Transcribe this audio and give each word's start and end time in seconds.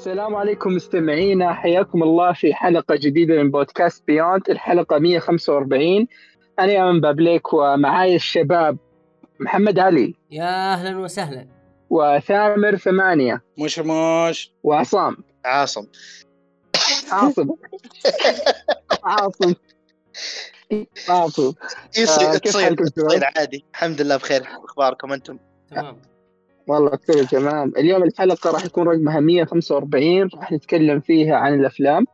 السلام 0.00 0.34
عليكم 0.34 0.70
مستمعينا. 0.70 1.52
حياكم 1.52 2.02
الله 2.02 2.32
في 2.32 2.54
حلقة 2.54 2.96
جديدة 2.96 3.42
من 3.42 3.50
بودكاست 3.50 4.06
بيوند 4.06 4.50
الحلقة 4.50 4.98
145 4.98 6.06
أنا 6.58 6.72
يامن 6.72 7.00
بابليك 7.00 7.52
ومعاي 7.52 8.16
الشباب 8.16 8.78
محمد 9.40 9.78
علي 9.78 10.14
يا 10.30 10.72
أهلا 10.72 10.98
وسهلا. 10.98 11.46
وثامر 11.90 12.76
ثمانية 12.76 13.42
مش 13.58 13.78
مش. 13.78 14.52
وعصام. 14.62 15.16
عاصم. 15.44 15.86
عاصم. 17.12 17.48
عاصم. 19.04 19.54
عاصم. 21.08 21.52
يصير 21.98 22.32
آه،؟ 22.32 22.36
تصير 22.36 22.76
عادي. 23.36 23.64
الحمد 23.70 24.00
لله 24.00 24.16
بخير 24.16 24.42
أخباركم 24.64 25.12
أنتم؟ 25.12 25.38
تمام. 25.70 26.09
والله 26.70 26.90
كله 27.06 27.24
تمام. 27.24 27.72
اليوم 27.76 28.02
الحلقة 28.02 28.50
راح 28.50 28.64
يكون 28.64 28.88
رقمها 28.88 29.20
145 29.20 30.28
راح 30.34 30.52
نتكلم 30.52 31.00
فيها 31.00 31.36
عن 31.36 31.54
الأفلام 31.54 32.04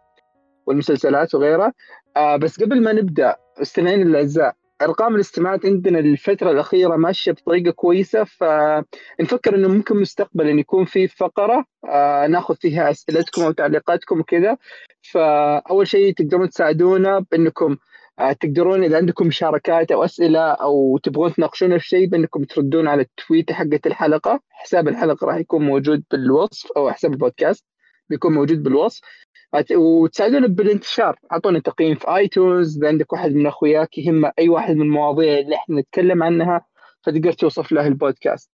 والمسلسلات 0.66 1.34
وغيرها. 1.34 1.72
آه 2.16 2.36
بس 2.36 2.62
قبل 2.62 2.82
ما 2.82 2.92
نبدأ 2.92 3.36
مستمعين 3.60 4.02
الأعزاء 4.02 4.54
أرقام 4.82 5.14
الاستماعات 5.14 5.66
عندنا 5.66 5.98
الفترة 5.98 6.50
الأخيرة 6.50 6.96
ماشية 6.96 7.32
بطريقة 7.32 7.70
كويسة 7.70 8.24
فنفكر 8.24 9.54
إنه 9.54 9.68
ممكن 9.68 9.96
مستقبلا 9.96 10.50
يكون 10.50 10.84
في 10.84 11.08
فقرة 11.08 11.64
آه 11.88 12.26
ناخذ 12.26 12.54
فيها 12.56 12.90
أسئلتكم 12.90 13.42
أو 13.42 13.50
تعليقاتكم 13.52 14.20
وكذا. 14.20 14.56
فأول 15.12 15.86
شيء 15.88 16.14
تقدرون 16.14 16.48
تساعدونا 16.50 17.24
بأنكم 17.30 17.72
آه، 17.72 17.76
تقدرون 18.40 18.84
إذا 18.84 18.96
عندكم 18.96 19.26
مشاركات 19.26 19.92
أو 19.92 20.04
أسئلة 20.04 20.40
أو 20.40 20.98
تبغون 20.98 21.34
تناقشونا 21.34 21.78
في 21.78 21.88
شيء 21.88 22.08
بأنكم 22.08 22.44
تردون 22.44 22.88
على 22.88 23.02
التويت 23.02 23.52
حقت 23.52 23.86
الحلقة. 23.86 24.40
حساب 24.50 24.88
الحلقة 24.88 25.26
راح 25.26 25.36
يكون 25.36 25.66
موجود 25.66 26.04
بالوصف 26.10 26.72
أو 26.76 26.90
حساب 26.90 27.12
البودكاست 27.12 27.64
بيكون 28.10 28.34
موجود 28.34 28.62
بالوصف. 28.62 29.00
وتساعدونا 29.72 30.46
بالانتشار. 30.46 31.18
أعطونا 31.32 31.58
تقييم 31.58 31.94
في 31.94 32.16
iTunes. 32.16 32.78
إذا 32.78 32.88
عندك 32.88 33.12
واحد 33.12 33.32
من 33.34 33.46
أخوياك 33.46 33.98
يهم 33.98 34.30
أي 34.38 34.48
واحد 34.48 34.74
من 34.74 34.82
المواضيع 34.82 35.38
اللي 35.38 35.54
إحنا 35.54 35.80
نتكلم 35.80 36.22
عنها 36.22 36.66
فتقدر 37.02 37.32
توصف 37.32 37.72
له 37.72 37.86
البودكاست. 37.86 38.50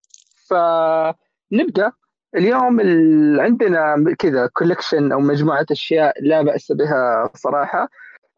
فنبدأ. 0.50 1.92
اليوم 2.36 2.80
ال... 2.80 3.40
عندنا 3.40 4.14
كذا 4.18 4.46
collection 4.52 5.12
أو 5.12 5.20
مجموعة 5.20 5.66
أشياء 5.70 6.14
لا 6.22 6.42
بأس 6.42 6.72
بها 6.72 7.30
صراحة. 7.34 7.88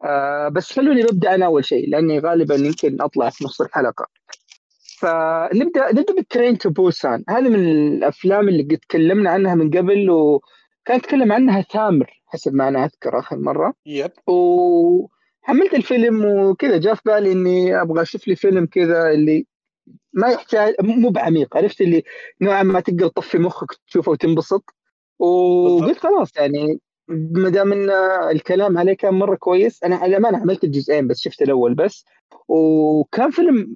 آه 0.03 0.47
بس 0.49 0.71
خلوني 0.71 1.03
ببدا 1.03 1.35
أنا 1.35 1.45
أول 1.45 1.65
شيء 1.65 1.89
لأني 1.89 2.19
غالبا 2.19 2.55
يمكن 2.55 3.01
أطلع 3.01 3.29
في 3.29 3.45
نص 3.45 3.61
الحلقة. 3.61 4.07
فنبدأ 4.99 5.91
نبدأ 5.91 6.13
ب 6.13 6.20
Train 6.20 6.57
to 6.57 6.69
Busan. 6.69 7.23
هذه 7.29 7.49
من 7.49 7.55
الأفلام 7.69 8.49
اللي 8.49 8.63
قد 8.63 8.77
تكلمنا 8.77 9.29
عنها 9.29 9.55
من 9.55 9.69
قبل 9.69 10.09
وكان 10.09 11.01
تكلم 11.01 11.31
عنها 11.31 11.61
ثامر 11.61 12.21
حسب 12.27 12.53
ما 12.53 12.67
أنا 12.67 12.85
أذكر 12.85 13.19
آخر 13.19 13.37
مرة. 13.37 13.73
yep. 13.85 14.11
وحملت 14.27 15.73
الفيلم 15.73 16.25
وكذا 16.25 16.77
جاء 16.77 16.93
في 16.95 17.01
بالي 17.05 17.31
إني 17.31 17.81
أبغى 17.81 18.01
أشوف 18.01 18.27
لي 18.27 18.35
فيلم 18.35 18.65
كذا 18.65 19.11
اللي 19.11 19.45
ما 20.13 20.27
يحتاج 20.27 20.75
مو 20.81 21.09
بعميق 21.09 21.57
عرفت 21.57 21.81
اللي 21.81 22.03
نوعا 22.41 22.63
ما 22.63 22.79
تقدر 22.79 23.07
تطفي 23.07 23.37
مخك 23.37 23.67
تشوفه 23.87 24.11
وتنبسط. 24.11 24.63
وقلت 25.19 25.97
خلاص 25.99 26.37
يعني 26.37 26.79
ما 27.07 27.49
دام 27.49 27.73
إن 27.73 27.89
الكلام 28.31 28.77
عليه 28.77 28.93
كان 28.93 29.13
مرة 29.13 29.35
كويس 29.35 29.83
أنا 29.83 29.95
على 29.95 30.19
ما 30.19 30.29
أنا 30.29 30.37
عملت 30.37 30.63
الجزئين 30.63 31.07
بس 31.07 31.19
شفت 31.19 31.41
الأول 31.41 31.73
بس. 31.73 32.05
وكان 32.47 33.31
فيلم 33.31 33.75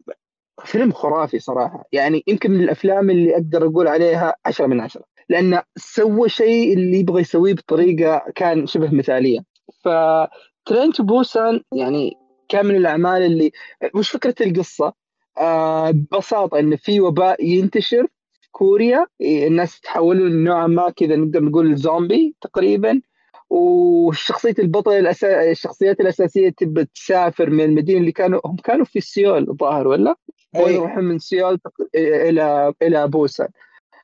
فيلم 0.65 0.91
خرافي 0.91 1.39
صراحة. 1.39 1.83
يعني 1.91 2.23
يمكن 2.27 2.51
من 2.51 2.63
الأفلام 2.63 3.09
اللي 3.09 3.33
أقدر 3.33 3.65
أقول 3.65 3.87
عليها 3.87 4.35
عشرة 4.45 4.65
من 4.65 4.81
عشرة. 4.81 5.03
لأنه 5.29 5.63
سوى 5.77 6.29
شيء 6.29 6.73
اللي 6.73 6.99
يبغى 6.99 7.21
يسويه 7.21 7.53
بطريقة 7.53 8.23
كان 8.35 8.67
شبه 8.67 8.93
مثالية. 8.93 9.39
فترين 9.83 10.93
تو 10.93 11.03
بوسان 11.03 11.61
يعني 11.73 12.13
كان 12.49 12.65
من 12.65 12.75
الأعمال 12.75 13.21
اللي 13.21 13.51
وش 13.95 14.09
فكرة 14.09 14.35
القصة؟ 14.41 14.93
آه 15.37 15.91
ببساطة 15.91 16.59
إن 16.59 16.75
في 16.75 17.01
وباء 17.01 17.45
ينتشر 17.45 18.07
كوريا. 18.51 19.05
إيه، 19.21 19.47
الناس 19.47 19.81
تحولون 19.81 20.43
نوعا 20.43 20.67
ما 20.67 20.89
كذا 20.89 21.15
نقدر 21.15 21.43
نقول 21.43 21.75
زومبي 21.75 22.35
تقريبا. 22.41 23.01
وشخصية 23.49 24.55
البطل 24.59 24.91
الأسا... 24.91 25.51
الشخصيات 25.51 25.99
الأساسية 25.99 26.49
تبى 26.49 26.85
تسافر 26.85 27.49
من 27.49 27.63
المدينة 27.63 27.99
اللي 27.99 28.11
كانوا 28.11 28.39
هم 28.45 28.55
كانوا 28.55 28.85
في 28.85 29.01
سيول 29.01 29.49
الظاهر 29.49 29.87
ولا؟ 29.87 30.15
أي. 30.55 30.63
ويروحون 30.63 31.03
من 31.03 31.19
سيول 31.19 31.59
إلى 31.95 32.73
إلى 32.81 33.07
بوسان. 33.07 33.47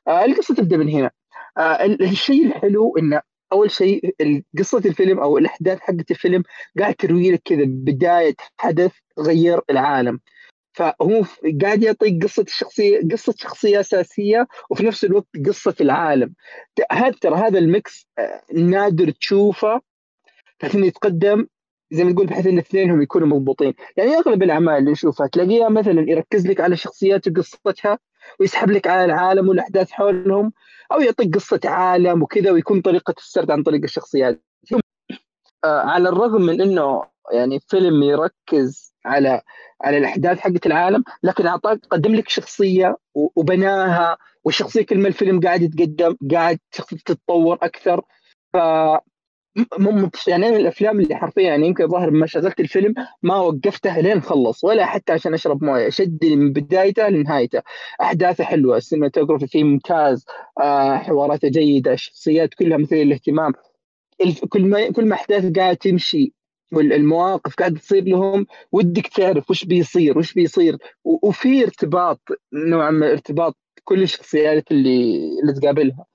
آه 0.08 0.24
القصة 0.24 0.54
تبدأ 0.54 0.76
من 0.76 0.88
هنا. 0.88 1.10
آه 1.58 1.84
ال- 1.84 2.02
الشيء 2.02 2.46
الحلو 2.46 2.96
إنه 2.98 3.20
أول 3.52 3.70
شيء 3.70 4.14
قصة 4.58 4.82
الفيلم 4.86 5.18
أو 5.18 5.38
الأحداث 5.38 5.78
حقت 5.80 6.10
الفيلم 6.10 6.42
قاعد 6.78 6.94
تروي 6.94 7.30
لك 7.30 7.42
كذا 7.44 7.64
بداية 7.66 8.34
حدث 8.56 8.92
غير 9.18 9.60
العالم. 9.70 10.20
فهو 10.76 11.24
قاعد 11.62 11.82
يعطيك 11.82 12.24
قصة 12.24 12.42
الشخصية 12.42 13.00
قصة 13.12 13.34
شخصية 13.38 13.80
أساسية 13.80 14.46
وفي 14.70 14.86
نفس 14.86 15.04
الوقت 15.04 15.28
قصة 15.46 15.74
العالم. 15.80 16.34
هذا 16.92 17.14
ترى 17.20 17.34
هذا 17.34 17.58
الميكس 17.58 18.06
آه، 18.18 18.42
نادر 18.54 19.10
تشوفه 19.10 19.80
بحيث 20.60 20.74
إنه 20.74 20.86
يتقدم 20.86 21.46
زي 21.90 22.04
ما 22.04 22.12
تقول 22.12 22.26
بحيث 22.26 22.46
إن 22.46 22.58
اثنينهم 22.58 23.02
يكونوا 23.02 23.28
مضبوطين. 23.28 23.74
يعني 23.96 24.14
أغلب 24.16 24.42
الأعمال 24.42 24.74
اللي 24.78 24.90
نشوفها 24.90 25.26
تلاقيها 25.26 25.68
مثلا 25.68 26.10
يركز 26.10 26.46
لك 26.46 26.60
على 26.60 26.76
شخصيات 26.76 27.28
وقصتها 27.28 27.98
ويسحب 28.40 28.70
لك 28.70 28.86
على 28.86 29.04
العالم 29.04 29.48
والأحداث 29.48 29.90
حولهم 29.90 30.52
أو 30.92 31.00
يعطيك 31.00 31.34
قصة 31.34 31.60
عالم 31.64 32.22
وكذا 32.22 32.50
ويكون 32.50 32.80
طريقة 32.80 33.14
السرد 33.18 33.50
عن 33.50 33.62
طريق 33.62 33.82
الشخصيات. 33.82 34.42
على 35.64 36.08
الرغم 36.08 36.42
من 36.42 36.60
إنه 36.60 37.02
يعني 37.32 37.60
فيلم 37.60 38.02
يركز 38.02 38.94
على 39.04 39.40
على 39.84 39.98
الأحداث 39.98 40.38
حقت 40.38 40.66
العالم 40.66 41.04
لكن 41.22 41.46
اعطاك 41.46 41.80
قدم 41.90 42.14
لك 42.14 42.28
شخصية 42.28 42.96
وبناها 43.14 44.16
والشخصيه 44.44 44.82
كل 44.82 44.98
ما 44.98 45.08
الفيلم 45.08 45.40
قاعد 45.40 45.62
يتقدم 45.62 46.16
قاعد 46.32 46.58
تتطور 47.04 47.58
أكثر. 47.62 48.02
ف 48.52 48.56
يعني 50.28 50.50
من 50.50 50.56
الأفلام 50.56 51.00
اللي 51.00 51.14
حرفيا 51.16 51.42
يعني 51.42 51.66
يمكن 51.66 51.88
ظاهر 51.88 52.10
ما 52.10 52.26
شغلت 52.26 52.60
الفيلم 52.60 52.94
ما 53.22 53.36
وقفته 53.36 54.00
لين 54.00 54.20
خلص 54.22 54.64
ولا 54.64 54.86
حتى 54.86 55.12
عشان 55.12 55.34
أشرب 55.34 55.64
موية 55.64 55.88
شدني 55.90 56.36
من 56.36 56.52
بدايته 56.52 57.08
لنهايته. 57.08 57.62
أحداثه 58.02 58.44
حلوة 58.44 58.76
السينماتوجرافي 58.76 59.46
فيه 59.46 59.64
ممتاز 59.64 60.24
آه 60.60 60.96
حواراته 60.96 61.48
جيدة 61.48 61.92
الشخصيات 61.92 62.54
كلها 62.54 62.78
مثيرة 62.78 63.04
للاهتمام. 63.04 63.52
كل 64.48 64.64
ما 64.66 64.90
كل 64.92 65.08
ما 65.08 65.14
أحداث 65.14 65.52
قاعدة 65.56 65.78
تمشي 65.78 66.32
والمواقف 66.72 67.54
قاعدة 67.54 67.78
تصير 67.78 68.04
لهم 68.04 68.46
ودك 68.72 69.06
تعرف 69.06 69.50
وش 69.50 69.64
بيصير 69.64 70.18
وش 70.18 70.32
بيصير. 70.34 70.76
وفي 71.04 71.62
ارتباط 71.62 72.20
نوعا 72.52 72.90
ما 72.90 73.12
ارتباط 73.12 73.56
كل 73.84 74.02
الشخصيات 74.02 74.70
اللي 74.72 75.16
اللي 75.42 75.52
تقابلها. 75.60 76.06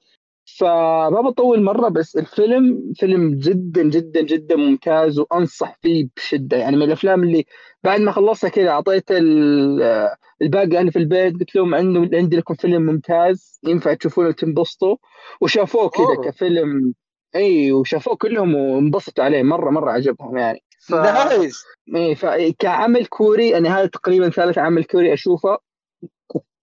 فما 0.59 1.21
بطول 1.21 1.63
مرة 1.63 1.89
بس 1.89 2.15
الفيلم 2.17 2.93
فيلم 2.95 3.35
جدا 3.39 3.83
جدا 3.83 4.21
جدا 4.21 4.55
ممتاز 4.55 5.19
وأنصح 5.19 5.77
فيه 5.81 6.07
بشدة. 6.17 6.57
يعني 6.57 6.75
من 6.77 6.83
الأفلام 6.83 7.23
اللي 7.23 7.45
بعد 7.83 8.01
ما 8.01 8.11
خلصها 8.11 8.49
كذا 8.49 8.69
أعطيت 8.69 9.11
ال- 9.11 10.09
الباقي 10.41 10.81
أنا 10.81 10.91
في 10.91 10.99
البيت 10.99 11.33
قلت 11.39 11.55
لهم 11.55 11.75
عنده 11.75 12.17
عندي 12.17 12.37
لكم 12.37 12.53
فيلم 12.53 12.81
ممتاز 12.81 13.59
ينفع 13.67 13.93
تشوفونه 13.93 14.27
وتنبسطوا. 14.27 14.95
وشافوه 15.41 15.89
كذا. 15.89 16.31
كفيلم 16.31 16.93
إي 17.35 17.71
وشافوه 17.71 18.15
كلهم 18.15 18.55
وانبسطوا 18.55 19.23
عليه. 19.23 19.43
مرة 19.43 19.69
مرة 19.69 19.91
عجبهم 19.91 20.37
يعني. 20.37 20.63
ف... 20.79 20.93
nice. 20.93 21.63
إيه 21.95 22.15
فكعمل 22.15 23.05
كوري 23.05 23.57
أنا 23.57 23.79
هذا 23.79 23.85
تقريبا 23.85 24.29
ثالث 24.29 24.57
عمل 24.57 24.83
كوري 24.83 25.13
أشوفه. 25.13 25.57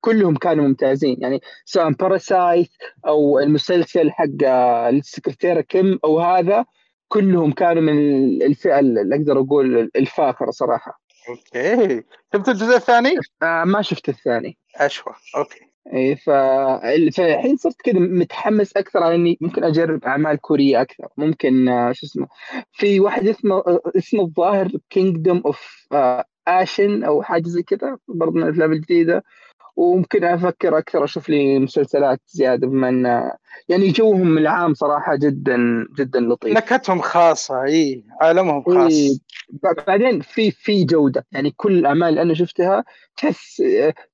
كلهم 0.00 0.36
كانوا 0.36 0.64
ممتازين. 0.64 1.16
يعني 1.20 1.40
سواء 1.64 1.90
باراسايت 1.90 2.70
أو 3.06 3.38
المسلسل 3.38 4.10
حق 4.10 4.44
آه، 4.44 4.88
السكرتيرة 4.88 5.60
كيم 5.60 5.98
أو 6.04 6.20
هذا 6.20 6.64
كلهم 7.08 7.52
كانوا 7.52 7.82
من 7.82 7.98
الفئة 8.42 8.78
اللي 8.78 9.16
أقدر 9.16 9.40
أقول 9.40 9.90
الفاخرة 9.96 10.50
صراحة. 10.50 11.00
okay. 11.28 12.02
شفت 12.34 12.48
الجزء 12.48 12.76
الثاني؟ 12.76 13.14
آه 13.42 13.64
ما 13.64 13.82
شفت 13.82 14.08
الثاني. 14.08 14.58
اشوى 14.76 15.12
okay. 15.36 15.67
اي 15.94 16.16
ف... 16.16 16.30
فالحين 17.16 17.56
صرت 17.56 17.82
كذا 17.82 17.98
متحمس 17.98 18.76
أكثر 18.76 19.02
على 19.02 19.14
إني 19.14 19.38
ممكن 19.40 19.64
أجرب 19.64 20.04
أعمال 20.04 20.36
كورية 20.40 20.80
أكثر. 20.82 21.08
ممكن 21.16 21.68
آه، 21.68 21.92
شو 21.92 22.06
اسمه 22.06 22.28
في 22.72 23.00
واحد 23.00 23.26
اسمه 23.28 23.56
آه، 23.56 23.80
اسمه 23.96 24.22
الظاهر 24.22 24.70
Kingdom 24.90 25.42
Ashin 25.46 27.04
أو 27.04 27.22
حاجة 27.22 27.48
زي 27.48 27.62
كذا 27.62 27.98
برضه 28.08 28.32
من 28.32 28.42
الأفلام 28.42 28.72
الجديدة. 28.72 29.24
وممكن 29.78 30.24
أفكر 30.24 30.78
أكثر 30.78 31.04
أشوف 31.04 31.28
لي 31.28 31.58
مسلسلات 31.58 32.20
زيادة 32.26 32.66
بما 32.66 32.88
إن 32.88 33.30
يعني 33.68 33.88
جوهم 33.90 34.38
العام 34.38 34.74
صراحة 34.74 35.16
جدا 35.16 35.86
جدا 35.98 36.20
لطيف. 36.20 36.56
نكهتهم 36.56 37.00
خاصة 37.00 37.62
إي 37.64 38.04
عالمهم 38.20 38.64
إيه، 38.68 38.74
خاص. 38.74 39.20
ب- 39.50 39.84
بعدين 39.86 40.20
في 40.20 40.50
في 40.50 40.84
جودة 40.84 41.26
يعني 41.32 41.50
كل 41.50 41.78
الأعمال 41.78 42.08
اللي 42.08 42.22
أنا 42.22 42.34
شفتها 42.34 42.84
تحس 43.16 43.62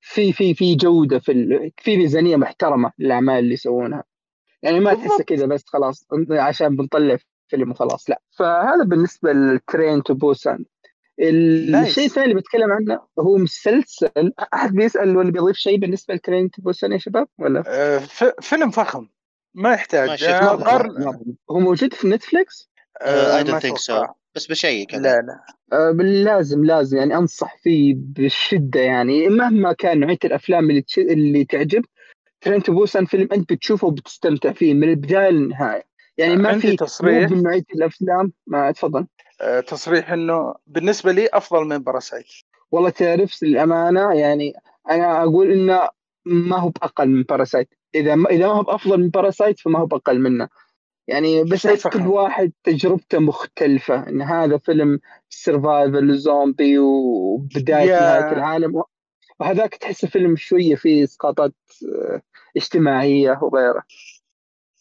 في 0.00 0.32
في 0.32 0.54
في 0.54 0.74
جودة 0.74 1.18
في 1.18 1.70
في 1.78 1.96
ميزانية 1.96 2.36
محترمة 2.36 2.92
للأعمال 2.98 3.38
اللي 3.38 3.54
يسوونها. 3.54 4.04
يعني 4.62 4.80
ما. 4.80 4.94
تحسه 4.94 5.24
كذا 5.24 5.46
بس 5.46 5.64
خلاص 5.66 6.06
عشان 6.30 6.76
بنطلع 6.76 7.16
فيلم 7.48 7.70
وخلاص 7.70 8.10
لا. 8.10 8.20
فهذا 8.38 8.84
بالنسبة 8.84 9.32
لل 9.32 9.52
Train 9.52 10.02
to 10.02 10.14
Busan. 10.14 10.64
الشيء 11.20 12.06
الثاني 12.06 12.26
اللي 12.30 12.40
بتكلم 12.40 12.72
عنه 12.72 13.00
هو 13.18 13.36
مسلسل 13.36 14.32
أحد 14.54 14.72
بيسأل 14.72 15.16
ولا 15.16 15.30
بيضيف 15.30 15.56
شيء 15.56 15.76
بالنسبة 15.76 16.14
ل 16.14 16.20
Train 16.20 16.50
to 16.50 16.62
Busan 16.62 16.92
يا 16.92 16.98
شباب 16.98 17.26
ولا؟ 17.38 17.62
ف- 17.98 18.32
فيلم 18.40 18.70
فخم 18.70 19.08
ما 19.54 19.72
يحتاج 19.72 20.24
ما 20.24 20.50
آه،. 20.50 20.54
قارن 20.56 21.16
هو 21.50 21.60
موجود 21.60 21.94
في 21.94 22.08
نتفلكس؟ 22.08 22.70
I 23.02 23.44
don't 23.44 23.62
think 23.62 23.78
so. 23.78 24.04
بس 24.34 24.46
ب 24.46 24.53
check. 24.53 24.94
لا 24.94 24.98
لا 24.98 25.44
آه، 25.72 25.90
لازم 26.02 26.64
لازم 26.64 26.96
يعني 26.96 27.16
أنصح 27.16 27.56
فيه 27.62 27.94
بشدة 27.96 28.80
يعني 28.80 29.28
مهما 29.28 29.72
كان 29.72 30.00
نوعية 30.00 30.18
الأفلام 30.24 30.70
اللي 30.70 30.82
تش... 30.82 30.98
اللي 30.98 31.44
تعجب 31.44 31.84
Train 32.40 32.60
Busan 32.60 33.04
فيلم 33.04 33.28
أنت 33.32 33.52
بتشوفه 33.52 33.86
وبتستمتع 33.86 34.52
فيه 34.52 34.74
من 34.74 34.88
البداية 34.88 35.30
للنهاية 35.30 35.84
يعني 36.18 36.36
ما 36.36 36.58
في 36.58 36.76
تصريح. 36.76 37.30
نوعيه 37.30 37.64
الأفلام. 37.74 38.32
ما 38.46 38.70
تفضل. 38.70 39.06
آه، 39.40 39.60
تصريح 39.60 40.10
إنه 40.12 40.54
بالنسبة 40.66 41.12
لي 41.12 41.28
أفضل 41.32 41.64
من 41.64 41.78
Parasite 41.78 42.26
والله 42.72 42.90
تعرف 42.90 43.42
للأمانة 43.42 44.12
يعني 44.14 44.52
أنا 44.90 45.22
أقول 45.22 45.50
إنه 45.52 45.88
ما 46.24 46.56
هو 46.58 46.68
بأقل 46.68 47.08
من 47.08 47.22
Parasite 47.22 47.68
إذا 47.94 48.14
ما 48.14 48.30
إذا 48.30 48.46
ما 48.46 48.52
هو 48.52 48.62
بأفضل 48.62 49.00
من 49.00 49.08
Parasite 49.08 49.60
فما 49.60 49.78
هو 49.78 49.86
بأقل 49.86 50.20
منه. 50.20 50.48
يعني 51.08 51.44
بس 51.44 51.86
كل. 51.86 52.06
واحد 52.06 52.52
تجربته 52.64 53.18
مختلفة. 53.18 54.08
إن 54.08 54.22
هذا 54.22 54.58
فيلم 54.58 55.00
survival 55.28 56.16
zombie 56.18 56.78
وبداية 56.78 57.90
يا- 57.90 58.00
نهاية 58.00 58.32
العالم. 58.32 58.82
وهذاك 59.40 59.74
تحسه 59.74 60.08
فيلم 60.08 60.36
شوية 60.36 60.74
فيه 60.74 61.04
إسقاطات 61.04 61.54
آه، 61.94 62.22
اجتماعية 62.56 63.38
وغيره. 63.42 63.82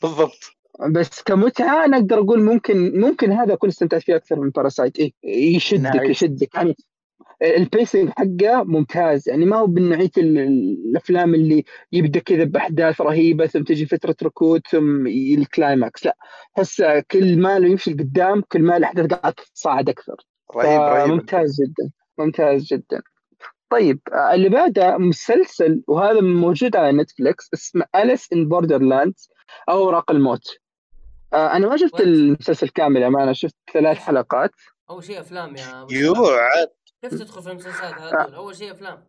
بالضبط. 0.02 0.56
بس 0.92 1.22
كمتعة 1.22 1.86
أنا 1.86 1.98
أقدر 1.98 2.20
أقول 2.20 2.44
ممكن 2.44 3.00
ممكن 3.00 3.32
هذا 3.32 3.54
اكون 3.54 3.70
استمتعت 3.70 4.02
فيه 4.02 4.16
أكثر 4.16 4.40
من 4.40 4.50
Parasite 4.50 4.98
إيه 5.00 5.14
يشدك 5.56 5.96
nice. 5.96 6.10
يشدك. 6.10 6.56
يعني 6.56 6.76
ال 7.42 7.52
pacing 7.52 8.10
حقه 8.10 8.64
ممتاز. 8.64 9.30
يعني 9.30 9.46
ما 9.46 9.58
هو 9.58 9.68
من 9.68 9.90
نوعيه 9.90 10.12
ال- 10.18 10.38
الأفلام 10.90 11.36
اللي 11.36 11.64
يبدأ 11.92 12.20
كذا 12.20 12.44
بأحداث 12.44 13.02
رهيبة 13.02 13.48
ثم 13.48 13.64
تجي 13.64 13.86
فترة 13.86 14.16
ركود 14.24 14.62
ثم 14.72 15.08
ال 15.08 15.22
climax 15.22 16.06
لا 16.06 16.18
احس 16.58 16.84
كل 17.12 17.40
ما 17.42 17.60
له 17.60 17.68
يمشي 17.68 17.92
لقدام 17.94 18.42
كل 18.42 18.62
ما 18.62 18.78
الاحداث 18.78 19.14
قاعدة 19.14 19.36
تتصاعد 19.36 19.90
أكثر. 19.90 20.16
رهيب 20.56 20.82
رهيب. 20.82 21.12
ممتاز 21.12 21.58
جدا 21.62 21.92
ممتاز 22.18 22.64
جدا. 22.64 23.02
طيب 23.70 24.00
اللي 24.34 24.50
بعده 24.50 24.98
مسلسل 24.98 25.84
وهذا 25.88 26.22
موجود 26.22 26.76
على 26.76 26.98
نتفلكس 26.98 27.50
اسمه 27.54 27.86
Alice 27.96 28.34
in 28.34 28.48
Borderland 28.48 29.14
أو 29.70 29.78
أوراق 29.84 30.12
الموت. 30.12 30.63
آه، 31.34 31.56
أنا 31.56 31.68
ما 31.68 31.78
شفت 31.78 31.96
What? 31.96 32.02
المسلسل 32.02 32.70
كامل 32.70 33.04
أمانة 33.04 33.34
شفت 33.34 33.56
ثلاث 33.74 33.98
حلقات. 34.08 34.52
أول 34.90 35.04
شيء 35.04 35.20
أفلام 35.20 35.56
يا 35.56 35.82
أبو 35.82 35.94
يو 35.94 36.16
شباب. 36.16 36.28
عاد. 36.40 36.70
كيف 37.02 37.12
تدخل 37.14 37.42
في 37.44 37.50
المسلسلات 37.52 37.94
على 37.94 38.26
طول 38.26 38.36
أول 38.36 38.56
شيء 38.56 38.72
أفلام. 38.72 39.04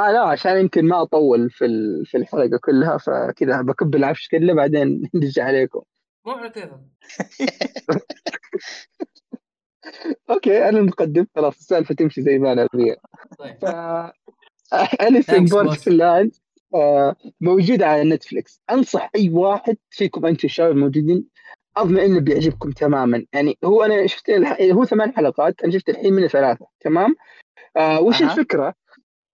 آه 0.00 0.12
لا 0.12 0.20
عشان 0.24 0.58
يمكن 0.60 0.84
ما 0.84 1.02
أطول 1.02 1.50
في 1.50 1.64
ال- 1.64 2.06
في 2.06 2.16
الحلقة 2.16 2.58
كلها 2.64 2.98
فكذا 2.98 3.62
بكب 3.62 3.94
العفش 3.94 4.28
كله 4.28 4.54
بعدين 4.54 5.02
نرجع 5.14 5.44
عليكم. 5.44 5.82
مو 6.26 6.32
على 6.32 6.50
كيفك. 6.50 6.80
okay 10.30 10.68
أنا 10.68 10.80
مقدم 10.82 11.26
خلاص 11.36 11.56
السالفة 11.58 11.94
تمشي 11.94 12.22
زي 12.22 12.38
ما 12.38 12.52
أنا 12.52 12.68
أبيها. 12.74 12.96
طيب. 13.38 13.58
ف 13.60 13.64
Alice 15.02 15.30
in 15.30 15.46
Thanks, 15.46 15.50
boss. 15.50 15.54
Borderland 15.54 16.32
آه، 16.74 17.16
موجود 17.40 17.82
على 17.82 18.10
نتفلكس 18.10 18.60
أنصح 18.70 19.10
أي 19.16 19.30
واحد 19.30 19.76
فيكم 19.90 20.26
أنتم 20.26 20.46
الشباب 20.48 20.70
الموجودين 20.70 21.24
اضمن 21.76 21.98
إنه 21.98 22.20
بيعجبكم 22.20 22.70
تماما. 22.70 23.26
يعني 23.32 23.58
هو 23.64 23.82
أنا 23.82 24.06
شفت. 24.06 24.30
هو 24.60 24.84
ثمان 24.84 25.12
حلقات 25.12 25.62
أنا 25.62 25.72
شفت 25.72 25.88
الحين 25.88 26.12
منه 26.12 26.26
ثلاثة 26.26 26.66
تمام؟ 26.80 27.16
آه 27.76 28.00
وش 28.00 28.22
أها. 28.22 28.30
الفكرة؟ 28.30 28.74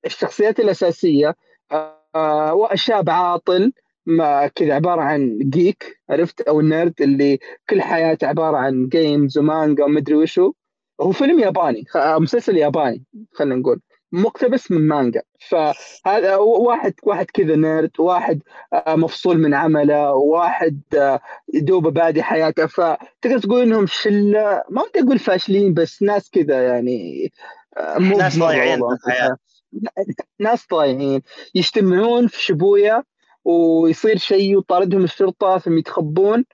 الشخصيات 0.06 0.60
الأساسية 0.60 1.34
آه 1.72 2.50
هو 2.50 2.70
شاب 2.74 3.10
عاطل 3.10 3.72
ما 4.06 4.46
كذا 4.46 4.74
عبارة 4.74 5.02
عن 5.02 5.38
geek 5.38 6.00
عرفت؟ 6.10 6.40
أو 6.40 6.60
ال 6.60 6.69
nerd 6.69 7.02
اللي 7.02 7.38
كل 7.70 7.82
حياته 7.82 8.26
عبارة 8.26 8.56
عن 8.56 8.88
games 8.88 9.38
ومانجا 9.38 9.84
ومدري 9.84 10.14
وشو. 10.14 10.52
هو 11.00 11.12
فيلم 11.12 11.38
ياباني 11.38 11.84
آه، 11.96 12.18
مسلسل 12.18 12.56
ياباني 12.56 13.04
خلينا 13.32 13.54
نقول. 13.54 13.80
مقتبس 14.12 14.70
من 14.70 14.88
مانجا. 14.88 15.22
فهذا 15.48 16.36
واحد 16.36 16.94
واحد 17.02 17.26
كذا 17.26 17.56
نيرد 17.56 17.90
واحد 17.98 18.42
آه، 18.72 18.96
مفصول 18.96 19.38
من 19.38 19.54
عمله 19.54 20.12
واحد 20.12 20.80
آه، 20.94 21.20
دوبه 21.54 21.90
بادي 21.90 22.22
حياته. 22.22 22.66
فتقدر 22.66 23.38
تقول 23.42 23.62
إنهم 23.62 23.86
شلة 23.86 24.62
ما 24.70 24.82
ودي 24.82 25.00
أقول 25.00 25.18
فاشلين 25.18 25.74
بس 25.74 26.02
ناس 26.02 26.30
كذا 26.30 26.62
يعني 26.62 27.32
آه، 27.76 27.98
مو 27.98 28.18
ناس 28.18 28.38
ضايعين. 28.38 28.80
ناس 30.40 30.66
ضايعين. 30.70 31.22
يجتمعون 31.54 32.26
في 32.26 32.42
شبوية 32.42 33.04
ويصير 33.44 34.16
شيء 34.16 34.56
وطاردهم 34.56 35.04
الشرطة 35.04 35.58
ثم 35.58 35.78
يتخبون 35.78 36.44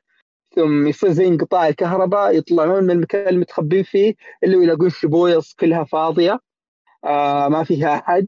ثم 0.56 0.86
يصير 0.86 1.10
زي 1.10 1.26
انقطاع 1.26 1.68
الكهرباء 1.68 2.36
يطلعون 2.36 2.84
من 2.84 2.90
المكان 2.90 3.28
اللي 3.28 3.40
متخبين 3.40 3.82
فيه 3.82 4.14
اللي 4.44 4.56
يلاقون 4.56 4.90
شبوية 4.90 5.40
كلها 5.60 5.84
فاضية. 5.84 6.40
آه 7.06 7.48
ما 7.48 7.64
فيها 7.64 7.94
أحد. 7.98 8.26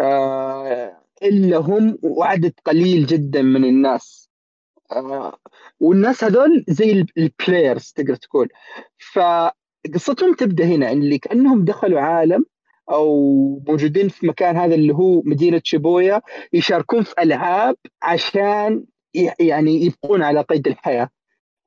آه 0.00 1.02
إلا 1.22 1.56
هم 1.56 1.98
وعدد 2.02 2.52
قليل 2.64 3.06
جدا 3.06 3.42
من 3.42 3.64
الناس. 3.64 4.30
آه 4.92 5.38
والناس 5.80 6.24
هذول 6.24 6.64
زي 6.68 7.04
البلايرز 7.18 7.92
تقدر 7.92 8.14
تقول. 8.14 8.48
فقصتهم 9.12 10.34
تبدأ 10.34 10.64
هنا 10.64 10.92
اللي 10.92 11.18
كأنهم 11.18 11.64
دخلوا 11.64 12.00
عالم 12.00 12.44
أو 12.90 13.62
موجودين 13.68 14.08
في 14.08 14.26
مكان 14.26 14.56
هذا 14.56 14.74
اللي 14.74 14.94
هو 14.94 15.22
مدينة 15.24 15.60
شيبويا 15.64 16.22
يشاركون 16.52 17.02
في 17.02 17.14
ألعاب 17.22 17.76
عشان 18.02 18.84
يعني 19.40 19.84
يبقون 19.84 20.22
على 20.22 20.40
قيد 20.40 20.66
الحياة. 20.68 21.08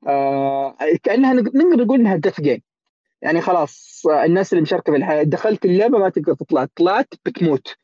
آه 0.06 0.76
كأنها 1.02 1.32
نق- 1.34 1.56
نقدر 1.56 1.84
نقول 1.84 2.00
إنها 2.00 2.16
death 2.16 2.40
game 2.40 2.62
يعني 3.22 3.40
خلاص 3.40 4.02
الناس 4.24 4.52
اللي 4.52 4.62
مشاركه 4.62 4.92
في 4.92 4.98
الحياة 4.98 5.22
دخلت 5.22 5.64
اللعبة 5.64 5.98
ما 5.98 6.08
تقدر 6.08 6.34
تطلع 6.34 6.66
طلعت 6.76 7.14
بتموت. 7.26 7.74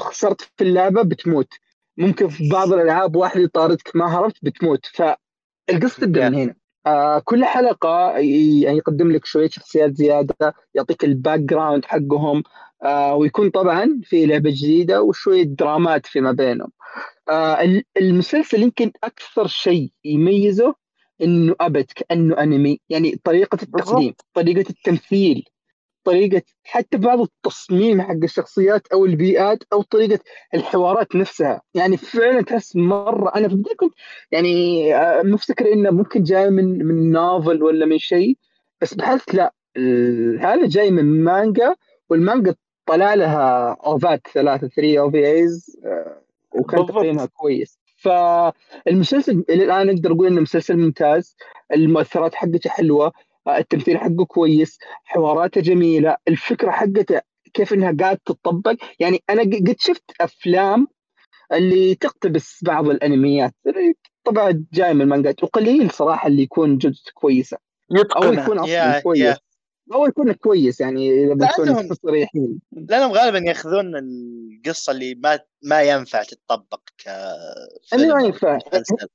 خسرت 0.00 0.40
في 0.40 0.64
اللعبة 0.64 1.02
بتموت. 1.02 1.48
ممكن 1.96 2.28
في 2.28 2.48
بعض 2.48 2.72
الألعاب 2.72 3.16
واحد 3.16 3.40
يطاردك 3.40 3.96
ما 3.96 4.18
هربت 4.18 4.36
بتموت. 4.42 4.86
فالقصة 4.86 6.00
تبدا 6.00 6.28
من 6.28 6.34
هنا. 6.34 6.54
آه 6.86 7.18
كل 7.18 7.44
حلقة 7.44 8.10
يعني 8.18 8.76
يقدم 8.78 9.12
لك 9.12 9.24
شوية 9.24 9.48
شخصيات 9.48 9.96
زيادة 9.96 10.54
يعطيك 10.74 11.04
ال 11.04 11.40
background 11.40 11.84
حقهم 11.84 12.42
آه 12.84 13.14
ويكون 13.14 13.50
طبعا 13.50 14.00
في 14.02 14.26
لعبة 14.26 14.50
جديدة 14.50 15.02
وشوية 15.02 15.42
درامات 15.44 16.06
فيما 16.06 16.32
بينهم. 16.32 16.70
آه 17.28 17.62
ال- 17.62 17.84
المسلسل 17.96 18.62
يمكن 18.62 18.92
أكثر 19.04 19.46
شيء 19.46 19.92
يميزه 20.04 20.74
إنه 21.24 21.54
أبد 21.60 21.86
كأنه 21.96 22.42
أنمي. 22.42 22.80
يعني 22.88 23.20
طريقة 23.24 23.58
التقديم 23.62 24.14
طريقة 24.34 24.70
التمثيل 24.70 25.44
طريقة 26.04 26.42
حتى 26.64 26.96
بعض 26.98 27.20
التصميم 27.20 28.02
حق 28.02 28.16
الشخصيات 28.22 28.86
أو 28.92 29.04
البيئات 29.04 29.62
أو 29.72 29.82
طريقة 29.82 30.18
الحوارات 30.54 31.16
نفسها. 31.16 31.62
يعني 31.74 31.96
فعلا 31.96 32.42
تحس 32.42 32.76
مرة 32.76 33.32
أنا 33.36 33.48
في 33.48 33.54
البدايه 33.54 33.76
كنت 33.76 33.94
يعني 34.30 34.94
آه، 34.96 35.22
مفتكر 35.22 35.72
إنه 35.72 35.90
ممكن 35.90 36.22
جاي 36.22 36.50
من 36.50 36.86
من 36.86 37.12
نوفل 37.12 37.62
ولا 37.62 37.86
من 37.86 37.98
شيء 37.98 38.36
بس 38.80 38.94
بحثت 38.94 39.34
لا 39.34 39.54
هذا 40.40 40.66
جاي 40.66 40.90
من 40.90 41.24
مانجا 41.24 41.74
والمانجا 42.10 42.54
طلع 42.86 43.14
لها 43.14 43.76
اوفات 43.86 44.20
ثلاثة 44.34 44.68
3 44.68 44.98
أو 44.98 45.10
في 45.10 45.26
ايز 45.26 45.80
وكان. 46.52 46.86
تقييمها 46.86 47.26
كويس. 47.26 47.78
فالمسلسل 48.04 49.44
إلى 49.50 49.64
الآن 49.64 49.88
أقدر 49.88 50.12
أقول 50.12 50.26
انه 50.26 50.40
مسلسل 50.40 50.76
ممتاز. 50.76 51.36
المؤثرات 51.74 52.34
حقته 52.34 52.70
حلوة 52.70 53.12
التمثيل 53.48 53.98
حقه 53.98 54.24
كويس 54.24 54.78
حواراته 55.04 55.60
جميلة 55.60 56.16
الفكرة 56.28 56.70
حقته 56.70 57.20
كيف 57.54 57.72
إنها 57.72 57.96
قاعد 58.00 58.18
تطبق. 58.18 58.74
يعني 58.98 59.22
أنا 59.30 59.42
قد 59.42 59.76
شفت 59.78 60.04
أفلام 60.20 60.88
اللي 61.52 61.94
تقتبس 61.94 62.60
بعض 62.64 62.88
الأنميات. 62.88 63.54
طبعا 64.24 64.64
جاي 64.72 64.94
من 64.94 65.02
المانجات 65.02 65.44
وقليل 65.44 65.90
صراحة 65.90 66.26
اللي 66.28 66.42
يكون 66.42 66.78
جودته 66.78 67.12
كويسة. 67.14 67.56
أو 68.16 68.22
يكون 68.32 68.58
أصلا 68.58 69.00
كويس. 69.00 69.36
أو 69.92 70.06
يكون 70.06 70.32
كويس 70.32 70.80
يعني 70.80 71.24
إذا 71.24 71.34
بنكون 71.34 71.94
صريحين 71.94 72.60
لأنهم 72.72 73.12
غالبا 73.12 73.38
يأخذون 73.38 73.96
القصة 73.96 74.92
اللي 74.92 75.14
ما 75.14 75.40
ما 75.62 75.82
ينفع 75.82 76.22
تتطبق 76.22 76.80
كفيلم 76.98 78.14
ما 78.14 78.22
ينفع. 78.22 78.58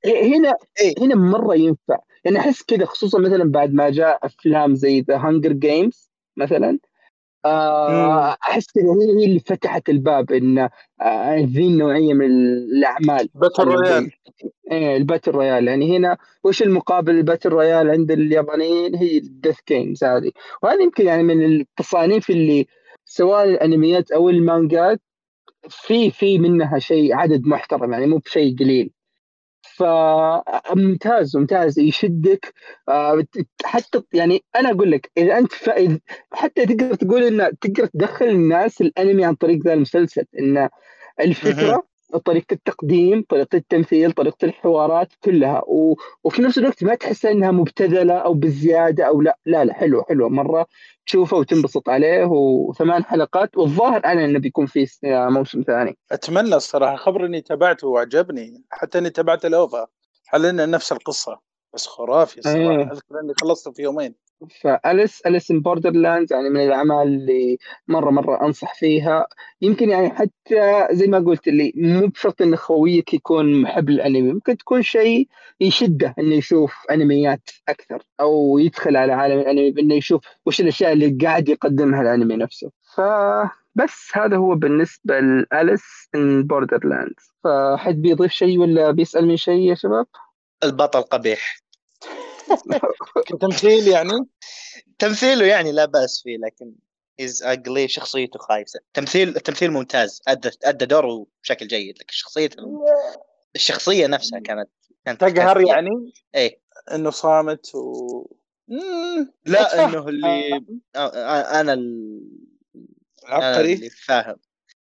هنا 0.06 0.56
إيه. 0.80 0.94
هنا 0.98 1.14
مرة 1.14 1.54
ينفع 1.54 1.98
يعني 2.24 2.38
أحس 2.38 2.62
كذا 2.62 2.84
خصوصا 2.84 3.18
مثلا 3.18 3.50
بعد 3.50 3.72
ما 3.72 3.90
جاء 3.90 4.26
أفلام 4.26 4.74
زي 4.74 5.00
ذا 5.00 5.16
Hunger 5.16 5.52
Games 5.52 6.10
مثلا 6.36 6.78
أحس 7.46 8.66
كذا 8.72 8.84
هي 8.84 9.20
هي 9.20 9.24
اللي 9.24 9.40
فتحت 9.40 9.88
الباب 9.88 10.32
إن 10.32 10.58
آه 11.00 11.36
ذي 11.36 11.66
النوعية 11.66 12.14
من 12.14 12.26
الأعمال. 12.26 13.28
Battle. 13.34 13.64
Royale. 13.64 14.10
إيه 14.72 14.96
ال 14.96 15.01
Battle 15.01 15.30
Royale. 15.30 15.68
يعني 15.68 15.96
هنا 15.96 16.16
وش 16.44 16.62
المقابل 16.62 17.14
ال 17.14 17.19
Battle 17.19 17.48
Royale 17.48 17.90
عند 17.90 18.10
اليابانيين؟ 18.10 18.94
هي 18.96 19.18
ال 19.18 19.25
death 19.25 19.58
games 19.68 20.04
هذه. 20.04 20.30
وهذه 20.62 20.82
يمكن 20.82 21.06
يعني 21.06 21.22
من 21.22 21.44
التصانيف 21.44 22.30
اللي 22.30 22.66
سواء 23.04 23.44
الأنميات 23.44 24.10
أو 24.12 24.28
المانجات 24.28 25.00
في 25.68 26.10
في 26.10 26.38
منها 26.38 26.78
شيء 26.78 27.14
عدد 27.14 27.46
محترم 27.46 27.92
يعني 27.92 28.06
مو 28.06 28.18
بشيء 28.18 28.56
قليل. 28.58 28.90
فممتاز 29.80 31.36
ممتاز. 31.36 31.78
يشدك. 31.78 32.54
آه، 32.88 33.24
حتى 33.64 34.02
يعني 34.12 34.44
أنا 34.56 34.70
أقول 34.70 34.90
لك 34.90 35.10
إذا 35.16 35.38
أنت 35.38 35.52
ف... 35.52 35.70
إذ- 35.70 35.98
حتى 36.32 36.66
تقدر 36.66 36.94
تقول 36.94 37.22
ان 37.22 37.58
تقدر 37.60 37.86
تدخل 37.86 38.26
الناس 38.26 38.80
الأنمي 38.80 39.24
عن 39.24 39.34
طريق 39.34 39.58
ذا 39.64 39.72
المسلسل 39.72 40.24
إن 40.38 40.68
الفكرة 41.20 41.89
طريقة 42.18 42.54
التقديم، 42.54 43.24
طريقة 43.28 43.56
التمثيل، 43.56 44.12
طريقة 44.12 44.44
الحوارات 44.44 45.08
كلها. 45.24 45.62
و... 45.66 45.94
وفي 46.24 46.42
نفس 46.42 46.58
الوقت 46.58 46.84
ما 46.84 46.94
تحس 46.94 47.24
إنها 47.26 47.50
مبتذلة 47.50 48.14
أو 48.14 48.34
بالزيادة 48.34 49.04
أو 49.04 49.20
لا 49.20 49.38
لا 49.46 49.64
لا 49.64 49.74
حلو 49.74 50.02
حلو 50.02 50.28
مرة 50.28 50.66
تشوفه 51.06 51.36
وتنبسط 51.36 51.88
عليه 51.88 52.24
وثمان 52.24 53.04
حلقات 53.04 53.56
والظاهر 53.56 54.04
أنا 54.04 54.24
إنه 54.24 54.38
بيكون 54.38 54.66
في 54.66 54.86
س- 54.86 55.00
موسم 55.04 55.62
ثاني. 55.62 55.96
أتمنى 56.12 56.54
الصراحة 56.54 56.96
خبر 56.96 57.26
إني 57.26 57.40
تابعته 57.40 57.88
وعجبني 57.88 58.64
حتى 58.70 58.98
إني 58.98 59.10
تابعت 59.10 59.44
ال 59.44 59.54
OVA 59.54 59.86
هل 60.28 60.70
نفس 60.70 60.92
القصة. 60.92 61.49
بس 61.74 61.86
خرافي 61.86 62.38
الصراحة. 62.38 62.58
إيه. 62.58 62.92
اذكر 62.92 63.20
اني 63.20 63.32
خلصته 63.40 63.72
في 63.72 63.82
يومين. 63.82 64.14
فأليس 64.60 65.20
Alice 65.26 65.50
in 65.50 65.60
Borderland 65.60 66.32
يعني 66.32 66.50
من 66.50 66.60
الأعمال 66.60 67.08
اللي 67.08 67.58
مرة 67.88 68.10
مرة 68.10 68.46
أنصح 68.46 68.74
فيها. 68.74 69.26
يمكن 69.62 69.90
يعني 69.90 70.10
حتى 70.10 70.86
زي 70.90 71.06
ما 71.06 71.18
قلت 71.18 71.48
اللي 71.48 71.72
مو 71.76 72.06
بشرط 72.06 72.42
إن 72.42 72.56
خويك 72.56 73.14
يكون 73.14 73.62
محب 73.62 73.88
الأنمي 73.88 74.32
ممكن 74.32 74.56
تكون 74.56 74.82
شيء 74.82 75.28
يشده 75.60 76.14
إنه 76.18 76.34
يشوف 76.34 76.74
أنميات 76.90 77.50
أكثر 77.68 78.02
أو 78.20 78.58
يدخل 78.58 78.96
على 78.96 79.12
عالم 79.12 79.38
الأنمي 79.40 79.70
بإنه 79.70 79.94
يشوف 79.94 80.24
وش 80.46 80.60
الأشياء 80.60 80.92
اللي 80.92 81.18
قاعد 81.22 81.48
يقدمها 81.48 82.02
الأنمي 82.02 82.36
نفسه. 82.36 82.70
فبس 82.94 84.10
هذا 84.12 84.36
هو 84.36 84.54
بالنسبة 84.54 85.20
لأليس 85.20 86.08
إن 86.14 86.42
بوردرلاند 86.42 87.14
فحد 87.44 87.94
بيضيف 87.94 88.32
شيء 88.32 88.58
ولا 88.58 88.90
بيسأل 88.90 89.26
من 89.26 89.36
شيء 89.36 89.60
يا 89.60 89.74
شباب؟ 89.74 90.06
البطل 90.64 91.02
قبيح. 91.02 91.60
كتمثيل 93.26 93.88
يعني؟ 93.88 94.26
تمثيله 94.98 95.46
يعني 95.46 95.72
لا 95.72 95.84
بأس 95.84 96.22
فيه 96.22 96.36
لكن 96.38 96.72
از 97.20 97.42
اقلي 97.42 97.88
شخصيته 97.88 98.38
خايسة. 98.38 98.80
تمثيل 98.94 99.28
التمثيل 99.28 99.70
ممتاز 99.70 100.22
أدى 100.28 100.50
أدى 100.64 100.86
دوره 100.86 101.26
بشكل 101.42 101.66
جيد 101.68 101.98
لكن 101.98 102.12
شخصيه 102.12 102.50
الشخصية 103.56 104.06
نفسها 104.06 104.38
كانت 104.38 104.70
كانت 105.04 105.20
تقهر 105.20 105.60
يعني؟ 105.68 106.12
إيه. 106.34 106.60
إنه 106.92 107.10
صامت 107.10 107.74
و 107.74 108.26
لا. 109.46 109.84
إنه 109.84 110.08
اللي 110.08 110.60
أنا 110.96 111.72
ال... 111.72 112.30
أنا 113.24 113.46
عبقري 113.46 113.72
اللي 113.72 113.90
فاهم. 113.90 114.36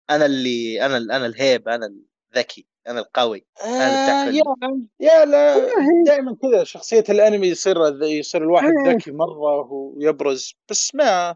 أنا 0.10 0.26
اللي 0.26 0.86
أنا 0.86 0.98
ال- 0.98 1.12
أنا 1.12 1.26
الهيب 1.26 1.68
أنا 1.70 1.94
الذكي. 2.34 2.68
أنا 2.88 3.00
القوي 3.00 3.46
أنا 3.64 4.28
آه. 4.28 4.32
يا 4.32 4.44
يا 5.00 5.26
لا 5.26 5.68
دائما 6.06 6.38
كذا 6.42 6.64
شخصية 6.64 7.04
الأنمي 7.10 7.48
يصير 7.48 8.04
يصير 8.04 8.44
الواحد. 8.44 8.74
ذكي 8.88 9.12
مرة 9.12 9.72
ويبرز 9.72 10.56
بس 10.70 10.96
ما 10.96 11.36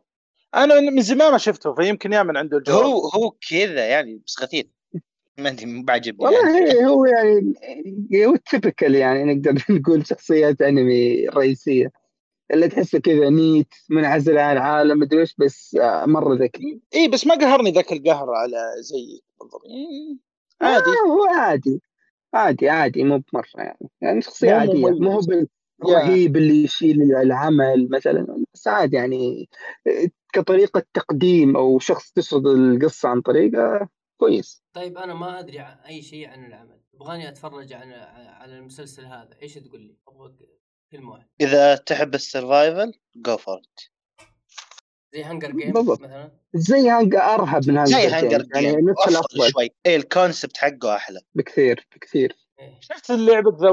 أنا 0.55 0.79
من 0.79 1.01
زمان 1.01 1.31
ما 1.31 1.37
شفته 1.37 1.73
فيمكن 1.73 2.13
يعمل 2.13 2.37
عنده 2.37 2.57
الجواب 2.57 2.85
هو 2.85 3.07
هو 3.07 3.31
كذا 3.49 3.85
يعني 3.85 4.21
بس 4.25 4.35
غثيث 4.41 4.65
ما 5.37 5.49
أدري 5.49 5.65
مو 5.65 5.83
بعجبني 5.83 6.25
والله 6.25 6.67
يعني. 6.67 6.85
هو 6.85 7.05
يعني 7.05 8.25
هو 8.25 8.35
typical 8.35 8.95
يعني 8.95 9.33
نقدر 9.33 9.63
نقول 9.69 10.07
شخصيات 10.07 10.61
أنمي 10.61 11.27
رئيسية 11.27 11.91
اللي 12.53 12.67
تحسه 12.67 12.99
كذا 12.99 13.29
NEET 13.29 13.73
منعزل 13.89 14.37
عن 14.37 14.57
العالم 14.57 14.99
مدري 14.99 15.19
إيش 15.19 15.35
بس 15.37 15.75
آه، 15.75 16.05
مرة 16.05 16.35
ذكي 16.35 16.63
إي 16.63 16.99
إيه، 16.99 17.09
بس 17.09 17.27
ما 17.27 17.35
قهرني 17.35 17.71
ذاك 17.71 17.91
القهر 17.91 18.29
على 18.29 18.57
زي 18.79 19.21
بالضبط 19.39 19.61
عادي. 20.61 20.89
آه 20.89 21.09
هو 21.09 21.25
عادي. 21.25 21.81
عادي 22.33 22.69
عادي 22.69 23.03
مو 23.03 23.23
بمرة 23.33 23.45
يعني. 23.55 23.89
يعني 24.01 24.21
شخصية 24.21 24.49
مو 24.49 24.55
عادية. 24.55 24.89
مو 24.89 25.11
هو 25.11 25.21
بالرهيب 25.79 26.37
اللي 26.37 26.63
يشيل 26.63 27.15
العمل 27.15 27.89
مثلا. 27.91 28.45
بس 28.53 28.67
عادي 28.67 28.95
يعني 28.95 29.49
كطريقة 30.33 30.83
تقديم 30.93 31.57
أو 31.57 31.79
شخص 31.79 32.11
تسرد 32.11 32.47
القصة 32.47 33.09
عن 33.09 33.21
طريقة 33.21 33.89
كويس. 34.17 34.63
طيب 34.73 34.97
أنا 34.97 35.13
ما 35.13 35.39
أدري 35.39 35.59
عن 35.59 35.77
أي 35.77 36.01
شيء 36.01 36.29
عن 36.29 36.45
العمل. 36.45 36.79
تبغاني 36.93 37.29
أتفرج 37.29 37.73
عن 37.73 37.91
على 38.27 38.57
المسلسل 38.57 39.05
هذا. 39.05 39.29
إيش 39.41 39.53
تقول 39.53 39.81
لي؟ 39.81 39.97
أبغى 40.07 40.33
كلمه 40.91 41.11
واحدة 41.11 41.29
إذا 41.41 41.75
تحب 41.75 42.15
ال 42.15 42.24
survival 42.24 42.93
go 43.15 43.37
for 43.37 43.61
زي 45.13 45.23
Hunger 45.23 45.51
Game 45.51 45.73
بالضبط. 45.73 46.01
مثلا؟ 46.01 46.31
زي 46.53 46.89
Hung 46.89 47.15
أرهب 47.15 47.69
من 47.69 47.77
Hunger 47.77 47.97
زي 47.97 48.07
Hunger 48.07 48.37
Games، 48.37 48.55
يعني 48.55 48.75
game 48.75 48.89
نفس 48.89 48.99
افضل 48.99 49.11
الافضل 49.13 49.51
شوي. 49.51 49.69
إيه 49.85 49.95
ال 49.95 50.03
concept 50.03 50.57
حقه 50.57 50.95
أحلى. 50.95 51.19
بكثير 51.35 51.87
بكثير. 51.95 52.37
إيه. 52.59 52.77
شفت 52.81 53.11
لعبة 53.11 53.57
The 53.61 53.69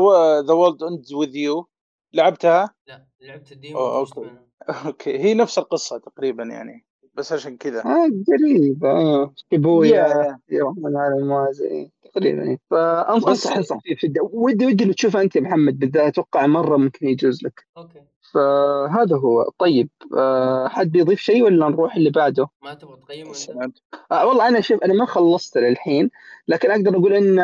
World 0.55 0.83
Ends 0.83 1.13
with 1.15 1.37
You 1.37 1.69
لعبتها؟ 2.13 2.75
لا 2.87 3.07
لعبت 3.21 3.53
ال 3.53 3.62
demo. 3.62 4.07
منها. 4.17 4.45
okay 4.87 5.19
هي 5.19 5.35
نفس 5.35 5.59
القصة 5.59 5.99
تقريبا 5.99 6.45
يعني 6.45 6.87
بس 7.15 7.33
عشان 7.33 7.57
كذا. 7.57 7.81
آه 7.85 8.09
قريب 8.29 8.85
آه 8.85 9.35
شيبويا 9.37 9.91
يا- 9.95 10.39
يروحون 10.49 10.97
على 10.97 11.15
الموازي. 11.15 11.91
تقريبا 12.15 12.43
يعني. 12.43 12.61
فانصح 12.71 13.57
انصح 13.57 13.79
فيه 13.83 14.11
ودي 14.33 14.67
ودي 14.67 14.85
لو 14.85 14.93
تشوفه 14.93 15.21
أنت 15.23 15.37
يا 15.37 15.41
محمد 15.41 15.79
بالذات 15.79 16.07
أتوقع 16.07 16.47
مرة 16.47 16.77
ممكن 16.77 17.09
يجوز 17.09 17.45
لك 17.45 17.67
okay 17.77 18.01
فهذا 18.35 19.17
هو 19.17 19.51
طيب 19.59 19.89
آه 20.17 20.69
حد 20.69 20.91
بيضيف 20.91 21.21
شيء 21.21 21.43
ولا 21.43 21.69
نروح 21.69 21.97
اللي 21.97 22.11
بعده؟ 22.11 22.49
ما 22.63 22.75
تبغى 22.75 22.97
تقيمه 22.97 23.33
انت. 23.65 23.79
آه 24.13 24.27
والله 24.27 24.49
أنا 24.49 24.61
شوف 24.61 24.85
أنا 24.85 24.95
ما 24.95 25.07
خلصت 25.07 25.59
للحين 25.59 26.11
لكن 26.49 26.71
أقدر 26.71 26.97
أقول 26.97 27.13
إن 27.15 27.39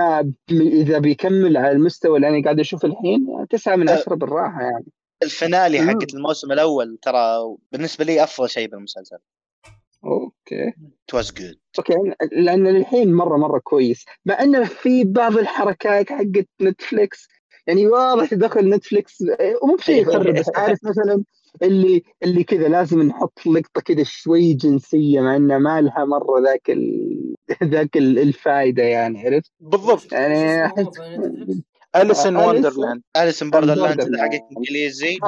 إذا 0.50 0.98
بيكمل 0.98 1.56
على 1.56 1.72
المستوى 1.72 2.16
اللي 2.16 2.28
أنا 2.28 2.44
قاعد 2.44 2.60
أشوفه 2.60 2.88
الحين 2.88 3.46
تسعة 3.50 3.76
من 3.76 3.88
أه. 3.88 3.92
عشرة 3.92 4.14
بالراحة 4.14 4.62
يعني 4.62 4.86
ال 5.22 5.30
finale. 5.30 5.80
حقت 5.80 6.14
الموسم 6.14 6.52
الأول 6.52 6.98
ترى 7.02 7.56
بالنسبة 7.72 8.04
لي 8.04 8.24
أفضل 8.24 8.50
شيء 8.50 8.68
بالمسلسل 8.68 9.18
Okay. 10.04 10.72
Was 11.14 11.26
good. 11.26 11.56
Okay 11.78 11.94
لأن 12.32 12.66
للحين 12.66 13.14
مره 13.14 13.36
مرة 13.36 13.58
كويس. 13.58 14.04
مع 14.26 14.42
إنه 14.42 14.64
في 14.64 15.04
بعض 15.04 15.36
الحركات 15.38 16.12
حقت 16.12 16.46
نتفليكس 16.62 17.28
يعني 17.66 17.86
واضح 17.86 18.34
دخل 18.34 18.68
نتفليكس 18.68 19.24
ومو 19.62 19.76
بشيء 19.76 20.02
يخرب 20.02 20.34
بس 20.34 20.50
عارف 20.56 20.78
مثلا 20.84 21.24
اللي 21.62 22.02
اللي 22.22 22.44
كذا 22.44 22.68
لازم 22.68 23.02
نحط 23.02 23.46
لقطة 23.46 23.80
كذا 23.80 24.02
شوي 24.02 24.54
جنسية 24.54 25.20
مع 25.20 25.36
انها 25.36 25.58
ما 25.58 25.80
لها 25.80 26.04
مرة 26.04 26.40
ذاك 26.44 26.70
ال... 26.70 27.34
ذاك 27.74 27.96
ال- 27.96 28.18
الفائده 28.18 28.82
يعني 28.82 29.26
عرفت؟ 29.26 29.52
بالضبط. 29.60 30.12
يعني 30.12 30.64
نتفلكس؟ 30.66 30.98
Alice 31.96 32.25
in 32.25 32.36
Wonderland 32.36 33.02
Alice 33.16 33.41
in 33.41 33.50
Borderland 33.50 34.00
إذا. 34.00 34.22
حقت 34.22 34.42
إنجليزي. 34.56 35.18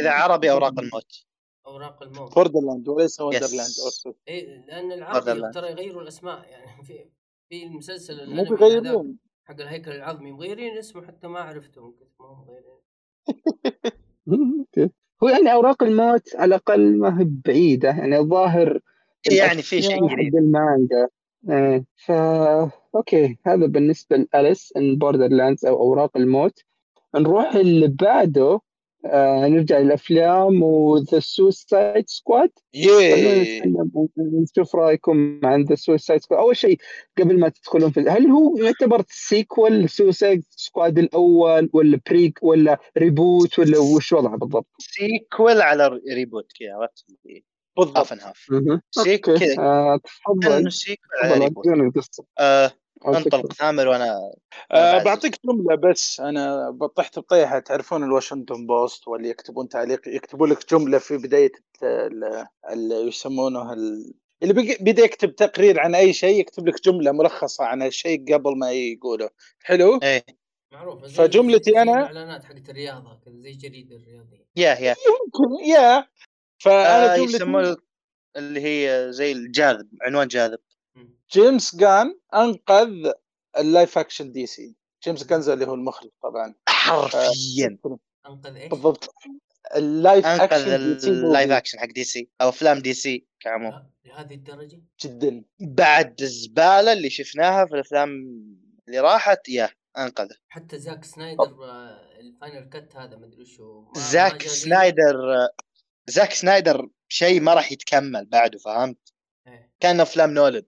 إذا 0.00 0.10
عربي 0.10 0.50
أوراق 0.50 0.78
الموت. 0.80 1.26
أوراق 1.68 2.02
الموت 2.02 2.34
Borderland 2.34 2.88
وليس. 2.88 3.20
Wonderland 3.20 3.74
okay. 3.84 4.18
اي 4.28 4.64
لأن 4.68 5.04
Borderlands. 5.14 5.54
ترى 5.54 5.70
يغيروا 5.70 6.02
الأسماء 6.02 6.48
يعني 6.50 6.84
في 6.84 7.04
في 7.48 7.64
المسلسل 7.64 8.30
مو 8.36 8.44
بيغيرون 8.44 9.16
حق 9.44 9.60
الهيكل 9.60 9.90
العظمي 9.90 10.32
مغيرين 10.32 10.78
اسمه 10.78 11.06
حتى 11.06 11.26
ما 11.26 11.40
عرفته 11.40 11.82
ممكن 11.82 12.06
ما 12.20 12.26
هم 12.26 12.46
مغيرين. 12.46 12.78
هو 15.22 15.28
يعني 15.28 15.52
أوراق 15.52 15.82
الموت 15.82 16.36
على 16.36 16.48
الأقل 16.48 16.98
ما 16.98 17.20
هي 17.20 17.24
بعيدة 17.46 17.88
يعني 17.88 18.18
الظاهر 18.18 18.80
يعني 19.32 19.62
في 19.62 19.82
شيء 19.82 20.08
حق 20.08 20.18
المانجا 20.18 21.08
إيه 21.50 21.84
فا 21.96 22.70
okay 22.94 23.38
هذا 23.46 23.66
بالنسبة 23.66 24.16
ل 24.16 24.72
Alice 24.76 24.96
in 24.96 25.28
Borderlands 25.28 25.66
أو 25.66 25.76
أوراق 25.76 26.16
الموت 26.16 26.64
نروح 27.14 27.54
اللي 27.54 27.88
بعده 27.88 28.60
آه 29.06 29.48
نرجع 29.48 29.78
للأفلام 29.78 30.62
و 30.62 30.77
The 30.77 31.20
Suicide 31.20 32.08
Squad 32.08 32.50
نشوف 34.18 34.76
رأيكم 34.76 35.40
عن 35.44 35.64
The 35.64 35.74
Suicide 35.74 36.20
Squad 36.20 36.40
أول 36.40 36.56
شيء 36.56 36.78
قبل 37.18 37.40
ما 37.40 37.48
تدخلون 37.48 37.90
في 37.90 38.00
هل 38.00 38.26
هو 38.26 38.56
يعتبر 38.56 39.04
sequel 39.08 39.88
Suicide 39.88 40.44
Squad 40.50 40.98
الأول 40.98 41.70
ولا 41.72 42.00
prequel 42.10 42.38
ولا 42.42 42.78
reboot 42.98 43.58
ولا 43.58 43.78
وش 43.78 44.12
وضعه 44.12 44.36
بالضبط؟ 44.36 44.66
sequel 44.78 45.60
على 45.60 46.00
reboot 46.14 46.52
كذا 46.60 46.74
عرفت؟ 46.74 47.04
بالضبط. 47.78 48.12
Half 48.12 48.46
مهم. 48.50 48.80
Seq 48.90 49.28
okay. 49.28 49.46
كذا. 49.46 49.62
آه 49.62 50.00
تفضل. 50.04 50.72
sequel 50.72 51.18
على 51.22 51.44
reboot 51.66 52.06
آه 52.38 52.72
انطلق 53.06 53.52
ثامر 53.52 53.88
وأنا 53.88 54.32
أه. 54.72 55.02
بعطيك 55.02 55.34
جملة 55.44 55.74
بس. 55.76 56.20
أنا 56.20 56.70
بطحت 56.70 57.18
بطيحه 57.18 57.58
تعرفون 57.58 58.04
الواشنطن 58.04 58.66
بوست 58.66 59.08
واللي 59.08 59.28
يكتبون 59.28 59.68
تعليق 59.68 60.00
يكتبوا 60.08 60.46
لك 60.46 60.70
جملة 60.74 60.98
في 60.98 61.16
بداية 61.16 61.52
ال- 61.82 62.46
اللي 62.70 62.94
يسمونه 62.94 63.72
ال... 63.72 64.14
اللي 64.42 64.54
بدا 64.80 65.02
يكتب 65.04 65.34
تقرير 65.36 65.80
عن 65.80 65.94
أي 65.94 66.12
شيء 66.12 66.40
يكتب 66.40 66.68
لك 66.68 66.84
جملة 66.84 67.12
ملخصة 67.12 67.64
عن 67.64 67.82
الشيء 67.82 68.34
قبل 68.34 68.58
ما 68.58 68.72
يقوله. 68.72 69.30
حلو؟ 69.62 70.00
إيه. 70.02 70.24
معروفة 70.72 71.06
زي 71.06 71.14
فجملتي 71.14 71.70
زي 71.70 71.76
أنا- 71.76 71.88
الإعلانات 71.88 72.44
حقت 72.44 72.68
الرياضة 72.70 73.20
كذا 73.24 73.34
زي 73.34 73.50
الجريده 73.50 73.96
الرياضية. 73.96 74.46
yeah 74.56 74.74
yeah. 74.74 74.94
يمكن 75.08 75.64
yeah. 75.70 76.08
فأنا 76.58 77.14
آه 77.14 77.16
جملتي 77.16 77.36
يسمونه 77.36 77.76
اللي 78.36 78.60
هي 78.60 79.12
زي 79.12 79.32
الجاذب 79.32 79.88
عنوان 80.02 80.28
جاذب. 80.28 80.58
جيمس 81.32 81.76
جن 81.76 82.18
أنقذ 82.34 83.12
ال 83.58 83.66
live 83.66 83.98
action 83.98 84.32
دي 84.32 84.46
سي. 84.46 84.76
جيمس 85.04 85.24
جن 85.26 85.48
اللي 85.48 85.66
هو 85.66 85.74
المخرج 85.74 86.10
طبعا. 86.22 86.54
حرفيا. 86.68 87.78
أنقذ 88.26 88.56
إيش؟ 88.56 88.70
بالضبط. 88.70 89.14
اللايف 89.76 90.26
أنقذ 90.26 90.42
أكشن 90.42 90.98
سي 90.98 91.08
اللايف. 91.10 91.50
اكشن 91.50 91.78
حق 91.78 91.86
دي 91.86 92.04
سي 92.04 92.28
أو 92.40 92.48
أفلام 92.48 92.78
دي 92.78 92.94
سي 92.94 93.26
كعموم. 93.40 93.70
لا، 93.72 93.90
لهذه 94.04 94.34
الدرجة؟ 94.34 94.82
جدا. 95.04 95.44
بعد 95.60 96.20
الزبالة 96.20 96.92
اللي 96.92 97.10
شفناها 97.10 97.66
في 97.66 97.74
الأفلام 97.74 98.10
اللي 98.88 99.00
راحت 99.00 99.48
يا 99.48 99.70
أنقذه. 99.98 100.36
حتى 100.48 100.78
زاك 100.78 101.04
سنايدر 101.04 101.64
آه، 101.64 102.20
الفاينل 102.20 102.68
كات 102.68 102.96
هذا 102.96 103.16
ما 103.16 103.26
أدري 103.26 103.44
ما 103.60 103.92
زاك. 103.96 104.42
سنايدر 104.42 105.48
زاك 106.06 106.32
سنايدر 106.32 106.88
شيء 107.08 107.40
ما 107.40 107.54
راح 107.54 107.72
يتكمل 107.72 108.26
بعده 108.26 108.58
فهمت؟ 108.58 109.12
إيه. 109.46 109.72
كان 109.80 110.00
أفلام 110.00 110.34
نولد 110.34 110.66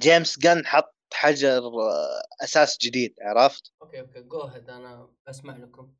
جيمس 0.00 0.38
جن 0.38 0.66
حط 0.66 0.94
حجر 1.14 1.58
آه، 1.66 2.22
أساس 2.44 2.78
جديد 2.82 3.14
عرفت؟ 3.22 3.72
أوكي 3.82 4.00
أوكي 4.00 4.20
جو 4.20 4.42
هيد 4.42 4.70
أنا 4.70 5.08
اسمع 5.28 5.56
لكم. 5.56 5.90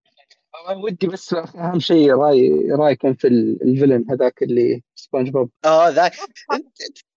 ودي 0.84 1.06
بس 1.06 1.34
أهم 1.34 1.80
شيء 1.80 2.14
راي 2.14 2.68
رأيكم 2.70 3.14
في 3.14 3.26
ال- 3.28 3.62
ال 3.62 3.67
villain 3.67 4.04
هذاك 4.10 4.42
اللي 4.42 4.82
سبونج 4.94 5.28
بوب 5.30 5.50
آه 5.64 5.88
ذاك 5.88 6.12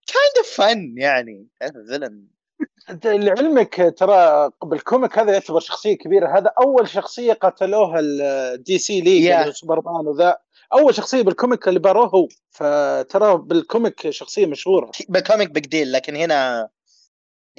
kind 0.07 0.37
of 0.37 0.47
fun 0.55 0.95
يعني 0.97 1.47
ال 1.63 1.70
villain؟ 1.70 2.27
أنت 2.89 3.07
لعلمك 3.07 3.93
ترى 3.97 4.51
بال 4.63 4.79
comic 4.79 5.19
هذا 5.19 5.33
يعتبر 5.33 5.59
شخصية 5.59 5.97
كبيرة 5.97 6.37
هذا 6.37 6.51
أول 6.63 6.87
شخصية 6.89 7.33
قتلوها 7.33 7.99
ال 7.99 8.77
DC 8.77 9.01
League 9.01 9.27
Yeah. 9.29 9.31
اللي 9.35 9.47
هو 9.47 9.51
سوبرمان 9.51 10.07
وذا. 10.07 10.37
أول 10.73 10.95
شخصية 10.95 11.21
بال 11.21 11.34
comic 11.34 11.67
اللي 11.67 11.79
باروه 11.79 12.07
هو 12.07 12.27
فترى 12.49 13.37
بال 13.37 13.58
comic 13.58 14.09
شخصية 14.09 14.45
مشهورة. 14.45 14.91
بال 15.09 15.21
comic 15.21 15.51
big 15.51 15.65
deal 15.65 15.91
لكن 15.91 16.15
هنا 16.15 16.69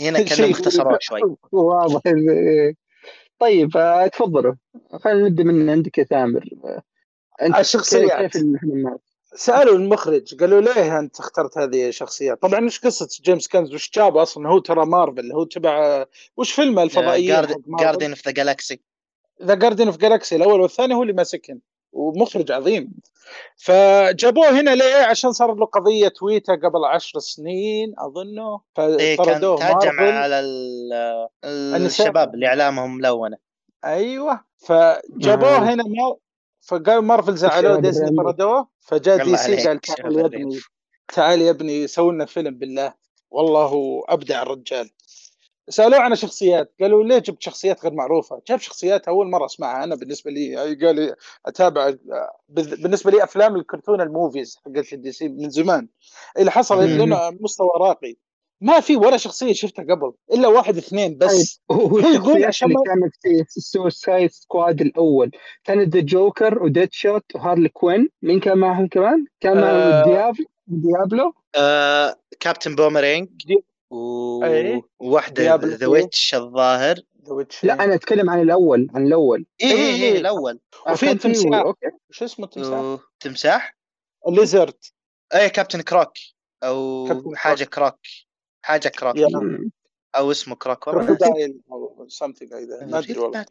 هنا 0.01 0.19
شيء 0.25 0.27
كانوا 0.27 0.51
مختصروه 0.51 0.99
شوي. 1.01 1.37
واضح. 1.53 2.01
طيب 3.39 3.77
آه، 3.77 4.07
تفضلوا. 4.07 4.55
خلينا 5.05 5.29
نبدأ 5.29 5.45
من 5.45 5.71
عندك 5.71 5.99
يا 5.99 6.05
ثامر. 6.05 6.45
أنت 7.43 7.59
الشخصيات. 7.59 8.33
كيف 8.33 8.37
الفيلمات؟ 8.37 9.01
سألوا 9.35 9.75
المخرج 9.75 10.35
قالوا 10.41 10.61
ليه 10.61 10.99
أنت 10.99 11.21
اخترت 11.21 11.59
هذه 11.59 11.89
الشخصيات 11.89 12.43
طبعا 12.43 12.65
وش 12.65 12.79
قصة 12.81 13.09
جيمس 13.23 13.49
جن؟ 13.49 13.75
وش 13.75 13.91
جابه 13.95 14.23
أصلا؟ 14.23 14.49
هو 14.49 14.59
ترى 14.59 14.87
مارفل 14.87 15.33
هو 15.33 15.45
تبع 15.45 16.05
وش 16.37 16.53
فيلمه 16.53 16.83
الفضائيين 16.83 17.47
Guardians 17.81 18.11
of 18.11 18.27
the 18.27 18.33
Galaxy 18.33 18.81
the 19.43 19.55
Guardians 19.55 19.87
of 19.87 19.97
Galaxy 19.97 20.37
الأول 20.37 20.61
والثاني 20.61 20.95
هو 20.95 21.03
اللي 21.03 21.13
ماسكهم 21.13 21.61
ومخرج 21.93 22.53
عظيم 22.53 22.93
فجابوه 23.57 24.61
هنا 24.61 24.75
ليه 24.75 24.95
عشان 24.95 25.33
صار 25.33 25.55
له 25.55 25.67
قضية 25.67 26.09
تويتر 26.09 26.55
قبل 26.55 26.85
عشر 26.85 27.19
سنين 27.19 27.95
أظنه 27.99 28.61
إيه 28.79 29.17
كان 29.17 29.25
فطردوه 29.27 29.57
تهجم 29.57 30.01
على. 30.01 30.41
الشباب 31.45 32.35
اللي 32.35 32.47
أعلامهم 32.47 32.97
ملونه 32.97 33.37
أيوه 33.85 34.45
فجابوه 34.57 35.57
آه. 35.57 35.59
هنا 35.59 35.85
ما 35.85 36.17
فقالوا 36.61 37.03
مارفل 37.03 37.37
زعلوه 37.37 37.81
ديزني. 37.81 38.17
طردوه 38.17 38.69
فجاء 38.81 39.25
دي 39.25 39.37
سي 39.37 39.69
قال 39.69 39.81
تعال 39.81 40.19
يا. 40.19 40.27
ابني 40.27 40.61
تعال 41.09 41.41
يا 41.41 41.51
ابني 41.51 41.87
سوي 41.87 42.13
لنا 42.13 42.25
فيلم 42.25 42.59
بالله 42.59 42.95
والله 43.31 44.03
أبدع 44.09 44.43
الرجال 44.43 44.91
سألوه 45.71 46.01
عن 46.01 46.13
الشخصيات 46.13 46.73
قالوا 46.81 47.05
ليه 47.05 47.19
جبت 47.19 47.43
شخصيات 47.43 47.83
غير 47.85 47.93
معروفة؟ 47.95 48.43
جاب 48.49 48.59
شخصيات 48.61 49.09
أول 49.09 49.31
مرة 49.31 49.47
أسمعها 49.47 49.85
أنا 49.85 49.95
بالنسبة 49.95 50.31
لي 50.31 50.57
قال 50.57 50.97
لي 50.97 51.15
أتابع 51.47 51.95
بالنسبة 52.49 53.11
لي 53.11 53.25
أفلام 53.25 53.57
الكرتون 53.57 54.01
ال 54.01 54.09
movies 54.09 54.57
حقت 54.67 54.93
الدي 54.93 55.13
سي 55.13 55.29
من 55.29 55.51
زمان. 55.51 55.89
اللي 56.39 56.51
حصل. 56.51 56.79
لأنه 56.85 57.31
مستوى 57.41 57.71
راقي. 57.81 58.15
ما 58.63 58.81
في 58.81 58.97
ولا 58.97 59.17
شخصية 59.17 59.53
شفتها 59.53 59.83
قبل 59.83 60.13
إلا 60.33 60.49
واحد 60.49 60.77
اثنين 60.77 61.19
بس. 61.19 61.61
هو 61.73 61.99
يقول 61.99 62.05
الشخصيات 62.07 62.45
عشان 62.47 62.69
اللي 62.69 62.79
كانت 62.87 63.15
في 63.23 63.57
ال 63.57 63.66
Suicide 63.66 64.31
Squad 64.31 64.81
الأول 64.81 65.31
كانت 65.65 65.95
the 65.97 66.01
جوكر 66.01 66.63
وديد 66.63 66.93
شوت 66.93 67.25
وهارلي 67.35 67.69
كوين 67.69 68.09
مين 68.23 68.41
كان 68.41 68.59
معهم 68.59 68.89
كمان؟ 68.89 69.27
كان 69.41 69.57
معهم 69.61 69.77
آه. 69.77 70.05
ديابلو 70.05 70.47
ديابلو 70.67 71.33
آه 71.57 72.17
كابتن 72.41 72.75
بومرينج 72.75 73.29
دي- 73.47 73.65
و... 73.91 74.45
أي. 74.45 74.83
وواحدة 75.01 75.55
the 75.55 75.87
witch 75.87 76.35
الظاهر. 76.35 76.97
the 77.27 77.33
witch 77.33 77.65
لا 77.65 77.85
أنا 77.85 77.95
أتكلم 77.95 78.31
عن 78.31 78.43
الأول 78.43 78.89
عن 78.95 79.07
الأول. 79.07 79.47
اي 79.63 79.71
اي 79.71 79.77
إيه. 79.77 80.13
اي 80.13 80.19
الأول. 80.19 80.61
آه، 80.87 80.93
وفي 80.93 81.15
تمساح. 81.15 81.73
شو 82.11 82.25
اسمه 82.25 82.45
التمساح؟ 82.47 82.81
و- 82.81 82.99
تمساح؟ 83.21 83.77
الليزرد 84.29 84.75
اي 85.35 85.51
كابتن 85.51 85.81
كروك. 85.81 86.13
أو 86.63 87.07
كابتن 87.09 87.37
حاجة 87.37 87.65
كروك. 87.65 87.99
حاجة. 88.63 88.93
مم. 89.19 89.71
أو 90.17 90.31
اسمه 90.31 90.55
كروك 90.55 90.87
والله 90.87 91.07
كروكودايل 91.07 91.61
أو 91.73 92.07
something 92.09 92.47
like 92.47 92.81
that. 92.81 92.83
ما 92.83 92.99
أدري 92.99 93.19
والله. 93.19 93.47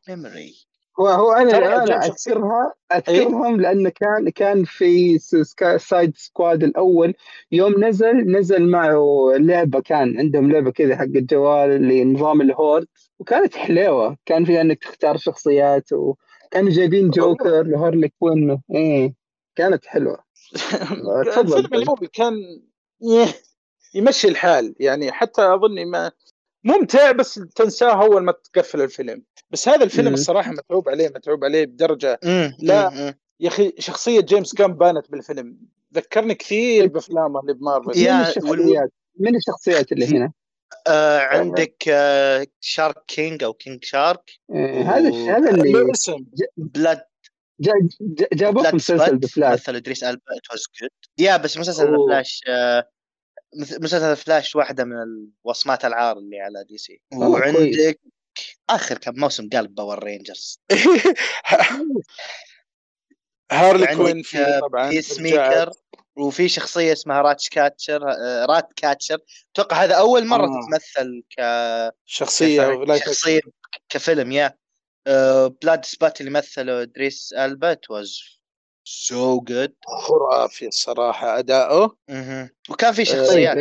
ميموري 1.00 1.16
هو 1.16 1.28
هو 1.28 1.32
أنا 1.34 1.86
شخصية. 2.08 2.34
اذكرها 2.34 2.74
أذكرهم 2.94 3.62
لأنه 3.62 3.90
كان 3.90 4.30
كان 4.30 4.64
في 4.64 5.20
سايد 5.78 6.18
سكواد 6.18 6.64
الأول. 6.64 7.14
يوم 7.52 7.86
نزل 7.86 8.32
نزل 8.32 8.68
معه 8.70 9.32
لعبة 9.36 9.82
كان 9.82 10.18
عندهم 10.20 10.52
لعبة 10.52 10.72
كذا 10.72 10.96
حق 10.98 11.04
الجوال 11.04 11.70
اللي 11.72 12.04
نظام 12.06 12.42
الهورد. 12.42 12.88
وكانت 13.20 13.56
حليوه 13.56 14.18
كان 14.26 14.46
فيها 14.46 14.62
إنك 14.62 14.84
تختار 14.84 15.18
شخصيات 15.18 15.94
وكانوا 15.94 16.70
جايبين 16.72 17.10
جوكر 17.10 17.64
لهارلي 17.64 18.10
كوين. 18.20 18.62
إيه. 18.76 19.14
كانت 19.56 19.86
حلوة. 19.86 20.18
تفضل. 21.26 21.60
الفيلم 21.60 21.96
كان 22.14 22.34
يه- 23.02 23.36
يمشي 23.96 24.28
الحال. 24.28 24.76
يعني 24.80 25.12
حتى 25.12 25.42
أظني 25.42 25.86
ما 25.86 26.12
ممتع 26.63 27.12
بس 27.12 27.34
تنساه 27.56 28.04
أول 28.04 28.24
ما 28.24 28.32
تقفل 28.54 28.82
الفيلم. 28.82 29.24
بس 29.52 29.69
هذا 29.69 29.84
الفيلم 29.84 30.08
مم. 30.08 30.13
الصراحة 30.13 30.52
متعوب 30.52 30.89
عليه 30.89 31.08
متعوب 31.10 31.43
عليه 31.43 31.65
بدرجة. 31.65 32.19
مم، 32.24 32.54
لا. 32.60 32.89
مم،. 32.89 33.13
يا 33.39 33.48
أخي 33.48 33.74
شخصية 33.80 34.22
جيمس 34.22 34.54
كان 34.54 34.74
بانت 34.74 35.12
بالفيلم. 35.12 35.58
ذكرني 35.93 36.36
كثير 36.36 36.88
بأفلامه 36.88 37.39
اللي 37.39 37.54
بمارفل. 37.54 37.98
يا- 37.98 38.13
من 38.13 38.22
الشخصيات 38.22 38.91
من 39.19 39.36
الشخصيات 39.36 39.91
اللي 39.91 40.06
هنا؟ 40.08 40.32
آه 40.88 41.19
عندك 41.19 41.84
آه 41.89 42.48
شارك 42.60 43.04
كينج 43.08 43.43
أو 43.43 43.54
كينج 43.54 43.84
شارك. 43.84 44.32
إيه، 44.54 44.82
هذا 44.82 45.10
الش- 45.10 45.15
هذا 45.30 45.50
اللي 45.50 45.93
بلاد 46.58 47.02
جا- 47.60 47.74
جا- 48.02 48.28
جابوه 48.34 48.63
في 48.63 48.69
بلاد 48.69 48.76
مسلسل 48.76 49.17
بفلاش 49.17 49.60
مثل 49.60 49.76
إدريس 49.76 50.04
ألبا 50.04 50.22
ات 50.38 50.52
واز 50.52 50.63
جود 50.82 50.89
يا 51.19 51.38
بس 51.38 51.58
مسلسل. 51.58 51.95
فلاش 52.08 52.41
آه 52.50 52.89
مسلسل 53.56 54.16
فلاش 54.16 54.56
واحدة 54.56 54.84
من 54.84 54.96
الوصمات 55.46 55.86
العار 55.86 56.18
اللي 56.18 56.40
على 56.40 56.64
دي 56.64 56.78
سي. 56.78 57.02
وعندك 57.14 58.00
آخر 58.70 58.98
كم 58.98 59.14
موسم 59.16 59.50
قال 59.50 59.68
باور 59.68 60.04
رينجرز 60.04 60.62
هارلي 63.52 63.96
كوين 63.96 64.22
في 64.22 64.38
آه، 64.38 64.60
طبعا 64.60 64.90
بيس 64.90 65.20
رجعت. 65.20 65.22
ميكر 65.22 65.72
وفي 66.18 66.50
شخصية 66.50 66.94
اسمها 66.94 67.22
راتش 67.22 67.50
كاتشر 67.50 68.04
رات 68.50 68.74
كاتشر 68.76 69.20
أتوقع 69.54 69.84
هذا 69.84 69.96
أول 69.96 70.26
مرة 70.26 70.46
آه. 70.46 70.62
تتمثل 70.62 71.24
ك 71.38 71.42
شخصية 72.06 72.86
شخصية 72.98 73.42
كفيلم 73.90 74.32
yeah 74.32 74.58
بلاد 75.62 75.86
سبورت 75.86 76.22
اللي 76.22 76.32
مثله 76.32 76.82
ادريس 76.82 77.34
ألبا 77.34 77.78
was 77.89 78.38
so 78.91 79.39
good 79.41 79.74
خرافي 79.88 80.67
الصراحة 80.67 81.39
أداؤه. 81.39 81.97
وكان 82.69 82.93
في 82.93 83.06
شخصيات 83.06 83.58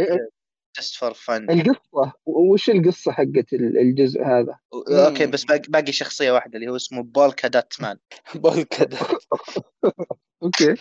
just 0.79 0.95
for 0.95 1.15
fun 1.15 1.51
القصة 1.51 2.13
وش 2.27 2.71
القصة 2.71 3.13
حقت 3.13 3.53
ال- 3.53 3.79
الجزء 3.79 4.23
هذا؟ 4.23 4.59
أوكي 4.89 5.27
بس 5.27 5.45
باقي, 5.45 5.93
شخصية 5.93 6.33
واحدة 6.33 6.59
اللي 6.59 6.71
هو 6.71 6.77
اسمه 6.77 7.03
بولكا 7.03 7.49
دات 7.49 7.73
مان. 7.81 7.99
بول 8.35 8.63
كذا 8.63 8.99
أوكي. 10.43 10.75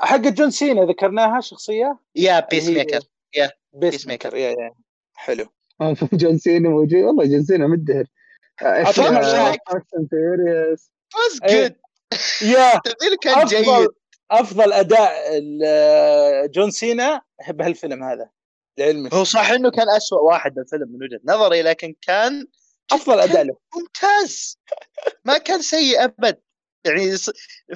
حق 0.00 0.16
جون 0.20 0.50
سينا 0.50 0.84
ذكرناها 0.84 1.40
شخصية؟ 1.40 1.98
yeah 2.14 2.46
بيس 2.50 2.68
ميكر 2.68 3.00
بيس 3.72 4.02
Peacemaker. 4.04 4.08
ميكر 4.08 4.36
يا 4.36 4.50
يا. 4.50 4.74
حلو. 5.14 5.46
جون 6.12 6.38
سينا 6.38 6.68
موجود. 6.68 7.02
والله 7.02 7.24
جون 7.24 7.42
سينا 7.44 7.66
مدهر. 7.66 8.04
ذلك. 8.62 9.60
فيوريوس 10.10 10.90
واز. 11.14 11.52
جود 11.54 11.74
يا 12.42 12.74
التمثيل 12.76 13.16
كان 13.22 13.34
أفضل 13.38 13.48
جيد. 13.78 13.88
أفضل 14.30 14.72
أداء 14.72 15.38
ال- 15.38 16.50
جون 16.50 16.70
سينا 16.70 17.22
بهالفيلم 17.48 18.02
هذا 18.04 18.30
لعلمك 18.78 19.14
هو 19.14 19.24
صح 19.24 19.50
إنه 19.50 19.70
كان 19.70 19.88
أسوأ 19.96 20.20
واحد 20.20 20.54
بالفيلم 20.54 20.88
من 20.88 21.02
وجهة 21.02 21.20
نظري 21.24 21.62
لكن 21.62 21.94
كان 22.02 22.46
أفضل 22.92 23.20
أداء 23.20 23.44
له. 23.44 23.56
ممتاز. 23.76 24.58
ما 25.24 25.38
كان 25.38 25.62
سيء 25.62 26.04
أبد. 26.04 26.40
يعني 26.84 27.16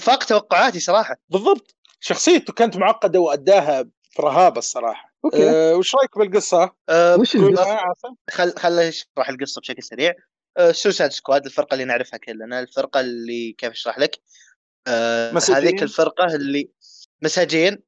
فاق 0.00 0.24
توقعاتي 0.24 0.80
صراحة. 0.80 1.16
بالضبط. 1.28 1.74
شخصيته 2.00 2.52
كانت 2.52 2.76
معقدة 2.76 3.20
وأداها 3.20 3.84
برهابه 4.18 4.58
الصراحة. 4.58 5.14
okay. 5.24 5.50
أه 5.50 5.76
وش 5.76 5.94
رأيك 5.94 6.18
بالقصة؟ 6.18 6.74
أه 6.88 7.16
وش 7.16 7.36
عاصم 7.36 8.14
خل 8.30 8.52
خل 8.58 8.78
أشرح 8.78 9.28
القصة 9.28 9.60
بشكل 9.60 9.82
سريع. 9.82 10.14
Suicide 10.72 11.11
Squad 11.12 11.46
الفرقة 11.46 11.74
اللي 11.74 11.84
نعرفها 11.84 12.18
كلنا 12.18 12.60
الفرقة 12.60 13.00
اللي 13.00 13.52
كيف 13.58 13.70
أشرح 13.70 13.98
لك؟ 13.98 14.18
مساجين. 15.34 15.56
هذيك 15.56 15.82
الفرقة 15.82 16.24
اللي 16.34 16.70
مساجين 17.22 17.78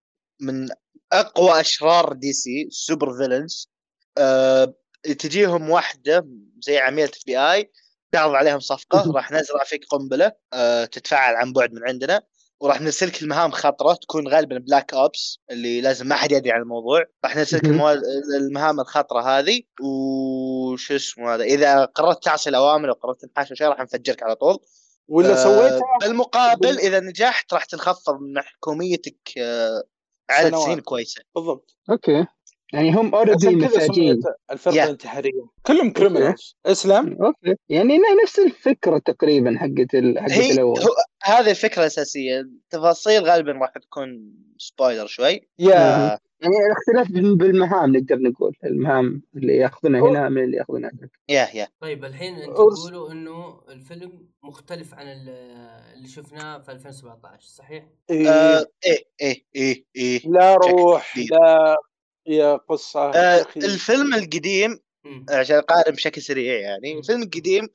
من 0.41 0.69
أقوى 1.13 1.61
أشرار 1.61 2.13
دي 2.13 2.33
سي 2.33 2.69
super 2.71 3.17
villains. 3.17 3.71
أه 4.19 4.75
تجيهم 5.05 5.71
واحدة 5.71 6.29
زي 6.61 6.79
عميله 6.79 7.09
FBI 7.09 7.73
تعرض 8.13 8.35
عليهم 8.35 8.61
صفقة 8.61 9.13
راح 9.13 9.33
نزرع 9.33 9.65
فيك 9.65 9.85
قنبلة 9.91 10.33
أه 10.53 10.85
تتفاعل 10.85 11.35
عن 11.35 11.53
بعد 11.53 11.73
من 11.73 11.89
عندنا 11.89 12.23
وراح 12.61 12.81
نرسلك 12.81 13.23
المهام 13.23 13.51
خطرة 13.51 13.95
تكون 13.95 14.29
غالبا 14.29 14.59
black 14.59 14.95
ops 14.95 15.39
اللي 15.51 15.81
لازم 15.81 16.07
ما 16.07 16.15
حد 16.15 16.33
يدري 16.33 16.53
عن 16.53 16.63
الموضوع. 16.63 17.05
راح 17.25 17.37
نرسلك 17.37 17.65
المهام 18.41 18.81
الخطرة 18.81 19.39
هذه 19.39 19.63
وش 20.75 20.93
اسمه 20.93 21.35
هذا 21.35 21.45
إذا 21.45 21.85
قررت 21.85 22.25
تعصي 22.25 22.51
الأوامر 22.51 22.89
أو 22.89 22.95
قررت 22.95 23.25
تنحاش 23.25 23.53
شيء 23.53 23.67
راح 23.67 23.81
نفجرك 23.81 24.23
على 24.23 24.35
طول. 24.37 24.59
ولا 25.09 25.33
آه، 25.33 25.45
سويتها 25.45 25.99
بالمقابل 26.01 26.61
بال- 26.69 26.79
إذا 26.81 27.01
نجحت 27.01 27.55
راح 27.55 27.65
تنخفض 27.65 28.21
من 28.21 28.43
محكوميتك 28.43 29.19
آه، 29.39 29.83
عدد. 30.31 30.55
سنين 30.57 30.81
كويسة. 30.81 31.23
بالضبط. 31.35 31.77
okay. 31.91 32.27
يعني 32.73 32.91
هم 32.93 33.15
already 33.15 33.57
مساجين. 33.57 34.21
الفرقه 34.51 34.77
yeah. 34.77 34.85
الانتحارية. 34.85 35.47
كلهم 35.67 35.93
criminals 35.93 36.57
إسلام. 36.67 37.19
okay. 37.23 37.55
يعني 37.69 37.99
نفس 38.25 38.39
الفكرة 38.39 38.99
تقريبا 38.99 39.55
حقت 39.59 39.95
ال... 39.95 40.19
حقت 40.19 40.31
هي 40.33 40.51
الأول. 40.53 40.81
هو 40.81 40.95
هذه 41.23 41.51
الفكرة 41.51 41.81
الأساسية. 41.83 42.41
التفاصيل 42.41 43.23
غالبا 43.25 43.53
راح 43.53 43.73
تكون 43.83 44.33
سبويلر 44.59 45.07
شوي. 45.07 45.49
يا 45.59 46.13
آه، 46.13 46.19
يعني 46.45 46.67
الاختلاف 46.67 47.23
بالمهام 47.39 47.97
نقدر 47.97 48.19
نقول 48.19 48.57
المهام 48.65 49.23
اللي 49.37 49.57
ياخذونها 49.57 50.01
هنا 50.01 50.29
من 50.29 50.45
اللي 50.45 50.57
ياخذونها 50.57 50.91
هناك 50.91 51.11
يا 51.29 51.49
يا 51.55 51.69
طيب 51.81 52.05
الحين 52.05 52.35
انت 52.35 52.57
أرز- 52.57 52.81
تقولوا 52.83 53.13
إنه 53.13 53.61
الفيلم 53.69 54.29
مختلف 54.43 54.95
عن 54.95 55.07
ال- 55.07 55.29
اللي 55.97 56.09
شفناه 56.09 56.59
في 56.59 56.73
2017 56.73 57.47
صحيح؟ 57.49 57.87
إيه. 58.11 58.29
آه، 58.31 58.67
إيه 58.87 59.05
إيه 59.21 59.45
إيه 59.57 59.85
إيه 59.97 60.21
لا 60.29 60.57
بشكل 60.57 60.71
روح. 60.73 61.19
لا 61.31 61.77
يا 62.27 62.57
قصة 62.57 63.01
آه،. 63.11 63.47
الفيلم 63.57 64.15
القديم. 64.15 64.79
عشان 65.31 65.57
اقارن 65.57 65.93
بشكل 65.95 66.23
سريع 66.23 66.55
يعني. 66.61 66.99
الفيلم 66.99 67.23
القديم 67.23 67.69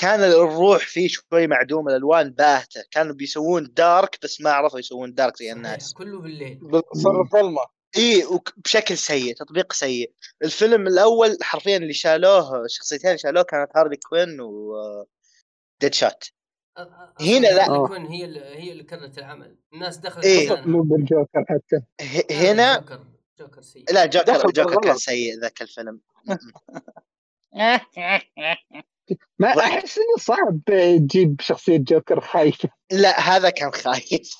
كان 0.00 0.20
الروح 0.20 0.86
فيه 0.86 1.08
شوي 1.08 1.46
معدوم 1.46 1.88
الألوان 1.88 2.30
باهتة. 2.30 2.84
كانوا 2.90 3.14
بيسوون 3.14 3.72
dark 3.76 4.18
بس 4.22 4.40
ما 4.40 4.50
عرفوا 4.50 4.78
يسوون 4.78 5.14
dark 5.14 5.36
زي 5.36 5.52
الناس. 5.52 5.92
كله 5.94 6.20
بالليل. 6.20 6.54
بالظلمة. 6.62 7.60
إي 7.96 8.24
بشكل 8.56 8.96
سيء 8.98 9.34
تطبيق 9.34 9.72
سيء. 9.72 10.12
الفيلم 10.44 10.86
الأول 10.86 11.38
حرفيا 11.42 11.76
اللي 11.76 11.92
شالوه 11.92 12.64
الشخصيتين 12.64 13.06
اللي 13.10 13.18
شالوه 13.18 13.42
كانت 13.42 13.70
هارلي 13.76 13.96
كوين 13.96 14.40
و 14.40 14.74
ديد 15.80 15.94
شات 15.94 16.24
أ- 16.24 16.80
أ- 16.82 17.22
هنا 17.22 17.46
لا. 17.46 17.64
هارلي 17.64 17.76
آه. 17.76 17.86
كوين 17.86 18.06
هي 18.06 18.24
اللي 18.24 18.40
هي 18.40 18.72
اللي 18.72 18.82
كررت 18.84 19.18
العمل. 19.18 19.56
الناس 19.72 19.96
دخلت 19.96 20.24
إيه. 20.24 20.60
مو 20.66 20.82
بالجوكر 20.82 21.44
حتى. 21.48 21.80
هنا 22.34 22.78
جوكر. 22.78 23.04
جوكر 23.40 23.62
سيء. 23.62 23.84
لا 23.92 24.06
جوكر 24.06 24.50
جوكر 24.50 24.80
كان. 24.80 24.96
سيء 24.96 25.40
ذاك 25.40 25.62
الفيلم. 25.62 26.00
ما 29.38 29.54
لا. 29.54 29.64
أحس 29.64 29.98
إنه 29.98 30.16
صعب 30.18 30.60
تجيب 30.66 31.40
شخصية 31.40 31.76
جوكر 31.78 32.20
خايفة. 32.20 32.68
لا 32.92 33.20
هذا 33.20 33.50
كان 33.50 33.70
خايف. 33.72 34.34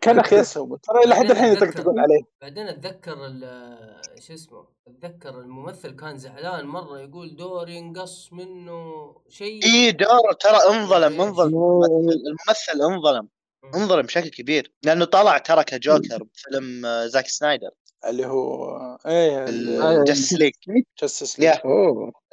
كان 0.00 0.18
أخي 0.18 0.40
اسهم 0.40 0.76
ترى 0.76 1.04
إلى 1.04 1.14
حد 1.14 1.30
الحين 1.30 1.52
يطقطقون 1.52 1.98
عليه. 1.98 2.20
بعدين 2.42 2.66
أتذكر 2.68 3.26
ال- 3.26 4.22
شو 4.22 4.34
اسمه 4.34 4.64
أتذكر 4.88 5.40
الممثل 5.40 5.96
كان 5.96 6.18
زعلان 6.18 6.66
مرة 6.66 7.00
يقول 7.00 7.36
دوري 7.36 7.78
انقص 7.78 8.32
منه 8.32 8.80
شيء. 9.28 9.64
إي 9.64 9.92
دور 9.92 10.32
ترى 10.40 10.56
انظلم 10.76 11.20
إيه. 11.20 11.28
انظلم. 11.28 11.54
الممثل 11.94 12.92
انظلم. 12.92 13.28
انظلم 13.74 14.02
بشكل 14.02 14.28
كبير. 14.28 14.72
لأنه 14.82 15.04
طلع 15.04 15.38
ترى 15.38 15.64
كجوكر 15.64 16.22
بفيلم 16.22 16.86
آه، 16.86 17.06
زاك 17.06 17.26
سنايدر. 17.26 17.70
اللي 18.06 18.26
هو 18.26 18.76
إيه 19.06 19.44
ال 19.44 19.55
Justice 19.55 20.32
League 20.32 20.52
Justice 21.00 21.40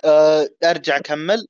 آه، 0.05 0.49
أرجع 0.63 0.97
أكمل. 0.97 1.47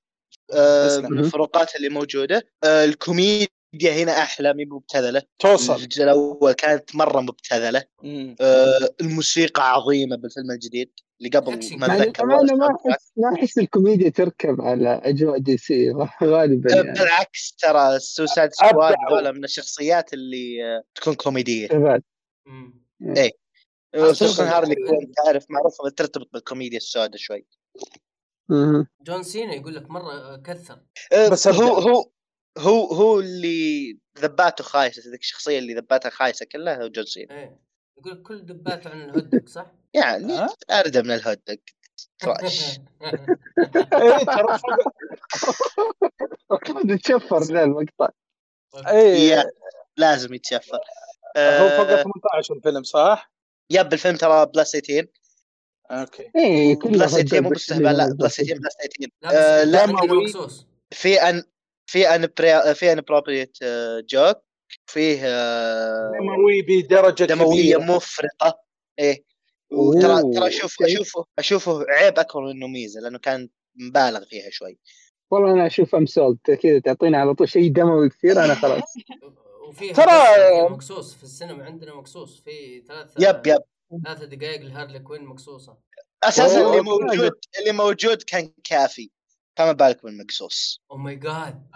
الفروقات 0.53 1.75
اللي 1.75 1.89
موجودة. 1.89 2.47
آه، 2.63 2.85
الكوميديا 2.85 3.47
هنا 3.83 4.11
أحلى 4.11 4.53
مي 4.53 4.65
مبتذلة. 4.65 5.21
توصل. 5.39 5.75
الجزء 5.75 6.03
الأول 6.03 6.53
كانت 6.53 6.95
مرة 6.95 7.21
مبتذلة. 7.21 7.83
آه، 8.41 8.89
الموسيقى 9.01 9.71
عظيمة 9.73 10.15
بالفيلم 10.15 10.51
الجديد 10.51 10.91
اللي 11.21 11.29
قبل 11.39 11.59
ما 11.77 11.87
يعني 11.87 12.01
أتذكر. 12.03 12.23
أنا 12.23 12.53
ما 12.55 12.67
احس 12.91 13.11
ما 13.17 13.33
أحس 13.35 13.57
الكوميديا 13.57 14.09
تركب 14.09 14.61
على 14.61 15.01
أجواء 15.03 15.37
دي 15.37 15.57
سي 15.57 15.91
غالبا 16.23 16.73
آه، 16.73 16.75
يعني. 16.75 16.91
بالعكس 16.99 17.55
ترى 17.59 17.95
السوسايد 17.95 18.49
سكواد. 18.53 18.95
ذولا 19.11 19.31
من 19.31 19.43
الشخصيات 19.43 20.13
اللي 20.13 20.63
آه، 20.65 20.83
تكون 20.95 21.13
كوميدية. 21.15 21.67
شباب 21.67 22.03
مم. 22.47 22.81
خصوصا 23.95 24.45
أصلاً- 24.49 24.53
هارلي 24.53 24.75
كوين 24.75 25.11
تعرف 25.25 25.45
معروفة 25.49 25.89
ترتبط 25.89 26.29
بالكوميديا 26.33 26.77
السوداء 26.77 27.17
شوي. 27.17 27.45
جون 29.01 29.23
سينا 29.23 29.53
يقول 29.53 29.75
لك 29.75 29.89
مرة 29.89 30.37
كثر 30.37 30.79
آه، 31.13 31.29
بس 31.29 31.47
هو. 31.47 31.73
هو 31.73 32.11
هو 32.57 32.85
هو 32.85 33.19
اللي 33.19 33.99
ذباته 34.19 34.63
خايسة 34.63 35.11
ذيك 35.11 35.19
الشخصية 35.21 35.59
اللي 35.59 35.73
ذباتها 35.73 36.09
خايسة 36.09 36.45
كلها 36.45 36.83
هو 36.83 36.87
جون 36.87 37.05
سينا 37.05 37.35
إيه 37.35 37.59
يقول 37.97 38.13
لك 38.13 38.21
كل 38.21 38.45
ذباته 38.45 38.89
عن 38.89 39.01
ال 39.01 39.08
hot 39.08 39.29
dog 39.29 39.49
صح؟ 39.49 39.71
يعني 39.93 40.33
ها؟ 40.33 40.49
أرده 40.71 41.01
من 41.01 41.11
ال 41.11 41.18
hot 41.18 41.39
dog 41.47 41.57
trash 42.19 42.69
إيه 43.93 44.25
ترى 44.25 44.59
المفروض 46.51 46.91
يتشفر 46.91 47.39
ذا 47.43 47.63
المقطع 47.63 48.09
إيه 48.87 49.29
yeah. 49.29 49.43
لازم 49.97 50.33
يتشفر 50.33 50.79
هو 51.37 51.69
فوق 51.69 51.89
آه، 51.89 52.03
18 52.03 52.55
الفيلم 52.55 52.83
صح؟ 52.83 53.31
yep 53.69 53.93
الفيلم 53.93 54.15
ترى 54.15 54.45
plus 54.45 54.71
18 54.71 55.07
okay. 55.91 56.31
إيه 56.35 56.75
كلها 56.75 57.05
plus 57.05 57.11
18 57.15 57.41
مو 57.41 57.49
باستهبال 57.49 57.97
لا 57.97 58.05
بس- 58.07 58.13
plus 58.13 58.35
18 58.41 58.59
plus 58.59 58.75
18 58.97 59.11
لا 59.21 59.83
آه، 59.83 59.89
في 60.93 61.21
in 61.21 61.43
في 61.85 62.07
in. 62.15 62.27
في 62.73 62.91
inappropriate 62.93 63.57
joke 64.09 64.37
فيه 64.85 65.19
آه، 65.23 66.11
دموي 66.19 66.61
بدرجة 66.61 67.23
دموية 67.23 67.75
كبيرة. 67.75 67.95
مفرطة. 67.95 68.59
إيه. 68.99 69.23
وترى 69.71 70.33
ترى 70.33 70.47
أشوف. 70.47 70.75
اشوفه 70.81 71.25
أشوفه 71.39 71.85
عيب 71.89 72.19
أكبر 72.19 72.41
منه 72.53 72.67
ميزة 72.67 72.99
لأنه 73.01 73.19
كان 73.19 73.49
مبالغ 73.75 74.25
فيها 74.25 74.49
شوي. 74.49 74.79
والله 75.31 75.51
أنا 75.53 75.67
أشوف 75.67 75.95
إم 75.95 76.06
سول 76.06 76.37
كذا 76.63 76.79
تعطيني 76.79 77.17
على 77.17 77.33
طول 77.33 77.49
شيء 77.49 77.71
دموي 77.71 78.09
كثير 78.09 78.43
أنا 78.45 78.55
خلاص. 78.55 78.81
ترى- 79.93 80.71
مقصوص 80.71 81.13
في 81.15 81.23
السينما 81.23 81.63
عندنا 81.65 81.95
مقصوص 81.95 82.41
في 82.41 82.81
ثلاث 82.87 83.07
yep 83.19 83.47
yep. 83.47 83.61
ثلاث 84.05 84.23
دقائق 84.23 84.61
لهارلي 84.61 84.99
كوين 84.99 85.25
مقصوصة. 85.25 85.77
أساسا 86.23 86.67
اللي. 86.67 86.81
موجود 86.81 87.31
اللي 87.59 87.71
موجود 87.71 88.21
كان 88.21 88.51
كافي. 88.63 89.11
فما 89.55 89.71
بالك 89.71 90.03
بالمقصوص 90.03 90.81
oh 90.91 90.97
my 90.97 91.15
God 91.15 91.67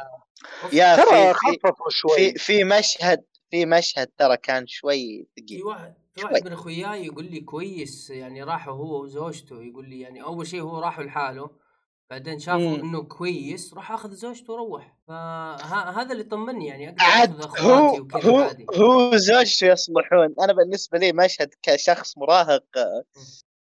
yeah 0.74 0.96
ترى 0.96 1.34
في 1.34 1.40
في 1.40 1.60
خففوا 1.64 1.90
شوي. 1.90 2.16
في, 2.16 2.34
في 2.40 2.64
مشهد 2.64 3.24
في 3.52 3.66
مشهد 3.66 4.08
ترى 4.18 4.38
كان 4.38 4.68
شوي 4.68 5.28
في 5.36 5.42
ثقيل 5.42 5.64
واحد 5.64 5.94
في. 6.16 6.24
واحد 6.24 6.46
من 6.46 6.54
أخوياي 6.54 7.06
يقول 7.06 7.26
لي 7.26 7.40
كويس 7.40 8.10
يعني 8.10 8.44
راحوا 8.44 8.74
هو 8.74 9.04
وزوجته 9.04 9.64
يقول 9.64 9.90
لي 9.90 10.00
يعني 10.00 10.24
أول 10.24 10.48
شيء 10.48 10.62
هو 10.62 10.80
راحوا 10.80 11.04
لحاله. 11.04 11.65
بعدين 12.12 12.40
شافوا 12.40 12.78
مم. 12.78 12.80
إنه 12.80 13.04
كويس 13.04 13.74
راح 13.74 13.92
آخذ 13.92 14.12
زوجته 14.12 14.54
وروح 14.54 14.96
فهذا 15.08 16.12
اللي 16.12 16.24
طمني 16.24 16.68
يعني 16.68 16.90
أقدر 16.90 17.04
عاد 17.04 17.40
آخذ 17.40 17.60
هو 17.62 17.76
أخواتي 17.76 18.02
وكذا 18.02 18.30
هو 18.32 18.40
عادي 18.40 18.66
هو 18.76 19.16
زوجته 19.16 19.68
يصلحون 19.68 20.36
أنا 20.42 20.54
بالنسبة 20.54 20.98
لي 20.98 21.14
مشهد 21.14 21.50
كشخص 21.62 22.18
مراهق 22.18 22.64
آه، 22.78 23.04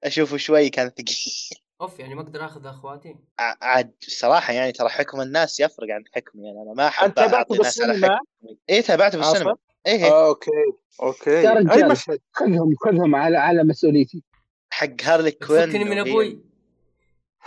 أشوفه 0.04 0.38
شوي 0.38 0.70
كان 0.70 0.90
ثقيل. 0.90 1.60
أوف 1.82 2.00
يعني 2.00 2.16
ما 2.16 2.22
أقدر 2.22 2.46
آخذ 2.46 2.66
أخواتي؟ 2.66 3.16
عاد 3.40 3.92
صراحة 4.08 4.54
يعني 4.54 4.72
ترى 4.72 4.90
حكم 4.90 5.22
الناس 5.22 5.60
يفرق 5.60 5.88
عن 5.90 6.04
حكمي. 6.16 6.48
يعني 6.48 6.62
أنا 6.62 6.74
ما 6.74 6.88
أحب 6.88 7.06
أنت 7.08 7.16
تابعته 7.16 7.56
بالسينما؟ 7.56 8.20
اي 8.70 8.82
تابعته 8.82 9.18
بالسينما. 9.18 9.50
عاصم؟ 9.50 9.60
إيه 9.88 10.06
آه، 10.06 10.28
okay 10.28 10.52
okay. 11.04 11.30
يا 11.30 11.52
أي 11.52 11.56
رجال. 11.56 11.90
مشهد؟ 11.90 12.20
خذهم 12.32 12.76
خذهم 12.86 13.16
على 13.16 13.38
على 13.38 13.64
مسؤوليتي. 13.64 14.24
حق 14.70 15.02
هارلي 15.04 15.32
كوين 15.32 15.70
فكني 15.70 15.84
من 15.84 15.98
أبوي. 16.00 16.53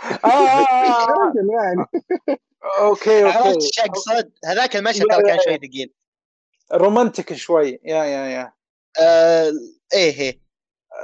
آه، 0.03 0.27
آه، 0.27 0.29
آه، 0.29 1.05
رجل 1.07 1.49
يعني. 1.49 1.85
okay 2.79 3.23
عرفت 3.23 3.37
okay. 3.47 3.65
إيش 3.65 3.79
اقصد؟ 3.79 4.31
هذاك 4.45 4.75
المشهد 4.75 5.05
ترى 5.11 5.23
كان. 5.23 5.39
شوي 5.45 5.57
ثقيل. 5.57 5.93
romantic 6.73 7.33
شوي. 7.33 7.79
yeah 7.83 8.03
yeah 8.03 8.25
yeah. 8.25 8.53
آه 8.99 9.51
إيه 9.93 10.19
إيه. 10.19 10.41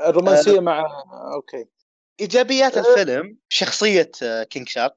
الرومانسية 0.06 0.60
مع 0.60 0.86
okay. 1.34 1.66
إيجابيات 2.20 2.78
الفيلم 2.78 3.38
شخصية 3.50 4.12
آه، 4.24 4.44
كينج 4.44 4.70
شارك. 4.70 4.96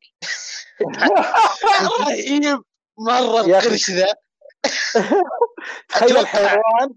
رهيب 2.00 2.62
مرة 3.08 3.48
يا 3.48 3.58
أخي. 3.58 3.66
القرش 3.66 3.90
ذا. 3.90 4.06
تخيل 5.88 6.26
حيوان 6.26 6.94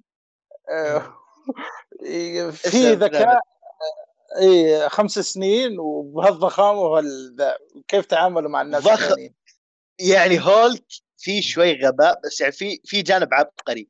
آه، 0.70 1.14
في 2.52 2.94
ذكاء 2.94 3.40
اي 4.42 4.90
خمس 4.90 5.20
سنين 5.20 5.80
وبهالضخامة 5.80 6.80
وهال 6.80 7.38
كيف 7.88 8.06
تعاملوا 8.06 8.50
مع 8.50 8.62
الناس 8.62 8.84
ضخم. 8.84 9.04
الثانيين 9.04 9.34
يعني 10.00 10.40
هولك 10.40 10.86
في 11.18 11.42
شوي 11.42 11.86
غباء 11.86 12.20
بس 12.26 12.42
يعني 12.42 12.54
في 12.54 12.82
في 12.86 13.02
جانب 13.02 13.34
عبقري 13.34 13.90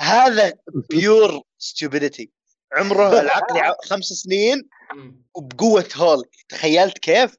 هذا 0.00 0.52
pure 0.90 1.42
stupidity 1.58 2.30
عمره 2.72 3.08
العقلي 3.20 3.74
خمس 3.84 4.04
سنين. 4.04 4.68
وبقوة 5.34 5.88
هولك 5.96 6.30
تخيلت 6.48 6.98
كيف؟ 6.98 7.36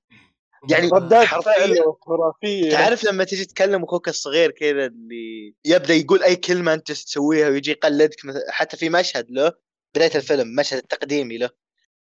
يعني 0.69 0.88
ردات 0.88 1.26
حرفياً 1.26 1.84
خرافيه 2.02 2.71
تعرف 2.71 3.04
لما 3.04 3.24
تجي 3.24 3.45
تكلم 3.45 3.84
أخوك 3.84 4.08
الصغير 4.08 4.52
كذا 4.52 4.86
اللي 4.86 5.54
يبدأ 5.65 5.93
يقول 5.93 6.24
أي 6.24 6.36
كلمة 6.36 6.74
أنت 6.74 6.91
تسويها 6.91 7.50
ويجي 7.50 7.71
يقلدك 7.71 8.15
حتى 8.50 8.78
في 8.78 8.89
مشهد 8.89 9.32
له 9.32 9.52
بداية 9.95 10.15
الفيلم 10.15 10.56
مشهد 10.56 10.78
التقديمي 10.78 11.38
له 11.38 11.50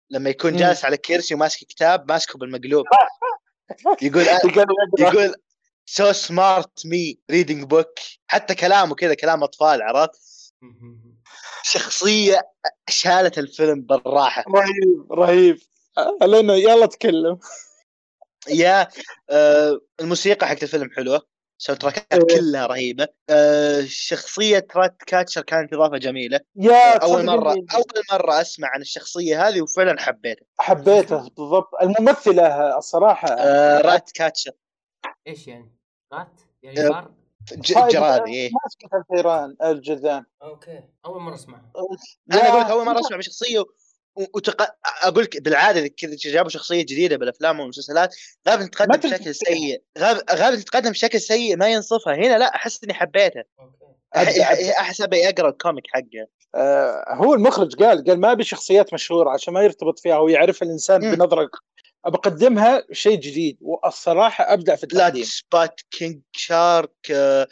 لما 0.09 0.29
يكون. 0.29 0.55
جالس 0.55 0.85
على 0.85 0.97
كرسي 0.97 1.33
وماسك 1.33 1.59
كتاب 1.59 2.11
ماسكه 2.11 2.39
بالمقلوب. 2.39 2.85
يقول 4.01 4.25
يقول 4.99 5.35
so 5.85 6.11
smart 6.11 6.85
me 6.85 7.19
reading 7.31 7.63
book 7.63 7.99
حتى 8.27 8.55
كلامه 8.55 8.95
كذا 8.95 9.13
كلام 9.13 9.43
أطفال 9.43 9.81
عرفت. 9.81 10.53
شخصية 11.63 12.41
شالت 12.89 13.37
الفيلم 13.37 13.81
بالراحة. 13.81 14.43
رهيب 14.55 15.11
رهيب. 15.11 15.57
لنا 16.21 16.53
يلا 16.55 16.85
تكلم. 16.85 17.39
يا 18.49 18.87
آه 19.29 19.81
الموسيقى 19.99 20.47
حقت 20.47 20.63
الفيلم 20.63 20.89
حلوة. 20.95 21.32
ساوند 21.57 21.81
تراكات 21.81 22.13
إيه. 22.13 22.39
كلها 22.39 22.65
رهيبة 22.65 23.07
آه 23.29 23.81
شخصية 23.87 24.67
رات 24.75 25.03
كاتشر 25.07 25.41
كانت 25.41 25.73
إضافة 25.73 25.97
جميلة 25.97 26.39
يا 26.55 27.03
أول 27.03 27.25
مرة 27.25 27.53
إني 27.53 27.65
أول 27.75 28.03
مرة 28.11 28.41
أسمع 28.41 28.67
عن 28.67 28.81
الشخصية 28.81 29.47
هذه 29.47 29.61
وفعلا 29.61 30.01
حبيتها 30.01 30.45
حبيته 30.59 31.17
بالضبط 31.37 31.69
الممثلة 31.81 32.77
الصراحة 32.77 33.27
آه 33.27 33.81
رات 33.81 34.11
كاتشر 34.11 34.51
إيش 35.27 35.47
يعني؟ 35.47 35.75
رات؟ 36.13 36.41
يعني 36.63 36.79
آه، 36.79 36.89
بار؟ 36.89 37.11
ج- 37.53 37.73
صايد- 37.73 37.93
جرادي 37.93 38.31
إيه. 38.31 38.51
ماسكه 38.63 38.97
الثيران 38.97 39.55
الجذام 39.63 40.25
أوكي 40.43 40.83
أول 41.05 41.21
مرة 41.21 41.35
أسمعها 41.35 41.71
أنا 42.31 42.49
أقول 42.49 42.61
لك 42.61 42.69
أول 42.69 42.85
مرة 42.85 42.99
أسمع 42.99 43.17
بشخصية. 43.17 43.63
وتق... 44.15 44.75
أقول 45.03 45.23
لك 45.23 45.41
بالعادة 45.41 45.87
كذا 45.87 46.15
جابوا 46.15 46.49
شخصية 46.49 46.81
جديدة 46.81 47.17
بالأفلام 47.17 47.59
والمسلسلات 47.59 48.15
غالبا 48.49 48.65
تتقدم 48.65 49.09
بشكل. 49.09 49.35
سيء 49.35 49.81
غالبا 50.31 50.55
تتقدم 50.55 50.91
بشكل 50.91 51.21
سيء 51.21 51.57
ما 51.57 51.67
ينصفها 51.67 52.15
هنا 52.15 52.37
لا 52.37 52.55
أحس 52.55 52.83
إني 52.83 53.03
أبدأ. 53.03 53.43
أحس 54.79 55.01
أبي 55.01 55.29
أقرأ 55.29 55.49
ال 55.49 55.55
comic 55.55 55.83
حقه 55.87 56.27
آه، 56.55 57.05
هو 57.13 57.33
المخرج 57.33 57.75
قال 57.75 58.03
قال 58.03 58.19
ما 58.19 58.31
أبي 58.31 58.43
شخصيات 58.43 58.93
مشهورة 58.93 59.29
عشان 59.29 59.53
ما 59.53 59.61
يرتبط 59.61 59.99
فيها 59.99 60.17
ويعرف 60.17 60.63
الإنسان 60.63 61.05
مم. 61.05 61.15
بنظرة 61.15 61.49
بقدمها 62.05 62.83
شيء 62.91 63.19
جديد 63.19 63.57
والصراحة 63.61 64.53
ابدع 64.53 64.75
في 64.75 64.83
التقديم 64.83 65.23
سبوت 65.23 65.81
كينج 65.91 66.21
شارك 66.31 67.11
آه 67.11 67.47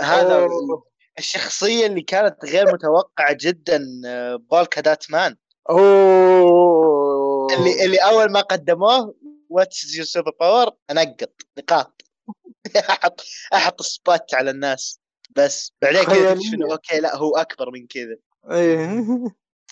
هذا 0.00 0.34
أوه. 0.34 0.84
الشخصية 1.18 1.86
اللي 1.86 2.02
كانت 2.02 2.44
غير 2.44 2.72
متوقعة 2.72 3.36
جدا 3.40 3.82
آه 4.06 4.36
بولكا 4.50 4.80
دوت 4.80 5.14
مان 5.14 5.36
أوه 5.70 7.54
اللي 7.54 7.84
اللي 7.84 7.98
أول 7.98 8.32
ما 8.32 8.40
قدموه 8.40 9.14
what's 9.48 9.94
your 9.96 10.04
super 10.04 10.32
power 10.40 10.70
أنقط 10.90 11.32
نقاط 11.58 12.02
أحط 12.90 13.20
أحط 13.54 13.82
سبوت 13.82 14.34
على 14.34 14.50
الناس 14.50 15.00
بس 15.36 15.72
بعدين 15.82 16.04
كذا. 16.04 16.34
تكتشف 16.34 16.54
إنه 16.54 16.72
okay 16.72 17.00
لا 17.00 17.16
هو 17.16 17.36
أكبر 17.36 17.70
من 17.70 17.86
كذا 17.86 18.16
إيه. 18.50 19.04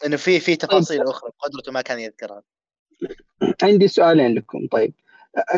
إنه 0.06 0.16
في 0.16 0.40
في 0.40 0.56
تفاصيل 0.56 1.02
أخرى 1.02 1.30
قدرته 1.38 1.72
ما 1.72 1.82
كان 1.82 2.00
يذكرها 2.00 2.42
عندي 3.62 3.88
سؤالين 3.88 4.34
لكم 4.34 4.68
طيب. 4.72 4.94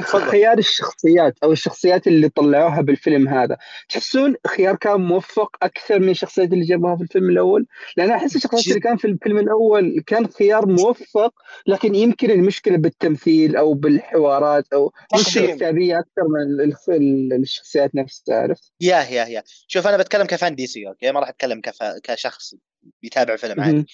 خيار 0.01 0.59
الشخصيات 0.59 1.35
أو 1.45 1.53
الشخصيات 1.53 2.07
اللي 2.07 2.29
طلعوها 2.29 2.81
بالفيلم 2.81 3.29
هذا 3.29 3.57
تحسون 3.89 4.35
خيار 4.47 4.77
كان 4.77 5.01
موفق 5.01 5.57
أكثر 5.63 5.99
من 6.01 6.09
الشخصيات 6.09 6.53
اللي 6.53 6.65
جابوها 6.65 6.97
في 6.97 7.03
الفيلم 7.03 7.31
الأول 7.31 7.67
لأن 7.97 8.11
أحس 8.11 8.37
الشخصيات 8.37 8.67
اللي. 8.67 8.81
كان 8.81 8.97
في 8.97 9.05
الفيلم 9.07 9.39
الأول 9.39 10.03
كان 10.07 10.27
خيار 10.29 10.67
موفق 10.67 11.35
لكن 11.67 11.95
يمكن 11.95 12.31
المشكلة 12.31 12.77
بالتمثيل 12.77 13.57
أو 13.57 13.75
بالحوارات 13.75 14.65
أو. 14.73 14.93
الكتابيه 15.15 15.99
أكثر 15.99 16.23
من 16.29 16.65
ال- 16.65 16.75
ال- 16.89 17.33
الشخصيات 17.43 17.95
نفسها 17.95 18.37
عرفت؟ 18.37 18.73
yeah 18.81 19.01
yeah 19.01 19.25
yeah 19.25 19.43
شوف 19.67 19.87
أنا 19.87 19.97
بتكلم 19.97 20.27
ك 20.27 20.34
fan 20.34 20.55
دي 20.55 20.67
سي 20.67 20.89
okay 20.89 21.13
ما 21.13 21.21
راح 21.21 21.29
أتكلم 21.29 21.61
كف... 21.61 21.79
كشخص 22.05 22.55
بيتابع 23.03 23.37
فيلم 23.37 23.61
عادي. 23.61 23.87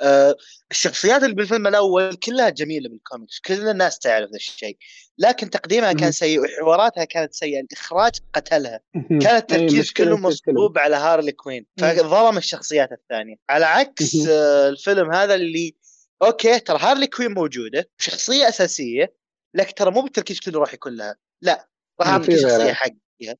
آه 0.00 0.36
الشخصيات 0.70 1.22
اللي 1.22 1.34
بالفيلم 1.34 1.66
الأول 1.66 2.14
كلها 2.14 2.48
جميلة 2.48 2.88
بالكوميكس 2.88 3.38
كل 3.40 3.68
الناس 3.68 3.98
تعرف 3.98 4.30
ذا 4.30 4.36
الشيء 4.36 4.76
لكن 5.18 5.50
تقديمها 5.50 5.92
كان. 5.92 6.12
سيء 6.12 6.40
وحواراتها 6.40 7.04
كانت 7.04 7.34
سيئة 7.34 7.60
الإخراج 7.60 8.12
قتلها. 8.34 8.80
كان 8.94 9.26
أي 9.26 9.36
التركيز 9.36 9.92
كله. 9.92 10.16
مصبوب 10.16 10.78
على 10.78 10.96
هارلي 10.96 11.32
كوين 11.32 11.66
فظلم 11.80 12.36
الشخصيات 12.36 12.92
الثانية 12.92 13.36
على 13.50 13.64
عكس. 13.64 14.26
آه 14.28 14.68
الفيلم 14.68 15.12
هذا 15.12 15.34
اللي 15.34 15.74
okay 16.22 16.60
ترى 16.60 16.78
هارلي 16.78 17.06
كوين 17.06 17.32
موجودة 17.32 17.90
شخصية 17.98 18.48
أساسية 18.48 19.14
لكن 19.54 19.74
ترى 19.74 19.90
مو 19.90 20.02
بالتركيز 20.02 20.40
كله 20.40 20.60
راح 20.60 20.74
يكون 20.74 20.96
لها 20.96 21.16
لا 21.42 21.68
راح 22.00 22.08
مم، 22.08 22.14
أعطي 22.14 22.24
في 22.24 22.32
كل 22.32 22.40
شخصية 22.42 22.56
غيرها. 22.56 22.74
حقها 22.74 23.36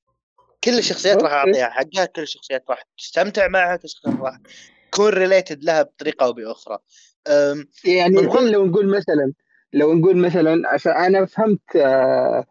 كل 0.64 0.78
الشخصيات 0.78 1.22
راح. 1.22 1.32
أعطيها 1.32 1.70
حقها 1.70 2.04
كل 2.06 2.22
الشخصيات 2.22 2.64
راح 2.70 2.82
تستمتع 2.98 3.48
معها 3.48 3.76
كل 3.76 3.82
الشخصيات 3.84 4.14
راح 4.20 4.38
تكون 4.96 5.08
related 5.12 5.64
لها 5.64 5.82
بطريقة 5.82 6.26
أو 6.26 6.32
بأخرى. 6.32 6.78
يعني 7.84 8.16
ضمن- 8.16 8.50
لو 8.52 8.66
نقول 8.66 8.88
مثلا 8.88 9.32
لو 9.72 9.94
نقول 9.94 10.16
مثلا 10.16 10.68
عشان 10.68 10.92
أنا 10.92 11.26
فهمت 11.26 11.76
آه، 11.76 12.46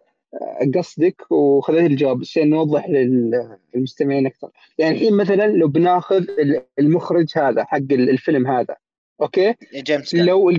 قصدك 0.75 1.31
وخذيت 1.31 1.91
الجواب 1.91 2.19
عشان 2.21 2.49
نوضح 2.49 2.89
لل- 2.89 3.57
للمستمعين 3.75 4.25
أكثر. 4.25 4.49
يعني 4.77 4.95
الحين 4.95 5.17
مثلا 5.17 5.47
لو 5.47 5.67
بناخذ 5.67 6.15
ال- 6.15 6.65
المخرج 6.79 7.27
هذا 7.35 7.63
حق 7.63 7.77
ال- 7.77 8.09
الفيلم 8.09 8.47
هذا 8.47 8.75
okay؟ 9.21 9.55
جيمس 9.75 10.15
لو 10.15 10.49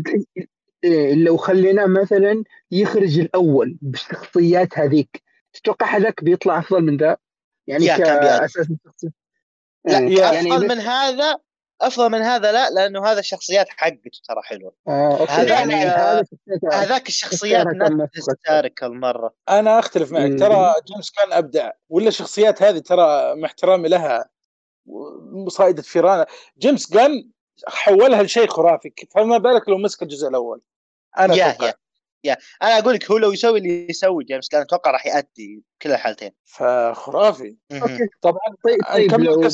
إيه، 0.84 1.14
لو 1.14 1.36
خليناه 1.36 1.86
مثلا 1.86 2.44
يخرج 2.70 3.18
الأول 3.18 3.78
بالشخصيات 3.82 4.78
هذيك 4.78 5.22
تتوقع 5.52 5.86
هذاك 5.96 6.24
بيطلع 6.24 6.58
أفضل 6.58 6.82
من 6.82 6.96
ذا؟ 6.96 7.16
يعني 7.66 7.84
yeah 7.84 7.96
كان 7.96 8.20
بيأدي. 8.20 8.38
كأساس 8.38 8.66
لا 9.84 9.98
إيه، 9.98 10.18
يعني 10.20 10.52
أفضل 10.56 10.68
من 10.68 10.78
هذا 10.80 11.36
أفضل 11.80 12.10
من 12.10 12.22
هذا 12.22 12.52
لا 12.52 12.70
لأنه 12.70 13.06
هذا 13.06 13.20
الشخصيات 13.20 13.68
حقته 13.68 14.10
ترى 14.28 14.42
حلوة. 14.42 14.74
آه،. 14.88 15.26
هذا- 15.28 15.54
يعني 15.54 15.72
شخصيته- 16.24 16.82
هذاك 16.82 17.08
الشخصيات 17.08 17.66
نفس 17.66 17.90
موفق. 17.90 18.10
hysterical 18.16 19.00
مره 19.00 19.34
أنا 19.48 19.78
أختلف 19.78 20.12
معك. 20.12 20.38
ترى 20.38 20.74
جيمس 20.86 21.10
جان 21.10 21.32
أبدع. 21.32 21.70
ولا 21.88 22.08
الشخصيات 22.08 22.62
هذه 22.62 22.78
ترى 22.78 23.34
مع 23.36 23.46
احترامي 23.46 23.88
لها. 23.88 24.28
مصايدة 25.32 25.82
فيران. 25.82 26.26
جيمس 26.58 26.92
جان 26.92 27.30
حولها 27.68 28.22
لشيء 28.22 28.46
خرافي. 28.46 28.92
فما 29.14 29.38
بالك 29.38 29.68
لو 29.68 29.78
مسك 29.78 30.02
الجزء 30.02 30.28
الأول؟ 30.28 30.60
أنا 31.18 31.34
yeah 31.34 31.56
yeah 31.62 31.74
yeah. 32.24 32.36
أنا 32.62 32.78
أقول 32.78 32.94
لك 32.94 33.10
هو 33.10 33.18
لو 33.18 33.32
يسوي 33.32 33.58
اللي 33.58 33.86
يسوي 33.90 34.24
جيمس 34.24 34.48
جان 34.48 34.60
أتوقع 34.60 34.90
راح 34.90 35.06
يأدي 35.06 35.62
كل 35.82 35.92
الحالتين. 35.92 36.32
فخرافي. 36.44 37.56
okay. 37.72 38.08
طبعا 38.22 38.40
طيب 38.64 38.78
طيب 38.92 39.20
لو 39.20 39.48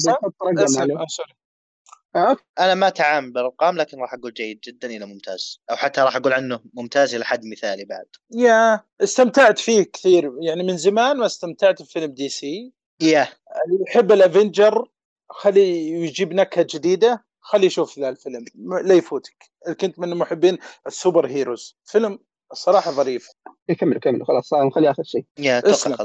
أنا 2.58 2.74
ما 2.74 2.88
تعامل 2.88 3.32
بالأرقام 3.32 3.76
لكن 3.76 3.98
راح 3.98 4.14
أقول 4.14 4.32
جيد 4.32 4.60
جدا 4.60 4.88
إلى 4.88 5.06
ممتاز. 5.06 5.60
أو 5.70 5.76
حتى 5.76 6.00
راح 6.00 6.16
أقول 6.16 6.32
عنه 6.32 6.60
ممتاز 6.74 7.14
إلى 7.14 7.24
حد 7.24 7.46
مثالي 7.46 7.84
بعد. 7.84 8.06
yeah 8.30 8.80
استمتعت 9.02 9.58
فيه 9.58 9.82
كثير. 9.82 10.32
يعني 10.40 10.62
من 10.62 10.76
زمان 10.76 11.16
ما 11.16 11.26
استمتعت 11.26 11.82
بفيلم 11.82 12.12
DC. 12.12 12.72
yeah. 13.00 13.28
اللي 13.66 13.84
يحب 13.88 14.12
ال 14.12 14.22
Avenger 14.22 14.88
خلي 15.30 15.90
يجيب 15.90 16.32
نكهه 16.32 16.66
جديده 16.70 17.24
خلي 17.40 17.66
يشوف 17.66 17.98
ذا 17.98 18.08
الفيلم. 18.08 18.44
لا 18.84 18.94
يفوتك. 18.94 19.50
كنت 19.80 19.98
من 19.98 20.16
محبين 20.16 20.58
ال 20.86 20.93
super 20.93 21.26
heroes. 21.26 21.76
فيلم 21.84 22.18
الصراحة 22.52 22.90
ظريف. 22.90 23.28
إيه، 23.70 23.76
كمل 23.76 23.98
كمل 23.98 24.26
خلاص 24.26 24.54
نخلي 24.54 24.90
آخر 24.90 25.02
شيء. 25.02 25.24
yeah 25.38 25.58
أتوقع. 25.58 25.74
خلصنا. 25.74 25.96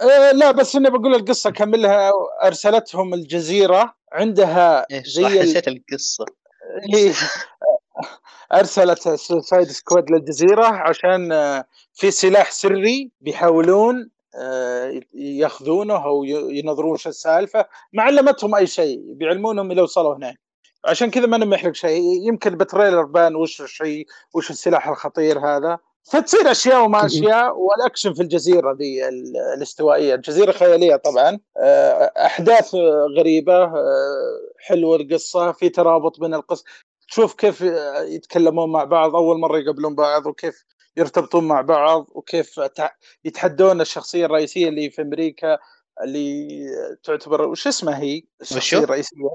أه 0.00 0.32
لا 0.32 0.50
بس 0.50 0.76
إني 0.76 0.90
بقول 0.90 1.14
القصة 1.14 1.50
كملها. 1.50 2.10
أرسلتهم 2.44 3.14
الجزيرة 3.14 3.94
عندها 4.12 4.86
إيش 4.90 5.08
زي 5.08 5.22
صح 5.22 5.30
ال... 5.30 5.38
نسيت 5.38 5.68
القصة. 5.68 6.24
هي 6.94 7.12
أرسلت 8.52 9.08
Suicide 9.08 9.68
Squad 9.68 10.10
للجزيرة 10.10 10.66
عشان 10.66 11.32
آه، 11.32 11.64
في 11.94 12.10
سلاح 12.10 12.50
سري 12.50 13.10
بيحاولون 13.20 14.10
آه، 14.34 15.00
ياخذونه 15.14 16.04
أو 16.04 16.24
ينظرون 16.24 16.96
شو 16.96 17.08
السالفة. 17.08 17.66
ما 17.92 18.02
علمتهم 18.02 18.54
أي 18.54 18.66
شيء 18.66 19.00
بيعلمونهم 19.14 19.72
إلى 19.72 19.82
وصلوا 19.82 20.16
هناك. 20.16 20.45
عشان 20.86 21.10
كذا 21.10 21.26
ما 21.26 21.38
نحرق 21.38 21.74
شيء. 21.74 22.02
يمكن 22.28 22.56
ب 22.56 22.62
trailer 22.62 23.02
بان 23.02 23.36
وش 23.36 23.60
الشيء 23.60 24.06
وش 24.34 24.50
السلاح 24.50 24.88
الخطير 24.88 25.38
هذا. 25.38 25.78
فتصير 26.12 26.50
أشياء 26.50 26.84
وما 26.84 27.06
أشياء 27.06 27.58
والأكشن 27.58 28.14
في 28.14 28.22
الجزيرة 28.22 28.72
ذي 28.72 29.08
ال- 29.08 29.36
الاستوائية، 29.56 30.14
الجزيرة 30.14 30.52
خيالية 30.52 30.96
طبعا. 30.96 31.38
آه، 31.56 32.12
أحداث 32.26 32.74
غريبة 33.18 33.64
آه، 33.64 34.40
حلوة 34.58 34.96
القصة 34.96 35.52
في 35.52 35.68
ترابط 35.68 36.20
بين 36.20 36.34
القصة 36.34 36.64
تشوف 37.08 37.34
كيف 37.34 37.60
يتكلمون 38.00 38.72
مع 38.72 38.84
بعض 38.84 39.16
أول 39.16 39.38
مرة 39.40 39.58
يقابلون 39.58 39.94
بعض 39.94 40.26
وكيف 40.26 40.64
يرتبطون 40.96 41.48
مع 41.48 41.60
بعض 41.60 42.06
وكيف 42.14 42.60
يتحدون 43.24 43.80
الشخصية 43.80 44.26
الرئيسية 44.26 44.68
اللي 44.68 44.90
في 44.90 45.02
أمريكا 45.02 45.58
اللي 46.02 46.48
تعتبر 47.04 47.48
وش 47.48 47.66
اسمها 47.66 47.98
هي؟ 47.98 48.22
الشخصية؟ 48.40 48.78
الرئيسية. 48.78 49.34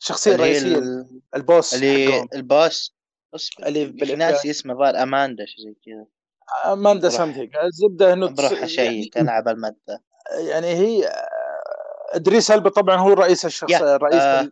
الشخصيه 0.00 0.34
الرئيسية 0.34 0.78
ال- 0.78 1.20
البوس 1.36 1.74
اللي 1.74 2.12
حقهم. 2.12 2.28
اصبر 3.34 3.66
اللي 3.66 3.86
في 3.86 3.92
بالإفلام. 3.92 4.18
ناس 4.18 4.46
اسمه 4.46 4.74
ظاهر 4.74 5.02
أماندا 5.02 5.46
شيء 5.46 5.64
زي 5.64 5.74
كذا 5.86 6.06
أماندا 6.72 7.08
سامثينج 7.08 7.56
الزبدة 7.56 8.12
إنه 8.12 8.26
بروح 8.26 8.52
تس- 8.52 8.62
اشيك 8.62 9.18
العب 9.18 9.48
المادة 9.48 10.02
يعني 10.38 10.66
هي 10.66 11.12
إدريس 12.12 12.50
ألبا 12.50 12.70
طبعا 12.70 12.96
هو 12.96 13.12
رئيس 13.12 13.46
الشخص 13.46 13.70
yeah، 13.70 13.96
رئيس 13.96 14.22
آه. 14.22 14.50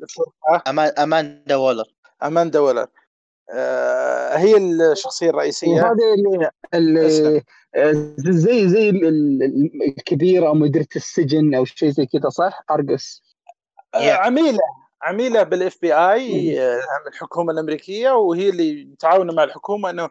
أماندا 1.02 1.56
وولر 1.56 1.84
أماندا 2.22 2.58
ولر 2.60 2.86
آه، 3.54 4.36
هي 4.36 4.56
الشخصية 4.56 5.30
الرئيسية 5.30 5.68
وهذا 5.68 5.90
اللي, 6.16 6.50
اللي 6.74 7.42
زي 8.32 8.68
زي 8.68 8.88
ال- 8.90 9.06
ال- 9.06 9.82
الكبيرة 9.88 10.46
أو 10.48 10.54
مديره 10.54 10.86
السجن 10.96 11.54
أو 11.54 11.64
شيء 11.64 11.90
زي 11.90 12.06
كذا 12.06 12.28
صح؟ 12.28 12.64
ارجس 12.70 13.22
آه، 13.94 13.98
yeah. 14.02 14.14
عميلة 14.14 14.58
عميلة 15.02 15.42
بال 15.42 15.78
FBI 15.82 16.58
الحكومة 17.06 17.52
الأمريكية 17.52 18.10
وهي 18.10 18.48
اللي 18.48 18.84
متعاونه 18.84 19.32
مع 19.32 19.44
الحكومة 19.44 19.90
إنه 19.90 20.10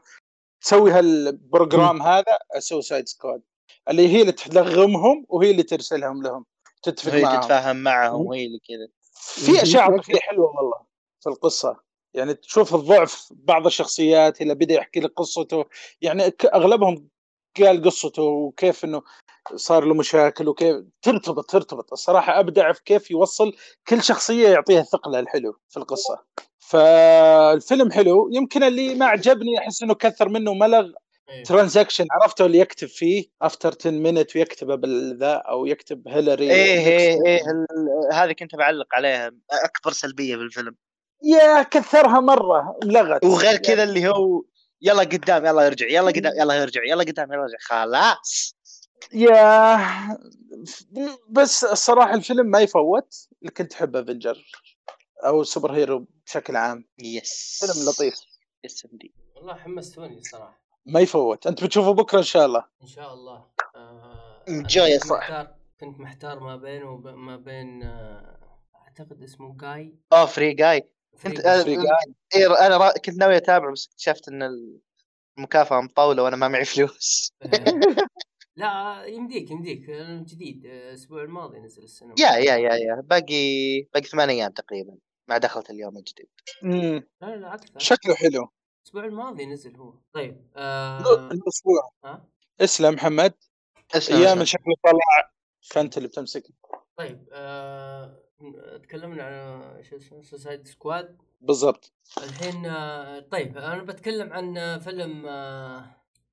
تسوي 0.61 0.91
هال 0.91 1.16
program 1.16 2.01
هذا 2.01 2.37
Suicide 2.59 3.07
Squad 3.07 3.41
اللي 3.89 4.07
هي 4.07 4.21
اللي 4.21 4.31
تلغمهم 4.31 5.25
وهي 5.29 5.51
اللي 5.51 5.63
ترسلهم 5.63 6.23
لهم 6.23 6.45
تتفق 6.83 7.11
وهي 7.11 7.21
معهم. 7.21 7.41
تتفاهم 7.41 7.75
معهم 7.75 8.25
وهي 8.25 8.45
اللي 8.45 8.59
كذا. 8.59 8.87
في 9.13 9.61
أشياء 9.61 9.83
عاطفيه 9.83 10.19
حلوة 10.19 10.47
والله 10.55 10.85
في 11.19 11.29
القصة. 11.29 11.85
يعني 12.13 12.33
تشوف 12.33 12.75
الضعف 12.75 13.27
بعض 13.31 13.65
الشخصيات 13.65 14.41
اللي 14.41 14.55
بدأ 14.55 14.73
يحكي 14.73 14.99
لك 14.99 15.13
قصته. 15.15 15.65
يعني 16.01 16.23
أغلبهم 16.53 17.07
قال 17.63 17.83
قصته 17.83 18.23
وكيف 18.23 18.85
إنه 18.85 19.01
صار 19.55 19.85
له 19.85 19.93
مشاكل 19.93 20.47
وكيف 20.47 20.75
ترتبط 21.01 21.51
ترتبط. 21.51 21.91
الصراحة 21.91 22.39
أبدع 22.39 22.71
في 22.71 22.83
كيف 22.85 23.11
يوصل 23.11 23.53
كل 23.87 24.03
شخصية 24.03 24.49
يعطيها 24.49 24.81
ثقلها 24.81 25.19
الحلو 25.19 25.57
في 25.69 25.77
القصة. 25.77 26.23
فالفيلم 26.59 27.91
حلو. 27.91 28.29
يمكن 28.31 28.63
اللي 28.63 28.95
ما 28.95 29.05
عجبني 29.05 29.57
أحس 29.59 29.83
إنه 29.83 29.93
كثر 29.93 30.29
منه 30.29 30.53
ملغ 30.53 30.91
إيه. 31.29 31.43
transition. 31.43 32.05
عرفته 32.11 32.45
اللي 32.45 32.59
يكتب 32.59 32.87
فيه 32.87 33.25
after 33.41 33.75
10 33.79 33.91
minute 33.91 34.35
ويكتبه 34.35 34.75
بالذا 34.75 35.33
أو 35.33 35.65
يكتب 35.65 36.07
earlier 36.07 36.51
إيه 36.51 36.87
إيه. 36.87 37.19
إيه 37.25 37.41
هذه 38.13 38.31
كنت 38.31 38.55
بعلق 38.55 38.87
عليها. 38.93 39.31
اكبر 39.51 39.91
سلبية 39.91 40.35
بالفيلم 40.35 40.75
يا 41.23 41.63
كثرها 41.63 42.19
مرة 42.19 42.77
ملغت. 42.83 43.25
وغير 43.25 43.57
كذا 43.57 43.83
اللي 43.83 44.07
هو 44.07 44.43
يلا 44.81 45.03
قدام 45.03 45.45
يلا 45.45 45.65
يرجع 45.65 45.87
يلا 45.87 46.11
قدام 46.11 46.33
يلا 46.37 46.53
يرجع 46.53 46.81
يلا 46.83 47.03
قدام 47.03 47.33
يلا 47.33 47.41
يرجع 47.41 47.57
خلاص. 47.61 48.55
yeah 49.13 50.17
بس 51.29 51.63
الصراحه 51.63 52.13
الفيلم 52.13 52.45
ما 52.45 52.59
يفوت 52.59 53.27
اللي 53.41 53.51
كنت 53.51 53.73
أحب 53.73 53.95
Avenger 53.95 54.45
أو 55.25 55.43
super 55.43 55.71
hero 55.73 56.07
بشكل 56.25 56.55
عام. 56.55 56.85
yes 56.99 57.57
فيلم 57.59 57.89
لطيف. 57.89 58.15
yes 58.63 58.85
indeed 58.85 59.13
والله 59.35 59.55
حمستوني 59.55 60.17
الصراحه 60.17 60.65
ما 60.85 60.99
يفوت. 60.99 61.47
أنت 61.47 61.63
بتشوفه 61.63 61.91
بكرة 61.93 62.17
إن 62.17 62.23
شاء 62.23 62.45
الله. 62.45 62.65
إن 62.81 62.87
شاء 62.87 63.13
الله. 63.13 63.45
آه 63.75 64.43
Enjoy 64.49 64.77
أنا 64.77 64.99
كنت. 64.99 65.11
محتار 65.11 65.55
كنت 65.79 65.99
محتار 65.99 66.39
ما 66.39 66.55
بينه 66.55 66.91
وما 66.91 67.37
بين 67.37 67.83
آه 67.83 68.39
أعتقد 68.75 69.23
اسمه 69.23 69.57
جاي 69.57 69.95
اوه 70.13 70.25
فري 70.25 70.53
جاي 70.53 70.89
كنت 71.23 71.39
إيه 72.35 72.65
أنا 72.67 72.77
را- 72.77 72.93
كنت 73.05 73.15
ناوي 73.17 73.37
اتابعه 73.37 73.71
بس 73.71 73.87
اكتشفت 73.87 74.27
إن 74.27 74.49
المكافأة 75.37 75.81
مطولة 75.81 76.23
وأنا 76.23 76.35
ما 76.35 76.47
معي 76.47 76.65
فلوس. 76.65 77.33
لا 78.57 79.03
يمديك 79.05 79.51
يمديك. 79.51 79.89
لأنه 79.89 80.23
جديد 80.23 80.65
آه، 80.65 80.89
الأسبوع 80.89 81.23
الماضي 81.23 81.59
نزل 81.59 81.83
السينما 81.83 82.15
يا 82.19 82.29
يا 82.31 82.55
يا 82.55 82.73
يا. 82.75 83.01
باقي 83.03 83.81
باقي 83.93 84.05
ثمان 84.05 84.29
أيام 84.29 84.51
تقريبا 84.51 84.97
مع 85.29 85.37
دخلة 85.37 85.63
اليوم 85.69 85.97
الجديد. 85.97 86.29
مم. 86.63 87.07
لا 87.21 87.35
لا 87.35 87.53
أكثر. 87.53 87.79
شكله 87.79 88.15
حلو. 88.15 88.49
الأسبوع 88.83 89.05
الماضي 89.05 89.45
نزل 89.45 89.75
هو. 89.77 89.93
طيب 90.13 90.47
آه 90.55 90.99
الأسبوع. 91.31 91.91
ها؟ 92.05 92.27
اسلم 92.61 92.93
محمد. 92.93 93.33
اسلم 93.95 94.17
أيام. 94.17 94.45
شكله 94.45 94.75
طلع. 94.83 95.31
فأنت 95.61 95.97
اللي 95.97 96.07
بتمسك 96.07 96.43
طيب 96.97 97.27
آه 97.33 98.24
تكلمنا 98.83 99.23
عن 99.23 99.83
شو 99.83 99.95
اسمه 99.95 100.21
سوسايد 100.21 100.67
سكواد 100.67 101.17
بالضبط. 101.41 101.93
الحين 102.17 102.65
آه 102.65 103.19
طيب 103.19 103.57
أنا 103.57 103.83
بتكلم 103.83 104.33
عن 104.33 104.57
آه، 104.57 104.77
فيلم 104.77 105.25
آه 105.27 105.85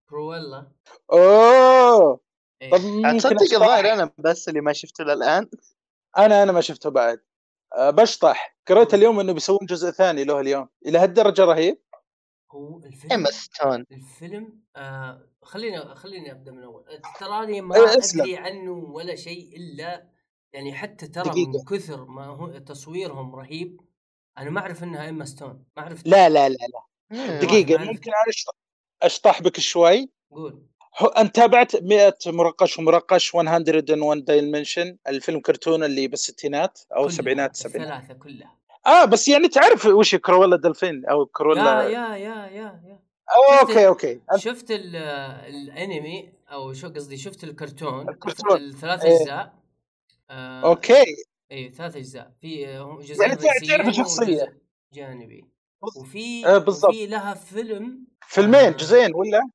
كرويلا 0.09 0.73
أوه! 1.13 2.21
إيه. 2.63 2.71
طب 2.71 2.79
تصدق؟ 3.19 3.55
الظاهر 3.55 3.93
أنا 3.93 4.11
بس 4.19 4.49
اللي 4.49 4.61
ما 4.61 4.73
شفته 4.73 5.05
للآن. 5.05 5.49
أنا 6.19 6.43
أنا 6.43 6.53
ما 6.53 6.61
شفته 6.61 6.91
بعد. 6.91 7.21
أه 7.75 7.91
بشطح. 7.91 8.57
قريت 8.69 8.95
اليوم 8.95 9.21
إنه 9.21 9.33
بيسوون 9.33 9.67
جزء 9.67 9.91
ثاني 9.91 10.25
له 10.25 10.41
اليوم. 10.41 10.69
إلى 10.87 10.99
هالدرجة 10.99 11.45
رهيب. 11.45 11.79
هو 12.53 12.79
الفيلم 12.79 13.13
اما 13.13 13.31
ستون 13.31 13.87
الفيلم 13.93 14.61
آه 14.77 15.29
خليني 15.43 15.95
خليني 15.95 16.33
أبدأ 16.33 16.53
من 16.53 16.63
أول. 16.63 16.85
تراني 17.21 17.61
ما 17.61 17.77
إيه،. 17.77 17.93
أدري 17.93 18.37
عنه 18.37 18.73
ولا 18.73 19.15
شيء 19.15 19.57
إلا 19.57 20.12
يعني 20.53 20.75
حتى 20.75 21.07
ترى 21.09 21.25
دقيقة. 21.31 21.51
من 21.51 21.65
كثر 21.79 22.05
ما 22.05 22.27
هو 22.27 22.59
تصويرهم 22.59 23.35
رهيب 23.37 23.81
أنا 24.39 24.51
ما 24.51 24.61
أعرف 24.61 24.83
إنها 24.85 25.09
اما 25.09 25.25
ستون 25.25 25.65
ما 25.77 25.83
أعرف 25.83 26.03
لا 26.07 26.29
لا 26.29 26.49
لا 26.49 26.55
لا 26.57 26.83
والله 27.11 27.41
دقيقة. 27.41 27.79
ممكن 27.85 28.11
أنا 28.11 28.33
أشطح 29.03 29.43
بك 29.43 29.61
شوي 29.61 30.11
قول 30.31 30.67
انت 31.19 31.35
تابعت 31.37 31.77
100 31.83 32.15
مرقش 32.27 32.79
ومرقش 32.79 33.35
101 33.35 34.25
Dalmatians 34.25 34.97
الفيلم 35.09 35.41
كرتون 35.41 35.85
اللي 35.85 36.09
بالستينات 36.09 36.81
أو 36.97 37.07
السبعينات 37.07 37.51
السبعينات 37.55 38.01
الثلاثة 38.03 38.21
كلها 38.21 38.59
آه 38.87 39.05
بس 39.05 39.29
يعني 39.29 39.49
تعرف 39.49 39.87
وش 39.87 40.15
كرولا 40.15 40.57
دي 40.57 40.77
فيل 40.77 41.07
أو 41.07 41.21
يا 41.21 41.27
كرولا 41.33 41.83
يا 41.83 41.89
يا 41.89 42.17
يا 42.17 42.81
يا 42.85 42.99
أوه 43.37 43.61
شفت- 43.61 43.71
okay 43.77 43.87
okay 43.87 44.21
شفت 44.37 44.71
ال- 44.71 44.97
الأنمي 45.55 46.33
أو 46.53 46.73
شو 46.73 46.89
قصدي 46.89 47.17
شفت 47.17 47.45
الكرتون 47.45 48.09
الكرتون. 48.09 48.57
الثلاث 48.57 49.05
إيه. 49.05 49.21
أجزاء 49.23 49.55
آه 50.33 50.61
okay. 50.69 51.05
إي 51.53 51.71
ثلاث 51.73 51.97
أجزاء. 51.97 52.33
في 52.41 52.69
آه، 52.69 52.99
جزء 53.03 53.23
يعني 53.23 53.37
تعرف-. 53.37 53.87
وجزء 53.87 54.53
جانبي. 54.95 55.45
وفي 55.97 56.47
آه، 56.47 56.59
بالضبط. 56.59 56.91
وفي 56.95 57.07
لها 57.07 57.35
فيلم 57.35 58.07
فيلمين 58.27 58.55
آه. 58.61 58.71
جزئين 58.71 59.15
ولا؟ 59.15 59.51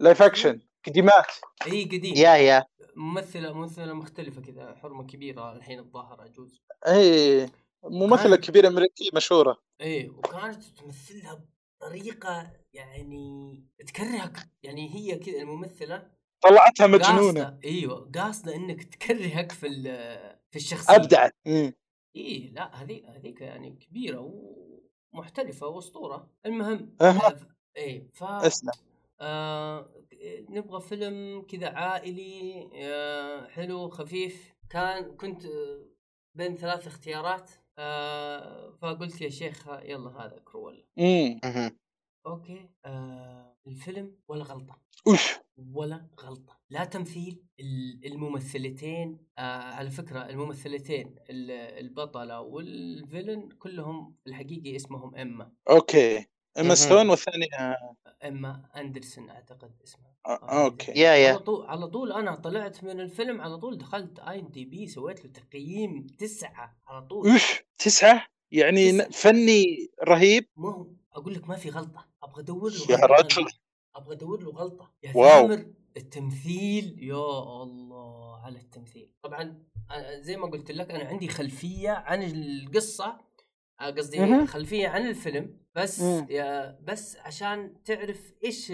live 0.00 0.22
action 0.22 0.60
قديمات. 0.86 1.26
إي 1.66 1.84
قديم. 1.84 2.14
yeah 2.16 2.34
yeah. 2.36 2.64
ممثلة 2.96 3.52
ممثلة 3.52 3.92
مختلفة 3.92 4.40
كذا 4.40 4.74
حرمة 4.82 5.06
كبيرة 5.06 5.52
الحين 5.52 5.78
الظاهر 5.78 6.20
عجوز 6.20 6.60
إي 6.86 7.48
ممثلة 7.84 8.36
كان- 8.36 8.44
كبيرة 8.44 8.68
أمريكية 8.68 9.10
مشهورة. 9.14 9.56
إي 9.80 10.08
وكانت 10.08 10.64
تمثلها 10.64 11.44
بطريقة 11.80 12.52
يعني 12.72 13.64
تكرهك. 13.86 14.36
يعني 14.62 14.94
هي 14.94 15.18
كذا 15.18 15.38
الممثلة 15.40 16.10
طلعتها 16.42 16.86
مجنونة. 16.86 17.40
قاصده 17.44 17.60
إيوه 17.64 18.10
قاصدة 18.14 18.54
إنك 18.56 18.84
تكرهك 18.84 19.52
في 19.52 19.66
ال- 19.66 20.38
في 20.50 20.56
الشخصية. 20.56 20.96
ابدعت 20.96 21.34
مم. 21.46 21.72
إيه 22.16 22.50
لا 22.52 22.82
هذيك 22.82 23.04
هذيك 23.06 23.40
يعني 23.40 23.70
كبيرة 23.70 24.32
ومحترفة 25.14 25.66
وأسطورة. 25.66 26.30
المهم 26.46 26.96
أها. 27.00 27.26
آه، 27.28 27.36
إيه 27.76 28.08
ف 28.14 28.24
اسلم 28.24 28.72
آه 29.20 29.90
نبغى 30.48 30.80
فيلم 30.80 31.42
كذا 31.42 31.68
عائلي 31.68 32.68
آه 32.74 33.48
حلو 33.48 33.88
خفيف. 33.88 34.54
كان 34.70 35.16
كنت 35.16 35.42
بين 36.34 36.56
ثلاث 36.56 36.86
اختيارات. 36.86 37.50
آه 37.78 38.70
فقلت 38.82 39.20
يا 39.20 39.28
شيخ 39.28 39.68
ها- 39.68 39.80
يلا 39.84 40.10
هذا 40.10 40.38
كرويلا 40.44 40.84
امم. 40.98 41.40
okay. 42.26 42.68
آه 42.84 43.56
الفيلم 43.66 44.16
ولا 44.28 44.44
غلطة؟ 44.44 44.78
اوف 45.06 45.39
ولا 45.72 46.06
غلطة. 46.20 46.58
لا 46.70 46.84
تمثيل 46.84 47.42
ال- 47.60 48.06
الممثلتين 48.06 49.18
آه 49.38 49.42
على 49.74 49.90
فكرة 49.90 50.18
الممثلتين 50.28 51.14
ال- 51.30 51.50
البطلة 51.50 52.40
وال 52.40 52.64
villain 52.64 53.48
كلهم 53.58 54.16
الحقيقي 54.26 54.76
اسمهم 54.76 55.14
إما. 55.16 55.52
أوكي. 55.70 56.26
إما 56.58 56.74
ستون 56.74 57.08
والثانية 57.10 57.76
إيما 58.24 58.62
أندرسون 58.76 59.30
أعتقد 59.30 59.72
اسمها 59.84 60.10
آه، 60.26 60.64
okay. 60.64 60.92
يا 60.92 61.28
على 61.28 61.38
طول 61.38 61.66
على 61.66 61.86
طول 61.88 62.12
أنا 62.12 62.34
طلعت 62.34 62.84
من 62.84 63.00
الفيلم 63.00 63.40
على 63.40 63.58
طول 63.58 63.78
دخلت 63.78 64.18
IMDb 64.18 64.86
سويت 64.86 65.24
له 65.24 65.30
تقييم 65.32 66.06
تسعة 66.06 66.78
على 66.86 67.06
طول. 67.06 67.28
اوف 67.30 67.60
تسعة؟ 67.78 68.26
يعني 68.52 68.92
تسع. 68.92 69.06
ن- 69.06 69.10
فني 69.10 69.88
رهيب؟ 70.08 70.46
ما 70.56 70.74
هو 70.74 70.86
أقول 71.12 71.34
لك 71.34 71.48
ما 71.48 71.56
في 71.56 71.70
غلطة. 71.70 72.06
أبغى 72.22 72.42
أدور 72.42 72.70
له 72.72 72.90
يا. 72.98 73.06
رجل. 73.06 73.46
أبغى 73.96 74.14
أدور 74.14 74.42
له 74.42 74.50
غلطة. 74.50 74.94
يا 75.02 75.12
wow. 75.16 75.48
ثامر 75.48 75.66
التمثيل. 75.96 77.02
يا 77.02 77.62
الله 77.62 78.40
على 78.44 78.58
التمثيل. 78.58 79.12
طبعا 79.22 79.64
زي 80.20 80.36
ما 80.36 80.46
قلت 80.46 80.70
لك 80.70 80.90
أنا 80.90 81.04
عندي 81.04 81.28
خلفية 81.28 81.90
عن 81.90 82.22
القصة 82.22 83.20
قصدي. 83.80 84.46
خلفية 84.46 84.88
عن 84.88 85.06
الفيلم. 85.06 85.60
بس. 85.74 86.00
yeah 86.30 86.78
بس 86.82 87.16
عشان 87.16 87.82
تعرف 87.84 88.32
إيش 88.44 88.72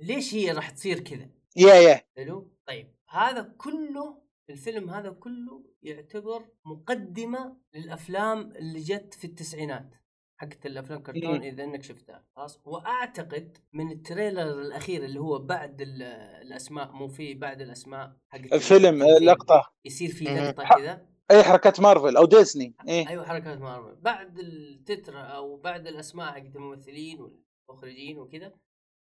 ليش 0.00 0.34
هي 0.34 0.52
راح 0.52 0.70
تصير 0.70 1.00
كذا. 1.00 1.30
yeah 1.56 1.74
yeah. 1.74 2.00
حلو؟ 2.16 2.52
طيب 2.66 2.94
هذا 3.08 3.42
كله 3.58 4.22
الفيلم 4.50 4.90
هذا 4.90 5.10
كله 5.10 5.64
يعتبر 5.82 6.48
مقدمة 6.64 7.56
للأفلام 7.74 8.50
اللي 8.50 8.80
جت 8.80 9.14
في 9.14 9.24
التسعينات. 9.24 9.94
حقت 10.38 10.66
الأفلام 10.66 11.02
كرتون 11.02 11.36
مم. 11.36 11.42
إذا 11.42 11.64
إنك 11.64 11.82
شفتها 11.82 12.24
خلاص؟ 12.36 12.60
وأعتقد 12.64 13.58
من 13.72 13.90
ال 13.92 14.00
trailer 14.00 14.60
الأخير 14.60 15.04
اللي 15.04 15.20
هو 15.20 15.38
بعد 15.38 15.80
ال- 15.80 16.02
الأسماء 16.42 16.92
مو 16.92 17.08
في 17.08 17.34
بعد 17.34 17.60
الأسماء 17.60 18.16
حقت 18.28 18.52
الفيلم 18.52 19.02
التمثيل. 19.02 19.26
لقطة. 19.26 19.72
يصير 19.84 20.08
في. 20.10 20.24
لقطة 20.24 20.68
كذا؟ 20.78 21.06
أي 21.30 21.42
حركات 21.42 21.80
مارفل 21.80 22.16
أو 22.16 22.24
ديزني. 22.24 22.74
إيه. 22.88 23.08
أيوه 23.08 23.24
حركات 23.26 23.58
مارفل. 23.58 23.96
بعد 23.96 24.38
التتر 24.38 25.34
أو 25.36 25.56
بعد 25.56 25.86
الأسماء 25.86 26.32
حقت 26.32 26.56
الممثلين 26.56 27.20
والمخرجين 27.20 28.18
وكذا 28.18 28.52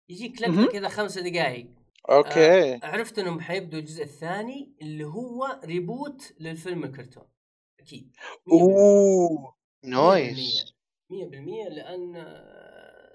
يجيك. 0.10 0.42
لقطة 0.42 0.72
كذا 0.72 0.90
خمسة 0.90 1.22
دقائق 1.22 1.68
okay. 2.12 2.80
عرفت 2.84 3.20
إنهم 3.20 3.40
حيبدوا 3.40 3.80
الجزء 3.80 4.04
الثاني 4.04 4.76
اللي 4.82 5.04
هو 5.04 5.60
reboot 5.66 6.34
للفيلم 6.40 6.84
الكرتون. 6.84 7.28
أكيد 7.80 8.16
100% 8.48 8.52
أوه 8.52 9.56
nice. 9.84 10.75
100% 11.12 11.70
لأن 11.70 12.26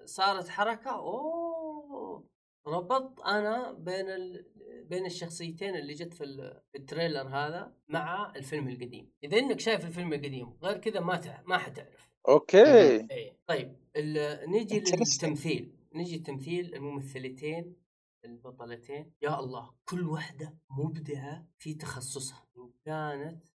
صارت 0.05 0.49
حركة 0.49 0.91
أوه 0.91 2.31
ربط 2.67 3.21
أنا 3.21 3.73
بين 3.73 4.11
ال... 4.11 4.47
بين 4.89 5.07
الشخصيتين 5.07 5.77
اللي 5.77 5.95
جت 5.95 6.15
في, 6.15 6.25
ال... 6.25 6.61
في 6.73 6.79
ال 6.79 6.85
trailer 6.85 7.29
هذا 7.29 7.75
مع 7.89 8.33
الفيلم 8.37 8.69
القديم. 8.69 9.13
إذا 9.25 9.39
إنك 9.39 9.61
شايف 9.61 9.85
الفيلم 9.85 10.13
القديم 10.13 10.57
غير 10.63 10.79
كذا 10.79 11.01
ما 11.01 11.17
تع... 11.17 11.43
ما 11.47 11.59
حتعرف. 11.59 12.11
okay. 12.29 13.01
إيه 13.11 13.39
طيب 13.47 13.77
ال... 13.97 14.39
نجي. 14.51 14.81
للتمثيل. 14.81 15.77
نجي 15.95 16.17
التمثيل 16.17 16.75
الممثلتين 16.75 17.77
البطلتين. 18.25 19.13
يا 19.23 19.41
الله 19.41 19.75
كل 19.85 20.09
واحدة 20.09 20.59
مبدعة 20.71 21.47
في 21.59 21.75
تخصصها. 21.75 22.47
إن 22.57 22.73
كانت 22.85 23.47
آه، 23.47 23.50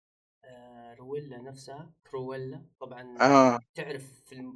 كرويلا 1.00 1.42
نفسها 1.42 1.92
كرويلا. 2.12 2.66
طبعا 2.80 3.18
آه. 3.22 3.60
تعرف 3.76 4.04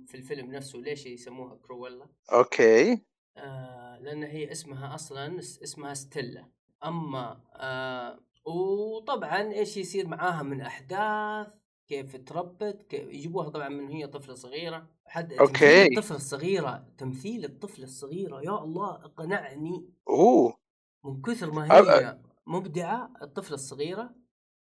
في 0.07 0.15
الفيلم 0.15 0.51
نفسه 0.51 0.79
ليش 0.79 1.05
يسموها 1.05 1.55
كرويلا؟ 1.55 2.07
okay. 2.33 3.01
آه 3.37 3.99
لأن 3.99 4.23
هي 4.23 4.51
اسمها 4.51 4.95
أصلا 4.95 5.39
اس- 5.39 5.59
اسمها 5.63 5.93
ستيلا. 5.93 6.45
إما 6.85 7.41
آه 7.55 8.19
وطبعا 8.45 9.41
إيش 9.53 9.77
يصير 9.77 10.07
معاها 10.07 10.43
من 10.43 10.61
أحداث؟ 10.61 11.47
كيف 11.87 12.15
تربت؟ 12.15 12.85
كيف 12.89 13.07
يجيبوها 13.09 13.49
طبعا 13.49 13.69
من 13.69 13.87
هي 13.89 14.07
طفلة 14.07 14.35
صغيرة. 14.35 14.87
حد. 15.05 15.33
تمثيل 15.35 15.97
الطفلة 15.97 16.17
الصغيرة 16.17 16.85
تمثيل 16.97 17.45
الطفلة 17.45 17.85
الصغيرة. 17.85 18.41
يا 18.41 18.63
الله 18.63 18.89
اقنعني. 19.05 19.89
أوه. 20.09 20.57
من 21.03 21.21
كثر 21.21 21.51
ما 21.51 21.67
أب- 21.67 21.71
هي 21.87 22.19
مبدعة 22.47 23.11
الطفلة 23.21 23.55
الصغيرة. 23.55 24.15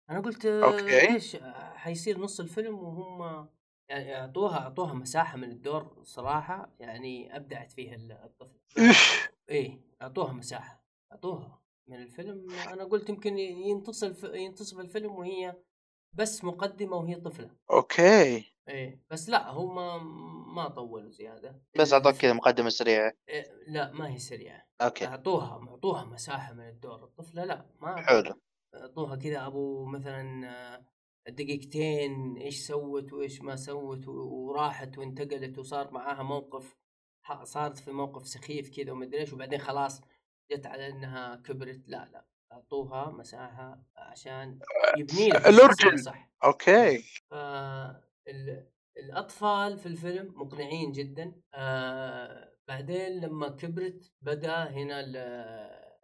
أنا 0.09 0.19
قلت 0.19 0.45
آه، 0.45 0.63
أوكي. 0.63 1.09
إيش 1.13 1.35
آه، 1.35 1.39
حيصير 1.83 2.19
نص 2.19 2.39
الفيلم 2.39 2.79
وهم 2.79 3.47
يعني 3.89 4.15
أعطوها 4.15 4.57
أعطوها 4.59 4.93
مساحة 4.93 5.37
من 5.37 5.51
الدور 5.51 6.03
صراحة 6.03 6.69
يعني 6.79 7.35
أبدعت 7.35 7.71
فيها 7.71 7.95
ال- 7.95 8.11
الطفله 8.11 8.59
إيش. 8.77 9.29
إيه 9.49 9.81
أعطوها 10.01 10.33
مساحة 10.33 10.83
أعطوها 11.11 11.61
من 11.87 12.01
الفيلم. 12.01 12.49
أنا 12.51 12.83
قلت 12.83 13.09
يمكن 13.09 13.37
ينتصف 13.37 14.23
ينتصف 14.23 14.79
الفيلم 14.79 15.11
وهي 15.15 15.55
بس 16.13 16.43
مقدمة 16.43 16.97
وهي 16.97 17.15
طفلة. 17.15 17.49
okay. 17.71 18.45
إيه 18.69 19.01
بس 19.09 19.29
لا 19.29 19.51
هم 19.51 19.75
ما 20.55 20.67
طولوا 20.67 21.09
زيادة. 21.09 21.61
بس 21.79 21.93
أعطوك 21.93 22.15
كذا 22.15 22.33
مقدمة 22.33 22.69
سريعة. 22.69 23.13
إيه 23.29 23.45
لا 23.67 23.91
ما 23.91 24.13
هي 24.13 24.17
سريعة. 24.19 24.67
okay. 24.81 25.07
أعطوها 25.07 25.69
أعطوها 25.69 26.03
مساحة 26.05 26.53
من 26.53 26.67
الدور. 26.69 27.03
الطفلة 27.03 27.43
لا 27.45 27.65
ما 27.81 28.01
حلو. 28.01 28.33
أعطوها 28.75 29.15
كذا 29.15 29.45
أبو 29.47 29.85
مثلا 29.85 30.47
آه، 30.47 30.85
دقيقتين 31.29 32.37
إيش 32.37 32.59
سوت 32.67 33.13
وإيش 33.13 33.41
ما 33.41 33.55
سوت 33.55 34.07
وراحت 34.07 34.97
وانتقلت 34.97 35.57
وصار 35.57 35.91
معاها 35.91 36.23
موقف 36.23 36.75
صارت 37.43 37.77
في 37.77 37.91
موقف 37.91 38.27
سخيف 38.27 38.69
كذا 38.77 38.91
ومدري 38.91 39.19
إيش 39.21 39.33
وبعدين 39.33 39.59
خلاص 39.59 40.01
جت 40.51 40.65
على 40.65 40.87
إنها 40.89 41.35
كبرت. 41.35 41.81
لا 41.87 42.09
لا 42.13 42.25
أعطوها 42.51 43.09
مساحة 43.11 43.83
عشان 43.97 44.59
يبني 44.97 45.27
لك 45.29 45.47
صح. 45.99 46.29
أوكي. 46.43 47.03
فال- 47.31 48.67
الأطفال 48.97 49.77
في 49.77 49.85
الفيلم 49.85 50.33
مقنعين 50.35 50.91
جدا. 50.91 51.35
آه 51.53 52.53
بعدين 52.67 53.19
لما 53.21 53.49
كبرت 53.49 54.11
بدأ 54.21 54.63
هنا 54.69 54.99
ال- 54.99 55.17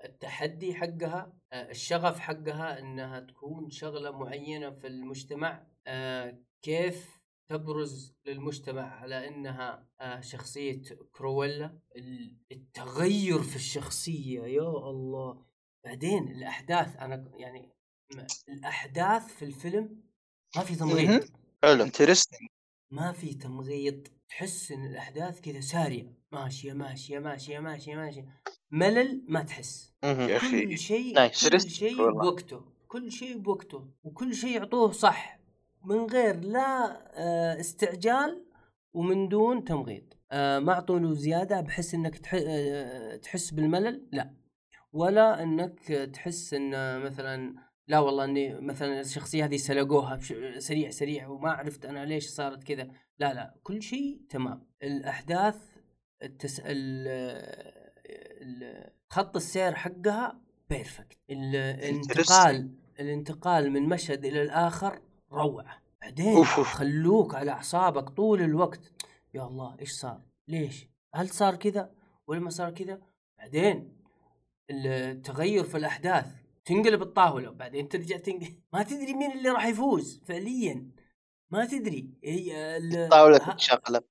التحدي 0.05 0.75
حقها. 0.75 1.38
الشغف 1.53 2.19
حقها 2.19 2.79
إنها 2.79 3.19
تكون 3.19 3.69
شغلة 3.69 4.11
معينة 4.11 4.69
في 4.71 4.87
المجتمع 4.87 5.67
آه 5.87 6.39
كيف 6.61 7.19
تبرز 7.49 8.15
للمجتمع 8.25 8.81
على 9.01 9.27
إنها 9.27 9.87
آه 10.01 10.19
شخصية 10.21 10.81
كرويلا؟ 11.11 11.79
ال- 11.95 12.37
التغير 12.51 13.39
في 13.41 13.55
الشخصية 13.55 14.41
يا 14.41 14.69
الله. 14.89 15.45
بعدين 15.85 16.27
الأحداث 16.27 16.95
أنا 16.97 17.31
يعني 17.37 17.69
الأحداث 18.49 19.27
في 19.27 19.45
الفيلم 19.45 20.03
ما 20.55 20.63
في 20.63 20.75
تمغيط. 20.75 21.31
حلو 21.63 21.83
interesting 21.83 22.47
ما 22.91 23.11
في 23.11 23.33
تمغيط. 23.33 24.07
تحس 24.29 24.71
إن 24.71 24.85
الأحداث 24.85 25.41
كذا 25.41 25.59
سارية. 25.61 26.18
ماشيه 26.31 26.73
ماشيه 26.73 27.19
ماشيه 27.19 27.59
ماشيه 27.59 27.95
ماشيه 27.95 28.25
ملل 28.71 29.23
ما 29.27 29.41
تحس. 29.43 29.93
يا 30.03 30.37
أخي 30.37 30.65
كل 30.65 30.77
شيء 30.77 31.15
nice. 31.15 31.49
كل 31.49 31.59
شيء. 31.69 32.11
بوقته 32.11 32.61
كل 32.87 33.11
شيء 33.11 33.37
بوقته 33.37 33.87
وكل 34.03 34.35
شيء 34.35 34.55
يعطوه 34.55 34.91
صح 34.91 35.39
من 35.85 36.05
غير 36.05 36.39
لا 36.39 37.01
آه، 37.19 37.59
استعجال 37.59 38.45
ومن 38.93 39.27
دون 39.27 39.63
تمغيط 39.63 40.17
آه، 40.31 40.59
ما 40.59 40.73
اعطوا 40.73 40.99
له 40.99 41.13
زيادة 41.13 41.61
بحيث 41.61 41.93
إنك 41.93 42.17
تح- 42.17 42.41
آه، 42.47 43.15
تحس 43.15 43.51
بالملل 43.51 44.07
لا 44.11 44.33
ولا 44.93 45.43
إنك 45.43 45.79
تحس 46.13 46.53
إن 46.53 46.99
مثلا 47.01 47.55
لا 47.87 47.99
والله 47.99 48.23
إني 48.23 48.61
مثلا 48.61 48.99
الشخصية 49.01 49.45
هذه 49.45 49.57
سلقوها 49.57 50.19
سريع 50.59 50.89
سريع 50.89 51.27
وما 51.27 51.51
عرفت 51.51 51.85
أنا 51.85 52.05
ليش 52.05 52.27
صارت 52.29 52.63
كذا 52.63 52.83
لا 53.19 53.33
لا 53.33 53.55
كل 53.63 53.81
شيء 53.81 54.21
تمام 54.29 54.67
الأحداث 54.83 55.55
التس... 56.23 56.59
ال... 56.59 57.07
ال... 58.41 58.89
خط 59.09 59.35
السير 59.35 59.75
حقها 59.75 60.41
perfect 60.69 61.17
الانتقال 61.29 62.71
الانتقال 62.99 63.71
من 63.71 63.83
مشهد 63.83 64.25
إلى 64.25 64.41
الآخر 64.41 65.01
روعة. 65.31 65.81
بعدين 66.01 66.35
أوف. 66.35 66.59
خلوك 66.59 67.35
على 67.35 67.51
أعصابك 67.51 68.09
طول 68.09 68.41
الوقت. 68.41 68.91
يا 69.33 69.47
الله 69.47 69.75
إيش 69.79 69.91
صار؟ 69.91 70.21
ليش؟ 70.47 70.87
هل 71.15 71.29
صار 71.29 71.55
كذا 71.55 71.91
ولا 72.27 72.39
ما 72.39 72.49
صار 72.49 72.71
كذا؟ 72.71 73.01
بعدين 73.37 73.97
التغير 74.69 75.63
في 75.63 75.77
الأحداث. 75.77 76.25
تنقلب 76.65 77.01
الطاولة. 77.01 77.49
وبعدين 77.49 77.89
ترجع 77.89 78.17
تنقلب 78.17 78.59
ما 78.73 78.83
تدري 78.83 79.13
مين 79.13 79.31
اللي 79.31 79.49
راح 79.49 79.65
يفوز 79.65 80.21
فعليا. 80.25 80.91
ما 81.51 81.65
تدري. 81.65 82.09
هي 82.23 82.77
ال- 82.77 83.09
طاولة 83.09 83.37
ه- 83.37 83.53
تتشقلب 83.53 84.03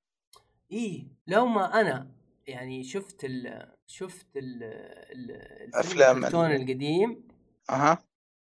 إيه 0.73 1.05
لو 1.27 1.47
ما 1.47 1.81
أنا 1.81 2.11
يعني 2.47 2.85
شفت 2.85 3.25
ال 3.25 3.69
شفت 3.87 4.37
ال 4.37 4.62
ال 4.62 5.31
الفيلم 5.31 5.75
أفلام 5.75 6.16
الكرتون 6.19 6.47
ال- 6.51 6.62
القديم 6.62 7.29
أها. 7.71 7.99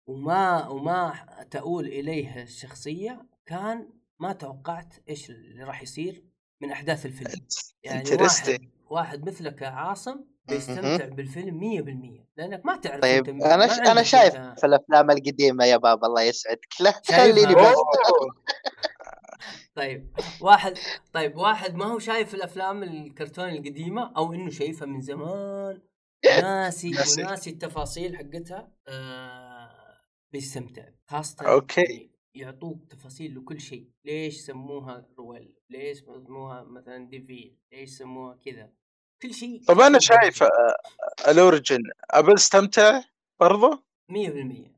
وما 0.08 0.68
وما 0.68 1.14
تؤول 1.52 1.86
إليه 1.88 2.44
الشخصية 2.44 3.26
كان 3.46 3.90
ما 4.20 4.34
توقعت 4.34 4.94
إيش 5.10 5.30
اللي 5.30 5.64
راح 5.64 5.82
يصير 5.82 6.24
من 6.62 6.72
أحداث 6.72 7.06
الفيلم. 7.06 7.46
يعني 7.84 8.04
واحد 8.22 8.60
واحد 8.90 9.28
مثلك 9.30 9.62
يا 9.62 9.68
عاصم 9.68 10.26
بيستمتع 10.46 11.06
بالفيلم 11.06 11.60
100% 11.60 12.38
لأنك 12.38 12.66
ما 12.66 12.76
تعرف 12.78 13.02
طيب 13.02 13.30
أنت 13.30 13.44
أنا 13.44 13.68
ش... 13.68 13.80
أنا 13.80 14.04
شايف 14.04 14.36
في 14.36 14.66
الأفلام 14.66 15.12
القديمة 15.12 15.66
يا 15.66 15.78
بابا 15.78 16.08
الله 16.08 16.22
يسعدك. 16.22 16.68
لا 16.80 16.92
شايفها؟ 16.92 17.18
خليني 17.34 17.56
بس 17.56 17.76
طيب 19.76 20.14
واحد 20.42 20.78
طيب 21.14 21.36
واحد 21.38 21.76
ما 21.76 21.86
هو 21.86 22.00
شايف 22.00 22.34
الأفلام 22.36 22.84
الكرتون 22.84 23.50
القديمة 23.50 24.14
أو 24.18 24.34
إنه 24.34 24.50
شايفها 24.50 24.86
من 24.86 25.02
زمان؟ 25.02 25.82
ناسي 26.26 26.90
ناسي. 26.92 27.22
وناسي 27.24 27.50
التفاصيل 27.50 28.18
حقتها 28.18 28.72
آه 28.88 29.70
بيستمتع. 30.34 30.86
خاصة 31.08 31.46
okay. 31.54 31.82
يعني 31.82 32.12
يعطوك 32.36 32.86
تفاصيل 32.90 33.38
لكل 33.38 33.62
شيء. 33.62 33.90
ليش 34.06 34.38
سموها 34.38 35.08
كرويلا 35.20 35.56
ليش 35.70 35.98
سموها 36.00 36.64
مثلا 36.64 37.10
de 37.10 37.29
Vil 37.29 37.58
ليش 37.72 37.90
سموها 37.90 38.36
كذا؟ 38.46 38.70
كل 39.22 39.34
شيء 39.34 39.64
طب 39.68 39.80
أنا 39.80 40.00
شايف. 40.00 40.44
آه، 40.44 40.50
ال 41.32 41.39
origin 41.39 41.80
ابى 42.12 42.34
استمتع 42.34 43.02
برضه 43.40 43.84
100% 44.12 44.16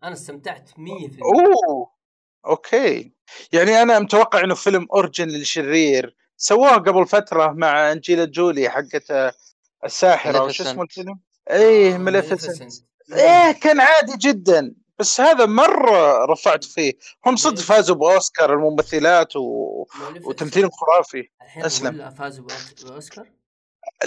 أنا 0.04 0.14
استمتعت 0.14 0.70
100% 0.70 0.78
أوه! 1.24 1.95
okay 2.48 3.12
يعني 3.52 3.82
أنا 3.82 4.00
متوقع 4.00 4.44
إنه 4.44 4.56
فيلم 4.56 4.88
origin 4.94 5.28
للشرير 5.28 6.16
سووه 6.38 6.74
قبل 6.76 7.08
فترة 7.08 7.52
مع 7.52 7.92
أنجلينا 7.92 8.26
جولي 8.26 8.70
حقت 8.70 9.12
آه، 9.12 9.34
الساحرة 9.86 10.44
وش 10.44 10.62
اسمه. 10.62 10.84
الفيلم؟ 10.84 11.20
إيه 11.50 11.96
آه، 11.96 11.98
ماليفيسنت 11.98 12.74
Maleficent. 12.74 12.84
إيه 13.14 13.52
كان 13.52 13.80
عادي 13.80 14.14
جدا 14.18 14.76
بس 15.00 15.22
هذا 15.22 15.46
مرة 15.46 16.26
رفعت 16.26 16.64
فيه 16.64 16.94
هم 17.26 17.36
صدق 17.36 17.56
ليش؟ 17.58 17.66
فازوا 17.66 17.96
بأوسكار 17.96 18.54
الممثلات 18.54 19.36
و... 19.36 19.84
Maleficent. 19.86 20.26
وتمثيل 20.26 20.70
خرافي. 20.72 21.30
ولا 21.92 22.10
فازوا 22.10 22.46
بأوسكار 22.86 23.26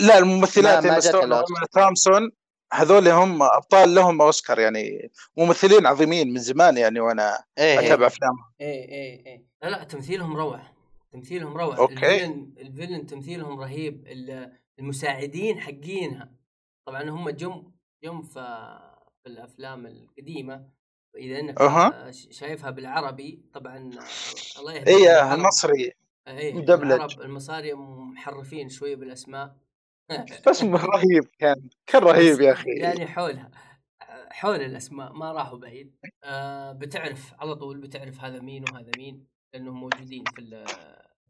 لا 0.01 0.19
الممثلات 0.19 0.85
ما- 0.85 0.91
ما 0.91 0.99
اللي. 0.99 1.35
وإيما 1.35 1.67
تومسون 1.73 2.31
هذول 2.73 3.09
هم 3.09 3.43
أبطال 3.43 3.95
لهم 3.95 4.23
أوسكار 4.23 4.59
يعني 4.59 5.11
ممثلين 5.37 5.87
عظيمين 5.87 6.33
من 6.33 6.39
زمان 6.39 6.77
يعني 6.77 7.01
وأنا 7.01 7.45
اتابع 7.59 8.03
إيه. 8.03 8.07
افلامهم 8.07 8.45
إيه 8.61 8.89
إيه 8.89 9.27
إيه 9.27 9.45
لا 9.63 9.69
لا 9.69 9.85
تمثيلهم 9.85 10.37
روعة 10.37 10.73
تمثيلهم 11.13 11.57
روعة 11.57 11.79
أوكي. 11.79 11.95
الفيلن 11.95 12.53
الفيلن 12.59 13.07
تمثيلهم 13.07 13.61
رهيب 13.61 14.07
ال- 14.07 14.53
المساعدين 14.79 15.61
حقينها 15.61 16.33
طبعا 16.87 17.11
هم 17.11 17.31
جم 17.31 17.73
جم 18.05 18.23
في 18.23 18.79
الأفلام 19.27 19.87
القديمة 19.87 20.69
إذا 21.17 21.41
أنك 21.41 21.61
أها. 21.61 22.11
ش- 22.11 22.29
شايفها 22.31 22.71
بالعربي 22.71 23.43
طبعا 23.55 23.77
الله 24.59 24.73
إيه 24.73 25.13
العرب. 25.23 25.39
المصري 25.39 25.93
إيه 26.29 26.55
مدبلج. 26.55 27.21
المصاري 27.21 27.75
محرفين 27.75 28.69
شوية 28.69 28.97
بالأسماء 28.97 29.57
بس 30.49 30.63
رهيب 30.63 31.25
كان 31.39 31.69
كان 31.87 32.03
رهيب 32.03 32.41
يا 32.41 32.53
أخي. 32.53 32.71
يعني 32.71 33.07
حولها 33.07 33.51
حول 34.31 34.57
الأسماء 34.61 35.13
ما 35.13 35.33
راحوا 35.33 35.59
بعيد. 35.59 35.95
آه 36.25 36.73
بتعرف 36.73 37.35
على 37.39 37.55
طول 37.55 37.81
بتعرف 37.81 38.21
هذا 38.25 38.41
مين 38.41 38.65
وهذا 38.73 38.91
مين 38.97 39.27
لأنهم 39.55 39.81
موجودين 39.81 40.25
في 40.37 40.65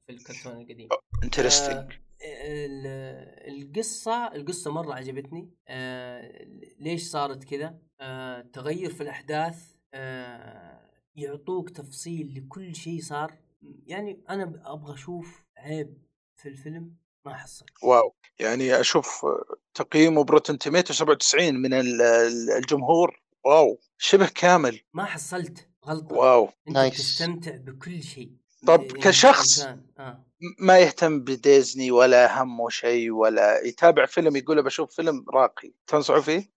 في 0.07 0.13
الكرتون 0.13 0.61
القديم. 0.61 0.89
interesting 1.25 1.93
آه، 1.93 2.67
ال- 2.67 3.57
القصة 3.63 4.35
القصة 4.35 4.73
مرة 4.73 4.95
عجبتني. 4.95 5.51
آه، 5.69 6.47
ليش 6.79 7.03
صارت 7.03 7.45
كذا؟ 7.45 7.79
آه، 8.01 8.41
تغير 8.41 8.91
في 8.91 9.01
الأحداث. 9.03 9.75
آه، 9.95 10.91
يعطوك 11.17 11.71
تفصيل 11.71 12.35
لكل 12.35 12.75
شيء 12.75 13.01
صار. 13.01 13.39
يعني 13.87 14.21
أنا 14.31 14.63
أبغى 14.65 14.95
أشوف 14.95 15.45
عيب 15.59 15.99
في 16.37 16.49
الفيلم. 16.49 16.95
ما 17.29 17.35
حصل 17.37 17.65
wow. 17.83 18.15
يعني 18.39 18.81
أشوف 18.81 19.27
تقييمه 19.75 20.25
ب 20.25 20.29
Rotten 20.29 20.59
Tomatoes 20.59 20.93
97 20.95 21.55
من 21.55 21.75
ال- 21.75 22.03
ال- 22.03 22.51
الجمهور. 22.51 23.21
wow. 23.45 23.81
شبه 23.99 24.29
كامل. 24.35 24.81
ما 24.95 25.05
حصلت. 25.05 25.69
غلطة. 25.87 26.17
wow. 26.17 26.45
أنت 26.69 26.77
nice. 26.77 26.95
تستمتع 26.97 27.57
بكل 27.57 28.03
شيء. 28.03 28.31
طب 28.67 28.81
يعني 28.83 29.01
كشخص 29.01 29.61
آه. 29.99 30.25
ما 30.59 30.79
يهتم 30.79 31.21
بديزني 31.21 31.91
ولا 31.91 32.43
همه 32.43 32.69
شيء 32.69 33.11
ولا 33.11 33.61
يتابع 33.67 34.07
فيلم 34.07 34.37
يقول 34.37 34.63
بشوف 34.63 34.95
فيلم 34.97 35.25
راقي. 35.35 35.73
تنصحوا 35.87 36.21
فيه؟ 36.21 36.51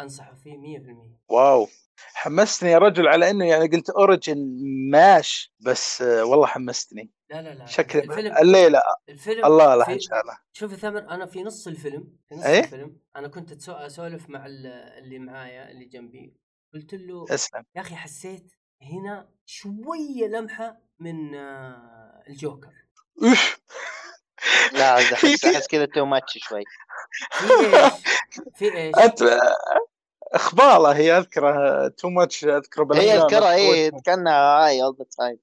أنصحه 0.00 0.34
فيه 0.34 0.56
100% 0.56 1.18
wow. 1.28 1.68
حمستني 2.14 2.70
يا 2.70 2.78
رجل 2.78 3.08
على 3.08 3.30
إنه 3.30 3.44
يعني 3.48 3.68
قلت 3.68 3.90
origin 3.90 4.36
ماش 4.90 5.52
بس 5.60 6.00
والله 6.02 6.46
حمستني. 6.46 7.10
لا 7.30 7.42
لا 7.42 7.54
لا 7.54 7.66
شكل 7.66 7.98
الفيلم 7.98 8.36
الليلة 8.36 8.82
الفيلم 9.08 9.44
الله 9.44 9.74
له 9.74 9.84
في- 9.84 9.92
ان 9.92 10.00
شاء 10.00 10.20
الله 10.20 10.38
شوف 10.52 10.72
يا 10.72 10.76
ثامر 10.76 10.98
أنا 10.98 11.26
في 11.26 11.42
نص 11.42 11.66
الفيلم 11.66 12.16
في 12.28 12.34
نص 12.34 12.44
إيه؟ 12.44 12.60
الفيلم 12.60 12.96
أنا 13.16 13.28
كنت 13.28 13.68
أسولف 13.68 14.28
مع 14.28 14.46
ال- 14.46 14.66
اللي 14.98 15.18
معايا 15.18 15.70
اللي 15.70 15.84
جنبي 15.84 16.36
قلت 16.74 16.94
له 16.94 17.24
اسلم 17.30 17.64
يا 17.76 17.80
أخي 17.80 17.94
حسيت 17.96 18.52
هنا 18.82 19.28
شوية 19.46 20.26
لمحة 20.28 20.78
من 20.98 21.34
آه، 21.34 22.22
الجوكر. 22.28 22.72
لا 24.72 24.96
احس 24.96 25.44
أحس 25.44 25.66
كذا 25.66 25.86
too 25.86 26.04
much 26.04 26.38
شوي 26.38 26.64
في 27.32 27.44
إيش؟ 27.76 27.92
في 28.54 28.76
إيش؟ 28.76 28.94
انت 28.98 29.40
إخباله 30.32 30.96
هي 30.96 31.18
أذكره 31.18 31.88
too 31.88 32.08
much 32.08 32.44
أذكره 32.44 32.94
هي 32.94 33.12
اذكرها 33.18 33.24
أذكر 33.26 33.50
إيه 33.50 33.88
وجهه. 33.92 34.00
كأنها 34.04 34.34
هاي 34.66 34.82
all 34.82 34.96
the 34.98 35.04
time 35.18 35.38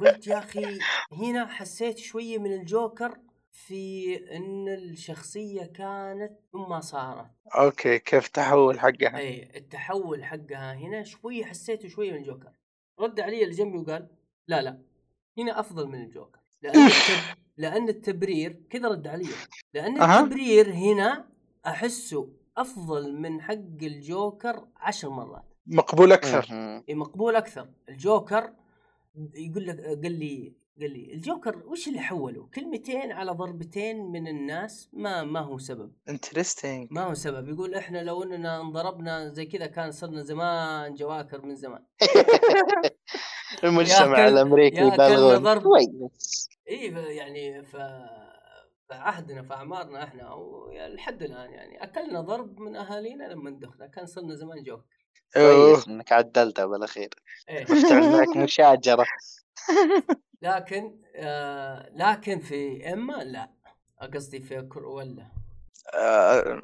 قلت 0.00 0.26
يا 0.26 0.38
أخي 0.38 0.78
هنا 1.12 1.46
حسيت 1.46 1.98
شوية 1.98 2.38
من 2.38 2.52
الجوكر 2.52 3.18
في 3.52 4.16
إن 4.36 4.68
الشخصية 4.68 5.64
كانت 5.64 6.32
ثم 6.52 6.80
صارت. 6.80 7.30
okay 7.54 7.98
كيف 7.98 8.28
تحول 8.28 8.80
حقها؟ 8.80 9.18
اي 9.18 9.50
التحول 9.56 10.24
حقها 10.24 10.74
هنا 10.74 11.02
شوي 11.02 11.44
حسيته 11.44 11.88
شوي 11.88 12.10
من 12.10 12.16
الجوكر. 12.18 12.52
رد 13.00 13.20
علي 13.20 13.44
اللي 13.44 13.54
جنبي 13.54 13.78
وقال 13.78 14.08
لا 14.48 14.62
لا 14.62 14.78
هنا 15.38 15.60
أفضل 15.60 15.88
من 15.88 16.02
الجوكر. 16.04 16.40
لأن 16.62 16.86
التب... 16.86 17.36
لأن 17.56 17.88
التبرير 17.88 18.62
كذا 18.70 18.88
رد 18.88 19.06
علي. 19.06 19.28
لأن. 19.74 20.02
التبرير 20.02 20.72
هنا 20.72 21.28
أحسه 21.66 22.28
أفضل 22.56 23.16
من 23.16 23.40
حق 23.40 23.82
الجوكر 23.82 24.68
عشر 24.76 25.10
مرات. 25.10 25.44
مقبول 25.66 26.12
أكثر. 26.12 26.46
إيه 26.88 26.94
مقبول 26.94 27.36
أكثر. 27.36 27.68
الجوكر 27.88 28.52
يقول 29.14 29.66
لك 29.66 29.80
قال 29.80 30.12
لي 30.18 30.54
قال 30.80 30.90
لي 30.90 31.12
الجوكر 31.14 31.62
وش 31.66 31.88
اللي 31.88 32.00
حوله؟ 32.00 32.48
كلمتين 32.54 33.12
على 33.12 33.30
ضربتين 33.32 33.96
من 33.96 34.28
الناس 34.28 34.90
ما 34.92 35.24
ما 35.24 35.40
هو 35.40 35.58
سبب. 35.58 35.92
interesting 36.08 36.88
ما 36.90 37.02
هو 37.02 37.14
سبب. 37.14 37.48
يقول 37.48 37.74
إحنا 37.74 38.02
لو 38.02 38.22
إننا 38.22 38.60
انضربنا 38.60 39.28
زي 39.28 39.46
كذا 39.46 39.66
كان 39.66 39.90
صرنا 39.90 40.22
زمان 40.22 40.94
جواكر 40.94 41.46
من 41.46 41.54
زمان. 41.54 41.84
المجتمع 43.64 44.28
الأمريكي 44.28 44.90
ضرب. 45.36 45.62
كويس. 45.62 46.48
اي 46.68 46.86
يعني 47.16 47.62
ف 47.62 47.76
في 48.88 48.94
عهدنا 48.96 49.42
في 49.42 49.54
اعمارنا 49.54 50.04
إحنا 50.04 50.32
ولحد 50.32 51.22
الآن 51.22 51.50
يعني 51.50 51.82
أكلنا 51.82 52.20
ضرب 52.20 52.60
من 52.60 52.76
أهالينا 52.76 53.24
لما 53.24 53.50
دخلنا 53.50 53.86
كان 53.86 54.06
صرنا 54.06 54.34
زمان 54.34 54.62
جوكر. 54.62 54.84
كويس 55.34 55.88
إنك 55.88 56.12
عدلتها 56.12 56.66
بالأخير. 56.66 57.08
إيه. 57.48 57.64
تعمل 57.64 58.12
معك 58.12 58.36
مشاجرة. 58.44 59.06
لكن 60.42 61.00
آه 61.16 61.90
لكن 61.94 62.38
في 62.40 62.92
إما 62.92 63.12
لا. 63.24 63.50
قصدي 64.14 64.40
في 64.40 64.62
كرولا 64.62 65.26
آه، 65.94 66.62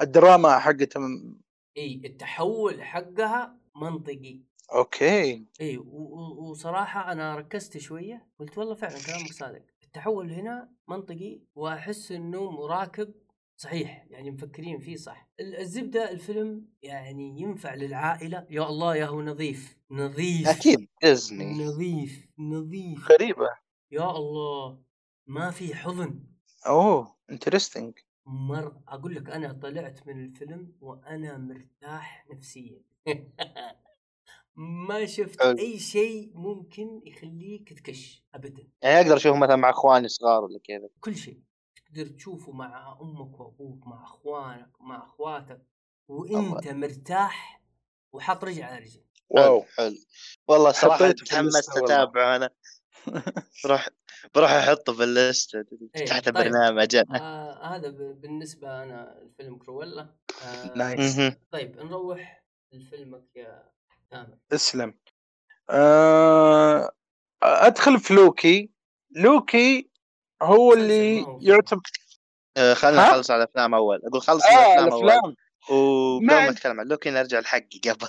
الدراما 0.00 0.58
حقته 0.58 1.00
م- 1.00 1.40
إي 1.76 2.02
التحول 2.04 2.82
حقها 2.82 3.56
منطقي. 3.76 4.40
okay. 4.72 5.46
إي 5.60 5.78
و- 5.78 5.82
و- 5.86 6.50
وصراحة 6.50 7.12
أنا 7.12 7.36
ركزت 7.36 7.78
شوية 7.78 8.26
قلت 8.40 8.58
والله 8.58 8.74
فعلا 8.74 8.94
كلامك 9.06 9.32
صادق. 9.32 9.62
التحول 9.84 10.30
هنا 10.32 10.68
منطقي 10.88 11.40
وأحس 11.54 12.12
إنه 12.12 12.50
مراكب 12.50 13.14
صحيح 13.62 14.06
يعني 14.10 14.30
مفكرين 14.30 14.78
فيه 14.78 14.96
صح. 14.96 15.30
ال- 15.40 15.56
الزبدة 15.56 16.10
الفيلم 16.10 16.68
يعني 16.82 17.40
ينفع 17.40 17.74
للعائلة. 17.74 18.46
يا 18.50 18.68
الله 18.68 18.96
يا 18.96 19.06
هو 19.06 19.22
نظيف. 19.22 19.78
نظيف. 19.90 20.48
أكيد 20.48 20.88
ديزني. 21.02 21.64
نظيف 21.64 22.28
نظيف. 22.38 23.10
غريبة. 23.12 23.48
يا 23.90 24.10
الله. 24.16 24.82
ما 25.26 25.50
في 25.50 25.74
حضن. 25.74 26.24
أوه 26.66 27.16
interesting 27.30 27.94
مرة 28.26 28.80
أقول 28.88 29.14
لك 29.14 29.30
أنا 29.30 29.52
طلعت 29.52 30.06
من 30.06 30.24
الفيلم 30.24 30.72
وأنا 30.80 31.38
مرتاح 31.38 32.26
نفسيا. 32.30 32.82
ما 34.88 35.06
شفت 35.06 35.42
حلو. 35.42 35.58
أي 35.58 35.78
شيء 35.78 36.30
ممكن 36.34 37.00
يخليك 37.06 37.72
تكش 37.78 38.24
ابدا. 38.34 38.68
يعني 38.82 39.00
أقدر 39.00 39.16
أشوف 39.16 39.36
مثلا 39.36 39.56
مع 39.56 39.70
إخواني 39.70 40.08
صغار 40.08 40.44
ولا 40.44 40.60
كذا. 40.64 40.88
كل 41.00 41.16
شيء. 41.16 41.40
تقدر 41.88 42.06
تشوفه 42.06 42.52
مع 42.52 42.98
أمك 43.00 43.40
وأبوك 43.40 43.86
مع 43.86 44.04
أخوانك 44.04 44.70
مع 44.80 45.04
أخواتك 45.04 45.62
وأنت 46.08 46.68
مرتاح 46.68 47.62
وحاط 48.12 48.44
رجل 48.44 48.62
على 48.62 48.78
رجل. 48.78 49.02
wow. 49.28 49.64
حلو. 49.76 49.94
والله 50.48 50.72
صراحة 50.72 51.10
تحمست. 51.10 51.76
أتابعه 51.78 52.36
أنا. 52.36 52.50
بروح 53.64 53.88
بروح 54.34 54.50
أحطه 54.50 54.92
في 54.92 55.04
ال 55.04 55.14
list 55.14 55.54
إيه، 55.54 56.04
تحت 56.06 56.24
طيب. 56.28 56.36
البرنامج. 56.36 56.96
آه 56.96 57.76
هذا 57.76 57.88
بالنسبة 57.90 58.82
أنا 58.82 59.18
الفيلم 59.22 59.58
كرويلا. 59.58 60.14
آه 60.42 60.72
nice. 60.76 61.32
طيب 61.50 61.76
نروح 61.76 62.44
لفيلمك 62.72 63.36
يا 63.36 63.70
تامر. 64.10 64.38
اسلم. 64.52 64.98
آه، 65.70 66.92
أدخل 67.42 68.00
في 68.00 68.14
لوكي. 68.14 68.70
لوكي 69.10 69.90
هو 70.42 70.72
اللي. 70.72 71.26
يعتبر 71.40 71.80
آه، 72.56 72.74
خلينا 72.74 73.06
ها؟ 73.06 73.10
نخلص 73.10 73.30
على 73.30 73.42
الافلام 73.42 73.74
أول. 73.74 74.00
أقول 74.04 74.22
خلص 74.22 74.46
آه 74.46 74.78
الافلام 74.78 75.24
أول. 75.24 75.36
وقبل 75.70 76.26
ما 76.26 76.48
اتكلم 76.50 76.80
عن 76.80 76.86
لوكي 76.86 77.10
نرجع 77.10 77.40
لحقي 77.40 77.80
قبل. 77.90 78.08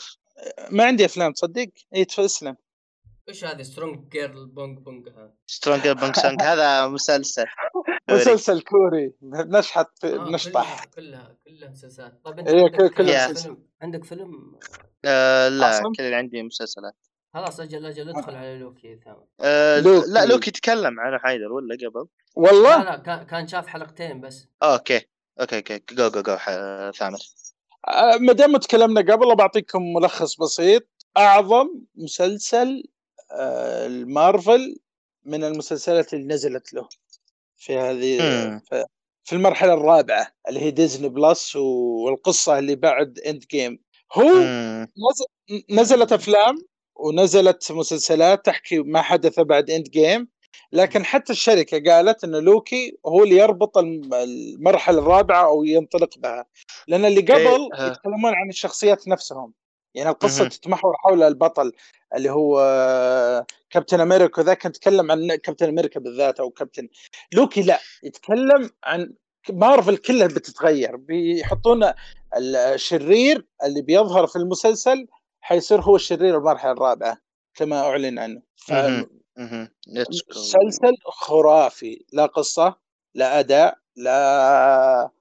ما 0.72 0.84
عندي 0.86 1.06
أفلام 1.06 1.32
تصدق؟ 1.32 1.68
اي 1.96 2.08
اسلم. 2.20 2.56
وش 3.30 3.44
هذه؟ 3.46 3.62
سترونج 3.62 4.10
جيرل 4.10 4.46
بونج 4.46 4.80
بونج 4.80 5.10
ها. 5.10 5.34
سترونج 5.48 5.88
بونج 5.88 6.16
سونج 6.16 6.42
هذا 6.42 6.88
مسلسل. 6.88 7.46
مسلسل 8.10 8.62
كوري. 8.62 9.14
نشحت 9.24 9.88
في 10.00 10.08
آه، 10.08 10.30
نشطح. 10.30 10.86
كلها 10.86 10.86
كلها 10.86 11.38
كلها 11.46 11.70
مسلسلات. 11.70 12.22
طيب 12.26 12.40
أنت 12.40 12.48
إيه، 12.48 12.64
عندك. 12.64 13.38
فيلم؟ 13.40 13.64
عندك 13.82 14.04
فيلم؟ 14.04 14.60
آه 15.06 15.50
لا؟ 15.50 15.82
كل 15.98 16.04
اللي 16.04 16.16
عندي 16.16 16.44
مسلسلات. 16.44 16.96
خلاص 17.34 17.60
أجل 17.60 17.86
أجل 17.86 18.10
ادخل 18.10 18.36
على 18.36 18.58
لوكي 18.58 19.00
ثامر 19.06 19.24
آه 19.40 19.80
لوكي. 19.80 20.10
لا 20.10 20.26
لوكي 20.26 20.52
تكلم 20.52 21.00
على 21.00 21.20
حيدر 21.20 21.52
ولا 21.52 21.76
قبل؟ 21.76 22.00
لا 22.00 22.08
والله؟ 22.36 22.84
لا 22.84 22.98
كان 22.98 23.24
كان 23.24 23.48
شاف 23.48 23.68
حلقتين 23.68 24.22
بس. 24.22 24.48
okay 24.64 25.02
okay 25.42 25.58
okay. 25.58 25.80
go 25.92 26.10
go 26.10 26.22
go 26.22 26.38
ثامر. 26.92 27.20
آه، 27.88 28.18
ما 28.18 28.34
دام 28.34 28.58
تكلمنا 28.58 29.02
قبل 29.14 29.36
بعطيكم 29.36 29.94
ملخص 29.94 30.38
بسيط. 30.38 30.88
أعظم 31.18 31.68
مسلسل 31.96 32.84
آه، 33.32 33.86
المارفل 33.86 34.80
من 35.26 35.44
المسلسلات 35.44 36.14
اللي 36.14 36.26
نزلت 36.34 36.74
له 36.74 36.90
في 37.58 37.78
هذه. 37.78 38.18
في- 38.70 38.86
المرحلة 39.34 39.74
الرابعة 39.74 40.28
اللي 40.48 40.60
هي 40.60 40.72
ديزني 40.72 41.10
بلس 41.10 41.56
والقصة 41.56 42.60
اللي 42.60 42.76
بعد 42.76 43.20
Endgame 43.20 43.80
هو 44.14 44.24
مم. 44.24 44.88
نز- 44.98 45.64
نزلت 45.72 46.12
أفلام 46.12 46.56
ونزلت 47.00 47.72
مسلسلات 47.72 48.46
تحكي 48.46 48.80
ما 48.80 49.02
حدث 49.02 49.40
بعد 49.40 49.70
Endgame 49.70 50.28
لكن 50.72 51.06
حتى 51.06 51.34
الشركة 51.34 51.92
قالت 51.94 52.24
إن 52.24 52.36
لوكي 52.36 52.98
هو 53.06 53.24
اللي 53.24 53.36
يربط 53.38 53.78
الم- 53.78 54.14
المرحلة 54.14 55.00
الرابعة 55.00 55.46
أو 55.46 55.64
ينطلق 55.64 56.18
بها 56.18 56.46
لأن 56.88 57.06
اللي 57.06 57.22
قبل 57.22 57.70
ها. 57.74 57.88
يتكلمون 57.88 58.34
عن 58.36 58.50
الشخصيات 58.50 59.08
نفسهم 59.08 59.54
يعني 59.96 60.10
القصة. 60.10 60.48
تتمحور 60.48 60.94
حول 60.98 61.24
البطل 61.24 61.72
اللي 62.16 62.30
هو 62.32 62.60
آه، 62.60 63.46
كابتن 63.70 64.00
أمريكا 64.00 64.42
ذاك 64.42 64.66
نتكلم 64.66 65.12
عن 65.12 65.36
كابتن 65.36 65.68
أمريكا 65.68 66.00
بالذات 66.00 66.40
أو 66.40 66.50
كابتن 66.50 66.88
لوكي 67.34 67.62
لا 67.62 67.80
يتكلم 68.04 68.70
عن 68.84 69.14
مارفل 69.50 69.98
كلها 69.98 70.28
بتتغير 70.28 70.96
بيحطون 70.96 71.92
الشرير 72.38 73.46
اللي 73.64 73.82
بيظهر 73.82 74.28
في 74.28 74.36
المسلسل 74.36 75.08
حيصير 75.50 75.82
هو 75.82 75.96
الشرير 75.96 76.38
المرحله 76.38 76.72
الرابعة 76.72 77.18
كما 77.56 77.80
أعلن 77.82 78.20
عنه. 78.20 78.42
مسلسل 80.30 80.96
خرافي. 81.06 82.06
لا 82.14 82.26
قصة 82.26 82.76
لا 83.16 83.40
أداء 83.40 83.78
لا 83.96 85.12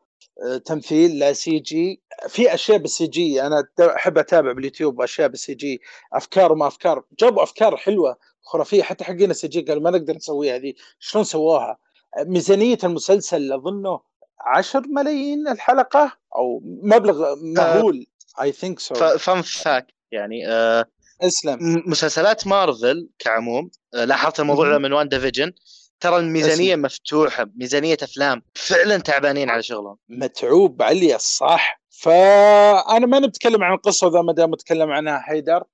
آه، 0.44 0.56
تمثيل 0.64 1.18
لا 1.18 1.32
CG. 1.32 2.02
في 2.28 2.54
أشياء 2.54 2.78
بال 2.78 3.06
CG. 3.06 3.42
أنا 3.42 3.64
أحب 3.80 4.18
أتابع 4.18 4.52
باليوتيوب 4.52 5.00
أشياء 5.00 5.28
بال 5.28 5.54
CG. 5.54 5.80
أفكار 6.12 6.52
وما 6.52 6.66
أفكار. 6.66 7.04
جابوا 7.20 7.42
أفكار 7.42 7.76
حلوة 7.76 8.16
خرافية. 8.42 8.82
حتى 8.82 9.04
حقين 9.04 9.30
ال 9.30 9.48
CG 9.48 9.60
قالوا 9.60 9.82
ما 9.82 9.90
نقدر 9.90 10.14
نسويها 10.16 10.56
هذه. 10.56 10.74
شلون 10.98 11.24
سووها؟ 11.24 11.78
ميزانية 12.18 12.78
المسلسل 12.84 13.52
أظنه 13.52 14.00
10 14.40 14.82
ملايين 14.86 15.48
الحلقة 15.48 16.12
أو 16.36 16.60
مبلغ 16.64 17.34
مهول. 17.42 18.06
اي 18.40 18.52
ثينك 18.52 18.78
سو 18.78 18.94
فان 18.94 19.42
فاكت 19.42 19.97
يعني 20.12 20.48
آه 20.48 20.84
اسلم. 21.22 21.82
مسلسلات 21.86 22.46
مارفل 22.46 23.08
كعموم 23.18 23.70
آه، 23.94 24.04
لاحظت 24.04 24.40
الموضوع 24.40 24.78
من 24.78 24.92
WandaVision 24.92 25.52
ترى 26.00 26.16
الميزانية 26.16 26.74
اسم. 26.74 26.82
مفتوحة 26.82 27.46
ميزانية 27.56 27.96
أفلام 28.02 28.42
فعلا 28.54 28.98
تعبانين 28.98 29.50
على 29.50 29.62
شغلهم. 29.62 29.96
متعوب 30.08 30.82
عليه 30.82 31.14
الصح 31.14 31.80
فأنا 31.90 33.06
ما 33.06 33.18
نتكلم 33.18 33.62
عن 33.62 33.74
القصة 33.74 34.08
ذا 34.08 34.22
ما 34.22 34.32
دام 34.32 34.54
نتكلم 34.54 34.90
عنها 34.90 35.18
حيدر. 35.18 35.64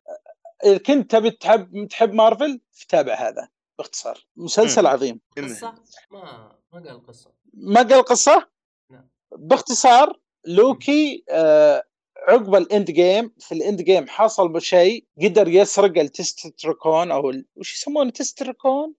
إذا 0.64 0.78
كنت 0.78 1.10
تبي 1.10 1.30
تحب 1.30 1.86
تحب 1.90 2.12
مارفل 2.12 2.60
تابع 2.88 3.14
هذا 3.14 3.48
باختصار. 3.78 4.26
مسلسل 4.36 4.82
مم. 4.82 4.88
عظيم. 4.88 5.20
قصة؟ 5.38 5.74
ما 6.10 6.52
ما 6.72 6.80
قال 6.80 7.06
قصة. 7.06 7.30
ما 7.54 7.82
قال 7.82 8.02
قصة؟ 8.02 8.48
نعم. 8.90 9.08
باختصار 9.36 10.20
لوكي 10.46 11.24
آه 11.30 11.82
عقب 12.28 12.54
ال 12.54 12.90
Endgame 12.90 13.32
في 13.40 13.52
ال 13.52 13.82
Endgame 13.82 14.08
حصل 14.08 14.62
شيء 14.62 15.04
قدر 15.22 15.48
يسرق 15.48 15.98
التسركون 15.98 17.10
أو 17.10 17.30
ال... 17.30 17.44
وش 17.56 17.74
يسمونه 17.74 18.10
تستركون؟ 18.10 18.94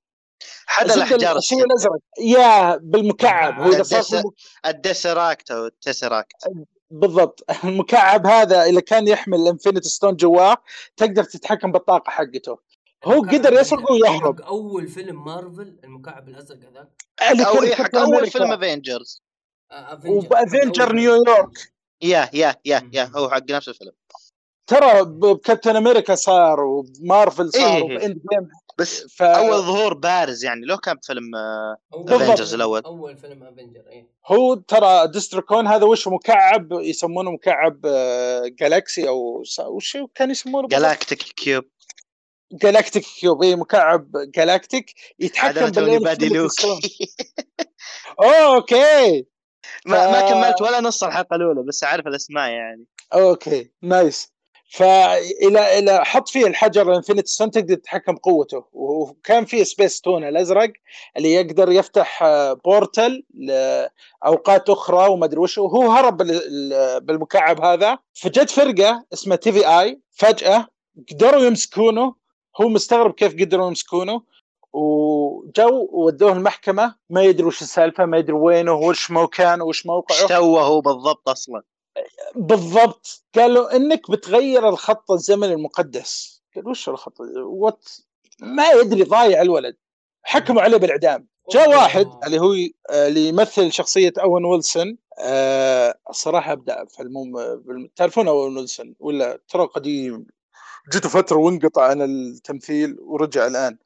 حدا 0.65 0.88
زبدة 0.88 1.05
الأحجار 1.05 1.38
الشيء 1.38 1.63
الأزرق. 1.65 1.99
يا 2.19 2.76
بالمكعب. 2.76 3.61
هو 3.61 3.71
إذا 3.71 4.23
ال 4.65 4.74
Tesseract 4.74 5.51
أو 5.51 5.65
ال 5.65 5.72
Tesseract. 5.72 6.36
بالضبط. 6.91 7.45
المكعب 7.63 8.28
هذا 8.28 8.63
إذا 8.63 8.80
كان 8.80 9.07
يحمل 9.07 9.39
ال 9.41 9.47
infinity 9.47 9.89
stone 9.89 10.15
جواه 10.15 10.57
تقدر 10.97 11.23
تتحكم 11.23 11.71
بالطاقة 11.71 12.09
حقته. 12.09 12.57
هو 13.05 13.21
قدر 13.21 13.53
يسرقه 13.53 13.95
اللي- 13.95 14.09
ويهرب. 14.09 14.41
أول 14.41 14.88
فيلم 14.88 15.26
مارفل 15.26 15.80
المكعب 15.84 16.30
الأزرق 16.30 16.59
هذاك؟ 16.59 17.01
حق 17.76 17.95
أول. 17.95 18.32
فيلم 18.32 18.51
افنجرز 18.51 19.21
آه، 19.71 19.93
أفنجر. 19.93 20.09
وبافنجر 20.17 20.88
أول 20.88 20.95
نيويورك. 20.95 21.74
يا 22.06 22.30
يا 22.34 22.56
يا 22.66 22.89
يا 22.93 23.12
هو 23.16 23.30
حق 23.30 23.51
نفس 23.51 23.70
الفيلم. 23.70 23.91
ترى 24.68 25.03
بكابتن 25.06 25.76
أمريكا 25.76 26.16
صار 26.16 26.60
ومارفل 26.60 27.51
صار 27.53 27.76
إيه. 27.78 27.84
وباند 27.84 28.22
جيم 28.32 28.49
بس 28.78 29.06
ف... 29.16 29.22
أول 29.24 29.58
ظهور 29.62 29.93
بارز 29.93 30.45
يعني 30.45 30.66
لو 30.66 30.78
كان 30.78 30.97
فيلم 31.03 31.36
آه، 31.36 31.78
أول 31.93 32.06
بالضبط. 32.06 32.38
فيلم- 32.41 32.56
الأول. 32.56 32.82
أول 32.86 33.18
فيلم 33.18 33.43
افنجر 33.43 33.84
اي 33.91 34.08
هو 34.28 34.56
ترى 34.56 35.08
ديستركون 35.08 35.68
هذا 35.68 35.86
وش 35.86 36.08
مكعب؟ 36.08 36.68
يسمونه 36.72 37.32
مكعب 37.32 37.80
آه، 37.86 38.43
جالاكسي 38.60 39.08
أو 39.08 39.43
س- 39.43 39.60
وش 39.60 39.97
كان 40.16 40.32
يسمونه 40.32 40.68
جالاكتيك 40.68 41.20
كيوب 41.20 41.64
جالاكتيك 42.51 43.03
كيوب 43.20 43.43
اي 43.43 43.56
مكعب 43.56 44.08
galactic 44.36 44.93
يتحكم. 45.20 45.49
أوه، 48.24 48.45
okay. 48.55 49.26
ما 49.86 50.11
ما 50.11 50.30
كملت 50.30 50.61
ولا 50.61 50.80
نص 50.82 51.03
الحلقة 51.03 51.36
الأولى 51.36 51.63
بس 51.63 51.84
عارف 51.84 52.07
الأسماء 52.07 52.49
يعني. 52.49 52.86
okay 53.13 53.71
nice. 53.82 54.36
فإلى 54.72 55.80
إلى 55.80 56.05
حط 56.05 56.30
فيه 56.30 56.47
الحجر 56.47 56.89
ال 56.91 56.96
infinity 56.96 57.32
stone 57.32 57.51
تقدر 57.51 57.76
تتحكم 57.76 58.16
بقوته 58.16 58.63
وكان 58.74 59.45
فيه 59.45 59.63
space 59.63 60.01
stone 60.01 60.23
الأزرق 60.24 60.72
اللي 61.18 61.34
يقدر 61.34 61.72
يفتح 61.72 62.24
آه، 62.24 62.53
portal 62.53 63.23
لأوقات 63.34 64.70
أخرى 64.70 65.07
وما 65.07 65.26
أدري 65.26 65.39
وش. 65.39 65.57
وهو 65.57 65.91
هرب 65.91 66.18
بال- 66.18 66.41
ال- 66.74 67.01
بالمكعب 67.01 67.61
هذا. 67.61 67.97
فجت 68.13 68.49
فرقة 68.49 69.05
اسمها 69.13 69.38
TVA 69.38 70.01
فجأة 70.11 70.68
قدروا 71.11 71.41
يمسكونه. 71.45 72.16
هو 72.61 72.68
مستغرب 72.70 73.13
كيف 73.13 73.34
قدروا 73.34 73.68
يمسكونه. 73.68 74.22
وجو 74.76 75.89
ودوه 75.91 76.32
المحكمة 76.32 76.95
ما 77.09 77.23
يدري 77.23 77.47
وش 77.47 77.61
السالفة 77.61 78.05
ما 78.05 78.17
يدري 78.17 78.34
وينه 78.34 78.73
وش 78.73 79.11
مكانه 79.11 79.63
وش 79.63 79.78
إيش 79.78 79.86
موقعه 79.86 80.28
سوى 80.28 80.61
هو 80.61 80.82
بالضبط 80.82 81.30
أصلا؟ 81.30 81.61
بالضبط. 82.36 83.23
قالوا 83.36 83.76
إنك 83.76 84.11
بتغير 84.11 84.69
الخط 84.69 85.11
الزمني 85.11 85.53
المقدس. 85.53 86.41
قال 86.55 86.67
وش 86.67 86.89
الخط؟ 86.89 87.17
وات 87.45 87.89
ما 88.41 88.69
يدري 88.69 89.03
ضايع 89.03 89.41
الولد. 89.41 89.76
حكموا 90.23 90.61
عليه 90.61 90.78
بالإعدام. 90.78 91.28
جاء. 91.51 91.69
واحد 91.69 92.07
اللي 92.26 92.39
هو 92.39 92.53
آه، 92.89 93.07
اللي 93.07 93.28
يمثل 93.28 93.71
شخصية 93.71 94.13
أوين 94.19 94.45
ويلسون. 94.45 94.97
آه، 95.19 95.95
الصراحة 96.09 96.51
ابدع 96.51 96.86
في 96.86 96.99
المم... 97.03 97.32
بالم- 97.55 97.89
تعرفون 97.95 98.28
أوين 98.28 98.57
ويلسون 98.57 98.95
ولا 98.99 99.39
ترى 99.49 99.65
قديم؟ 99.65 100.26
جته 100.93 101.09
فترة 101.09 101.38
وانقطع 101.38 101.84
عن 101.84 102.01
التمثيل 102.01 102.97
ورجع 103.01 103.47
الآن. 103.47 103.78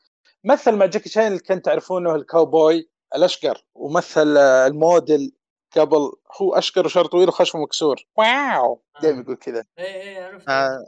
مثل 0.44 0.72
مع 0.76 0.86
جاكي 0.86 1.10
شاين 1.10 1.28
اللي 1.28 1.40
كنت 1.40 1.66
تعرفونه 1.66 2.16
الكاوبوي 2.16 2.90
الأشقر 3.16 3.64
ومثل 3.76 4.38
آه، 4.38 4.68
الموديل 4.68 5.32
قبل. 5.78 6.12
هو 6.42 6.54
أشقر 6.56 6.86
وشعر 6.86 7.06
طويل 7.06 7.28
وخشمه 7.28 7.62
مكسور. 7.62 8.06
واو! 8.18 8.84
دائما 9.02 9.22
يقول 9.22 9.36
كذا. 9.36 9.66
اي 9.80 10.02
اي 10.10 10.24
عرفت 10.24 10.50
آه، 10.50 10.86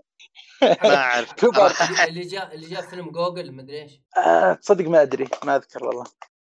ما 0.84 0.95
أعرف. 0.95 1.34
كبر. 1.41 1.52
اللي- 1.68 2.04
اللي 2.08 2.22
جاء 2.22 2.56
اللي 2.56 2.68
جاء 2.70 2.82
فيلم 2.82 3.10
جوجل 3.12 3.52
مدري 3.52 3.82
إيش. 3.82 4.02
آه، 4.18 4.54
تصدق 4.54 4.86
ما 4.86 5.02
أدري. 5.02 5.28
ما 5.43 5.56
أذكر 5.56 5.86
والله. 5.86 6.04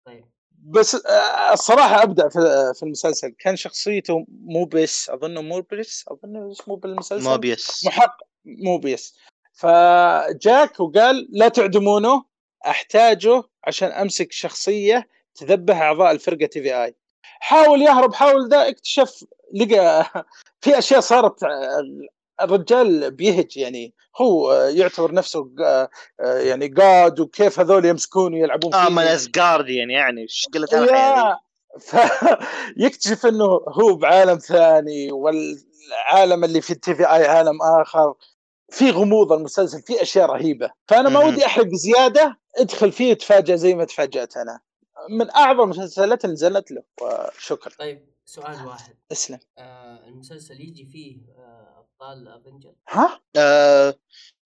طيب. 0.05 0.25
بس 0.63 0.95
آه، 1.05 1.53
الصراحة 1.53 2.03
ابدع 2.03 2.29
في 2.29 2.39
في 2.75 2.83
المسلسل. 2.83 3.35
كان 3.39 3.55
شخصيته 3.55 4.25
موبيس. 4.29 5.09
أظنه 5.09 5.41
موبيس؟ 5.41 6.05
اظنه 6.07 6.51
اسمه 6.51 6.75
بالمسلسل؟ 6.77 7.29
موبيوس 7.29 7.85
محقق 7.85 8.17
موبيس. 8.45 9.17
فجاك 9.53 10.79
وقال 10.79 11.27
لا 11.31 11.47
تعدمونه. 11.47 12.28
أحتاجه 12.67 13.43
عشان 13.63 13.89
أمسك 13.89 14.31
شخصية 14.31 15.07
تذبح 15.35 15.81
أعضاء 15.81 16.11
الفرقة 16.11 16.45
تي 16.45 16.61
في 16.61 16.83
اي 16.83 16.95
حاول 17.23 17.81
يهرب 17.81 18.13
حاول 18.13 18.49
ذا 18.49 18.69
اكتشف 18.69 19.23
لقى 19.53 20.05
في 20.61 20.77
أشياء 20.77 20.99
صارت 20.99 21.39
الرجال 22.41 23.11
بيهج 23.11 23.57
يعني 23.57 23.93
هو 24.17 24.53
يعتبر 24.53 25.13
نفسه 25.13 25.51
آه، 25.59 25.89
آه، 26.19 26.37
يعني 26.39 26.67
جاد 26.67 27.19
وكيف 27.19 27.59
هذول 27.59 27.85
يمسكون 27.85 28.33
ويلعبون 28.33 28.73
آه 28.73 28.85
فيه 28.85 28.93
من 28.93 29.03
اسجارديان 29.03 29.89
يعني 29.89 30.21
إيش 30.21 30.47
قلت؟ 30.53 30.73
يا 30.73 31.39
فيكتشف 31.79 33.25
إنه 33.29 33.45
هو 33.67 33.95
بعالم 33.95 34.37
ثاني 34.37 35.11
والعالم 35.11 36.43
اللي 36.43 36.61
في 36.61 36.73
التي 36.73 36.95
في 36.95 37.03
اي 37.03 37.27
عالم 37.27 37.61
آخر 37.81 38.13
في 38.69 38.89
غموض 38.91 39.33
المسلسل 39.33 39.81
في 39.81 40.01
أشياء 40.01 40.29
رهيبة 40.29 40.71
فأنا 40.87 41.09
ما. 41.09 41.19
ودي 41.19 41.45
أحرق 41.45 41.67
زيادة 41.67 42.38
ادخل 42.57 42.91
فيه 42.91 43.13
تفاجئ 43.13 43.57
زي 43.57 43.73
ما 43.75 43.85
تفاجأت 43.85 44.37
أنا. 44.37 44.59
من 45.09 45.31
أعظم 45.31 45.63
المسلسلات 45.63 46.25
اللي 46.25 46.33
نزلت 46.33 46.71
له 46.71 46.83
وشكرا. 47.01 47.73
طيب 47.79 48.09
سؤال 48.25 48.67
واحد. 48.67 48.95
اسلم. 49.11 49.39
آه 49.57 50.07
المسلسل 50.07 50.61
يجي 50.61 50.85
فيه 50.85 51.17
آه 51.37 51.79
أبطال 51.79 52.27
افنجر 52.27 52.73
ها؟ 52.89 53.21
آه، 53.35 53.95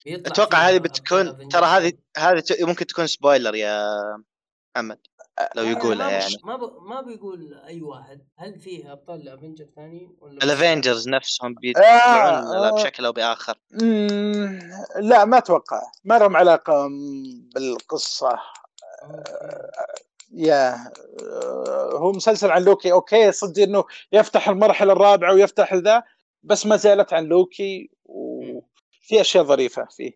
أتوقع 0.07 0.57
هذه 0.69 0.77
بتكون؟ 0.77 1.47
ترى 1.49 1.65
هذه 1.65 1.93
هذه 2.17 2.39
ت- 2.39 2.61
ممكن 2.61 2.85
تكون 2.87 3.07
سبويلر 3.07 3.55
يا 3.55 3.87
محمد. 4.75 4.99
لو 5.55 5.63
آه، 5.63 5.67
يقولها 5.67 6.11
يعني. 6.11 6.35
ما 6.43 6.55
ب... 6.55 6.61
ما 6.81 7.01
بيقول 7.01 7.61
أي 7.67 7.81
واحد 7.81 8.21
هل 8.37 8.59
فيه 8.59 8.91
أبطال 8.91 9.29
افنجر 9.29 9.65
ثانيين 9.75 10.17
ولا 10.21 10.43
ال 10.43 10.50
Avengers 10.50 11.09
نفسهم 11.09 11.51
آه، 11.51 11.59
بيطلعون 11.61 12.65
آه. 12.65 12.71
بشكل 12.71 13.05
أو 13.05 13.11
بآخر. 13.11 13.57
مم، 13.71 14.59
لا 14.99 15.25
ما 15.25 15.37
أتوقع. 15.37 15.81
ما 16.03 16.19
لهم 16.19 16.37
علاقة 16.37 16.89
بالقصة. 17.55 18.29
okay. 18.29 19.93
yeah 20.33 20.73
آه، 20.73 21.89
هو 21.93 22.11
مسلسل 22.11 22.51
عن 22.51 22.63
لوكي 22.63 22.91
okay 22.91 23.31
صدق 23.31 23.63
إنه 23.63 23.83
يفتح 24.11 24.49
المرحلة 24.49 24.93
الرابعة 24.93 25.33
ويفتح 25.33 25.73
ذا 25.73 26.03
بس 26.43 26.65
ما 26.65 26.75
زالت 26.75 27.13
عن 27.13 27.23
لوكي 27.23 27.89
وفي 28.05 29.21
أشياء 29.21 29.43
ظريفة 29.43 29.87
فيه. 29.91 30.11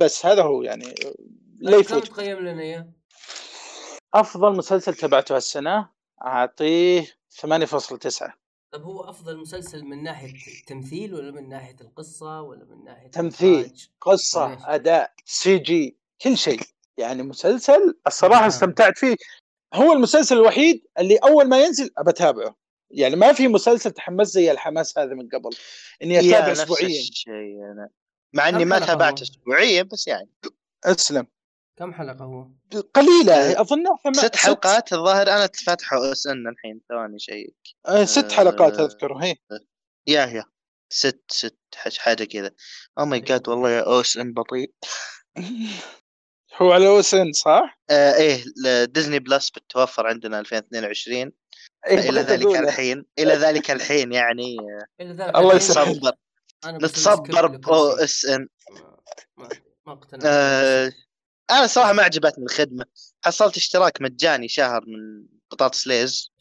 بس 0.00 0.26
هذا 0.26 0.42
هو 0.42 0.62
يعني. 0.62 0.84
آه، 0.84 1.14
لا 1.60 1.70
طيب 1.70 1.84
كم 1.84 1.96
يفوت 1.96 2.08
تقيم 2.08 2.38
لنا 2.38 2.62
إياه؟ 2.62 2.88
أفضل 4.14 4.56
مسلسل 4.56 4.94
تابعته 4.94 5.36
هالسنة 5.36 5.88
أعطيه 6.22 7.02
8.9 7.02 8.32
طب 8.72 8.82
هو 8.82 9.00
أفضل 9.00 9.38
مسلسل 9.38 9.84
من 9.84 10.02
ناحية 10.02 10.32
التمثيل 10.60 11.14
ولا 11.14 11.30
من 11.30 11.48
ناحية 11.48 11.76
القصة 11.80 12.42
ولا 12.42 12.64
من 12.64 12.84
ناحية 12.84 13.08
تمثيل. 13.08 13.60
الإخراج؟ 13.60 13.88
قصة 14.00 14.54
ليش؟ 14.54 14.62
أداء 14.64 15.12
سي 15.24 15.58
جي 15.58 15.98
كل 16.22 16.36
شيء 16.36 16.60
يعني 16.98 17.22
مسلسل 17.22 17.98
الصراحة 18.06 18.44
آه. 18.44 18.48
استمتعت 18.48 18.98
فيه 18.98 19.16
هو 19.74 19.92
المسلسل 19.92 20.36
الوحيد 20.36 20.86
اللي 20.98 21.16
أول 21.16 21.48
ما 21.48 21.60
ينزل 21.64 21.90
بتابعه 22.06 22.56
يعني 22.90 23.16
ما 23.16 23.32
في 23.32 23.48
مسلسل 23.48 23.90
تحمس 23.90 24.28
زي 24.28 24.50
الحماس 24.50 24.98
هذا 24.98 25.14
من 25.14 25.28
قبل 25.28 25.50
إني 26.02 26.14
يا 26.14 26.20
اتابع 26.20 26.50
نفس 26.50 26.60
اسبوعيا 26.60 27.88
مع 28.32 28.48
إني 28.48 28.64
ما 28.64 28.78
تابعت؟ 28.78 29.22
اسبوعيا 29.22 29.82
بس 29.82 30.08
يعني 30.08 30.30
أسلم 30.84 31.26
كم 31.78 31.94
حلقة 31.94 32.24
هو؟ 32.24 32.48
قليلة 32.94 33.60
اظنها 33.60 33.98
ثم- 34.04 34.12
ست 34.12 34.36
حلقات 34.36 34.92
الظاهر 34.92 35.28
أنا 35.28 35.48
فاتحه 35.66 36.12
اس 36.12 36.26
ان 36.26 36.48
الحين 36.48 36.80
ثواني 36.88 37.18
شيء 37.18 37.54
آه، 37.86 38.04
ست 38.04 38.32
آه. 38.32 38.36
حلقات 38.36 38.80
أذكر 38.80 39.12
هي 39.16 39.34
يا 40.06 40.26
يا 40.26 40.44
ست 40.92 41.22
ست 41.28 41.58
حاجة 41.74 41.94
حاجة 41.98 42.24
كذا 42.24 42.50
أو 42.98 43.04
ماي 43.04 43.20
جاد 43.20 43.48
والله 43.48 43.70
يا 43.70 43.80
اوس 43.86 44.16
إن 44.16 44.32
بطيء 44.32 44.72
هو 46.56 46.72
على 46.72 46.86
اوسن 46.86 47.32
صح؟ 47.32 47.78
آه 47.90 48.14
إيه 48.14 48.44
ل- 48.64 48.86
ديزني 48.86 49.18
بلس 49.18 49.50
بتتوفر 49.50 50.06
عندنا 50.06 50.40
2022 50.40 51.32
إيه، 51.86 52.10
إلى 52.10 52.20
ذلك 52.20 52.42
أقولها. 52.42 52.60
الحين 52.60 53.04
إلى 53.18 53.34
ذلك 53.34 53.70
الحين 53.70 54.12
يعني 54.12 54.56
ذلك 55.00 55.36
الله 55.36 55.54
يسهل. 55.56 56.12
نتصبر 56.66 57.48
شيء. 57.48 58.04
إس 58.04 58.24
إن 58.26 58.48
ما 59.86 59.92
اقتنعت 59.92 60.22
آه 60.26 60.92
أنا 61.50 61.66
صراحة 61.66 61.92
ما 61.92 62.02
عجبتني 62.02 62.44
الخدمة. 62.44 62.84
حصلت 63.24 63.56
اشتراك 63.56 64.02
مجاني 64.02 64.48
شهر 64.48 64.84
من 64.86 65.26
بطاطس 65.52 65.86
ليز. 65.86 66.34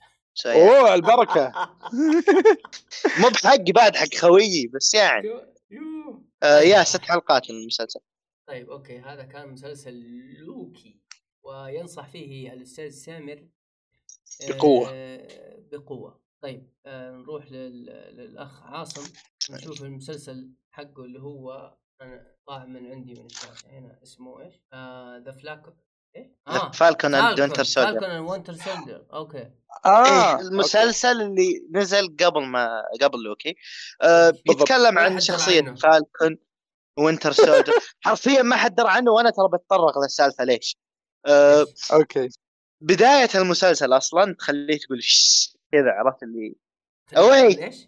يعني 0.45 0.61
أوه 0.61 0.93
البركة. 0.93 1.51
مو 3.19 3.29
بحقي 3.29 3.71
بعد 3.71 3.95
حق 3.95 4.15
خويي 4.15 4.67
بس 4.67 4.93
يعني. 4.93 5.29
آه 6.43 6.59
yeah 6.59 6.83
ست 6.83 7.01
حلقات 7.01 7.51
من 7.51 7.57
المسلسل. 7.57 7.99
طيب 8.47 8.69
okay 8.69 8.99
هذا 8.99 9.23
كان 9.23 9.49
مسلسل 9.49 9.93
لوكي. 10.39 10.99
وينصح 11.43 12.07
فيه 12.07 12.53
الأستاذ 12.53 12.89
سامر 12.89 13.47
آه، 14.41 14.47
بقوة. 14.47 14.89
بقوة. 15.71 16.21
طيب 16.41 16.69
آه 16.85 17.11
نروح 17.11 17.51
لل... 17.51 17.85
للأخ 18.17 18.63
عاصم. 18.63 19.13
نشوف 19.51 19.83
المسلسل 19.83 20.49
حقه 20.71 21.03
اللي 21.03 21.19
هو 21.19 21.73
أنا 22.03 22.27
طاع 22.47 22.65
من 22.65 22.91
عندي 22.91 23.13
من 23.13 23.25
الشاشه 23.25 23.69
هنا 23.69 23.99
اسمه 24.03 24.41
إيش؟ 24.41 24.53
ذا 25.25 25.31
فلاك 25.41 25.63
إيه؟ 26.15 26.35
فالكون 26.73 27.15
اند 27.15 27.39
وينتر 27.39 27.63
سولجر 27.63 27.91
فالكون 27.91 28.09
اند 28.09 28.29
وينتر 28.29 28.53
سولجر 28.53 29.05
أوكي 29.13 29.51
آه 29.85 30.05
إيه 30.05 30.41
المسلسل 30.41 31.21
اللي 31.21 31.67
نزل 31.71 32.15
قبل 32.19 32.41
ما 32.41 32.83
قبل 33.01 33.19
لوكي 33.23 33.55
آه 34.01 34.33
ما 34.91 35.01
عن 35.01 35.19
عنه. 35.29 35.75
Falcon 35.75 36.37
Winter 36.99 37.31
Soldier 37.31 37.73
حرفيا 38.01 38.41
ما 38.41 38.55
حد 38.55 38.75
درى 38.75 38.89
عنه 38.89 39.11
وأنا 39.11 39.29
ترى 39.29 39.47
بتطرق 39.53 39.99
للسالفة 39.99 40.43
ليش 40.43 40.77
آه؟ 41.25 41.65
okay 41.93 42.29
بداية 42.81 43.29
المسلسل 43.35 43.93
أصلا 43.97 44.33
تخليه 44.33 44.77
تقول 44.77 45.03
"شش" 45.03 45.57
كذا 45.71 45.91
عرفت 45.91 46.23
اللي 46.23 46.55
أوي. 47.17 47.53
ليش؟ 47.53 47.87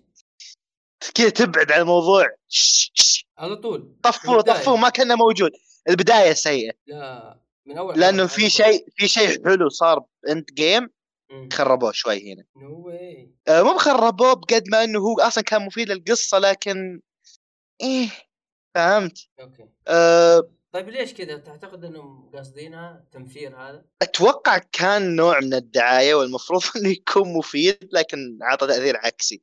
كذا 1.16 1.30
تبعد 1.30 1.72
عن 1.72 1.82
الموضوع. 1.82 2.36
على 3.38 3.56
طول. 3.56 3.96
طفوه. 4.04 4.42
طفوه 4.42 4.78
ما 4.78 4.90
كان 4.90 5.18
موجود. 5.18 5.52
البداية 5.90 6.34
سيئة. 6.34 6.74
لا 6.88 7.40
من 7.66 7.78
أول 7.78 8.00
لأنه 8.00 8.28
في 8.28 8.50
شيء 8.50 8.86
في 8.96 9.08
شيء 9.08 9.46
حلو 9.46 9.70
صار 9.70 10.06
Endgame. 10.30 10.90
خربوه 11.54 11.92
شوي 11.92 12.34
هنا. 12.34 12.44
no 12.56 12.90
آه، 13.48 13.62
مو 13.62 13.74
بخربوه 13.74 14.34
بقد 14.34 14.64
ما 14.72 14.84
إنه 14.84 15.00
هو 15.00 15.20
أصلا 15.20 15.44
كان 15.44 15.66
مفيد 15.66 15.92
للقصة 15.92 16.40
لكن 16.40 17.02
إيه 17.82 18.10
فهمت؟ 18.76 19.18
okay. 19.40 19.66
أه. 19.88 20.50
طيب 20.72 20.90
ليش 20.90 21.14
كذا؟ 21.14 21.38
تعتقد 21.38 21.86
إنهم 21.86 22.32
قاصدينها 22.36 23.04
التنفير 23.04 23.58
هذا؟ 23.58 23.86
أتوقع 24.02 24.58
كان 24.58 25.16
نوع 25.16 25.40
من 25.40 25.54
الدعاية 25.54 26.16
والمفروض 26.16 26.62
إنه 26.78 26.90
يكون 26.90 27.34
مفيد 27.34 27.90
لكن 27.92 28.40
عطى 28.42 28.68
تأثير 28.68 28.98
عكسي. 28.98 29.42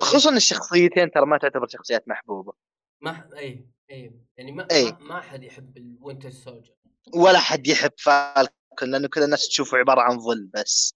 خصوصا 0.00 0.36
الشخصيتين 0.36 1.10
ترى 1.10 1.26
ما 1.26 1.38
تعتبر 1.38 1.68
شخصيات 1.68 2.08
محبوبة. 2.08 2.52
ما 3.00 3.12
ح- 3.12 3.26
اي 3.36 3.66
اي 3.90 4.12
يعني 4.36 4.52
ما 4.52 4.68
إي. 4.70 4.96
ما, 5.00 5.20
حد 5.20 5.42
يحب 5.44 5.76
ال 5.76 5.84
Winter 5.84 6.30
Soldier 6.30 6.72
ولا 7.14 7.38
حد 7.38 7.66
يحب 7.66 7.92
Falcon 7.98 8.90
لأنه 8.90 9.08
كل 9.08 9.22
الناس 9.22 9.48
تشوفه 9.48 9.78
عبارة 9.78 10.00
عن 10.00 10.18
ظل 10.18 10.50
بس. 10.54 10.94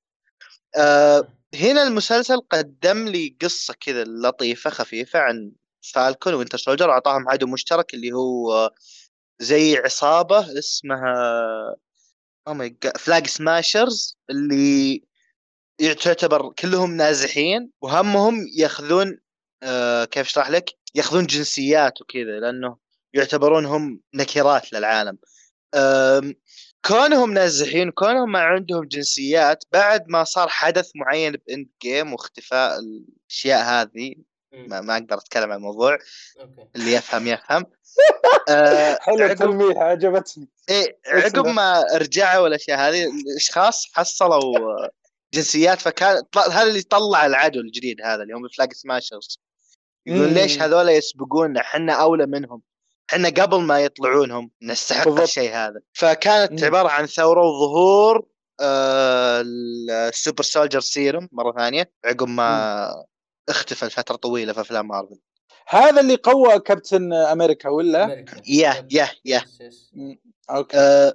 أه 0.76 1.28
هنا 1.62 1.82
المسلسل 1.82 2.40
قدم 2.40 3.08
لي 3.08 3.36
قصة 3.42 3.74
كذا 3.80 4.04
لطيفة 4.04 4.70
خفيفة 4.70 5.18
عن 5.18 5.52
Falcon 5.92 6.34
Winter 6.34 6.58
Soldier 6.58 6.88
وأعطاهم 6.88 7.28
عدو 7.28 7.46
مشترك 7.46 7.94
اللي 7.94 8.12
هو 8.12 8.70
زي 9.38 9.76
عصابة 9.76 10.58
اسمها 10.58 11.14
oh 12.48 12.54
my 12.54 12.76
God 12.82 12.96
Flag 12.96 13.26
Smashers 13.26 14.18
اللي 14.30 15.02
تعتبر 15.78 16.52
كلهم 16.52 16.96
نازحين 16.96 17.70
وهمهم 17.80 18.46
ياخذون 18.56 19.18
آه 19.62 20.04
كيف 20.04 20.26
أشرح 20.26 20.50
لك؟ 20.50 20.70
ياخذون 20.94 21.26
جنسيات 21.26 22.00
وكذا 22.00 22.40
لأنه 22.40 22.76
يعتبرون 23.14 23.66
هم 23.66 24.00
نكرات 24.14 24.72
للعالم. 24.72 25.18
آم، 25.74 26.34
كونهم 26.86 27.32
نازحين 27.32 27.90
كونهم 27.90 28.32
ما 28.32 28.38
عندهم 28.38 28.84
جنسيات 28.84 29.64
بعد 29.72 30.04
ما 30.08 30.24
صار 30.24 30.48
حدث 30.48 30.90
معين 30.94 31.36
ب 31.48 31.68
Endgame 31.82 32.12
واختفاء 32.12 32.78
الأشياء 32.78 33.64
هذه. 33.64 34.14
ما, 34.52 34.80
ما 34.80 34.96
أقدر 34.96 35.18
أتكلم 35.18 35.50
عن 35.50 35.56
الموضوع 35.56 35.98
اللي 36.76 36.92
يفهم 36.92 37.26
يفهم 37.26 37.66
آه 38.48 38.98
حلو 39.00 39.26
التلميح 39.26 39.78
عجبتني 39.78 40.48
إيه 40.68 40.98
عقب 41.06 41.46
ما 41.46 41.84
رجعوا 41.94 42.42
والأشياء 42.42 42.78
هذه 42.78 43.04
الأشخاص 43.04 43.86
حصلوا 43.92 44.88
جنسيات 45.34 45.80
فكان 45.80 46.22
هذا 46.36 46.62
اللي 46.62 46.82
طلع 46.82 47.26
العدو 47.26 47.60
الجديد 47.60 48.02
هذا 48.02 48.22
اللي 48.22 48.34
هم 48.34 48.44
ال 48.44 48.50
Flag 48.50 48.72
Smashers 48.72 49.40
يقول 50.06 50.28
مم. 50.28 50.34
ليش 50.34 50.62
هذول 50.62 50.88
يسبقونا 50.88 51.60
إحنا 51.60 51.92
أولى 51.92 52.26
منهم 52.26 52.62
إحنا 53.10 53.28
قبل 53.28 53.60
ما 53.60 53.80
يطلعونهم 53.80 54.50
نستحق. 54.62 55.08
الشيء 55.08 55.50
هذا 55.54 55.80
فكانت 55.92 56.52
مم. 56.52 56.64
عبارة 56.64 56.88
عن 56.88 57.06
ثورة 57.06 57.40
وظهور 57.40 58.26
آه 58.60 59.42
ال 60.08 60.14
super 60.14 60.42
soldier 60.42 60.80
serum 60.80 61.28
مرة 61.32 61.52
ثانية 61.52 61.92
عقب 62.04 62.28
ما 62.28 63.04
اختفى 63.48 63.86
لفتره 63.86 64.16
طويلة 64.16 64.52
في 64.52 64.60
أفلام 64.60 64.88
مارفل 64.88 65.18
هذا 65.68 66.00
اللي 66.00 66.16
قوى 66.16 66.58
Captain 66.58 67.12
America 67.12 67.68
ولا؟ 67.68 68.24
yeah 68.46 68.86
yeah 68.90 69.08
yeah 69.24 69.44
okay 70.50 70.76
آه 70.76 71.14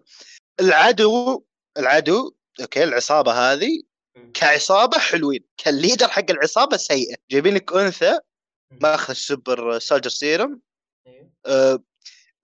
العدو 0.60 1.44
العدو 1.78 2.32
okay 2.62 2.84
العصابة 2.84 3.32
هذه 3.32 3.68
مم. 3.68 3.91
كعصابة 4.34 4.98
حلوين 4.98 5.44
كال 5.58 5.70
leader 5.70 6.08
حق 6.08 6.32
العصابة 6.32 6.78
سيئة. 6.78 7.16
جايبين 7.32 7.56
لك 7.56 7.74
أنثى 7.74 8.20
ماخذ 8.72 9.14
super 9.14 9.80
soldier 9.80 10.10
serum. 10.10 10.62
أيوه. 11.08 11.32
أه 11.46 11.84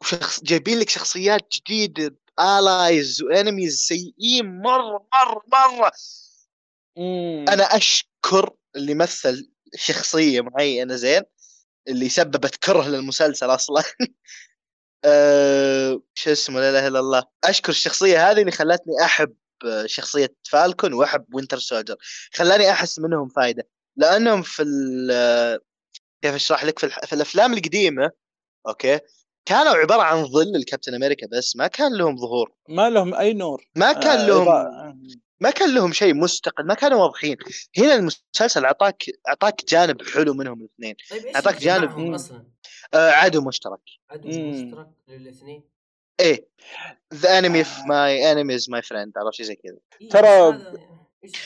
وشخص 0.01 0.43
جايبين 0.43 0.79
لك 0.79 0.89
شخصيات 0.89 1.47
جديدة 1.51 2.15
allies 2.39 3.21
و 3.21 3.28
enemies 3.28 3.79
سيئين 3.79 4.61
مرة 4.61 5.07
مرة 5.13 5.43
مرة. 5.51 5.91
أنا 7.53 7.63
أشكر 7.63 8.55
اللي 8.75 8.93
مثل 8.93 9.51
شخصية 9.75 10.41
معينة 10.41 10.95
زين 10.95 11.21
اللي 11.87 12.09
سببت 12.09 12.55
كره 12.55 12.87
للمسلسل 12.87 13.45
أصلا. 13.45 13.83
أه 15.05 16.01
شو 16.13 16.31
اسمه 16.31 16.59
لا 16.59 16.69
إله 16.69 16.87
إلا 16.87 16.99
الله. 16.99 17.23
أشكر 17.43 17.69
الشخصية 17.69 18.31
هذه 18.31 18.39
اللي 18.39 18.51
خلتني 18.51 18.93
أحب 19.05 19.35
شخصية 19.85 20.35
Falcon 20.49 20.93
وأحب 20.93 21.25
Winter 21.33 21.59
Soldier. 21.59 21.95
خلاني 22.33 22.71
أحس 22.71 22.99
منهم 22.99 23.29
فائده 23.29 23.67
لأنهم 23.95 24.41
في 24.41 24.63
ال- 24.63 25.59
كيف 26.21 26.35
أشرح 26.35 26.65
لك؟ 26.65 26.79
في, 26.79 26.85
الح- 26.85 27.05
في 27.05 27.13
الأفلام 27.13 27.53
القديمة 27.53 28.11
okay 28.67 28.99
كانوا 29.45 29.71
عبارة 29.71 30.01
عن 30.01 30.25
ظل 30.25 30.55
ال 30.55 30.60
Captain 30.60 30.93
America 30.95 31.27
بس 31.27 31.55
ما 31.55 31.67
كان 31.67 31.97
لهم 31.97 32.17
ظهور. 32.17 32.51
ما 32.69 32.89
لهم 32.89 33.13
أي 33.13 33.33
نور. 33.33 33.67
ما 33.75 33.93
كان 33.93 34.19
آه، 34.19 34.27
لهم 34.27 34.41
إضاءة. 34.41 34.97
ما 35.39 35.49
كان 35.51 35.75
لهم 35.75 35.93
شيء 35.93 36.13
مستقل 36.13 36.65
ما 36.65 36.73
كانوا 36.73 37.03
واضحين. 37.03 37.37
هنا 37.77 37.93
المسلسل 37.95 38.65
أعطاك 38.65 39.03
أعطاك 39.27 39.65
جانب 39.65 40.01
حلو 40.01 40.33
منهم 40.33 40.59
الاثنين. 40.61 40.95
طيب 41.09 41.25
يمشي 41.25 41.59
جانب. 41.65 42.13
أصلا؟ 42.13 42.43
آه 42.93 43.11
عدو 43.11 43.41
مشترك. 43.41 43.79
عدو. 44.09 44.27
مشترك 44.27 44.87
للاثنين؟ 45.07 45.63
إيه. 46.19 46.47
the 47.13 47.37
enemy 47.37 47.61
آه. 47.61 47.85
my 47.87 48.31
enemy's 48.31 48.69
my 48.69 48.81
friend 48.81 49.17
عرفت 49.17 49.33
شيء 49.33 49.45
زي 49.45 49.55
كذا. 49.55 49.77
إيه، 50.01 50.09
ترى 50.09 50.61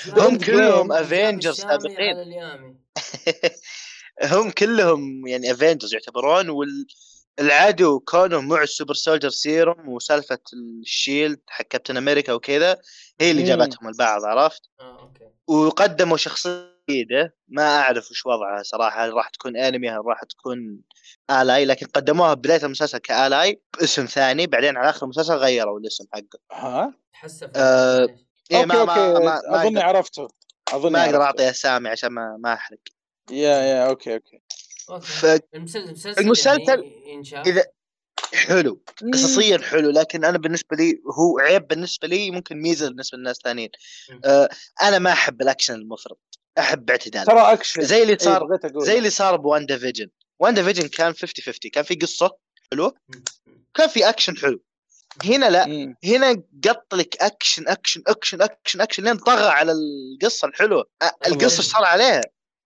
هم 0.08 0.38
كلهم 0.38 0.92
الشامي 0.92 1.54
سابقين. 1.54 2.78
هم 4.32 4.52
كلهم 4.52 5.28
يعني 5.28 5.52
Avengers 5.52 5.94
يعتبرون 5.94 6.50
والعدو 6.50 8.00
كونه 8.00 8.42
مع 8.42 8.64
ال 8.64 8.69
super 8.69 8.94
soldier 8.94 9.30
serum 9.30 9.90
وسالفة 9.90 10.40
ال 10.54 10.66
shield 10.66 11.40
حق 11.48 11.66
Captain 11.66 11.98
America 11.98 12.34
وكذا 12.34 12.78
هي 13.22 13.32
اللي 13.32 13.42
مم. 13.42 13.48
جابتهم 13.48 13.90
البعض 13.90 14.26
عرفت؟ 14.26 14.62
آه 14.80 15.00
okay. 15.00 15.30
وقدموا 15.48 16.18
شخصية 16.18 16.72
جديدة. 16.92 17.36
ما 17.48 17.80
أعرف 17.80 18.12
وش 18.12 18.26
وضعها 18.26 18.64
صراحة 18.64 19.06
هل 19.06 19.14
راح 19.14 19.30
تكون 19.30 19.58
enemy 19.58 19.90
هل 19.90 20.06
راح 20.06 20.24
تكون 20.24 20.80
ally 21.32 21.66
لكن 21.66 21.86
قدموها 21.86 22.34
بداية 22.34 22.64
المسلسل 22.66 22.98
ك 22.98 23.10
ally 23.10 23.62
باسم 23.80 24.06
ثاني 24.06 24.48
بعدين 24.48 24.78
على 24.78 24.90
آخر 24.90 25.04
المسلسل 25.04 25.34
غيروا 25.34 25.80
الاسم 25.80 26.06
حقه. 26.14 26.40
ها؟ 26.52 26.94
تحسف 27.14 27.50
آه، 27.56 28.00
إيه 28.52 28.58
okay 28.58 28.66
ما 28.66 28.84
ما 28.86 29.08
okay 29.12 29.26
ما, 29.26 29.42
ما 29.50 29.62
اظني 29.62 29.80
عرفته 29.80 30.28
اظني 30.74 30.92
ما 30.92 31.06
أقدر. 31.06 31.22
اعطي 31.22 31.50
أسامي 31.50 31.90
عشان 31.90 32.10
ما 32.10 32.38
ما 32.40 32.54
أحرق. 32.54 32.80
yeah 33.32 33.36
yeah 33.62 33.88
okay 33.90 34.14
okay. 34.14 34.42
ف- 35.02 35.26
المسلسل 35.56 36.22
المسلسل, 36.22 36.84
يعني 37.06 37.44
إذا- 37.54 37.66
حلو 38.34 38.82
قصصيا 39.14 39.58
حلو 39.58 39.90
لكن 39.90 40.26
أنا 40.26 40.38
بالنسبة 40.38 40.78
لي 40.78 41.02
هو 41.20 41.40
عيب 41.40 41.68
بالنسبة 41.68 42.08
لي 42.08 42.32
ممكن 42.32 42.58
ميزة 42.62 42.88
بالنسبة 42.90 43.18
للناس 43.18 43.38
الثانيين. 43.38 43.70
آه 44.26 44.50
أنا 44.82 45.00
ما 45.00 45.12
أحب 45.12 45.42
الأكشن 45.42 45.74
المفرط. 45.74 46.20
أحب 46.58 46.90
اعتدال 46.90 47.26
ترى 47.26 47.54
اكشن 47.54 47.82
زي 47.82 48.02
اللي 48.02 48.14
إيه، 48.14 48.18
صار. 48.18 48.60
زي 48.76 48.98
اللي 48.98 49.10
صار 49.10 49.36
ب 49.36 49.78
WandaVision 49.78 50.08
WandaVision 50.40 50.88
كان 50.88 51.14
50 51.14 51.44
50 51.46 51.72
كان 51.72 51.84
في 51.84 51.96
قصة 51.96 52.38
حلوة. 52.72 52.94
كان 53.74 53.88
في 53.90 54.10
اكشن 54.10 54.38
حلو 54.38 54.64
هنا 55.26 55.50
لا 55.50 55.66
مم. 55.66 55.96
هنا 56.04 56.44
قط 56.68 56.94
لك 56.96 57.22
اكشن 57.22 57.68
اكشن 57.68 58.04
اكشن 58.08 58.42
اكشن 58.42 58.82
اكشن 58.82 59.04
لين 59.04 59.18
طغى 59.18 59.48
على 59.50 59.72
القصة 59.72 60.48
الحلوة 60.48 60.90
القصة 61.28 61.58
إيش 61.60 61.72
صار 61.72 61.84
عليها 61.84 62.22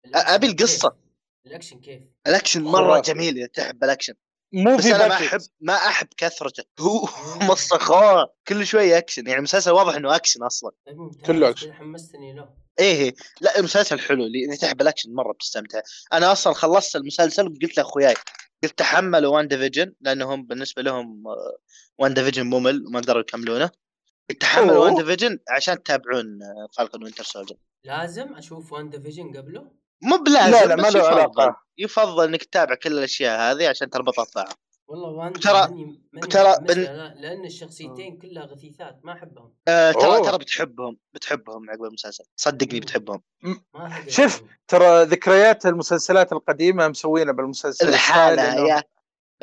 كيف؟ 0.05 0.43
القصة. 0.43 0.95
الأكشن 1.45 1.79
كيف؟ 1.79 2.01
الأكشن 2.27 2.63
مرة. 2.63 2.99
جميل 2.99 3.37
اذا 3.37 3.47
تحب 3.47 3.83
الأكشن 3.83 4.13
مو 4.55 4.77
بس 4.77 4.83
في 4.83 4.95
أنا 4.95 5.07
ما. 5.07 5.13
احب 5.13 5.39
ما 5.61 5.73
أحب 5.73 6.07
كثرته 6.17 6.63
هو. 6.79 7.07
مسخوه 7.41 8.33
كل 8.47 8.65
شوية 8.67 8.97
أكشن 8.97 9.27
يعني 9.27 9.37
المسلسل 9.37 9.71
واضح 9.71 9.95
إنه 9.95 10.15
أكشن 10.15 10.43
أصلا 10.43 10.71
كله 11.25 11.49
أكشن. 11.49 11.65
كذا 11.67 11.73
حمستني 11.73 12.33
له 12.33 12.49
إيه 12.79 13.01
إيه. 13.03 13.15
لا 13.41 13.59
المسلسل 13.59 13.99
حلو 13.99 14.23
اللي 14.23 14.45
إذا 14.45 14.55
تحب 14.55 14.81
الأكشن 14.81 15.13
مرة 15.13 15.33
بتستمتع 15.33 15.81
أنا 16.13 16.31
أصلا 16.31 16.53
خلصت 16.53 16.95
المسلسل 16.95 17.47
وقلت 17.47 17.77
لأخوياي 17.77 18.13
قلت 18.63 18.77
تحملوا 18.77 19.35
WandaVision 19.35 19.93
لأنهم 20.01 20.45
بالنسبة 20.45 20.81
لهم 20.81 21.23
WandaVision 21.97 22.43
ممل 22.43 22.85
وما 22.87 22.99
قدروا 22.99 23.21
يكملونه 23.21 23.69
قلت 24.29 24.41
تحملوا. 24.41 24.85
WandaVision 24.85 25.39
عشان 25.49 25.83
تتابعون 25.83 26.39
Falcon 26.77 27.03
Winter 27.03 27.23
Soldier 27.23 27.55
لازم 27.83 28.33
أشوف 28.33 28.71
WandaVision 28.71 29.37
قبله 29.37 29.84
مو 30.03 30.17
بلازم 30.17 30.51
لا 30.51 30.65
لا 30.65 30.75
ما 30.75 30.81
له 30.81 30.87
يفضل. 30.99 31.01
علاقة. 31.05 31.61
يفضل 31.77 32.23
إنك 32.27 32.43
تتابع 32.43 32.75
كل 32.75 32.91
الأشياء 32.97 33.39
هذه 33.51 33.69
عشان 33.69 33.89
تربطها 33.89 34.25
ببعض 34.35 34.53
والله 34.87 35.09
وان 35.09 35.33
ترى- 35.33 36.27
ترى 36.29 36.55
بن- 36.61 36.83
لأن 37.21 37.45
الشخصيتين 37.45 38.17
كلها 38.19 38.45
غثيثات 38.45 38.99
ما 39.03 39.13
أحبهم. 39.13 39.53
آه 39.67 39.91
ترى 39.91 40.05
أوه. 40.05 40.29
ترى 40.29 40.37
بتحبهم 40.37 40.97
بتحبهم 41.13 41.69
عقب 41.69 41.83
المسلسل. 41.83 42.23
صدقني 42.35 42.79
بتحبهم. 42.79 43.21
شوف،. 44.07 44.41
ترى 44.67 45.03
ذكريات 45.03 45.65
المسلسلات 45.65 46.31
القديمة 46.33 46.87
مسوينه 46.87 47.31
بالمسلسل. 47.31 47.89
الحالة 47.89 48.67
يا 48.67 48.83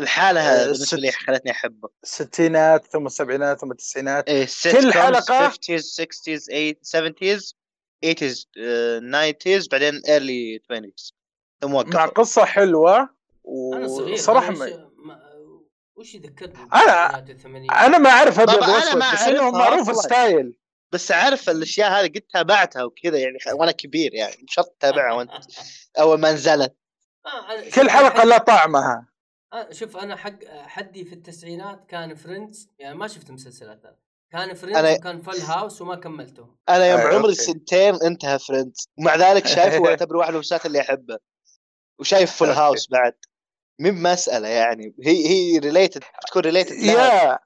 الحالة 0.01 0.41
آه، 0.41 0.65
بالنسبة 0.65 0.99
لي 0.99 1.13
خلتني 1.13 1.51
أحبه. 1.51 1.89
الستينات 2.03 2.87
ثم 2.87 3.07
السبعينات 3.07 3.61
ثم 3.61 3.71
التسعينات 3.71 4.29
إيه 4.29 4.47
كل 4.73 4.93
حلقة- 4.93 5.51
50s 5.51 5.83
60s 6.01 6.49
70s 6.83 7.55
80s 8.07 8.47
آه، 8.59 9.33
90s 9.33 9.69
بعدين 9.71 10.01
early 10.01 10.61
20s 10.73 11.13
ثم 11.61 11.73
مع 11.95 12.07
قصة 12.07 12.45
حلوة 12.45 12.99
أنا 13.75 13.87
وصراحه. 13.87 14.55
وش, 15.97 16.15
يذكرني 16.15 16.53
والثمانينات؟ 17.29 17.77
أنا 17.79 17.99
ما 17.99 18.11
أعرف 18.11 18.41
ابيض 18.41 18.69
واسود 18.69 18.97
ما 18.99 19.13
بس 19.13 19.23
إنه 19.23 19.51
معروف. 19.51 19.97
style 19.97 20.59
بس 20.93 21.13
عارف 21.13 21.51
الأشياء 21.51 21.91
هذه 21.91 22.09
قد 22.09 22.21
تابعتها 22.21 22.83
وكذا 22.85 23.19
يعني 23.19 23.39
خ- 23.39 23.55
وأنا 23.55 23.73
كبير 23.73 24.15
يعني 24.15 24.37
مش 24.43 24.55
شرط 24.55 24.77
تتابعها 24.79 25.13
وأنت 25.15 25.31
أول 26.01 26.21
ما 26.21 26.33
نزلت 26.33 26.77
آه، 27.27 27.71
كل 27.75 27.91
حلقة 27.91 28.25
لها 28.25 28.39
طعمها 28.39 29.09
آه، 29.53 29.73
شوف 29.73 29.97
أنا 29.97 30.17
حق 30.17 30.45
حدي 30.49 31.05
في 31.05 31.13
التسعينات 31.13 31.87
كان 31.89 32.15
Friends 32.15 32.69
يعني 32.79 32.95
ما 32.95 33.09
شفت 33.09 33.31
مسلسلات. 33.31 33.83
كان 34.33 34.51
أنا- 34.51 34.55
Friends 34.55 34.99
وكان 34.99 35.23
Full 35.23 35.41
House 35.41 35.83
وما 35.83 35.97
كملته 35.97 36.47
أنا 36.69 36.87
يوم 36.91 37.01
آه، 37.01 37.05
عمري 37.05 37.17
okay. 37.23 37.35
سنتين 37.35 37.95
انتهى 37.95 38.39
Friends. 38.39 38.89
ومع 38.99 39.17
ذلك 39.17 39.47
شايفه 39.47 39.79
وأعتبره 39.83 40.19
واحد 40.19 40.29
من 40.31 40.35
المسلسلات 40.35 40.67
اللي 40.67 40.81
أحبه. 40.81 41.19
وشايف 42.01 42.33
Full 42.37 42.49
okay. 42.49 42.61
House 42.61 42.89
بعد. 42.91 43.15
مين 43.81 44.03
مسألة 44.03 44.49
يعني؟ 44.49 44.95
هي 45.05 45.27
هي 45.29 45.59
related 45.59 46.05
بتكون 46.25 46.43
related 46.43 46.73
yeah. 46.77 47.39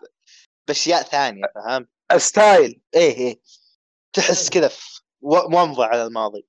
بأشياء 0.68 1.02
ثانية 1.02 1.42
فهمت؟ 1.54 1.88
style 2.16 2.80
إيه 2.94 3.16
إيه. 3.16 3.40
تحس 4.12 4.50
كذا 4.50 4.68
في 4.68 5.00
و- 5.20 5.48
مومضة 5.48 5.84
على 5.84 6.04
الماضي. 6.04 6.46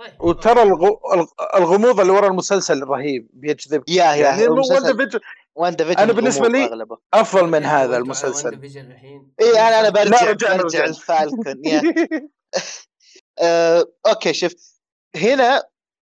طيب. 0.00 0.20
وترى 0.22 0.62
الغ... 0.62 0.86
الغ- 1.14 1.32
الغموض 1.56 2.00
اللي 2.00 2.12
ورا 2.12 2.26
المسلسل 2.28 2.82
رهيب. 2.82 3.28
بيجذبك 3.32 3.88
yeah 3.88 4.04
yeah. 4.04 4.14
يعني 4.14 4.46
WandaVision 5.56 5.98
أنا 5.98 6.12
بالنسبة 6.12 6.48
لي- 6.48 6.64
أغلبه. 6.64 6.98
أفضل 7.14 7.46
من 7.46 7.54
okay، 7.54 7.66
هذا 7.66 7.96
المسلسل 7.96 8.48
WandaVision 8.48 8.90
الحين 8.90 9.32
إيه 9.40 9.68
أنا 9.68 9.80
أنا 9.80 9.88
برجع 9.88 10.24
برجع 10.32 10.56
رجعنا. 10.56 10.84
ال 10.84 10.95
Falcon 10.95 11.64
yeah. 11.66 11.82
آه، 13.38 13.84
okay 14.06 14.32
شوف 14.32 14.52
هنا 15.16 15.64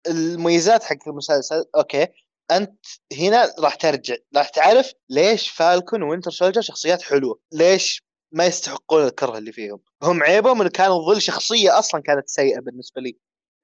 المميزات 0.09 0.85
حق 0.85 1.09
المسلسل 1.09 1.65
okay. 1.77 2.07
أنت 2.51 2.87
هنا 3.19 3.55
راح 3.59 3.75
ترجع 3.75 4.15
راح 4.37 4.49
تعرف 4.49 4.93
ليش 5.11 5.51
Falcon 5.51 6.03
Winter 6.03 6.31
Soldier 6.31 6.61
شخصيات 6.61 7.03
حلوة 7.03 7.41
ليش 7.53 8.03
ما 8.33 8.47
يستحقون 8.47 9.05
الكره 9.07 9.39
اللي 9.39 9.53
فيهم. 9.53 9.81
هم 10.03 10.23
عيبهم 10.23 10.61
إنه 10.61 10.71
كانوا 10.71 11.07
ظل 11.15 11.23
شخصية 11.23 11.79
أصلا 11.79 12.03
كانت 12.03 12.29
سيئة 12.29 12.61
بالنسبة 12.61 13.01
لي. 13.03 13.17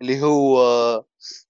اللي 0.03 0.23
هو 0.23 0.59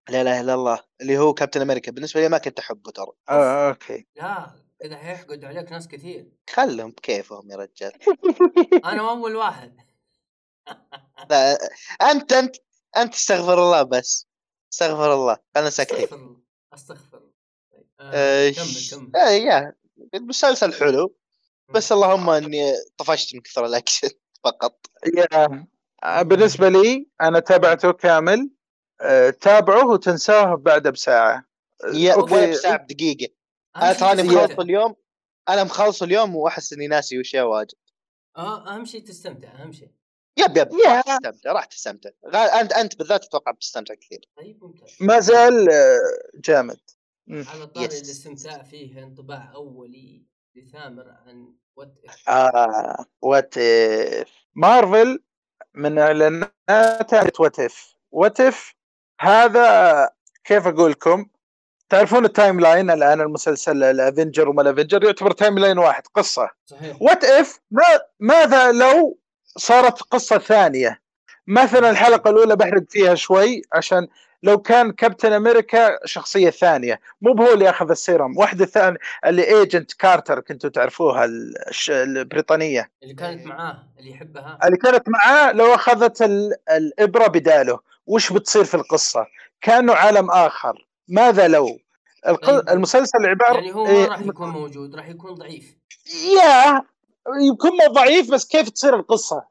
لا 0.09 0.21
إله 0.21 0.41
إلا 0.41 0.55
الله 0.55 0.81
اللي 1.01 1.19
هو 1.19 1.35
Captain 1.35 1.61
America. 1.61 1.93
بالنسبة 1.93 2.21
لي 2.21 2.29
ما 2.29 2.39
كنت 2.39 2.59
أحبه 2.59 2.91
ترى. 2.91 3.13
آه، 3.29 3.69
okay. 3.69 4.07
لا 4.17 4.51
كذا 4.81 4.97
حيحقد 4.97 5.45
عليك 5.45 5.73
ناس 5.73 5.89
كثير. 5.89 6.33
خلهم 6.51 6.91
بكيفهم 6.91 7.51
يا 7.51 7.57
رجال؟ 7.57 7.93
أنا 8.85 9.11
أول 9.11 9.37
واحد. 9.37 9.77
لا 11.31 11.59
أنت 12.03 12.33
أنت 12.33 12.57
أنت 12.97 13.15
استغفر 13.15 13.59
الله 13.65 13.83
بس. 13.83 14.27
استغفر 14.73 15.15
الله. 15.15 15.37
أنا 15.57 15.71
ساكتين. 15.71 15.99
استغفر 15.99 16.17
الله. 16.17 16.37
استغفر 16.75 17.19
الله. 17.19 17.31
طيب، 17.73 17.87
آه، 18.01 18.51
كمل 18.51 19.11
كمل. 19.13 19.21
يا. 19.21 19.73
المسلسل 20.15 20.73
حلو. 20.75 21.15
بس 21.75 21.93
اللهم 21.93 22.31
إني 22.31 22.73
طفشت 22.97 23.35
من 23.35 23.41
كثر 23.41 23.67
الأكشن 23.67 24.09
فقط. 24.45 24.87
يا. 25.17 25.67
بالنسبة 26.23 26.69
لي 26.69 27.07
أنا 27.21 27.41
تابعته 27.41 27.93
كامل 27.93 28.51
آه، 29.01 29.31
تابعه 29.31 29.87
وتنساه 29.87 30.55
بعد 30.55 30.89
بساعة. 30.89 31.45
يا 31.93 32.17
بساعة 32.17 32.77
بدقيقة 32.77 33.33
أهم 33.77 33.83
أنا 33.83 33.93
تراني. 33.93 34.23
مخلص 34.23 34.59
اليوم 34.59 34.95
أنا 35.49 35.65
مخلص 35.65 36.03
اليوم 36.03 36.37
وأحس 36.37 36.73
إني 36.73 36.87
ناسي 36.87 37.21
اشياء 37.21 37.47
واجد. 37.47 37.75
آه 38.37 38.75
أهم 38.75 38.85
شيء 38.85 39.01
تستمتع 39.05 39.49
أهم 39.49 39.73
شيء 39.73 39.89
yep 40.39 40.57
yep. 40.57 40.69
راح 40.73 41.05
تستمتع 41.05 41.53
راح 41.53 41.65
تستمتع. 41.65 42.11
غا- 42.27 42.61
أنت 42.61 42.73
أنت 42.73 42.97
بالذات 42.99 43.25
أتوقع 43.25 43.51
بتستمتع 43.53 43.95
كثير. 43.95 44.21
طيب 44.37 44.65
ممتاز. 44.65 44.97
ما 45.01 45.21
زال 45.21 45.71
آه، 45.71 45.99
جامد. 46.45 46.81
على 47.31 47.67
طاري. 47.67 47.87
الاستمتاع 47.87 48.63
فيه 48.63 49.03
انطباع 49.05 49.53
أولي 49.55 50.27
لثامر 50.57 51.09
عن 51.09 51.55
What 51.77 51.95
If. 52.09 52.29
آه 52.29 53.05
What 53.23 53.59
If 53.59 54.33
Marvel 54.55 55.19
من 55.79 55.99
اعلاناتها 55.99 57.31
What 57.39 57.61
If 57.61 57.95
What 58.13 58.41
If 58.41 58.75
هذا 59.21 60.11
كيف 60.45 60.67
أقول 60.67 60.91
لكم؟ 60.91 61.27
تعرفون 61.89 62.25
ال 62.25 62.61
timeline 62.61 62.91
الآن 62.91 63.21
المسلسل 63.21 63.83
ال 63.85 63.93
Avenger 63.93 64.49
وما 64.49 64.63
ال 64.63 64.68
Avenger 64.68 65.05
يعتبر 65.05 65.31
timeline 65.31 65.79
واحد 65.79 66.03
قصة. 66.15 66.51
صحيح. 66.67 67.03
What 67.03 67.25
If 67.25 67.59
ما 67.71 67.83
ماذا 68.21 68.73
لو 68.73 69.19
صارت 69.57 70.03
قصة 70.03 70.39
ثانية؟ 70.39 71.01
مثلا 71.47 71.91
الحلقة 71.91 72.31
الأولى 72.31 72.57
بحرق 72.57 72.83
فيها 72.91 73.15
شوي 73.15 73.63
عشان 73.73 74.09
لو 74.43 74.59
كان 74.59 74.93
Captain 74.93 75.33
America 75.33 75.99
شخصية 76.05 76.51
ثانية. 76.51 77.01
مو 77.21 77.33
هو 77.45 77.53
اللي 77.53 77.71
أخذ 77.71 77.91
السيرم. 77.91 78.39
واحدة 78.39 78.67
ثانية 78.67 78.99
اللي 79.27 79.43
Agent 79.59 79.93
Carter 79.93 80.41
كنتوا 80.41 80.71
تعرفوها 80.71 81.29
البريطانية. 81.91 82.91
اللي 83.03 83.15
كانت 83.15 83.47
معاه 83.47 83.89
اللي 83.99 84.11
يحبها. 84.11 84.59
اللي 84.65 84.77
كانت 84.77 85.09
معاه 85.09 85.53
لو 85.53 85.75
أخذت 85.75 86.23
ال- 86.23 86.55
الإبرة 86.71 87.27
بداله. 87.27 87.81
وش 88.07 88.33
بتصير 88.33 88.65
في 88.65 88.75
القصة؟ 88.75 89.27
كأنه 89.61 89.95
عالم 89.95 90.31
آخر. 90.31 90.89
ماذا 91.09 91.49
لو؟ 91.49 91.79
الق... 92.29 92.47
طيب. 92.47 92.69
المسلسل 92.69 93.27
عبارة 93.27 93.55
يعني 93.55 93.75
هو 93.75 93.85
ما 93.85 93.91
إيه، 93.91 94.07
راح 94.07 94.21
يكون 94.21 94.49
موجود 94.49 94.95
راح 94.95 95.09
يكون 95.09 95.35
ضعيف. 95.35 95.77
yeah 96.37 96.83
يكون 97.53 97.71
ضعيف 97.93 98.31
بس 98.31 98.47
كيف 98.49 98.69
تصير 98.69 98.95
القصة؟ 98.97 99.45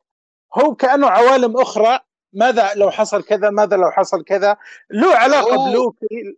هو 0.53 0.75
كأنه 0.75 1.07
عوالم 1.07 1.57
أخرى 1.57 1.99
ماذا 2.33 2.73
لو 2.75 2.91
حصل 2.91 3.23
كذا؟ 3.23 3.49
ماذا 3.49 3.77
لو 3.77 3.91
حصل 3.91 4.23
كذا؟ 4.23 4.57
له 4.91 5.15
علاقة 5.15 5.55
هو- 5.55 5.65
بلوكي. 5.71 6.37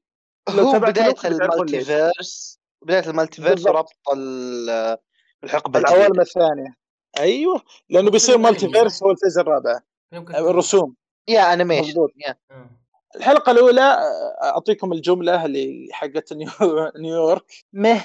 لو 0.49 0.71
بداية. 0.79 1.15
ال 1.25 1.38
multiverse 1.38 2.59
بداية 2.81 3.09
ال 3.09 3.14
multiverse 3.14 3.65
ال- 4.13 4.97
الحقبة 5.43 5.79
العوالم 5.79 6.19
الثانية. 6.21 6.75
أيوه. 7.19 7.61
لأنه 7.89 8.07
هو 8.07 8.11
بيصير 8.11 8.35
فيلم 8.35 8.45
أنمي، 8.47 8.59
multiverse 8.59 8.93
صح؟ 8.93 9.03
هو 9.03 9.11
ال 9.11 9.16
phase 9.16 9.37
الرابع. 9.37 9.79
الرسوم. 10.13 10.95
yeah 11.27 11.53
animation. 11.53 12.07
yeah. 12.27 12.35
الحلقة 13.15 13.51
الأولى 13.51 13.81
آه، 13.81 14.43
أعطيكم 14.43 14.93
الجملة 14.93 15.45
اللي 15.45 15.87
حقت 15.91 16.33
نيو- 16.33 16.49
نيويورك. 17.01 17.45
meh. 17.73 18.01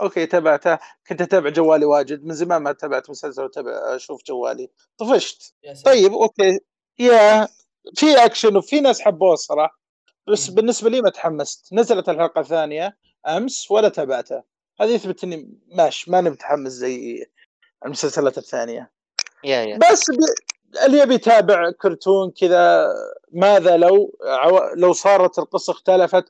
okay 0.00 0.26
تابعتها. 0.26 0.78
كنت 1.08 1.20
أتابع 1.20 1.50
جوالي 1.50 1.84
واجد. 1.84 2.24
من 2.24 2.34
زمان 2.34 2.62
ما 2.62 2.72
تابعت 2.72 3.10
مسلسل 3.10 3.44
وتابع 3.44 3.70
أشوف 3.96 4.22
جوالي. 4.26 4.70
طفشت. 4.98 5.54
طيب 5.84 6.12
okay. 6.12 6.58
yeah 6.98 7.48
في 7.96 8.24
اكشن 8.24 8.56
وفي 8.56 8.80
ناس 8.80 9.00
حبوه 9.00 9.32
الصراحة. 9.32 9.80
بس. 10.28 10.48
بالنسبة 10.48 10.90
لي 10.90 11.00
ما 11.00 11.10
تحمست. 11.10 11.72
نزلت 11.72 12.08
الحلقة 12.08 12.40
الثانية 12.40 12.96
أمس 13.28 13.70
ولا 13.70 13.88
تابعتها. 13.88 14.44
هذا 14.80 14.90
يثبت 14.90 15.24
اني 15.24 15.58
ماشي 15.66 16.10
ماني 16.10 16.30
متحمس 16.30 16.72
زي 16.72 17.26
المسلسلات 17.86 18.38
الثانية. 18.38 18.90
yeah 19.44 19.62
yeah. 19.62 19.78
بس 19.78 20.10
بي... 20.10 20.50
اللي 20.86 20.98
يبي 20.98 21.14
يتابع 21.14 21.70
كرتون 21.70 22.30
كذا 22.30 22.86
ماذا 23.32 23.76
لو 23.76 24.18
عو... 24.24 24.74
لو 24.74 24.92
صارت 24.92 25.38
القصة 25.38 25.70
اختلفت 25.70 26.24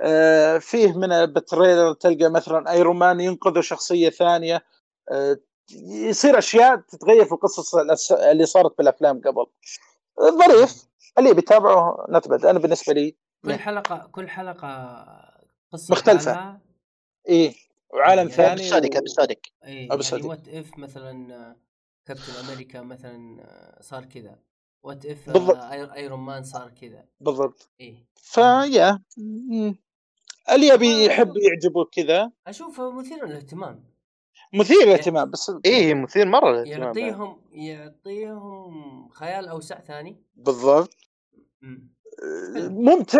آه 0.00 0.58
فيه 0.58 0.98
من 0.98 1.26
بال 1.26 1.41
trailer 1.41 1.92
تلقى 1.92 2.30
مثلا 2.30 2.70
Iron 2.72 2.96
Man 2.96 3.20
ينقذ 3.20 3.60
شخصية 3.60 4.10
ثانية 4.10 4.64
آه 5.10 5.38
يصير 5.86 6.38
أشياء 6.38 6.76
تتغير 6.76 7.24
في 7.24 7.32
القصص 7.32 7.74
اللي 8.12 8.46
صارت 8.46 8.78
بالأفلام 8.78 9.20
قبل. 9.20 9.46
ظريف. 10.20 10.86
اللي 11.18 11.34
بيتابعه 11.34 12.06
نتبت 12.10 12.44
أنا 12.44 12.58
بالنسبة 12.58 12.92
لي 12.92 13.16
كل 13.44 13.54
حلقة 13.58 14.08
كل 14.12 14.28
حلقة 14.28 15.06
قصة 15.72 15.92
مختلفة. 15.92 16.32
لحالها. 16.32 16.60
إيه. 17.28 17.54
وعالم 17.94 18.18
يعني 18.18 18.30
ثاني 18.30 18.62
episodic 18.62 18.94
و... 18.94 18.98
episodic 18.98 19.46
اي 19.64 19.74
يعني 19.74 19.92
أبسط. 19.92 20.24
What 20.24 20.48
if 20.48 20.78
مثلا 20.78 21.34
آه، 21.34 21.56
كابتن 22.06 22.32
أمريكا 22.32 22.80
مثلا 22.80 23.40
آه، 23.42 23.82
صار 23.82 24.04
كذا. 24.04 24.38
What 24.82 25.06
if 25.06 25.30
بالضبط. 25.30 25.56
Iron 25.96 26.20
Man 26.20 26.42
صار 26.42 26.70
كذا. 26.70 27.04
بالضبط. 27.20 27.70
اي 27.80 28.06
فيا. 28.16 29.02
اللي 30.52 30.66
يبي 30.68 31.04
يحب 31.04 31.36
يعجبه 31.36 31.84
كذا. 31.92 32.32
أشوفه 32.46 32.90
مثير 32.90 33.26
للاهتمام. 33.26 33.89
مثير 34.52 34.86
للاهتمام 34.86 35.30
بس 35.30 35.52
إيه 35.64 35.94
مثير 35.94 36.26
مرة 36.26 36.50
للاهتمام. 36.50 36.82
يعطيهم 36.82 37.40
يعطيهم 37.52 39.08
خيال 39.08 39.48
أوسع 39.48 39.80
ثاني. 39.80 40.22
بالضبط. 40.34 40.96
مم. 41.62 42.00
ممتع. 42.56 43.18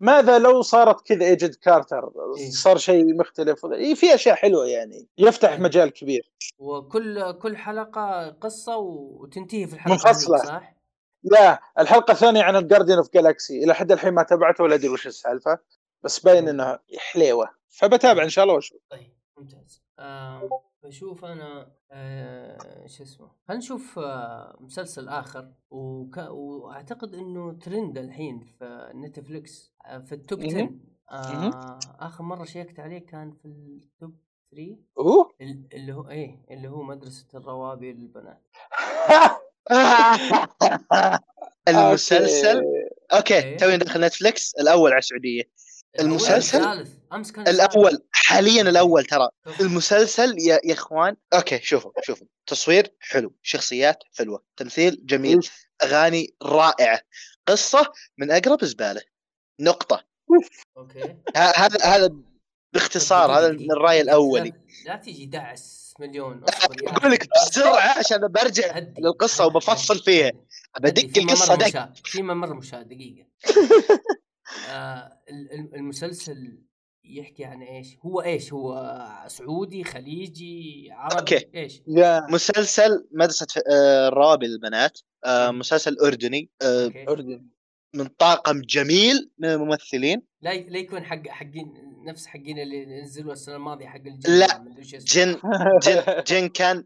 ماذا 0.00 0.38
لو 0.38 0.62
صارت 0.62 1.06
كذا 1.06 1.24
Agent 1.24 1.56
Carter؟ 1.56 2.12
إيه. 2.38 2.50
صار 2.50 2.78
شيء 2.78 3.16
مختلف. 3.16 3.66
إيه 3.66 3.94
في 3.94 4.14
أشياء 4.14 4.34
حلوة 4.34 4.66
يعني. 4.66 5.08
يفتح 5.18 5.50
إيه. 5.50 5.58
مجال 5.58 5.90
كبير. 5.90 6.32
وكل 6.58 7.32
كل 7.32 7.56
حلقة 7.56 8.28
قصة 8.28 8.76
وتنتهي 8.76 9.66
في 9.66 9.74
الحلقة 9.74 9.92
منفصلة. 9.92 10.36
هذيك، 10.36 10.48
صح؟ 10.48 10.74
لا 11.22 11.60
الحلقة 11.78 12.12
الثانية 12.12 12.42
عن 12.42 12.56
ال 12.56 12.61
Guardian 12.61 12.98
of 12.98 13.10
Galaxy 13.14 13.64
إلى 13.64 13.74
حد 13.74 13.92
الحين 13.92 14.14
ما 14.14 14.22
تابعته 14.22 14.64
ولا 14.64 14.74
أدري 14.74 14.88
وش 14.88 15.06
السالفة 15.06 15.58
بس 16.02 16.20
باين 16.20 16.48
انه 16.48 16.78
حليوة. 16.98 17.50
فبتابع 17.68 18.22
إن 18.22 18.28
شاء 18.28 18.42
الله 18.42 18.54
وأشوف. 18.54 18.80
طيب 18.90 19.14
ممتاز. 19.38 19.82
آه 20.00 20.48
بشوف 20.84 21.24
أنا 21.24 21.72
آه 21.92 22.86
شو 22.86 23.02
اسمه 23.02 23.30
خلينا 23.48 23.58
نشوف 23.64 23.98
آه 23.98 24.56
مسلسل 24.60 25.08
آخر. 25.08 25.52
وك... 25.70 26.16
وأعتقد 26.18 27.14
إنه 27.14 27.52
ترند 27.52 27.98
الحين 27.98 28.40
في 28.58 28.90
Netflix 28.94 29.74
آه 29.86 29.98
في 29.98 30.12
ال 30.14 30.20
top 30.20 30.40
مهم. 30.40 30.80
10 31.08 31.32
مهم. 31.38 31.52
آه 31.52 31.78
آخر 32.00 32.24
مرة 32.24 32.44
شيكت 32.44 32.80
عليه 32.80 33.06
كان 33.06 33.32
في 33.32 33.44
ال 33.48 33.64
top 33.64 34.14
3 34.50 34.76
اوه 34.98 35.30
ال- 35.40 35.68
اللي 35.72 35.92
هو 35.92 36.08
إيه 36.10 36.44
اللي 36.50 36.68
هو 36.68 36.82
مدرسة 36.82 37.26
الروابي 37.34 37.92
للبنات. 37.92 38.42
المسلسل؟ 41.68 42.62
okay 43.12 43.38
إيه. 43.38 43.56
توي 43.56 43.76
داخل 43.76 44.00
Netflix 44.04 44.54
الأول 44.54 44.90
على 44.90 44.98
السعودية. 44.98 45.42
المسلسل؟ 46.00 46.86
أمس 47.12 47.32
كان 47.32 47.48
الأول 47.48 48.02
حاليا 48.12 48.62
الأول 48.62 49.04
ترى. 49.04 49.28
المسلسل 49.60 50.38
يا, 50.38 50.60
يا 50.64 50.74
إخوان 50.74 51.16
okay 51.34 51.60
شوفوا 51.62 51.90
شوفوا. 52.02 52.26
تصوير 52.46 52.94
حلو 53.00 53.34
شخصيات 53.42 53.98
حلوة 54.18 54.42
تمثيل 54.56 55.06
جميل 55.06 55.48
أغاني 55.82 56.34
رائعة. 56.42 57.00
قصة 57.46 57.92
من 58.18 58.30
أقرب 58.30 58.64
زبالة. 58.64 59.02
نقطة. 59.60 60.04
أوكي. 60.76 61.16
هذا 61.36 61.78
هذا 61.84 62.10
باختصار 62.72 63.38
هذا 63.38 63.52
من 63.52 63.72
الرأي 63.72 64.00
الأولي. 64.00 64.52
لا, 64.86 64.96
تيجي 64.96 65.26
دعس 65.26 65.94
مليون. 66.00 66.44
أقول 66.86 67.12
لك 67.12 67.28
بسرعة 67.48 67.98
عشان 67.98 68.28
برجع. 68.28 68.78
للقصة 68.98 69.46
وبفصل 69.46 69.98
فيها. 69.98 70.32
بدق 70.80 71.18
القصة 71.18 71.54
ممر 71.54 71.68
دق. 71.68 71.88
في 72.04 72.22
ممر 72.22 72.54
مشاهد. 72.54 72.88
دقيقة. 72.88 73.26
آه 74.68 75.18
ال- 75.30 75.52
ال- 75.52 75.74
المسلسل 75.74 76.58
يحكي 77.04 77.44
عن 77.44 77.62
إيش؟ 77.62 77.96
هو 78.02 78.20
إيش؟ 78.20 78.52
هو 78.52 78.98
سعودي 79.26 79.84
خليجي 79.84 80.88
عربي 80.92 81.18
أوكي. 81.18 81.48
إيش؟ 81.54 81.82
يا 81.88 82.26
مسلسل 82.30 83.08
مدرسة 83.12 83.46
آه، 83.72 84.08
الروابي 84.08 84.46
للبنات 84.46 84.98
آه،. 85.24 85.50
مسلسل 85.50 85.96
أردني 85.98 86.50
آه، 86.62 86.84
أوكي. 86.84 87.08
اردن 87.08 87.46
من 87.94 88.06
طاقم 88.06 88.60
جميل 88.60 89.30
من 89.38 89.48
الممثلين 89.48 90.22
لا 90.42 90.54
لا 90.54 90.78
يكون 90.78 91.04
حق 91.04 91.28
حقين 91.28 91.74
نفس 92.04 92.26
حقين 92.26 92.58
اللي 92.58 93.02
نزلوا 93.02 93.32
السنة 93.32 93.56
الماضية 93.56 93.86
حق 93.86 93.96
الجن 94.06 94.38
لا، 94.38 94.58
مدري 94.58 94.80
وش 94.80 94.94
اسمه. 94.94 95.04
جن 95.24 95.40
جن 95.82 96.22
جن 96.26 96.48
كان 96.48 96.84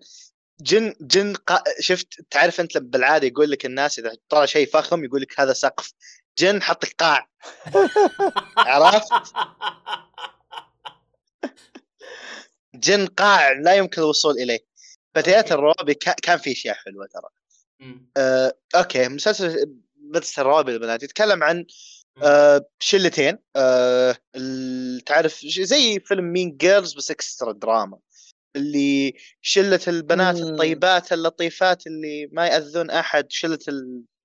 جن 0.61 0.95
جن 1.01 1.35
قا... 1.35 1.63
شفت 1.81 2.07
تعرف 2.31 2.61
أنت 2.61 2.79
بالعادة 2.79 3.27
يقول 3.27 3.51
لك 3.51 3.67
الناس 3.67 3.99
إذا 3.99 4.17
طلع 4.29 4.45
شيء 4.45 4.67
فخم 4.71 5.05
يقول 5.05 5.21
لك 5.23 5.41
هذا 5.41 5.53
سقف 5.53 5.93
جن 6.39 6.63
حط 6.63 6.85
لك 6.85 6.95
قاع 6.99 7.29
عرفت؟ 8.59 9.13
جن 12.75 13.07
قاع 13.07 13.53
لا 13.53 13.75
يمكن 13.75 14.03
الوصول 14.03 14.35
إليه 14.39 14.59
فتيات. 15.15 15.53
الروابي 15.53 15.95
كا- 15.95 16.17
كان 16.23 16.39
في 16.39 16.53
أشياء 16.53 16.75
حلوة 16.75 17.07
ترى. 17.07 17.29
آه، 18.17 18.59
okay 18.75 19.09
مسلسل 19.09 19.75
مدرسة 19.97 20.41
الروابي 20.43 20.73
للبنات 20.73 21.03
يتكلم 21.03 21.43
عن. 21.43 21.67
آه، 22.23 22.67
شلتين 22.81 23.39
آه، 23.57 24.17
تعرف 25.07 25.41
زي 25.47 26.01
فيلم 26.01 26.25
Mean 26.25 26.57
Girls 26.57 26.95
بس 26.95 27.11
extra 27.11 27.53
drama 27.53 27.99
اللي 28.57 29.15
شلة 29.41 29.81
البنات 29.89 30.37
مم. 30.37 30.43
الطيبات 30.43 31.13
اللطيفات 31.13 31.87
اللي 31.87 32.29
ما 32.33 32.47
يأذون 32.47 32.91
أحد 32.91 33.27
شلة 33.31 33.59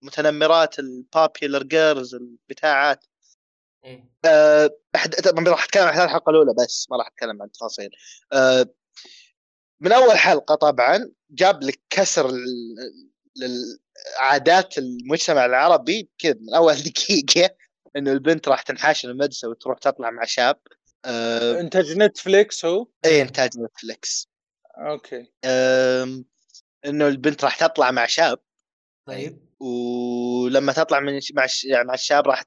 المتنمرات 0.03 0.79
ال 0.79 0.90
popular 0.90 1.63
girls 1.63 2.15
البتاعات. 2.15 3.05
إيه. 3.85 4.09
أه 4.25 4.69
أحد 4.95 5.13
طبعاً 5.15 5.49
راح 5.49 5.63
أتكلم 5.63 5.83
عن 5.83 6.03
الحلقة 6.03 6.29
الأولى 6.29 6.53
بس 6.53 6.87
ما 6.91 6.97
راح 6.97 7.07
أتكلم 7.07 7.41
عن 7.41 7.51
تفاصيل 7.51 7.89
أه 8.33 8.65
من 9.81 9.91
أول 9.91 10.17
حلقة 10.17 10.55
طبعا 10.55 11.11
جاب 11.29 11.63
لك 11.63 11.81
كسر 11.89 12.31
للعادات 13.35 14.77
المجتمع 14.77 15.45
العربي 15.45 16.09
كذا. 16.17 16.33
من 16.33 16.53
أول 16.55 16.73
دقيقة 16.89 17.55
إنه 17.95 18.11
البنت 18.11 18.47
راح 18.47 18.61
تنحاش 18.61 19.05
المدرسة 19.05 19.49
وتروح 19.49 19.79
تطلع 19.79 20.09
مع 20.11 20.23
شاب. 20.25 20.59
أه 21.05 21.59
انتاج 21.59 21.97
Netflix 21.97 22.65
هو؟ 22.65 22.87
اي 23.05 23.21
إنتاج 23.21 23.49
Netflix 23.57 24.27
okay. 24.77 25.31
أم، 25.45 26.25
إنه 26.85 27.07
البنت 27.07 27.43
راح 27.43 27.55
تطلع 27.55 27.91
مع 27.91 28.05
شاب. 28.05 28.39
طيب. 29.05 29.39
ولما 29.59 30.73
تطلع 30.73 30.99
من 30.99 31.19
مع 31.33 31.47
يعني 31.63 31.87
مع 31.87 31.93
الشاب 31.93 32.27
راح 32.27 32.43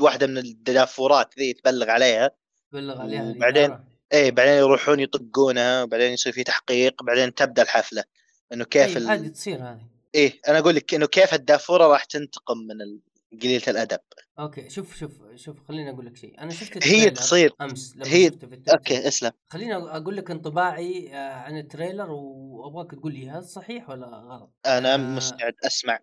واحدة 0.00 0.26
من 0.26 0.38
الدافورات 0.38 1.38
ذي 1.38 1.52
تبلغ 1.52 1.90
عليها. 1.90 2.30
بلغ 2.72 3.00
عليها 3.00 3.34
وبعدين-. 3.36 3.94
إيه 4.12 4.30
بعدين 4.30 4.54
يروحون 4.54 5.00
يطقونها 5.00 5.82
وبعدين 5.82 6.12
يصير 6.12 6.32
في 6.32 6.44
تحقيق 6.44 7.02
بعدين 7.02 7.34
تبدأ 7.34 7.62
الحفلة. 7.62 8.04
إنه 8.52 8.64
كيف 8.64 8.88
طيب 8.88 8.96
ال... 8.96 9.08
عادي 9.08 9.28
تصير 9.30 9.62
هذه. 9.62 9.86
إيه 10.14 10.40
أنا 10.48 10.58
أقول 10.58 10.74
لك 10.74 10.94
إنه 10.94 11.06
كيف 11.06 11.34
الدافورة 11.34 11.86
راح 11.86 12.04
تنتقم 12.04 12.58
من 12.58 12.82
ال- 12.82 13.00
قليلة 13.42 13.62
الأدب. 13.68 13.98
okay 14.38 14.70
شوف 14.70 14.96
شوف 14.96 15.12
شوف 15.34 15.60
خليني 15.68 15.90
أقول 15.90 16.06
لك 16.06 16.16
شيء. 16.16 16.40
أنا 16.40 16.50
شفت 16.50 16.86
هي 16.88 17.10
تصير. 17.10 17.54
أمس 17.60 17.96
لما 17.96 18.06
هي- 18.06 18.26
شفته 18.26 18.46
في. 18.46 18.62
okay 18.72 19.08
اسلم. 19.08 19.30
خليني 19.48 19.74
أقول 19.76 20.16
لك 20.16 20.30
انطباعي 20.30 21.14
آه، 21.14 21.32
عن 21.32 21.58
ال 21.58 21.64
trailer 21.64 22.10
وأبغاك 22.10 22.90
تقول 22.90 23.14
لي 23.14 23.30
هل 23.30 23.44
صحيح 23.44 23.90
ولا 23.90 24.06
غلط. 24.06 24.52
أنا 24.66 24.94
آه. 24.94 24.96
مستعد 24.96 25.54
أسمع. 25.66 25.98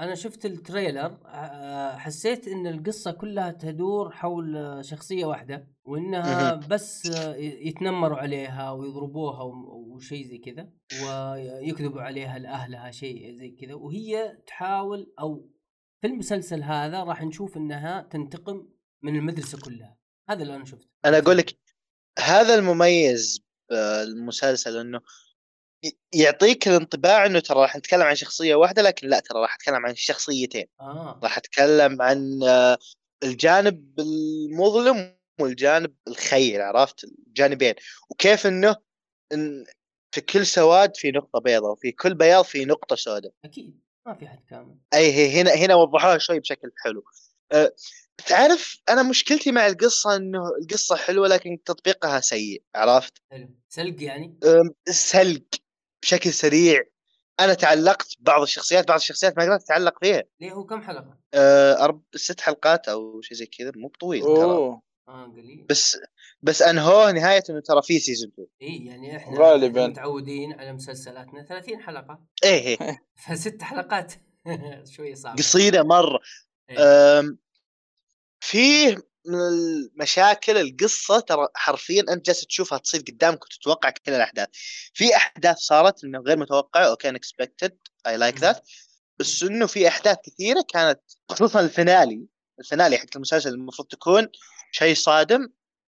أنا 0.00 0.14
شفت 0.14 0.44
التريلر 0.46 1.18
آه، 1.26 1.96
حسيت 1.96 2.48
إن 2.48 2.66
القصة 2.66 3.10
كلها 3.12 3.50
تدور 3.52 4.10
حول 4.10 4.56
آه، 4.56 4.82
شخصية 4.82 5.24
واحدة 5.26 5.68
وإنها 5.84 6.54
بس 6.54 7.06
آه، 7.10 7.34
يتنمروا 7.36 8.18
عليها 8.18 8.70
ويضربوها 8.72 9.42
و- 9.42 9.92
وشيء 9.94 10.24
زي 10.26 10.38
كذا 10.38 10.68
ويكذبوا 11.04 12.00
عليها 12.02 12.38
لأهلها 12.38 12.90
شيء 12.90 13.32
زي 13.36 13.50
كذا 13.50 13.74
وهي 13.74 14.38
تحاول 14.46 15.12
أو 15.20 15.50
في 16.00 16.06
المسلسل 16.06 16.62
هذا 16.62 17.04
راح 17.04 17.22
نشوف 17.22 17.56
إنها 17.56 18.08
تنتقم 18.10 18.68
من 19.02 19.16
المدرسة 19.16 19.58
كلها. 19.58 19.96
هذا 20.28 20.42
اللي 20.42 20.56
أنا 20.56 20.64
شفته. 20.64 20.88
أنا 21.04 21.18
أقول 21.18 21.36
لك 21.36 21.58
هذا 22.18 22.54
المميز 22.54 23.40
بالمسلسل 23.70 24.76
إنه 24.76 25.00
يعطيك 26.14 26.68
الانطباع 26.68 27.26
إنه 27.26 27.40
ترى 27.40 27.60
راح 27.60 27.76
نتكلم 27.76 28.02
عن 28.02 28.14
شخصية 28.14 28.54
واحدة 28.54 28.82
لكن 28.82 29.08
لا 29.08 29.20
ترى 29.20 29.38
راح 29.42 29.54
أتكلم 29.54 29.86
عن 29.86 29.94
شخصيتين. 29.94 30.66
آه. 30.80 31.20
راح 31.22 31.38
أتكلم 31.38 32.02
عن 32.02 32.42
آه، 32.42 32.78
الجانب 33.22 34.00
المظلم 34.00 35.18
والجانب 35.40 35.94
الخير 36.08 36.62
عرفت؟ 36.62 37.04
الجانبين. 37.04 37.74
وكيف 38.10 38.46
إنه 38.46 38.76
إن 39.32 39.64
في 40.14 40.20
كل 40.20 40.46
سواد 40.46 40.96
في 40.96 41.10
نقطة 41.10 41.40
بيضاء 41.40 41.72
وفي 41.72 41.92
كل 41.92 42.14
بياض 42.14 42.44
في 42.44 42.64
نقطة 42.64 42.96
سوداء. 42.96 43.32
أكيد. 43.44 43.87
ما 44.08 44.14
في 44.14 44.28
حد 44.28 44.40
كامل. 44.50 44.76
أي 44.94 45.12
هي 45.12 45.40
هنا 45.40 45.50
هنا 45.50 45.74
وضحوها 45.74 46.18
شوي 46.18 46.40
بشكل 46.40 46.70
حلو. 46.84 47.04
أه 47.52 47.72
تعرف 48.26 48.80
أنا 48.88 49.02
مشكلتي 49.02 49.52
مع 49.52 49.66
القصة 49.66 50.16
إنه 50.16 50.48
القصة 50.62 50.96
حلوة 50.96 51.28
لكن 51.28 51.58
تطبيقها 51.64 52.20
سيء 52.20 52.62
عرفت؟ 52.74 53.12
حلو. 53.30 53.48
سلق 53.68 54.02
يعني؟ 54.02 54.38
أم، 54.44 54.74
سلق 54.88 55.42
بشكل 56.02 56.32
سريع. 56.32 56.82
أنا 57.40 57.54
تعلقت 57.54 58.14
ببعض 58.18 58.42
الشخصيات 58.42 58.88
بعض 58.88 58.98
الشخصيات 58.98 59.36
ما 59.36 59.44
قدرت 59.44 59.62
أتعلق 59.62 59.98
فيها. 60.00 60.22
ليه؟ 60.40 60.52
هو 60.52 60.64
كم 60.64 60.82
حلقة؟ 60.82 61.18
أه 61.34 61.84
أرب... 61.84 62.02
ست 62.14 62.40
حلقات 62.40 62.88
أو 62.88 63.20
شيء 63.20 63.36
زي 63.36 63.46
كذا 63.46 63.72
مو 63.76 63.88
طويل 64.00 64.22
ترى. 64.22 64.80
آه 65.08 65.24
قليل. 65.36 65.66
بس 65.70 65.98
بس 66.42 66.62
أنهوه 66.62 67.12
نهاية 67.12 67.42
إنه 67.50 67.60
ترى 67.60 67.82
في 67.82 67.98
season 67.98 68.30
2 68.32 68.48
إي 68.62 68.86
يعني 68.86 69.16
إحنا 69.16 69.38
غالباً. 69.40 69.86
متعودين 69.86 70.52
على 70.52 70.72
مسلسلاتنا 70.72 71.42
30 71.42 71.82
حلقة. 71.82 72.20
إيه 72.44 72.66
إيه. 72.80 73.02
فست 73.26 73.62
حلقات. 73.62 74.12
شوية 74.96 75.14
صعب. 75.14 75.38
قصيرة 75.38 75.82
مرة. 75.82 76.20
إيه. 76.70 77.38
فيه 78.40 78.96
من 79.26 79.34
المشاكل 79.34 80.56
القصة 80.58 81.20
ترى 81.20 81.48
حرفيا 81.54 82.04
أنت 82.12 82.26
جالس 82.26 82.40
تشوفها 82.46 82.78
تصير 82.78 83.00
قدامك 83.00 83.44
وتتوقع 83.44 83.90
كل 83.90 84.12
الأحداث. 84.12 84.48
في 84.94 85.16
أحداث 85.16 85.56
صارت 85.56 86.04
إنه 86.04 86.18
غير 86.18 86.38
متوقعه 86.38 86.84
okay 86.90 87.08
expected 87.08 87.78
I 88.06 88.16
like. 88.16 88.38
that 88.38 88.68
بس 89.18 89.42
إنه 89.42 89.66
في 89.66 89.88
أحداث 89.88 90.16
كثيرة 90.24 90.64
كانت 90.68 91.00
خصوصا 91.28 91.60
ال 91.60 91.68
finale. 91.68 92.26
ال 92.60 92.65
finale 92.65 92.98
حق 92.98 93.06
المسلسل 93.16 93.48
المفروض 93.50 93.88
تكون 93.88 94.28
شيء 94.72 94.94
صادم 94.94 95.48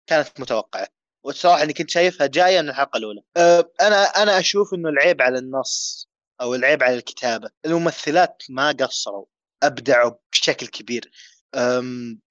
كانت 0.06 0.40
متوقعة. 0.40 0.88
والصراحة 1.24 1.62
اني 1.62 1.72
كنت 1.72 1.90
شايفها 1.90 2.26
جاية 2.26 2.60
من 2.60 2.68
الحلقة 2.68 2.96
الأولى. 2.96 3.22
أه، 3.36 3.72
أنا 3.80 4.04
أنا 4.04 4.38
أشوف 4.38 4.74
إنه 4.74 4.88
العيب 4.88 5.22
على 5.22 5.38
النص 5.38 6.08
أو 6.40 6.54
العيب 6.54 6.82
على 6.82 6.94
الكتابة. 6.94 7.50
الممثلات 7.66 8.42
ما 8.50 8.72
قصروا 8.72 9.26
أبدعوا 9.62 10.12
بشكل 10.32 10.66
كبير. 10.66 11.10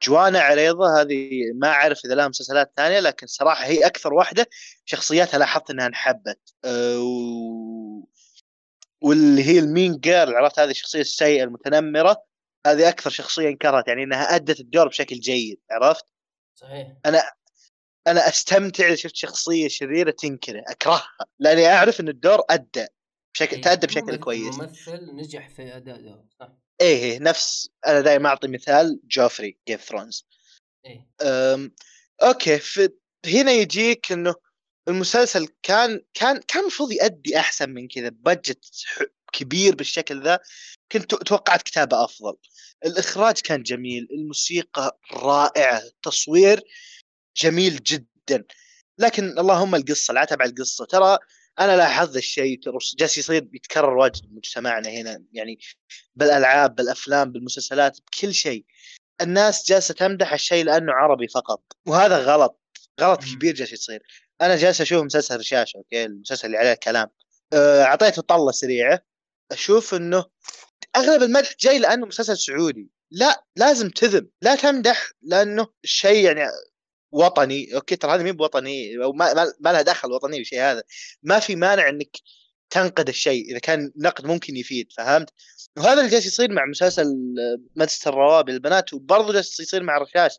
جوانا 0.03 0.39
عريضه 0.39 1.01
هذه 1.01 1.29
ما 1.55 1.67
أعرف 1.67 2.05
إذا 2.05 2.15
لها 2.15 2.27
مسلسلات 2.27 2.73
ثانية 2.77 2.99
لكن 2.99 3.27
صراحة 3.27 3.65
هي 3.65 3.85
أكثر 3.85 4.13
واحدة 4.13 4.49
شخصياتها 4.85 5.37
لاحظت 5.37 5.69
إنها 5.69 5.87
انحبت. 5.87 6.39
أه، 6.65 6.99
و... 6.99 8.05
واللي 9.01 9.43
هي 9.43 9.59
المين 9.59 9.97
جيرل 9.97 10.35
عرفت 10.35 10.59
هذه 10.59 10.69
الشخصية 10.69 11.01
السيئة 11.01 11.43
المتنمرة؟ 11.43 12.23
هذه 12.67 12.89
أكثر 12.89 13.09
شخصية 13.09 13.49
انكرت 13.49 13.87
يعني 13.87 14.03
إنها 14.03 14.35
أدت 14.35 14.59
الدور 14.59 14.87
بشكل 14.87 15.19
جيد 15.19 15.59
عرفت؟ 15.71 16.05
صحيح. 16.55 16.93
أنا 18.07 18.29
أستمتع 18.29 18.87
إذا 18.87 18.95
شفت 18.95 19.15
شخصية 19.15 19.67
شريرة 19.67 20.11
تنكرة 20.11 20.63
أكرهها 20.67 21.09
لأني 21.39 21.67
أعرف 21.67 21.99
إن 21.99 22.09
الدور 22.09 22.41
أدى 22.49 22.87
بشكل 23.33 23.55
إيه. 23.55 23.61
تأدى 23.61 23.87
بشكل 23.87 24.15
كويس. 24.15 24.59
ممثل 24.59 25.15
نجح 25.15 25.49
في 25.49 25.75
أداء 25.75 26.01
دور 26.01 26.25
صح. 26.39 26.51
إيه 26.81 27.03
إيه، 27.03 27.19
نفس 27.19 27.69
أنا 27.87 28.01
دائما 28.01 28.29
أعطي 28.29 28.47
مثال 28.47 28.99
Joffrey 29.03 29.57
Game 29.67 29.77
Thrones 29.77 30.27
إيه. 30.85 31.07
أم، 31.21 31.75
okay 32.23 32.59
في 32.59 32.89
هنا 33.25 33.51
يجيك 33.51 34.11
إنه 34.11 34.35
المسلسل 34.87 35.47
كان 35.63 36.01
كان 36.13 36.39
كان 36.47 36.61
المفروض 36.61 36.91
يؤدي 36.91 37.39
أحسن 37.39 37.69
من 37.69 37.87
كذا 37.87 38.09
budget 38.09 38.65
ح- 38.85 39.01
كبير 39.31 39.75
بالشكل 39.75 40.23
ذا 40.23 40.39
كنت 40.91 41.15
توقعت 41.15 41.61
كتابه 41.61 42.03
أفضل. 42.03 42.35
الإخراج 42.85 43.39
كان 43.39 43.63
جميل 43.63 44.07
الموسيقى 44.11 44.99
رائعة 45.13 45.77
التصوير 45.77 46.61
جميل 47.37 47.83
جدا. 47.83 48.43
لكن 48.97 49.39
اللهم 49.39 49.75
القصة 49.75 50.11
العتب 50.11 50.41
على 50.41 50.49
القصة. 50.51 50.85
ترى 50.85 51.17
أنا 51.59 51.77
لاحظت 51.77 52.15
الشيء 52.17 52.59
ترى 52.61 52.77
جالس 52.99 53.17
يصير 53.17 53.49
يتكرر 53.53 53.97
واجد 53.97 54.25
بمجتمعنا 54.25 54.89
هنا 54.89 55.23
يعني 55.33 55.59
بالألعاب 56.15 56.75
بالأفلام 56.75 57.31
بالمسلسلات 57.31 57.97
بكل 58.01 58.33
شيء. 58.33 58.65
الناس 59.21 59.69
جالسة 59.69 59.93
تمدح 59.93 60.33
الشيء 60.33 60.65
لأنه 60.65 60.93
عربي 60.93 61.27
فقط 61.27 61.63
وهذا 61.87 62.17
غلط. 62.17 62.61
غلط. 63.01 63.23
كبير 63.23 63.55
جالس 63.55 63.71
يصير. 63.73 64.03
أنا 64.41 64.55
جالس 64.55 64.81
أشوف 64.81 65.03
مسلسل 65.03 65.39
رشاش 65.39 65.75
أوكي؟ 65.75 66.05
المسلسل 66.05 66.47
اللي 66.47 66.57
عليه 66.57 66.73
الكلام. 66.73 67.07
آه، 67.53 67.83
أعطيته 67.83 68.21
طلة 68.21 68.51
سريعة. 68.51 69.10
أشوف 69.51 69.93
إنه 69.93 70.25
أغلب 70.95 71.23
المدح 71.23 71.55
جاي 71.59 71.79
لأنه 71.79 72.05
مسلسل 72.05 72.37
سعودي. 72.37 72.89
لا 73.11 73.45
لازم 73.55 73.89
تذم. 73.89 74.29
لا 74.41 74.55
تمدح 74.55 75.11
لأنه 75.21 75.67
الشيء 75.83 76.25
يعني 76.25 76.51
وطني. 77.11 77.75
أوكي 77.75 77.95
ترى 77.95 78.11
هذا 78.15 78.23
مين 78.23 78.35
بوطني 78.35 79.03
أو 79.03 79.13
ما, 79.13 79.33
ما, 79.33 79.53
ما 79.59 79.69
لها 79.71 79.81
دخل 79.81 80.11
وطني 80.11 80.37
بالشيء 80.37 80.61
هذا. 80.61 80.83
ما 81.23 81.39
في 81.39 81.55
مانع 81.55 81.89
إنك 81.89 82.17
تنقد 82.69 83.07
الشيء 83.07 83.51
إذا 83.51 83.59
كان 83.59 83.91
نقد 83.97 84.25
ممكن 84.25 84.57
يفيد 84.57 84.93
فهمت؟ 84.97 85.29
وهذا 85.77 85.99
اللي 85.99 86.11
جالس 86.11 86.25
يصير 86.25 86.51
مع 86.51 86.65
مسلسل 86.65 87.05
آه، 87.39 87.57
مدرسه 87.75 88.09
الروابي 88.09 88.51
البنات 88.51 88.93
وبرضه 88.93 89.33
جالس 89.33 89.59
يصير 89.59 89.83
مع 89.83 89.97
رشاش 89.97 90.31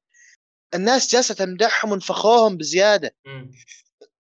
الناس 0.74 1.12
جالسة 1.12 1.34
تمدحهم 1.34 1.92
ونفخوهم 1.92 2.56
بزيادة. 2.56 3.16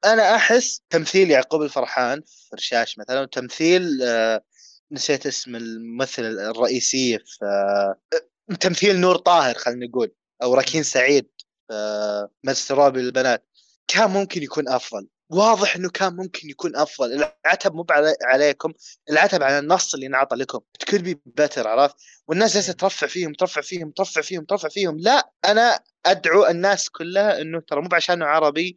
أنا 0.04 0.34
أحس 0.34 0.82
تمثيل 0.90 1.30
يعقوب 1.30 1.62
الفرحان 1.62 2.22
في 2.26 2.56
رشاش 2.56 2.98
مثلا 2.98 3.20
وتمثيل 3.20 4.02
آه، 4.02 4.44
نسيت 4.92 5.26
اسم 5.26 5.56
الممثل 5.56 6.22
الرئيسية 6.22 7.18
في 7.26 7.44
آه، 7.44 8.54
تمثيل 8.60 9.00
نور 9.00 9.16
طاهر 9.16 9.54
خلينا 9.54 9.86
نقول 9.86 10.12
أو 10.42 10.54
ركين 10.54 10.82
سعيد 10.82 11.28
في 11.68 12.70
الرابع 12.70 13.00
للبنات. 13.00 13.48
كان 13.88 14.10
ممكن 14.10 14.42
يكون 14.42 14.68
أفضل. 14.68 15.08
واضح 15.30 15.76
إنه 15.76 15.90
كان 15.90 16.16
ممكن 16.16 16.50
يكون 16.50 16.76
أفضل. 16.76 17.12
العتب 17.46 17.74
مو 17.74 17.86
علي- 17.90 18.16
عليكم 18.24 18.72
العتب 19.10 19.42
على 19.42 19.58
النص 19.58 19.94
اللي 19.94 20.06
انعطى 20.06 20.36
لكم. 20.36 20.60
كل 20.90 20.98
بي 20.98 21.20
بتر 21.26 21.68
عرفت؟ 21.68 21.96
والناس 22.28 22.54
جالسة 22.54 22.72
ترفع 22.72 23.06
فيهم 23.06 23.32
ترفع 23.32 23.60
فيهم 23.60 23.90
ترفع 23.90 24.20
فيهم 24.20 24.44
ترفع 24.44 24.68
فيهم. 24.68 24.98
لا 24.98 25.32
أنا 25.44 25.80
أدعو 26.06 26.46
الناس 26.46 26.90
كلها 26.90 27.40
إنه 27.40 27.60
ترى 27.60 27.80
مو 27.80 27.88
عشانه 27.92 28.26
عربي 28.26 28.76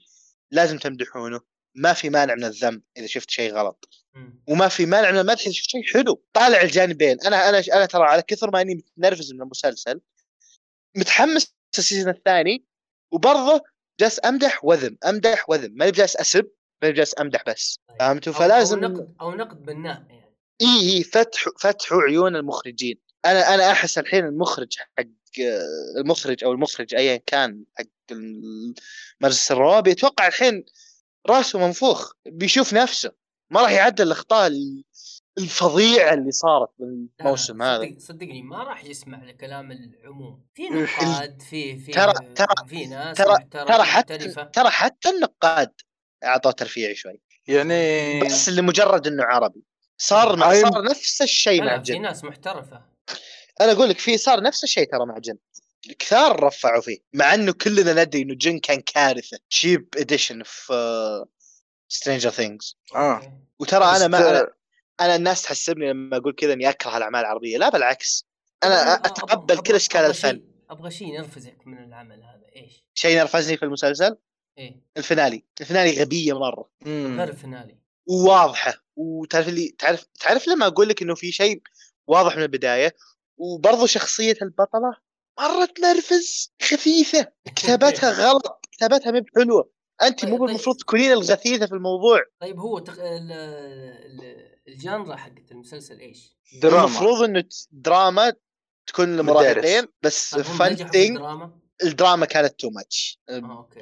لازم 0.51 0.77
تمدحونه. 0.77 1.54
ما 1.75 1.93
في 1.93 2.09
مانع 2.09 2.35
من 2.35 2.43
الذم 2.43 2.81
إذا 2.97 3.07
شفت 3.07 3.29
شيء 3.29 3.53
غلط. 3.53 3.89
وما 4.47 4.67
في 4.67 4.85
مانع 4.85 5.11
من 5.11 5.17
المدح 5.17 5.41
إذا 5.41 5.51
شفت 5.51 5.69
شيء 5.69 5.83
حلو. 5.93 6.23
طالع 6.33 6.61
الجانبين. 6.61 7.21
أنا 7.21 7.49
أنا 7.49 7.63
أنا 7.73 7.85
ترى 7.85 8.03
على 8.03 8.21
كثر 8.21 8.51
ما 8.51 8.61
إني 8.61 8.75
متنرفز 8.75 9.33
من 9.33 9.41
المسلسل 9.41 10.01
متحمس 10.97 11.55
ال 11.77 11.82
season 11.82 12.13
الثاني 12.13 12.65
وبرضه 13.11 13.63
جالس 13.99 14.19
أمدح 14.25 14.65
وذم 14.65 14.97
أمدح 15.05 15.49
وذم. 15.49 15.71
ماني 15.75 15.91
جالس 15.91 16.15
أسب 16.15 16.49
ماني 16.83 16.93
جالس 16.93 17.15
أمدح 17.19 17.43
بس. 17.47 17.79
طيب. 17.89 17.99
فهمتوا؟ 17.99 18.33
فلازم 18.33 18.83
أو 18.83 18.89
نقد 18.91 19.15
أو 19.21 19.35
نقد 19.35 19.65
بناء 19.65 20.05
يعني. 20.09 20.35
اي 20.61 20.97
اي 20.97 21.03
فتحوا 21.03 21.53
فتحوا 21.59 22.01
عيون 22.01 22.35
المخرجين. 22.35 22.97
أنا 23.25 23.53
أنا 23.53 23.71
أحس 23.71 23.97
الحين 23.97 24.25
المخرج 24.25 24.77
حق 24.77 25.05
المخرج 25.97 26.43
أو 26.43 26.51
المخرج 26.51 26.95
ايا 26.95 27.17
كان 27.17 27.63
حق 27.73 27.85
مدرسه 29.21 29.53
الروابي 29.53 29.91
أتوقع 29.91 30.27
الحين 30.27 30.65
راسه 31.29 31.59
منفوخ 31.59 32.11
بيشوف 32.25 32.73
نفسه. 32.73 33.11
ما 33.49 33.61
راح 33.61 33.71
يعدل 33.71 34.07
الأخطاء 34.07 34.47
ال- 34.47 34.83
الفظيعة 35.37 36.13
اللي 36.13 36.31
صارت 36.31 36.69
بالموسم 36.79 37.61
هذا. 37.61 37.83
صدق 37.85 37.99
صدقني 37.99 38.41
ما 38.43 38.63
راح 38.63 38.85
يسمع 38.85 39.23
لكلام 39.23 39.71
العموم. 39.71 40.45
في 40.53 40.63
إيش. 40.63 40.99
نقاد 40.99 41.41
في 41.41 41.77
في 41.79 41.91
ترى- 41.93 42.43
ترى- 42.43 42.67
في 42.67 42.85
ناس 42.85 43.17
ترى 43.17 43.37
ترى 43.51 43.83
حتى. 43.83 44.17
ترى 44.53 44.69
حتى 44.69 45.09
النقاد 45.09 45.71
أعطوه 46.23 46.51
ترفيعي 46.51 46.95
شوي. 46.95 47.21
يعني 47.47 48.19
بس 48.21 48.49
لمجرد 48.49 49.07
إنه 49.07 49.23
عربي. 49.23 49.63
صار 49.97 50.35
مع 50.35 50.53
صار 50.61 50.83
نفس 50.83 51.21
الشيء 51.21 51.59
مع 51.63 51.65
لا 51.75 51.83
في 51.83 51.91
جن. 51.93 52.01
ناس 52.01 52.23
محترفة. 52.23 52.81
أنا 53.61 53.71
أقول 53.71 53.89
لك 53.89 53.99
في 53.99 54.17
صار 54.17 54.41
نفس 54.41 54.63
الشيء 54.63 54.91
ترى 54.91 55.05
مع 55.05 55.17
جن. 55.17 55.37
كثار 55.99 56.43
رفعوا 56.43 56.81
فيه 56.81 56.97
مع 57.13 57.33
إنه 57.33 57.51
كلنا 57.53 58.03
ندري 58.03 58.21
إنه 58.21 58.35
جن 58.35 58.59
كان 58.59 58.81
كارثة 58.81 59.37
cheap 59.49 59.87
edition 59.97 60.43
في 60.45 61.25
Stranger 61.87 62.29
Things 62.29 62.77
آه. 62.95 63.41
وترى 63.59 63.83
أنا 63.85 64.07
ما 64.07 64.19
بس- 64.19 64.25
أنا, 64.25 64.47
أنا 64.99 65.15
الناس 65.15 65.41
تحسبني 65.41 65.89
لما 65.89 66.17
أقول 66.17 66.33
كذا 66.35 66.53
إني 66.53 66.69
أكره 66.69 66.97
الأعمال 66.97 67.19
العربية 67.21 67.57
لا 67.57 67.69
بالعكس. 67.69 68.27
أنا 68.63 68.93
أتقبل 68.93 69.57
كل 69.57 69.75
إشكال 69.75 70.01
الفن. 70.01 70.43
أبغى 70.69 70.91
شيء 70.91 71.07
ينرفزك 71.07 71.57
من 71.67 71.83
العمل 71.83 72.23
هذا 72.23 72.45
إيش؟ 72.55 72.85
شيء 72.93 73.17
نرفزني 73.19 73.57
في 73.57 73.65
المسلسل؟ 73.65 74.17
إيه. 74.57 74.81
الفينالي 74.97 75.43
الفينالي 75.61 76.01
غبية 76.01 76.39
مرة. 76.39 76.69
غير 76.85 77.33
فينالي 77.33 77.77
وواضحة. 78.07 78.73
وتعرف 78.95 79.47
اللي 79.47 79.75
تعرف 79.79 80.05
تعرف 80.19 80.47
لما 80.47 80.67
أقول 80.67 80.89
لك 80.89 81.01
إنه 81.01 81.15
في 81.15 81.31
شيء 81.31 81.61
واضح 82.07 82.37
من 82.37 82.41
البداية 82.43 82.95
وبرضه 83.37 83.85
شخصية 83.85 84.37
البطلة؟ 84.41 85.04
مره 85.39 85.65
تنرفز 85.65 86.53
خفيفة. 86.61 87.27
كتابتها 87.55 88.11
غلط. 88.11 88.59
كتابتها 88.71 89.11
مو 89.11 89.19
بحلوة. 89.19 89.71
أنت 90.01 90.21
طيب- 90.21 90.29
مو 90.29 90.37
طيب. 90.37 90.49
المفروض 90.49 90.77
تكونين 90.77 91.11
الغثيثة 91.11 91.65
في 91.65 91.71
الموضوع. 91.73 92.19
طيب 92.41 92.59
هو 92.59 92.79
تق... 92.79 93.03
ال... 93.03 93.31
ال... 93.31 94.55
ال 94.67 94.75
genre 94.75 95.15
حقت 95.15 95.51
المسلسل 95.51 95.99
إيش؟ 95.99 96.37
دراما. 96.61 96.79
المفروض 96.79 97.21
إنه 97.23 97.43
دراما 97.71 98.33
تكون 98.87 99.17
لمراهقين 99.17 99.87
بس 100.01 100.35
هل 100.35 100.41
هم 100.41 100.57
fun 100.57 100.71
نجحوا 100.71 100.91
في 100.91 100.97
ثينج 100.97 101.15
الدراما؟ 101.17 101.59
الدراما 101.83 102.25
كانت 102.25 102.59
too 102.59 102.69
much 102.69 103.19
آه 103.29 103.57
أوكي. 103.57 103.81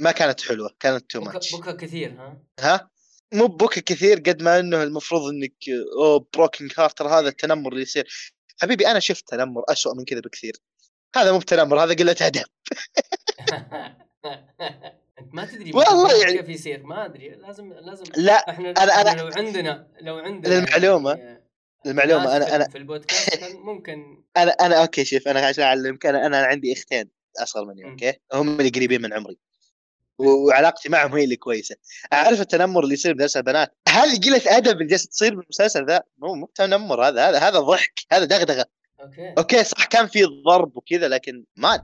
ما 0.00 0.12
كانت 0.12 0.40
حلوة. 0.40 0.70
كانت 0.80 1.10
too 1.10 1.20
بكى 1.20 1.28
much 1.32 1.54
بكى 1.54 1.72
كثير 1.72 2.10
ها؟ 2.10 2.42
ها؟ 2.60 2.90
مو 3.32 3.46
ببكى 3.46 3.80
كثير 3.80 4.18
قد 4.18 4.42
ما 4.42 4.58
إنه 4.60 4.82
المفروض 4.82 5.22
إنك 5.22 5.54
أوه 5.98 6.26
broken 6.34 6.68
heart 6.78 7.02
هذا 7.02 7.28
التنمر 7.28 7.72
اللي 7.72 7.82
يصير. 7.82 8.34
حبيبي 8.62 8.86
أنا 8.86 9.00
شفت 9.00 9.28
تنمر 9.28 9.62
أسوأ 9.68 9.94
من 9.94 10.04
كذا 10.04 10.20
بكثير. 10.20 10.56
هذا 11.14 11.32
مو 11.32 11.38
بتنمر 11.38 11.84
هذا 11.84 11.94
قلة 11.94 12.16
أدب. 12.20 12.44
انت 15.18 15.34
ما 15.34 15.44
تدري 15.46 15.70
والله 15.74 16.20
يعني- 16.22 16.38
كيف 16.38 16.48
يصير 16.48 16.82
ما 16.82 17.04
أدري 17.04 17.28
لازم 17.28 17.72
لازم 17.72 18.04
لا 18.16 18.50
إحنا 18.50 18.74
أنا- 18.74 18.78
إحنا 18.78 19.12
أنا- 19.12 19.16
لو 19.18 19.30
عندنا 19.36 19.86
لو 20.00 20.16
عندنا 20.18 20.54
للمعلومة، 20.54 21.10
يعني 21.14 21.44
المعلومه 21.86 22.36
أنا 22.36 22.56
أنا 22.56 22.68
في 22.68 22.78
البودكاست 22.78 23.44
ممكن 23.54 24.24
أنا 24.36 24.50
أنا 24.50 24.80
أوكي 24.82 25.04
شوف 25.04 25.28
أنا 25.28 25.46
عشان 25.46 25.64
أعلمك 25.64 26.06
أنا 26.06 26.26
أنا 26.26 26.38
عندي 26.38 26.72
أختين 26.72 27.10
أصغر 27.42 27.64
مني. 27.64 27.84
أوكي؟ 27.90 28.12
هم 28.32 28.58
اللي 28.60 28.70
قريبين 28.70 29.02
من 29.02 29.12
عمري. 29.12 29.38
وعلاقتي 30.18 30.88
معهم 30.88 31.14
هي 31.14 31.24
اللي 31.24 31.36
كويسة. 31.36 31.76
أعرف 32.12 32.40
التنمر 32.40 32.82
اللي 32.82 32.94
يصير 32.94 33.12
بمدرسه 33.12 33.38
البنات؟ 33.38 33.76
هذه 33.88 34.20
قلة 34.20 34.42
أدب 34.46 34.72
اللي 34.72 34.84
جالسة 34.86 35.08
تصير 35.08 35.34
بالمسلسل 35.34 35.86
ذا؟ 35.86 36.02
مو 36.18 36.34
مو 36.34 36.50
تنمر 36.54 37.08
هذا 37.08 37.28
هذا 37.28 37.38
هذا 37.38 37.58
ضحك 37.60 37.92
هذا 38.12 38.24
دغدغة. 38.24 38.66
أوكي. 39.00 39.34
أوكي 39.38 39.64
صح 39.64 39.84
كان 39.84 40.06
في 40.06 40.24
ضرب 40.24 40.76
وكذا 40.76 41.08
لكن 41.08 41.44
ما 41.56 41.74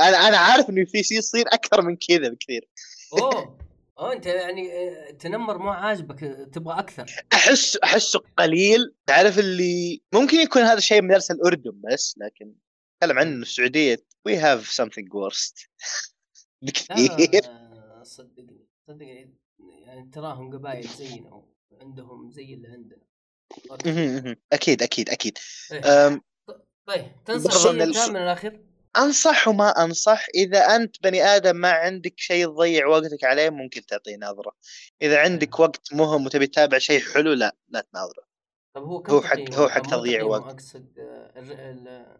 أنا 0.00 0.28
أنا 0.28 0.36
عارف 0.36 0.70
إنه 0.70 0.84
في 0.84 1.02
شيء 1.02 1.18
يصير 1.18 1.44
أكثر 1.48 1.82
من 1.82 1.96
كذا 1.96 2.28
بكثير. 2.28 2.68
أوه. 3.12 3.58
أوه 3.98 4.12
أنت 4.12 4.26
يعني 4.26 4.72
آه، 4.72 5.10
تنمر 5.10 5.58
مو 5.58 5.70
عاجبك 5.70 6.20
تبغى 6.52 6.78
أكثر. 6.78 7.06
أحس 7.32 7.76
احسه 7.76 8.20
قليل. 8.38 8.94
تعرف 9.06 9.38
اللي 9.38 10.02
ممكن 10.12 10.36
يكون 10.36 10.62
هذا 10.62 10.78
الشيء 10.78 11.02
من 11.02 11.08
مدرسة 11.08 11.34
الأردن 11.34 11.80
بس 11.84 12.14
لكن 12.18 12.54
أتكلم 12.94 13.18
عنه 13.18 13.42
السعودية. 13.42 14.06
We 14.26 14.36
have 14.36 14.80
worst. 14.80 15.66
لا 16.62 16.66
بكثير 16.68 17.42
صدقني 18.02 18.66
صدقني 18.86 19.34
يعني 19.58 20.10
تراهم 20.12 20.56
قبائل 20.56 20.88
زينا 20.88 21.42
عندهم 21.80 22.30
زي 22.30 22.54
اللي 22.54 22.68
عندنا. 22.68 23.06
أكيد 24.52 24.82
أكيد 24.82 25.10
أكيد. 25.10 25.38
إيه. 25.72 26.20
طيب 26.86 27.06
تنصح 27.24 27.62
شيء 27.62 27.72
من 27.72 27.80
انت 27.80 27.96
الف- 27.96 28.08
من 28.08 28.16
الأخير؟ 28.16 28.60
أنصح 28.96 29.48
وما 29.48 29.84
أنصح. 29.84 30.26
إذا 30.34 30.58
أنت 30.76 31.02
بني 31.02 31.22
آدم 31.24 31.56
ما 31.56 31.70
عندك 31.70 32.14
شيء 32.16 32.46
تضيع 32.46 32.86
وقتك 32.86 33.24
عليه 33.24 33.50
ممكن 33.50 33.86
تعطيه 33.86 34.16
نظرة. 34.16 34.52
إذا 35.02 35.20
عندك 35.20 35.60
وقت 35.60 35.92
مهم 35.92 36.26
وتبي 36.26 36.46
تتابع 36.46 36.78
شيء 36.78 37.00
حلو 37.00 37.32
لا 37.32 37.56
لا 37.68 37.80
تناظره. 37.92 38.26
طب 38.76 38.82
هو 38.82 39.02
كم 39.02 39.12
هو 39.12 39.22
حق-؟ 39.22 39.54
هو 39.54 39.68
حق 39.68 39.82
تضييع 39.82 40.22
وقت. 40.22 40.42
أقصد 40.52 40.98
آه، 40.98 41.32
ال- 41.38 41.52
ال- 41.52 41.88
العمر 41.88 42.18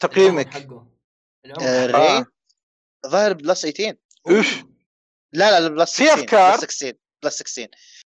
تقييمك 0.00 0.48
حقه 0.54 0.86
العمر 1.46 1.96
آه،. 1.96 2.26
ظاهر 3.06 3.32
بلس 3.32 3.66
18 3.66 3.96
اوف 4.28 4.64
لا 5.32 5.60
لا 5.60 5.68
plus 5.68 5.96
في 5.96 6.04
16 6.06 6.20
أفكار؟ 6.24 6.56
plus 6.60 6.64
16 6.64 6.96
plus 7.22 7.34
16 7.42 7.68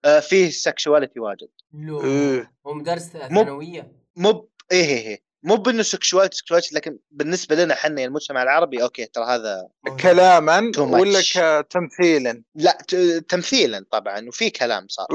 آه، 0.04 0.20
فيه 0.20 0.50
sexuality 0.50 1.20
واجد. 1.20 1.48
لو. 1.72 2.04
إيه. 2.04 2.52
هو 2.66 2.74
مدرس 2.74 3.14
مو- 3.16 3.44
ثانوية. 3.44 3.92
مو 4.16 4.48
إيه 4.72 4.84
إيه 4.84 5.06
إيه. 5.06 5.25
مو 5.46 5.56
بانه 5.56 5.82
sexuality 5.82 6.36
sexuality 6.36 6.74
لكن 6.74 6.98
بالنسبة 7.10 7.56
لنا 7.56 7.74
إحنا 7.74 8.04
المجتمع 8.04 8.42
العربي 8.42 8.82
أوكي 8.82 9.06
ترى 9.06 9.24
هذا. 9.24 9.68
كلاما. 10.02 10.72
ولا 10.78 11.20
كتمثيلا 11.32 12.42
لا 12.54 12.78
ت- 12.88 12.94
تمثيلا 13.28 13.84
طبعا 13.90 14.28
وفي 14.28 14.50
كلام 14.50 14.86
صار 14.88 15.06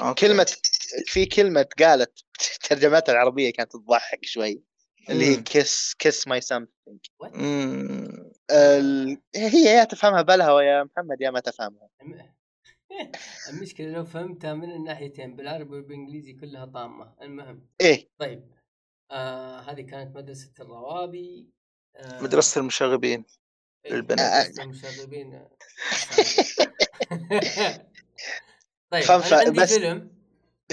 أوكي. 0.00 0.26
كلمة 0.26 0.46
في 1.06 1.26
كلمة 1.26 1.66
قالت 1.78 2.12
ترجمتها 2.68 3.12
العربية 3.12 3.52
كانت 3.52 3.72
تضحك 3.72 4.18
شوي 4.24 4.62
اللي 5.10 5.24
هي. 5.26 5.36
kiss 5.36 5.94
kiss 5.98 6.28
my 6.28 6.40
something 6.40 6.98
مم. 7.34 8.26
هي 9.36 9.62
يا 9.64 9.84
تفهمها 9.84 10.22
بلهوة 10.22 10.62
يا 10.62 10.84
محمد 10.84 11.20
يا 11.20 11.30
ما 11.30 11.40
تفهمها 11.40 11.88
الم- 12.02 12.32
المشكلة 13.50 13.86
لو 13.88 14.04
فهمتها 14.04 14.54
من 14.54 14.70
الناحيتين 14.72 15.36
بالعربي 15.36 15.74
والبإنجليزي 15.76 16.32
كلها 16.32 16.64
طامة 16.66 17.14
المهم 17.22 17.66
إيه 17.80 18.08
طيب 18.18 18.55
آه 19.10 19.60
هذه 19.60 19.80
كانت 19.80 20.16
مدرسة 20.16 20.50
الروابي 20.60 21.50
آه 21.96 22.22
مدرسة 22.22 22.60
المشاغبين 22.60 23.24
للبنات. 23.90 24.46
مدرسة 24.48 24.62
المشاغبين 24.62 25.40
طيب 28.90 29.02
فا- 29.04 29.36
عندي 29.46 29.60
بس- 29.60 29.72
فيلم. 29.72 30.10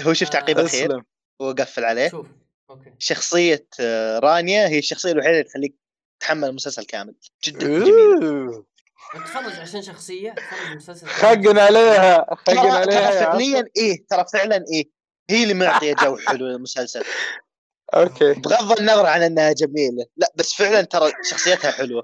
هو 0.00 0.12
شوف 0.12 0.28
آه، 0.28 0.32
تعقيب 0.32 0.58
الخير 0.58 0.90
اسلم. 0.90 1.04
وقفل 1.40 1.84
عليه. 1.84 2.08
شوف 2.08 2.26
أوكي. 2.70 2.94
شخصية 2.98 3.66
آه، 3.80 4.18
رانيا 4.18 4.68
هي 4.68 4.78
الشخصية 4.78 5.12
الوحيدة 5.12 5.32
اللي 5.32 5.44
تخليك 5.44 5.74
تتحمل 6.20 6.48
المسلسل 6.48 6.84
كامل. 6.84 7.14
جدا 7.44 7.58
جميلة 7.58 8.28
أوه. 8.28 8.66
اتفرج 9.14 9.52
عشان 9.60 9.82
شخصية 9.82 10.32
اتفرج 10.32 10.70
المسلسل 10.70 11.06
خقن 11.06 11.58
عليها 11.58 12.26
خقن 12.34 12.58
عليها. 12.58 13.10
فعليا 13.10 13.64
إيه 13.76 14.06
ترى 14.10 14.24
فعلا 14.32 14.64
إيه 14.72 14.90
هي 15.30 15.42
اللي 15.42 15.54
معطية 15.54 15.94
جو 15.94 16.16
حلو 16.16 16.46
للمسلسل. 16.46 17.04
أوكي. 17.94 18.32
بغض 18.32 18.78
النظر 18.80 19.06
عن 19.06 19.22
إنها 19.22 19.52
جميلة. 19.52 20.06
لا 20.16 20.32
بس 20.36 20.54
فعلا 20.54 20.82
ترى 20.82 21.12
شخصيتها 21.30 21.70
حلوة. 21.70 22.02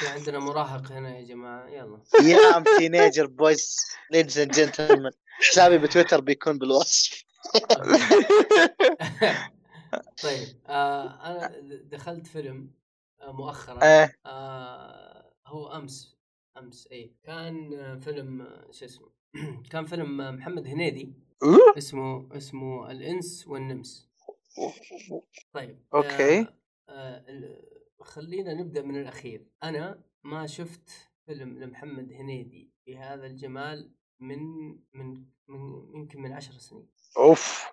في 0.00 0.08
عندنا 0.08 0.38
مراهق 0.38 0.92
هنا 0.92 1.18
يا 1.18 1.24
جماعة. 1.24 1.68
يلا. 1.68 2.02
يا 2.22 2.56
um 2.56 2.64
teenager 2.78 3.26
boys 3.26 3.76
ladies 4.10 4.38
and 4.38 4.52
gentlemen 4.52 5.12
حسابي 5.40 5.78
بتويتر 5.78 6.20
بيكون 6.20 6.58
بالوصف. 6.58 7.24
طيب 10.22 10.48
آه 10.66 11.02
أنا 11.02 11.52
دخلت 11.92 12.26
فيلم 12.26 12.70
آه 13.22 13.32
مؤخرا. 13.32 13.82
إيه. 13.82 14.18
آه 14.26 15.32
هو 15.46 15.76
أمس 15.76 16.16
أمس 16.58 16.88
اي 16.92 17.14
كان 17.24 17.70
فيلم 18.00 18.48
شو 18.70 18.84
اسمه؟ 18.84 19.08
كان 19.72 19.86
فيلم 19.86 20.36
محمد 20.36 20.66
هنيدي. 20.66 21.12
اسمه 21.78 22.36
اسمه 22.36 22.90
الإنس 22.90 23.44
والنمس. 23.48 24.08
طيب 25.52 25.78
أوكي. 25.94 26.40
آه 26.40 26.54
آه 26.88 27.24
خلينا 28.00 28.54
نبدأ 28.54 28.82
من 28.82 29.00
الأخير 29.00 29.46
أنا 29.62 30.02
ما 30.24 30.46
شفت 30.46 30.90
فيلم 31.26 31.58
لمحمد 31.58 32.12
هنيدي 32.12 32.70
بهذا 32.86 33.26
الجمال 33.26 33.92
من 34.20 34.38
من 34.94 35.24
من 35.48 35.88
يمكن 35.94 36.20
من 36.22 36.32
عشر 36.32 36.52
سنين 36.52 36.88
أوف 37.16 37.72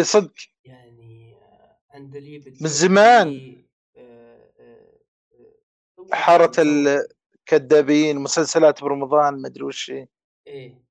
صدق 0.00 0.34
يعني 0.64 1.34
آه، 1.36 1.78
عندليب 1.90 2.48
من 2.48 2.68
زمان. 2.68 3.62
آه، 3.96 4.50
آه، 4.58 4.98
آه، 5.32 6.14
حارة 6.14 6.52
سوى- 6.52 6.58
الكذابين 7.38 8.18
مسلسلات 8.18 8.82
برمضان 8.82 9.42
ما 9.42 9.48
أدري 9.48 9.64
وش. 9.64 9.92
إيه 10.46 10.82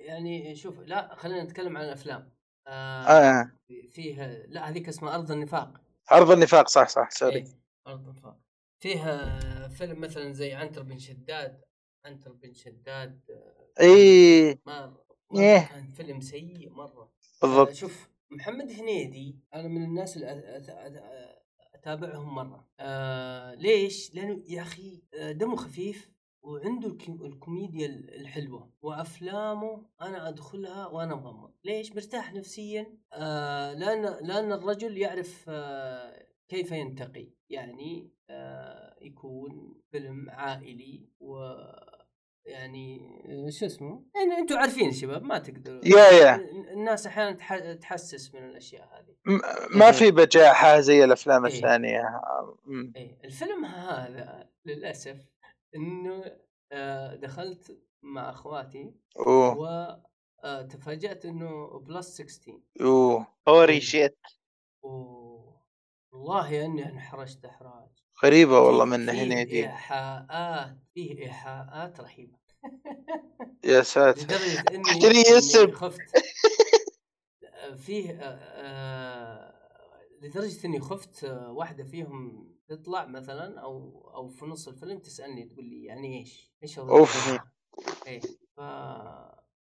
يعني 0.00 0.56
شوف 0.56 0.80
لا 0.80 1.14
خلينا 1.14 1.42
نتكلم 1.44 1.76
عن 1.76 1.84
الأفلام 1.84 2.33
آه 2.66 3.02
آه. 3.04 3.52
فيها 3.92 4.26
لا 4.46 4.68
هذيك 4.68 4.88
اسمها 4.88 5.14
أرض 5.14 5.30
النفاق. 5.30 5.80
عرض 6.08 6.30
النفاق 6.30 6.68
صح 6.68 6.88
صح 6.88 7.10
سوري. 7.10 7.36
إيه 7.36 7.44
أرض 7.86 8.08
النفاق. 8.08 8.36
فيها 8.80 9.68
فيلم 9.68 10.00
مثلا 10.00 10.32
زي 10.32 10.52
عنتر 10.52 10.82
بن 10.82 10.98
شداد. 10.98 11.60
عنتر 12.04 12.32
بن 12.32 12.52
شداد 12.52 13.20
آه، 13.30 13.82
إيه. 13.82 14.60
ما. 14.66 14.96
مرة 15.30 15.66
كان 15.68 15.92
فيلم 15.92 16.20
سيء 16.20 16.70
مرة. 16.70 17.12
بالضبط. 17.42 17.72
شوف 17.72 18.08
محمد 18.30 18.70
هنيدي 18.70 19.38
أنا 19.54 19.68
من 19.68 19.84
الناس 19.84 20.16
اللي 20.16 20.42
أتابعهم 21.74 22.34
مرة. 22.34 22.68
آه 22.80 23.54
ليش؟ 23.54 24.14
لأنه 24.14 24.42
يا 24.48 24.62
أخي 24.62 25.02
آه، 25.14 25.32
دمه 25.32 25.56
خفيف. 25.56 26.13
وعنده 26.44 26.88
الك- 26.88 27.08
الكوميديا 27.08 27.86
ال- 27.86 28.14
الحلوة 28.20 28.70
وأفلامه 28.82 29.86
أنا 30.02 30.28
أدخلها 30.28 30.86
وأنا 30.86 31.14
مغمض 31.14 31.52
ليش؟ 31.64 31.92
مرتاح 31.92 32.32
نفسيا 32.34 32.86
آه 33.12 33.72
لأن 33.72 34.02
لأن 34.26 34.52
الرجل 34.52 34.98
يعرف 34.98 35.44
آه 35.48 36.26
كيف 36.48 36.72
ينتقي 36.72 37.28
يعني 37.50 38.10
آه 38.30 38.96
يكون 39.00 39.80
فيلم 39.90 40.30
عائلي 40.30 41.08
و 41.20 41.36
يعني 42.46 42.98
شو 43.50 43.66
اسمه؟ 43.66 44.04
يعني 44.16 44.38
أنتم 44.38 44.56
عارفين 44.58 44.86
يا 44.86 44.92
شباب 44.92 45.22
ما 45.22 45.38
تقدروا 45.38 45.80
يا- 45.84 46.10
يا. 46.10 46.34
الناس 46.72 47.06
أحيانا 47.06 47.32
تح- 47.36 47.72
تحسس 47.72 48.34
من 48.34 48.44
الأشياء 48.44 48.88
هذه 48.98 49.14
م- 49.36 49.78
ما 49.78 49.90
في 49.92 50.10
بجاحة 50.10 50.80
زي 50.80 51.04
الأفلام 51.04 51.46
إيه. 51.46 51.54
الثانية 51.54 52.02
م. 52.66 52.92
إيه 52.96 53.18
الفيلم 53.24 53.64
هذا 53.64 54.48
للأسف 54.66 55.16
إنه 55.74 56.38
آه، 56.72 57.14
دخلت 57.14 57.78
مع 58.02 58.30
أخواتي 58.30 58.94
أوه. 59.18 60.02
وتفاجات 60.44 61.24
إنه 61.26 61.78
plus 61.78 62.06
16 62.20 62.60
أوه. 62.80 63.26
holy 63.48 63.80
shit 63.80 64.18
و- 64.82 65.50
والله 66.12 66.64
إني 66.64 66.86
انحرجت 66.88 67.44
إحراج. 67.44 67.88
غريبة 68.24 68.60
والله 68.60 68.84
فيه- 68.84 68.90
من 68.90 69.10
فيه 69.12 69.22
هنيدي 69.22 69.62
إيحاءات 69.64 70.76
فيه 70.94 71.18
إيحاءات 71.18 72.00
رهيبة. 72.00 72.38
يا 73.64 73.82
ساتر. 73.82 74.22
لدرجة 74.22 74.64
إني 74.74 74.90
إني. 75.64 75.72
خفت. 75.72 76.00
فيه 77.84 78.10
آه، 78.10 78.38
آه، 78.38 79.63
لدرجة 80.24 80.66
إني 80.66 80.80
خفت 80.80 81.24
آه، 81.24 81.52
واحدة 81.52 81.84
فيهم 81.84 82.48
تطلع 82.68 83.06
مثلا 83.06 83.60
أو 83.60 84.04
أو 84.14 84.28
في 84.28 84.44
نص 84.44 84.68
الفيلم 84.68 84.98
تسألني 84.98 85.44
تقول 85.44 85.64
لي 85.64 85.84
يعني 85.84 86.18
إيش؟ 86.18 86.52
إيش؟ 86.62 86.78
أوف. 86.78 87.40
إيه 88.06 88.20
ف 88.56 88.60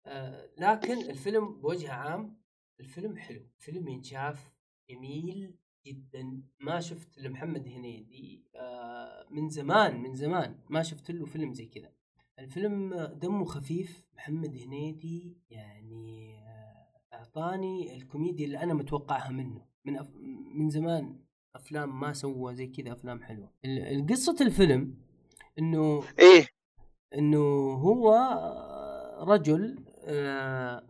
آه، 0.05 0.49
لكن 0.57 0.97
الفيلم 0.97 1.61
بوجه 1.61 1.91
عام 1.91 2.38
الفيلم 2.80 3.17
حلو 3.17 3.47
فيلم 3.57 3.88
ينشاف 3.88 4.51
جميل 4.89 5.55
جدا 5.85 6.41
ما 6.59 6.80
شفت 6.80 7.17
لمحمد 7.17 7.67
هنيدي 7.67 8.43
آه، 8.55 9.27
من 9.30 9.49
زمان 9.49 10.01
من 10.01 10.15
زمان 10.15 10.59
ما 10.69 10.84
شفت 10.84 11.11
له 11.11 11.25
فيلم 11.25 11.53
زي 11.53 11.65
كذا 11.65 11.91
الفيلم 12.39 12.95
دمه 12.95 13.45
خفيف 13.45 14.05
محمد 14.13 14.57
هنيدي 14.57 15.38
يعني 15.49 16.38
آه، 16.38 16.88
أعطاني 17.13 17.95
الكوميديا 17.95 18.45
اللي 18.45 18.63
أنا 18.63 18.73
متوقعها 18.73 19.30
منه 19.30 19.73
من 19.85 19.97
أف... 19.97 20.10
من 20.55 20.69
زمان 20.69 21.19
أفلام 21.55 21.99
ما 21.99 22.14
سوى 22.14 22.55
زي 22.55 22.68
كذا 22.68 22.93
أفلام 22.93 23.22
حلوة. 23.22 23.51
قصه 24.10 24.35
الفيلم 24.41 24.97
إنه 25.60 26.03
إيه. 26.19 26.47
إنه 27.15 27.73
هو 27.73 28.14
رجل 29.27 29.85
آه، 30.05 30.84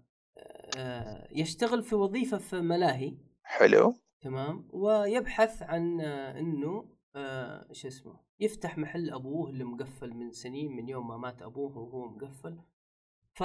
آه، 0.78 1.28
يشتغل 1.32 1.84
في 1.84 1.96
وظيفة 1.96 2.38
في 2.38 2.62
ملاهي. 2.62 3.18
حلو. 3.44 3.96
تمام؟ 4.22 4.68
ويبحث 4.70 5.64
عن 5.64 6.02
آه، 6.02 6.40
إنه 6.40 6.86
شو 7.72 7.88
اسمه 7.88 8.20
يفتح 8.40 8.78
محل 8.78 9.10
أبوه 9.10 9.50
اللي 9.50 9.64
مقفل 9.64 10.14
من 10.14 10.32
سنين 10.32 10.72
من 10.72 10.90
يوم 10.90 11.08
ما 11.08 11.18
مات 11.18 11.42
أبوه 11.42 11.78
وهو 11.78 12.10
مقفل. 12.10 12.58
ف 13.34 13.44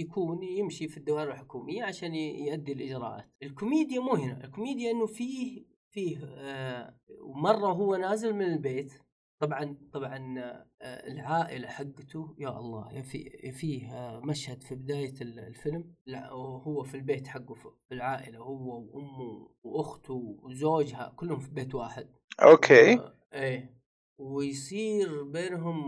يكون 0.00 0.42
يمشي 0.42 0.88
في 0.88 0.96
الدوائر 0.96 1.30
الحكومية 1.32 1.84
عشان 1.84 2.14
يؤدي 2.14 2.72
الإجراءات. 2.72 3.24
الكوميديا 3.42 4.00
مو 4.00 4.14
هنا. 4.14 4.44
الكوميديا 4.44 4.90
إنه 4.90 5.06
فيه 5.06 5.64
فيه 5.90 6.18
آه، 6.24 6.96
مرة 7.34 7.66
هو 7.72 7.96
نازل 7.96 8.32
من 8.34 8.44
البيت. 8.44 8.92
طبعا 9.40 9.76
طبعا 9.92 10.34
آه، 10.38 10.66
العائلة 11.12 11.68
حقته 11.68 12.34
يا 12.38 12.48
الله 12.58 13.02
في 13.02 13.52
فيه 13.52 13.92
آه، 13.94 14.20
مشهد 14.20 14.62
في 14.62 14.74
بداية 14.74 15.14
ال- 15.20 15.38
الفيلم. 15.38 15.94
وهو 16.32 16.82
في 16.82 16.94
البيت 16.96 17.26
حقه 17.28 17.54
في 17.54 17.68
العائلة 17.92 18.38
هو 18.38 18.80
وأمه 18.80 19.48
وأخته 19.64 20.38
وزوجها 20.42 21.12
كلهم 21.16 21.38
في 21.38 21.50
بيت 21.50 21.74
واحد. 21.74 22.08
أوكي. 22.42 23.00
إيه. 23.34 23.76
ويصير 24.18 25.22
بينهم 25.22 25.80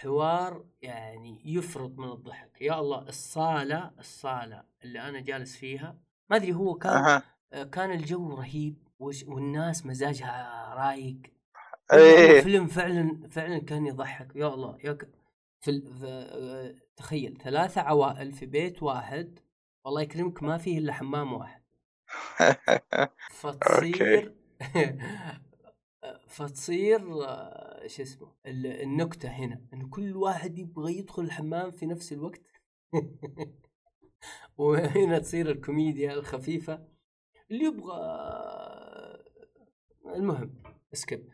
حوار 0.00 0.64
يعني 0.82 1.40
يفرط 1.44 1.98
من 1.98 2.12
الضحك. 2.12 2.62
يا 2.62 2.80
الله 2.80 3.08
الصالة 3.08 3.90
الصالة 3.98 4.64
اللي 4.84 5.00
أنا 5.00 5.20
جالس 5.20 5.56
فيها 5.56 5.98
ما 6.30 6.36
أدري 6.36 6.52
هو 6.52 6.74
كان 6.74 7.22
آه. 7.52 7.64
كان 7.64 7.90
الجو 7.90 8.34
رهيب 8.34 8.88
والناس 8.98 9.86
مزاجها 9.86 10.74
رايق. 10.74 11.16
إيه. 11.92 12.38
الفيلم 12.38 12.66
فعلا 12.66 13.28
فعلا 13.30 13.58
كان 13.58 13.86
يضحك. 13.86 14.36
يا 14.36 14.46
الله 14.46 14.78
يا 14.84 14.92
ك... 14.92 15.08
في, 15.60 15.70
ال... 15.70 16.80
تخيل 16.96 17.38
ثلاثة 17.42 17.80
عوائل 17.80 18.32
في 18.32 18.46
بيت 18.46 18.82
واحد 18.82 19.38
والله 19.84 20.02
يكرمك 20.02 20.42
ما 20.42 20.58
فيه 20.58 20.78
إلا 20.78 20.92
حمام 20.92 21.32
واحد. 21.32 21.62
فتصير 23.40 24.34
فتصير 26.36 27.24
آه، 27.24 27.86
شو 27.86 28.02
اسمه 28.02 28.32
ال- 28.46 28.66
النكتة 28.66 29.28
هنا 29.28 29.60
انه 29.72 29.88
كل 29.90 30.16
واحد 30.16 30.58
يبغى 30.58 30.98
يدخل 30.98 31.22
الحمام 31.22 31.70
في 31.70 31.86
نفس 31.86 32.12
الوقت. 32.12 32.40
وهنا 34.58 35.18
تصير 35.18 35.50
الكوميديا 35.50 36.12
الخفيفة. 36.14 36.84
اللي 37.50 37.64
يبغى 37.64 37.96
المهم 40.14 40.62
اسكب. 40.94 41.28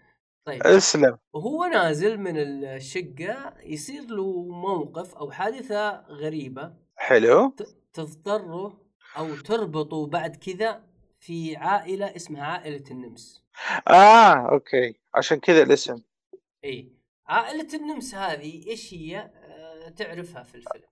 طيب. 0.45 0.63
اسلم. 0.63 1.19
وهو 1.33 1.65
نازل 1.65 2.19
من 2.19 2.37
الشقة 2.37 3.55
يصير 3.63 4.03
له 4.03 4.43
موقف 4.43 5.15
أو 5.15 5.31
حادثة 5.31 6.01
غريبة. 6.01 6.75
حلو. 6.97 7.55
تضطره 7.93 8.81
أو 9.17 9.37
تربطه 9.37 10.07
بعد 10.07 10.37
كذا 10.37 10.90
في 11.21 11.57
عائلة 11.57 12.17
اسمها 12.17 12.45
عائلة 12.45 12.85
النمس. 12.91 13.43
آه 13.89 14.51
أوكي. 14.53 14.95
عشان 15.15 15.41
كذا 15.41 15.63
الاسم. 15.63 16.03
إي. 16.65 16.93
عائلة 17.27 17.69
النمس 17.75 18.15
هذه 18.15 18.67
إيش 18.67 18.95
هي؟ 18.95 19.19
آه، 19.19 19.89
تعرفها 19.89 20.43
في 20.43 20.55
الفيلم. 20.55 20.85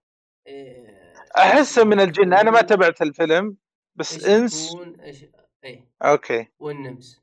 إيه 0.46 1.14
احسه 1.38 1.84
من 1.84 2.00
الجن. 2.00 2.34
أنا 2.34 2.50
ما 2.50 2.62
تابعت 2.62 3.02
الفيلم 3.02 3.56
بس 3.96 4.14
إيش 4.14 4.26
انس 4.26 4.76
إيش؟ 5.02 5.24
إي. 5.64 5.84
أوكي. 6.02 6.46
والنمس. 6.58 7.20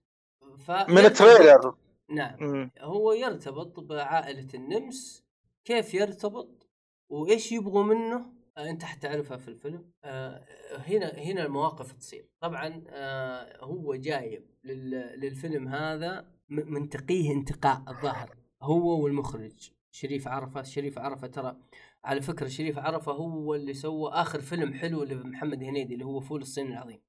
ف 0.58 0.72
من 0.72 0.98
التريلر. 0.98 1.76
نعم. 2.10 2.38
مم. 2.40 2.72
هو 2.80 3.14
يرتبط 3.14 3.80
بعائلة 3.80 4.48
النمس. 4.54 5.26
كيف 5.66 5.94
يرتبط؟ 5.94 6.68
وإيش 7.10 7.52
يبغوا 7.52 7.84
منه؟ 7.84 8.35
أنت 8.58 8.84
حتعرفها 8.84 9.38
في 9.38 9.48
الفيلم. 9.48 9.92
آه، 10.04 10.46
هنا 10.88 11.14
هنا 11.18 11.46
المواقف 11.46 11.92
تصير. 11.92 12.30
طبعا 12.40 12.84
آه، 12.90 13.64
هو 13.66 13.96
جايب 13.96 14.46
لل- 14.64 15.20
للفيلم 15.20 15.68
هذا 15.68 16.28
منتقيه 16.50 17.32
انتقاء 17.32 17.84
الظاهر 17.88 18.36
هو 18.62 19.04
والمخرج. 19.04 19.72
شريف 19.92 20.28
عرفة 20.28 20.64
شريف 20.64 21.00
عرفة 21.00 21.28
ترى 21.28 21.58
على 22.04 22.22
فكرة 22.22 22.48
شريف 22.48 22.78
عرفة 22.78 23.12
هو 23.12 23.56
اللي 23.56 23.74
سوى 23.74 24.12
آخر 24.12 24.42
فيلم 24.42 24.74
حلو 24.74 25.04
لمحمد 25.04 25.64
هنيدي 25.64 25.94
اللي 25.94 26.06
هو 26.06 26.20
فول 26.20 26.42
الصين 26.42 26.68
العظيم. 26.72 27.02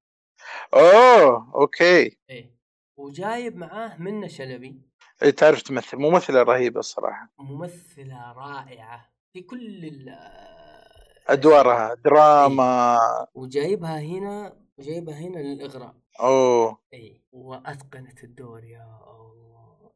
أوه 0.73 1.51
أوكي. 1.55 2.17
إيه. 2.29 2.57
وجايب 2.99 3.55
معاه 3.55 3.97
منة 4.01 4.27
شلبي. 4.27 4.81
إيه، 5.23 5.29
تعرف 5.29 5.61
تمثل 5.61 5.97
ممثلة 5.97 6.43
رهيبة 6.43 6.79
الصراحة 6.79 7.33
ممثلة 7.39 8.31
رائعة 8.31 9.09
في 9.33 9.41
كل 9.41 9.85
أدوارها 11.27 11.93
دراما. 11.93 12.97
وجايبها 13.35 13.99
هنا 13.99 14.53
وجايبها 14.77 15.15
هنا 15.15 15.39
للإغراء. 15.39 15.95
أوه. 16.19 16.77
اي 16.93 17.21
وأتقنت 17.31 18.23
الدور 18.23 18.63
يا 18.63 18.99
الله. 19.11 19.91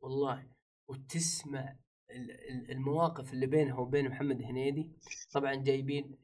والله 0.00 0.46
وتسمع 0.88 1.76
ال- 2.10 2.30
ال- 2.50 2.70
المواقف 2.70 3.32
اللي 3.32 3.46
بينها 3.46 3.78
وبين 3.78 4.08
محمد 4.08 4.42
هنيدي. 4.42 4.90
طبعا 5.32 5.54
جايبين 5.54 6.18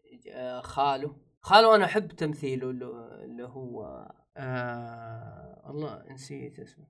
خاله 0.62 1.16
خاله 1.40 1.74
أنا 1.74 1.84
أحب 1.84 2.08
تمثيله 2.12 2.70
اللي 2.70 2.86
اللي 3.24 3.44
هو 3.44 4.08
آه 4.36 5.62
الله 5.70 6.04
نسيت 6.12 6.58
اسمه. 6.60 6.86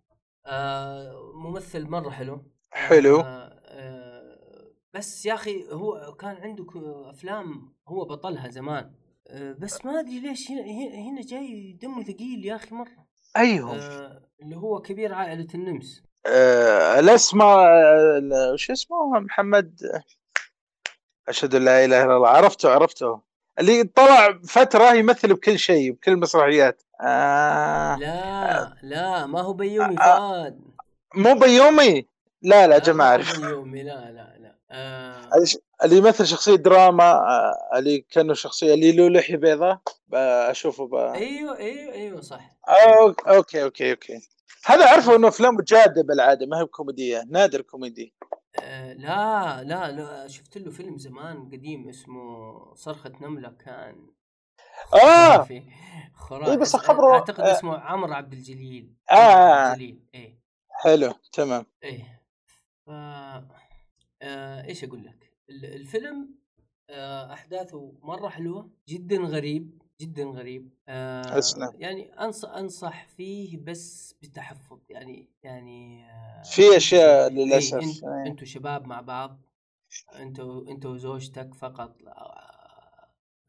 آه 0.46 1.32
ممثل 1.34 1.88
مرة 1.88 2.10
حلو. 2.10 2.44
حلو. 2.70 3.20
آه 3.20 3.60
آه 3.64 4.31
بس 4.94 5.26
يا 5.26 5.34
أخي 5.34 5.64
هو 5.72 6.14
كان 6.20 6.36
عنده 6.36 6.66
أفلام 7.10 7.72
هو 7.88 8.04
بطلها 8.04 8.48
زمان. 8.48 8.90
آه 9.28 9.56
بس 9.58 9.84
ما 9.84 10.00
أدري 10.00 10.20
ليش 10.20 10.50
هنا 10.50 10.62
هنا- 11.10 11.20
جاي 11.22 11.78
دمه 11.82 12.02
ثقيل 12.02 12.44
يا 12.44 12.56
أخي 12.56 12.74
مرة. 12.74 13.06
أيوه. 13.36 13.76
آه 13.76 14.22
اللي 14.42 14.56
هو 14.56 14.80
كبير 14.82 15.14
عائلة 15.14 15.46
النمس. 15.54 16.02
آه 16.26 16.98
الاسماء 16.98 18.56
شو 18.56 18.72
اسمه؟ 18.72 19.20
محمد. 19.20 19.80
أشهد 21.28 21.54
أن 21.54 21.64
لا 21.64 21.84
إله 21.84 22.04
إلا 22.04 22.16
الله. 22.16 22.28
عرفته 22.28 22.70
عرفته. 22.70 23.20
اللي 23.58 23.84
طلع 23.84 24.38
فترة 24.48 24.94
يمثل 24.94 25.34
بكل 25.34 25.58
شيء 25.58 25.92
بكل 25.92 26.12
المسرحيات 26.12 26.82
آه 27.00 27.96
لا 27.96 28.74
لا 28.82 29.26
ما 29.26 29.40
هو 29.40 29.52
بيومي 29.52 29.98
آه. 29.98 30.16
فؤاد. 30.18 30.60
مو 31.14 31.34
بيومي؟ 31.34 32.06
لا 32.42 32.66
لا 32.66 32.92
هو 32.92 33.00
اعرف 33.00 33.40
بيومي. 33.40 33.82
لا 33.82 34.10
لا. 34.12 34.41
آه 34.72 35.30
اللي 35.84 35.96
يمثل 35.96 36.26
شخصية 36.26 36.54
دراما 36.54 37.04
آه، 37.12 37.78
اللي 37.78 37.98
كأنه 38.00 38.34
شخصية 38.34 38.74
اللي 38.74 38.92
له 38.92 39.08
لحيه 39.08 39.36
بيضاء 39.36 39.80
أشوفه 40.14 40.86
ب... 40.86 40.94
أيوه 40.94 41.58
أيوه 41.58 41.92
أيوه 41.92 42.20
صح. 42.20 42.50
أو- 42.68 43.28
أوكي 43.28 43.62
أوكي 43.62 43.90
أوكي. 43.90 44.20
هذا 44.64 44.84
أعرفه 44.86 45.16
إنه 45.16 45.28
أفلام 45.28 45.60
جادة 45.60 46.02
بالعادة 46.02 46.46
ما 46.46 46.60
هي 46.60 46.64
كوميدية 46.64 47.24
نادر 47.30 47.60
كوميدي. 47.60 48.14
آه 48.62 48.92
لا 48.92 49.62
لا 49.62 49.90
لا 49.92 50.28
شفت 50.28 50.58
له 50.58 50.70
فيلم 50.70 50.98
زمان 50.98 51.48
قديم 51.52 51.88
اسمه 51.88 52.74
صرخة 52.74 53.12
نملة 53.20 53.48
كان 53.64 54.06
آه! 54.94 55.36
خرافي 56.14 56.50
إيه 56.50 56.56
بس 56.56 56.76
أس- 56.76 56.78
خبره- 56.78 57.12
أعتقد 57.14 57.40
آه. 57.40 57.52
اسمه 57.52 57.78
عمرو 57.78 58.12
عبد 58.12 58.32
الجليل 58.32 58.92
آه. 59.10 59.14
عمرو 59.14 59.52
عبد 59.52 59.72
الجليل 59.72 60.02
إيه. 60.14 60.38
حلو 60.70 61.14
تمام. 61.32 61.66
إيه. 61.84 62.22
ف 62.86 62.90
آه 64.22 64.64
إيش 64.68 64.84
أقول 64.84 65.04
لك 65.04 65.32
ال- 65.50 65.64
الفيلم 65.64 66.34
آه 66.90 67.32
أحداثه 67.32 67.92
مرة 68.02 68.28
حلوة 68.28 68.70
جدا 68.88 69.16
غريب 69.16 69.82
جدا 70.00 70.24
غريب 70.24 70.70
آه 70.88 71.38
أسلم. 71.38 71.72
يعني 71.78 72.12
انصح 72.12 72.48
أنصح 72.50 73.06
فيه 73.08 73.58
بس 73.58 74.14
بتحفظ 74.22 74.78
يعني 74.88 75.28
يعني 75.42 76.04
آه 76.10 76.42
في 76.42 76.76
أشياء 76.76 77.28
إيه، 77.30 77.44
للأسف. 77.44 77.74
أنت 77.74 78.04
إيه. 78.04 78.26
أنتوا 78.26 78.46
شباب 78.46 78.86
مع 78.86 79.00
بعض 79.00 79.40
أنتوا 80.16 80.68
انت 80.68 80.86
وزوجتك 80.86 81.54
فقط 81.54 81.96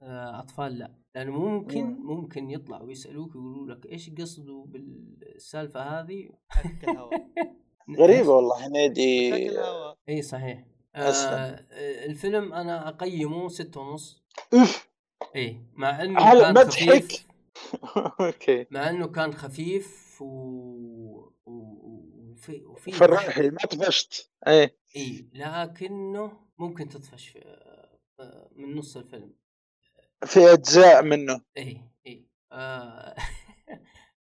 آه، 0.01 0.39
أطفال 0.39 0.77
لا 0.77 0.91
لأنه 1.15 1.31
ممكن 1.31 1.83
مم. 1.85 2.05
ممكن 2.07 2.49
يطلعوا 2.49 2.91
يسألوك 2.91 3.35
ويقولوا 3.35 3.75
لك 3.75 3.85
إيش 3.85 4.09
قصده 4.09 4.65
بالسالفة 4.67 5.99
هذه 5.99 6.29
حق 6.49 6.83
الهواء 6.83 7.27
غريبة 7.89 8.29
والله 8.29 8.65
الهواء 8.67 9.97
إي 10.09 10.21
صحيح. 10.21 10.63
آه 10.95 11.65
الفيلم 12.05 12.53
أنا 12.53 12.87
أقيمه 12.89 13.49
ستة 13.49 13.81
ونص. 13.81 14.23
اوف 14.53 14.89
إي 15.35 15.61
مع 15.73 16.01
إنه 16.03 16.41
كان 16.41 16.53
مضحك. 16.53 16.89
خفيف. 16.89 17.27
أوكي. 18.21 18.65
مع 18.71 18.89
إنه 18.89 19.07
كان 19.07 19.33
خفيف 19.33 20.21
و... 20.21 20.25
و... 20.25 21.33
وفي 22.31 22.65
وفي، 22.65 22.80
وفي 22.80 22.91
روحي 22.91 23.49
ما 23.49 23.57
طفشت. 23.57 24.31
إيه 24.47 24.77
إي 24.95 25.25
لكنه 25.33 26.31
ممكن 26.57 26.89
تطفش 26.89 27.27
في... 27.27 27.39
آه، 28.19 28.49
من 28.55 28.75
نص 28.75 28.97
الفيلم. 28.97 29.33
في 30.25 30.53
أجزاء 30.53 31.03
منه. 31.03 31.41
إي 31.57 31.81
إي. 32.07 32.25
آه. 32.51 33.15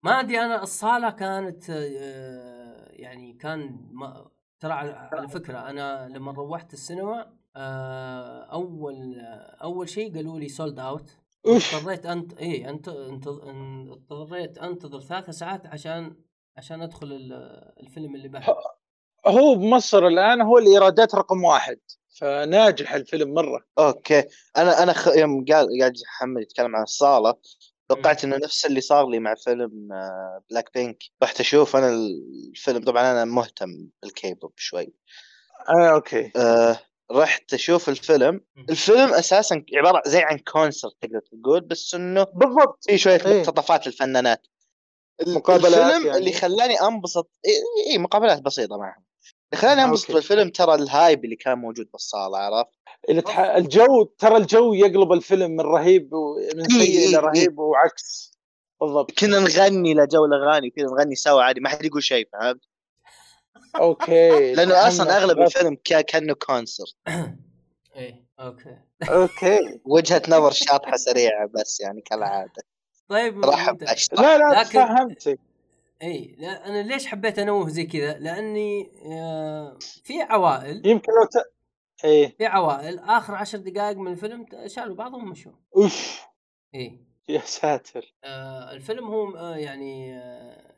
ما 0.06 0.20
ادري 0.20 0.40
أنا 0.42 0.64
الصالة 0.64 1.10
كانت 1.10 1.70
آه 1.70 2.88
يعني 2.90 3.34
كان 3.34 3.80
ما 3.92 4.30
ترى 4.60 4.74
على 4.74 5.28
فكرة 5.28 5.70
أنا 5.70 6.08
لما 6.10 6.32
روحت 6.32 6.74
السينما 6.74 7.34
آه 7.56 8.44
أول 8.44 9.20
أول 9.64 9.90
شيء 9.90 10.16
قالوا 10.16 10.40
لي 10.40 10.48
sold 10.50 10.80
out 10.80 11.10
اضطريت 11.46 12.06
أنت 12.06 12.34
اي 12.34 12.70
أنت 12.70 12.88
أنت 12.90 13.28
ان- 13.28 13.90
اضطريت 13.92 14.58
أنتظر 14.58 15.00
ثلاث 15.02 15.30
ساعات 15.30 15.66
عشان 15.68 16.16
عشان 16.58 16.82
أدخل 16.82 17.08
ال- 17.08 17.74
الفيلم 17.80 18.16
اللي 18.16 18.28
بعده. 18.28 18.56
هو 19.28 19.56
بمصر 19.56 20.08
الآن 20.08 20.42
هو 20.42 20.58
الايرادات 20.58 21.16
رقم 21.16 21.44
واحد 21.44 21.80
فناجح 22.20 22.94
الفيلم 22.94 23.34
مرة. 23.34 23.66
أوكي. 23.80 24.24
أنا 24.58 24.84
أنا 24.84 24.94
خ... 24.94 25.08
يوم 25.08 25.46
قال 25.46 25.68
قاعد 25.80 25.94
محمد 26.06 26.42
يتكلم 26.42 26.76
عن 26.76 26.84
الصالة 26.84 27.36
توقعت 27.90 28.24
إنه 28.24 28.38
نفس 28.38 28.66
اللي 28.66 28.82
صار 28.82 29.08
لي 29.10 29.20
مع 29.20 29.36
فيلم 29.36 29.90
آه، 29.94 30.44
بلاك 30.50 30.74
بينك 30.74 31.04
رحت 31.24 31.40
أشوف 31.40 31.76
أنا 31.76 31.90
الفيلم 31.90 32.84
طبعا 32.84 33.12
أنا 33.12 33.26
مهتم 33.26 33.90
بالكيبوب 34.04 34.54
شوي. 34.56 34.94
آه 35.70 35.90
أوكي. 35.96 36.32
آه 36.36 36.80
رحت 37.12 37.54
أشوف 37.54 37.90
الفيلم. 37.90 38.42
الفيلم 38.70 39.14
أساسا 39.14 39.64
عبارة 39.76 40.02
زي 40.06 40.20
عن 40.24 40.38
concert 40.38 40.94
تقدر 41.02 41.20
تقول 41.20 41.62
بس 41.62 41.96
إنه 41.96 42.24
بالضبط. 42.24 42.80
في 42.88 42.98
شوية 42.98 43.22
إيه. 43.26 43.40
مقتطفات 43.40 43.88
الفنانات 43.88 44.48
ال- 45.22 45.34
مقابلات 45.34 45.74
الفيلم 45.74 46.06
يعني. 46.06 46.18
اللي 46.18 46.32
خلاني 46.34 46.82
أنبسط 46.82 47.30
إي 47.46 47.52
إيه 47.92 47.98
مقابلات 47.98 48.42
بسيطة 48.42 48.78
معهم. 48.78 49.06
اللي 49.54 49.62
خلاني 49.62 49.84
أنبسط 49.84 50.04
أوكي. 50.04 50.14
بالفيلم 50.14 50.50
ترى 50.50 50.76
ال 50.76 50.86
hype 50.86 51.26
اللي 51.26 51.36
كان 51.36 51.58
موجود 51.58 51.90
بالصالة 51.94 52.38
عرفت؟ 52.38 52.72
اللي 53.10 53.22
تح... 53.22 53.40
الجو 53.40 54.04
ترى 54.04 54.38
الجو 54.38 54.74
يقلب 54.74 55.12
الفيلم 55.12 55.52
من 55.52 55.60
رهيب 55.62 56.14
و... 56.14 56.36
من 56.56 56.64
سيء 56.64 56.82
إيه، 56.82 57.08
إلى 57.08 57.16
إيه. 57.18 57.20
رهيب 57.20 57.60
وعكس. 57.60 58.32
بالضبط. 58.82 59.12
كنا 59.20 59.40
نغني 59.40 59.94
لجو 59.94 60.26
الأغاني 60.26 60.70
كذا 60.70 60.86
نغني 60.86 61.16
سوا 61.16 61.42
عادي 61.44 61.60
ما 61.60 61.70
حد 61.70 61.86
يقول 61.86 62.04
شيء 62.04 62.28
فهمت؟ 62.34 62.62
أوكي. 63.76 64.54
لأنه 64.56 64.88
أصلا. 64.88 65.18
أغلب 65.18 65.42
الفيلم 65.42 65.78
كا- 65.84 66.02
كأنه 66.02 66.34
concert 66.34 66.96
إيه 67.96 68.26
أوكي. 68.40 68.78
أوكي. 69.10 69.80
وجهة 69.86 70.22
نظر 70.28 70.52
شاطحة 70.52 70.98
سريعة 70.98 71.48
بس 71.48 71.80
يعني 71.80 72.02
كالعادة. 72.02 72.64
طيب. 73.10 73.46
اشرح 73.46 74.20
لا 74.20 74.38
لا 74.38 74.60
لكن- 74.62 74.70
فهمتك. 74.88 75.40
إي 76.02 76.36
لا 76.40 76.68
أنا 76.68 76.82
ليش 76.84 77.06
حبيت 77.08 77.40
أنوه 77.40 77.70
زي 77.70 77.84
كذا؟ 77.84 78.14
لأني 78.20 78.92
آه 79.06 79.78
في 80.04 80.22
عوائل. 80.22 80.82
يمكن 80.88 81.12
لو 81.12 81.26
ت... 81.26 81.55
إيه. 82.04 82.36
في 82.38 82.46
عوائل. 82.46 83.00
آخر 83.00 83.36
عشر 83.36 83.58
دقائق 83.58 83.98
من 83.98 84.12
الفيلم 84.12 84.46
شالوا 84.68 84.96
بعضهم 84.96 85.24
ومشوا. 85.28 85.52
أوف. 85.78 86.26
اي 86.76 87.06
يا 87.30 87.40
ساتر. 87.40 88.14
آه 88.24 88.72
الفيلم 88.72 89.06
هو 89.06 89.38
آه 89.38 89.56
يعني 89.56 90.18
آه 90.20 90.76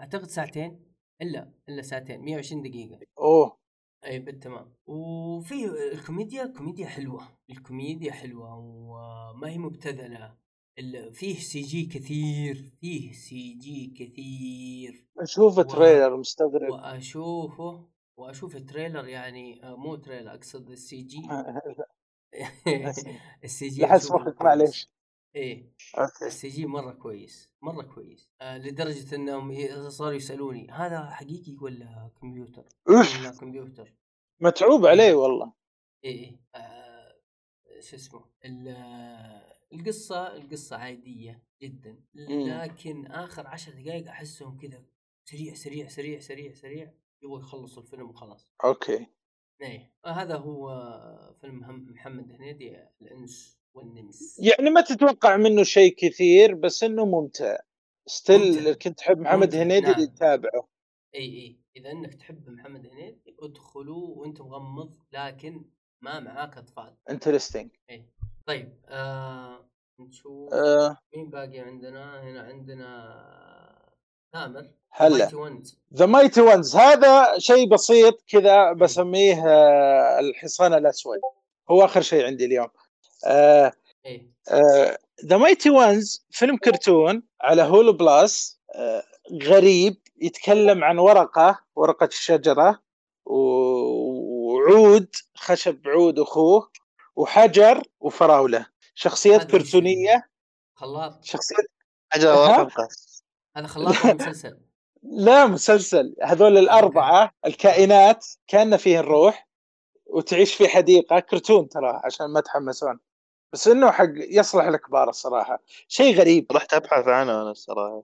أعتقد 0.00 0.24
ساعتين. 0.28 0.92
إلا 1.22 1.52
إلا 1.68 1.82
ساعتين. 1.82 2.20
120 2.20 2.62
دقيقة. 2.62 2.98
أوه. 3.18 3.58
اي 4.06 4.18
بالتمام. 4.18 4.72
وفي 4.86 5.54
الكوميديا 5.92 6.52
كوميديا 6.56 6.86
حلوة. 6.86 7.28
الكوميديا 7.50 8.12
حلوة 8.12 8.54
وما 8.58 9.48
هي 9.50 9.58
مبتذلة. 9.58 10.36
فيه 11.12 11.34
CG 11.34 11.86
كثير. 11.86 12.70
فيه 12.80 13.12
CG 13.12 13.86
كثير. 13.98 15.06
أشوف 15.18 15.58
و- 15.58 15.62
trailer 15.62 16.16
مستغرب. 16.16 16.70
وأشوفه. 16.72 17.88
وأشوف 18.16 18.56
ال 18.56 18.62
trailer 18.62 19.08
يعني 19.08 19.64
آه، 19.64 19.76
مو 19.76 19.96
trailer 19.96 20.34
أقصد 20.34 20.70
السي 20.70 21.02
جي 21.02 21.22
السي 23.44 23.68
جي 23.68 23.86
أشوفه 23.86 24.18
مخك. 24.18 24.42
معليش 24.42 24.88
إيه. 25.36 25.72
أوكي. 25.98 26.26
ال 26.26 26.48
CG 26.48 26.66
مرة 26.66 26.92
كويس 26.92 27.50
مرة 27.62 27.82
كويس. 27.82 28.30
آه 28.40 28.58
لدرجة 28.58 29.14
إنهم 29.14 29.54
صاروا 29.88 30.12
يسألوني 30.12 30.70
هذا 30.70 31.10
حقيقي 31.10 31.56
ولا 31.60 32.10
كمبيوتر؟ 32.20 32.64
أوف. 32.88 33.22
لا 33.22 33.30
كمبيوتر. 33.30 33.94
متعوب 34.40 34.86
عليه 34.86 35.14
والله. 35.14 35.52
إيه 36.04 36.24
إيه. 36.24 36.40
آه 36.54 37.16
شو 37.80 37.96
اسمه 37.96 38.24
ال- 38.44 39.46
القصة 39.72 40.36
القصة 40.36 40.76
عادية 40.76 41.42
جدا 41.62 42.00
لكن 42.14 43.06
آخر 43.06 43.46
عشر 43.46 43.72
دقائق 43.72 44.08
أحسهم 44.08 44.58
كذا 44.58 44.84
سريع 45.24 45.54
سريع 45.54 45.88
سريع 45.88 46.20
سريع 46.20 46.52
سريع. 46.52 46.92
يبغوا 47.22 47.40
يخلصوا 47.40 47.82
الفيلم 47.82 48.10
وخلاص. 48.10 48.48
أوكي. 48.64 49.06
إيه 49.62 49.92
هذا 50.06 50.36
هو 50.36 50.68
فيلم 51.40 51.86
محمد 51.92 52.32
هنيدي 52.32 52.76
الإنس 53.02 53.60
والنمس. 53.74 54.38
يعني 54.38 54.70
ما 54.70 54.80
تتوقع 54.80 55.36
منه 55.36 55.62
شيء 55.62 55.94
كثير 55.94 56.54
بس 56.54 56.84
إنه 56.84 57.04
ممتع. 57.04 57.58
still 58.06 58.58
ممتع. 58.58 58.72
كنت 58.72 58.98
تحب 58.98 59.18
محمد 59.18 59.46
ممتع، 59.46 59.62
هنيدي 59.62 59.86
نعم. 59.86 60.04
تتابعه. 60.04 60.68
إي 61.14 61.20
إي. 61.20 61.60
إذا 61.76 61.90
إنك 61.90 62.14
تحب 62.14 62.50
محمد 62.50 62.86
هنيدي 62.86 63.36
ادخلوا 63.42 64.16
وأنت 64.16 64.40
مغمض 64.40 64.94
لكن 65.12 65.64
ما 66.02 66.20
معاك 66.20 66.58
أطفال. 66.58 66.96
interesting 67.10 67.70
طيب 68.46 68.80
آه 68.86 69.70
نشوف 70.00 70.54
آه. 70.54 70.98
مين 71.16 71.30
باقي 71.30 71.58
عندنا. 71.58 72.22
هنا 72.22 72.40
عندنا 72.40 73.16
هلا. 74.90 75.28
Mighty 75.28 75.34
Ones. 75.34 75.74
The 75.94 76.06
Mighty 76.06 76.40
Ones 76.40 76.76
هذا 76.76 77.38
شيء 77.38 77.68
بسيط 77.68 78.22
كذا 78.28 78.72
بسميه 78.72 79.44
آه 79.46 80.18
الحصان 80.18 80.74
الأسود. 80.74 81.18
هو 81.70 81.84
آخر 81.84 82.02
شيء 82.02 82.26
عندي 82.26 82.44
اليوم. 82.44 82.68
The 85.24 85.36
Mighty 85.36 85.70
Ones 85.70 86.26
فيلم 86.30 86.56
كرتون 86.56 87.22
على 87.40 87.62
Hulu 87.62 87.92
Plus 87.92 88.60
آه 88.74 89.02
غريب 89.42 89.96
يتكلم 90.20 90.84
عن 90.84 90.98
ورقة 90.98 91.60
ورقة 91.76 92.06
الشجرة 92.06 92.82
وعود 93.26 95.08
خشب 95.34 95.80
عود 95.86 96.18
أخوه 96.18 96.70
وحجر 97.16 97.82
وفراولة. 98.00 98.66
شخصيات 98.94 99.50
كرتونية. 99.50 100.28
خلاط 100.74 101.24
شخصيات 101.24 101.66
ها؟ 102.14 102.58
ورقة 102.58 102.88
هذا 103.56 103.68
ولا 103.76 104.14
مسلسل. 104.14 104.58
لا 105.02 105.46
مسلسل. 105.46 106.14
هذول 106.22 106.58
الأربعة 106.58 107.30
الكائنات 107.46 108.26
كأن 108.46 108.76
فيه 108.76 109.00
الروح 109.00 109.48
وتعيش 110.06 110.54
في 110.54 110.68
حديقة 110.68 111.20
كرتون 111.20 111.68
ترى 111.68 112.00
عشان 112.04 112.26
ما 112.26 112.40
تحمسون. 112.40 112.98
بس 113.52 113.68
إنه 113.68 113.90
حق 113.90 114.08
يصلح 114.16 114.64
الكبار 114.64 115.08
الصراحة. 115.08 115.62
شيء 115.88 116.16
غريب. 116.16 116.46
رحت 116.52 116.74
أبحث 116.74 117.08
عنه 117.08 117.42
أنا 117.42 117.50
الصراحة. 117.50 118.02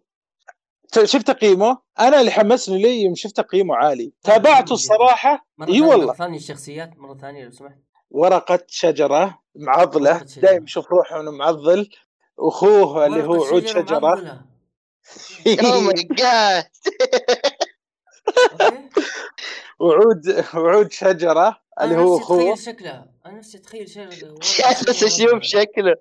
شفت 1.05 1.27
تقييمه 1.27 1.79
أنا 2.01 2.20
اللي 2.20 2.31
حمسني 2.31 2.83
لي 2.83 3.03
يوم 3.03 3.15
شفت 3.15 3.37
تقييمه 3.37 3.74
عالي. 3.77 4.12
تابعته 4.23 4.73
الصراحة؟ 4.73 5.47
إي 5.69 5.81
والله. 5.81 6.07
مرة 6.07 6.15
ثانية 6.15 6.37
الشخصيات 6.37 6.99
مرة 6.99 7.15
ثانية 7.15 7.45
لو 7.45 7.51
سمحت. 7.51 7.79
ورقة 8.11 8.59
شجرة 8.69 9.39
معضلة. 9.55 10.11
ورقة 10.11 10.27
شجرة. 10.27 10.43
دائما 10.43 10.65
يشوف 10.65 10.91
روحه 10.91 11.20
إنه 11.20 11.31
معضل. 11.31 11.91
واخوه 12.37 13.07
اللي 13.07 13.23
هو 13.23 13.45
عود 13.45 13.66
شجرة 13.66 14.52
ماي 15.47 16.03
جاد 16.11 16.65
أوكي. 18.61 18.89
وعود 19.79 20.45
وعود 20.55 20.93
شجرة 20.93 21.61
اللي 21.81 21.95
أنا 21.95 22.03
هو 22.03 22.16
نفسي 22.19 22.24
أتخيل 22.33 22.53
اخوه 22.53 22.55
شكلها 22.57 23.07
أنا 23.27 23.39
نفسي 23.39 23.59
أتخيل 23.59 23.89
شكلها 23.89 24.09
جالس 24.09 25.03
أشوف 25.05 25.43
شكله. 25.43 25.95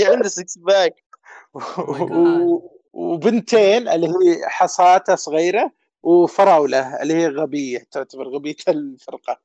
عنده 0.00 0.28
six 0.28 0.58
pack 0.58 0.94
my 1.58 1.98
God. 1.98 2.12
و- 2.12 2.70
وبنتين 2.92 3.88
اللي 3.88 4.06
هي 4.08 4.48
حصاته 4.48 5.14
صغيرة 5.14 5.72
وفراولة 6.02 7.02
اللي 7.02 7.14
هي 7.14 7.28
غبية 7.28 7.86
تعتبر 7.90 8.28
غبية 8.28 8.56
الفرقة. 8.68 9.40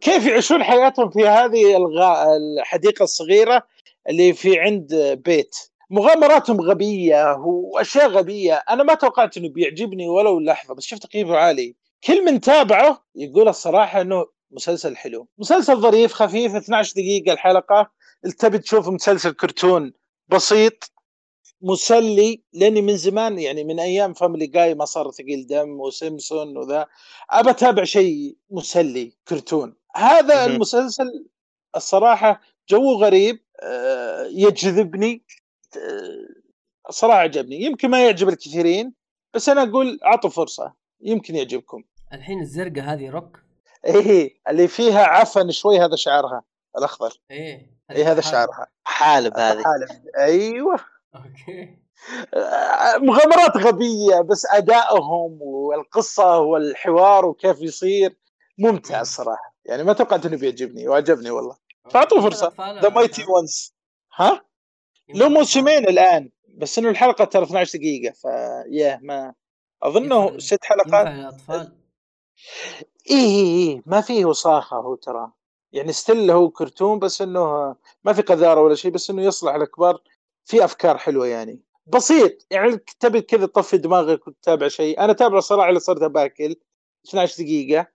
كيف 0.00 0.26
يعيشون 0.26 0.64
حياتهم 0.64 1.10
في 1.10 1.26
هذه 1.28 1.76
الغا... 1.76 2.36
الحديقة 2.36 3.02
الصغيرة 3.02 3.62
اللي 4.08 4.32
في 4.32 4.60
عند 4.60 4.94
بيت؟ 5.24 5.56
مغامراتهم 5.94 6.60
غبية 6.60 7.36
وأشياء 7.36 8.08
غبية. 8.08 8.54
أنا 8.54 8.82
ما 8.82 8.94
توقعت 8.94 9.36
إنه 9.36 9.48
بيعجبني 9.48 10.08
ولو 10.08 10.40
لحظة 10.40 10.74
بس 10.74 10.84
شفت 10.84 11.02
تقييمه 11.02 11.36
عالي. 11.36 11.76
كل 12.04 12.24
من 12.24 12.40
تابعه 12.40 13.04
يقول 13.14 13.48
الصراحة 13.48 14.00
إنه 14.00 14.26
مسلسل 14.50 14.96
حلو. 14.96 15.28
مسلسل 15.38 15.76
ظريف 15.76 16.12
خفيف 16.12 16.54
12 16.54 16.92
دقيقة 16.96 17.32
الحلقة. 17.32 17.90
تبي 18.38 18.58
تشوف 18.58 18.88
مسلسل 18.88 19.30
كرتون 19.32 19.92
بسيط 20.28 20.90
مسلي 21.62 22.42
لأني 22.52 22.82
من 22.82 22.96
زمان 22.96 23.38
يعني 23.38 23.64
من 23.64 23.80
أيام 23.80 24.12
Family 24.14 24.46
Guy 24.46 24.74
ما 24.74 24.84
صار 24.84 25.10
ثقيل 25.10 25.46
دم 25.46 25.80
وسيمسون 25.80 26.56
وذا. 26.56 26.86
أبى 27.30 27.50
أتابع 27.50 27.84
شيء 27.84 28.36
مسلي 28.50 29.12
كرتون. 29.28 29.76
هذا. 29.96 30.44
المسلسل 30.44 31.26
الصراحة 31.76 32.40
جو 32.68 32.94
غريب 32.94 33.44
آه، 33.62 34.24
يجذبني. 34.30 35.24
صراحة 36.90 37.18
عجبني. 37.18 37.60
يمكن 37.60 37.90
ما 37.90 38.04
يعجب 38.04 38.28
الكثيرين 38.28 38.94
بس 39.34 39.48
أنا 39.48 39.62
أقول 39.62 40.00
أعطوا 40.04 40.30
فرصة. 40.30 40.74
يمكن 41.00 41.36
يعجبكم. 41.36 41.84
الحين 42.12 42.40
الزرقاء 42.40 42.84
هذه 42.84 43.10
روك 43.10 43.38
إيه 43.84 44.40
اللي 44.48 44.68
فيها 44.68 45.04
عفن 45.04 45.50
شوي 45.50 45.78
هذا 45.80 45.96
شعرها 45.96 46.42
الأخضر. 46.78 47.20
إيه 47.30 47.74
اي 47.90 48.04
هذا. 48.04 48.20
شعرها. 48.20 48.66
حالب 48.84 49.38
هذه. 49.38 49.62
حالب. 49.62 50.06
أيوه. 50.18 50.76
أوكي. 51.14 51.78
آه، 52.34 52.96
مغامرات 52.96 53.56
غبية 53.56 54.20
بس 54.20 54.46
أدائهم 54.50 55.42
والقصة 55.42 56.38
والحوار 56.38 57.26
وكيف 57.26 57.60
يصير 57.60 58.16
ممتع 58.58 59.00
الصراحه 59.00 59.54
يعني 59.64 59.82
ما 59.82 59.92
توقعت 59.92 60.26
إنه 60.26 60.36
بيعجبني 60.36 60.88
وعجبني 60.88 61.30
والله. 61.30 61.56
فأعطوه 61.90 62.20
فرصة. 62.20 62.52
The 62.58 62.88
Mighty 62.88 63.24
Ones 63.28 63.74
ها؟ 64.16 64.44
له 65.08 65.28
موسمين 65.28 65.88
الآن 65.88 66.30
بس 66.48 66.78
إنه 66.78 66.88
الحلقة 66.88 67.24
ترى 67.24 67.44
12 67.44 67.78
دقيقة 67.78 68.12
فيا 68.12 69.00
ما 69.02 69.34
اظنه 69.82 70.38
ست 70.38 70.64
حلقات. 70.64 71.06
ينفع 71.06 71.10
للاطفال 71.10 71.76
إيه 73.10 73.16
إيه 73.16 73.68
إيه 73.68 73.82
ما 73.86 74.00
فيه 74.00 74.24
وساخة 74.24 74.76
هو 74.76 74.94
ترى. 74.94 75.32
يعني 75.72 75.92
still 75.92 76.30
هو 76.30 76.50
كرتون 76.50 76.98
بس 76.98 77.22
إنه 77.22 77.76
ما 78.04 78.12
في 78.12 78.22
قذارة 78.22 78.60
ولا 78.60 78.74
شيء 78.74 78.90
بس 78.90 79.10
إنه 79.10 79.22
يصلح 79.22 79.54
الكبار 79.54 80.02
في 80.44 80.64
أفكار 80.64 80.98
حلوة 80.98 81.26
يعني. 81.26 81.60
بسيط 81.86 82.46
يعني 82.50 82.76
تبي 83.00 83.20
كذا 83.20 83.46
تطفي 83.46 83.78
دماغك 83.78 84.26
وتتابع 84.28 84.68
شيء. 84.68 85.00
أنا 85.00 85.12
تابع 85.12 85.40
صراحة 85.40 85.68
اللي 85.68 85.80
صرت 85.80 86.02
باكل 86.02 86.56
12 87.08 87.42
دقيقة. 87.42 87.86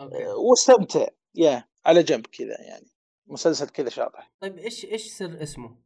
أوكي. 0.00 0.26
واستمتع. 0.26 1.06
يا 1.34 1.64
على 1.86 2.02
جنب 2.02 2.26
كذا 2.26 2.60
يعني. 2.60 2.86
مسلسل 3.26 3.68
كذا 3.68 3.88
شاطح. 3.88 4.32
طيب 4.40 4.58
إيش 4.58 4.84
إيش 4.84 5.06
سر 5.06 5.42
اسمه؟ 5.42 5.76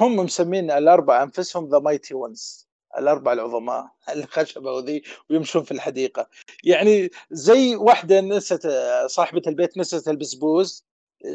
هم 0.00 0.16
مسمين 0.16 0.70
الاربع 0.70 1.22
أنفسهم 1.22 1.68
The 1.68 1.78
Mighty 1.78 2.14
Ones 2.14 2.68
الاربع 2.98 3.32
العظماء 3.32 3.86
الخشبه 4.14 4.72
وذي 4.72 5.02
ويمشون 5.30 5.62
في 5.62 5.70
الحديقة. 5.72 6.28
يعني 6.64 7.10
زي 7.30 7.76
واحدة 7.76 8.20
نست 8.20 8.68
صاحبة 9.06 9.42
البيت 9.46 9.78
نست 9.78 10.08
البسبوز 10.08 10.84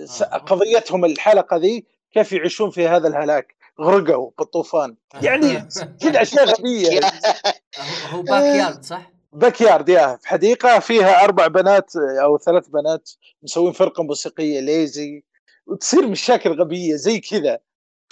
س- 0.05 0.21
آه. 0.21 0.37
قضيتهم 0.37 1.05
الحلقة 1.05 1.57
ذي 1.57 1.85
كيف 2.13 2.31
يعيشون 2.31 2.69
في 2.69 2.87
هذا 2.87 3.07
الهلاك؟ 3.07 3.55
غرقوا 3.81 4.31
بالطوفان. 4.39 4.95
يعني 5.21 5.67
كذا 6.01 6.21
أشياء 6.21 6.45
غبية. 6.45 6.99
هو- 7.79 8.17
هو 8.17 8.21
backyard 8.21 8.83
صح؟ 8.83 9.11
backyard 9.33 9.89
يا 9.89 10.15
في 10.21 10.27
حديقة 10.27 10.79
فيها 10.79 11.23
أربع 11.23 11.47
بنات 11.47 11.91
أو 11.95 12.37
ثلاث 12.37 12.67
بنات 12.67 13.09
مسوين 13.43 13.71
فرقة 13.73 14.03
موسيقية 14.03 14.59
ليزي 14.59 15.23
وتصير 15.67 16.07
مشاكل 16.07 16.59
غبية 16.59 16.95
زي 16.95 17.19
كذا. 17.19 17.59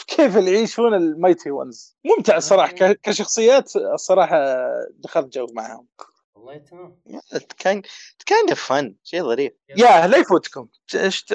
كيف 0.07 0.38
اللي 0.38 0.53
يعيشون 0.53 0.94
ال 0.94 1.02
Mighty 1.02 1.52
Ones 1.52 1.98
ممتع 2.06 2.38
الصراحة. 2.38 2.72
ك- 2.74 2.99
كشخصيات 3.02 3.76
الصراحة 3.76 4.38
دخلت 4.94 5.34
جو 5.34 5.48
معهم 5.53 5.88
والله 6.36 6.57
تمام. 6.57 7.02
كان 7.57 7.82
كان 8.26 8.53
فن 8.56 8.95
شيء 9.03 9.24
ظريف. 9.24 9.53
يا 9.70 10.07
لا 10.07 10.18
يفوتكم. 10.18 10.68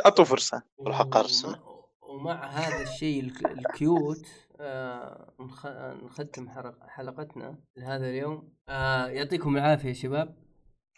أعطوا 0.07 0.25
فرصة 0.25 0.63
والحلقة 0.79 1.21
السنة. 1.21 1.69
ومع- 2.03 2.47
هذا 2.47 2.83
الشيء 2.83 3.21
الك- 3.21 3.45
الكيوت 3.51 4.27
آه 4.61 5.35
نخ... 5.41 5.67
نختم 6.05 6.49
حلق- 6.51 6.87
حلقتنا 6.89 7.59
لهذا 7.77 8.07
اليوم. 8.07 8.53
آه 8.69 9.07
يعطيكم 9.07 9.57
العافية 9.57 9.89
يا 9.89 9.95
شباب. 9.95 10.37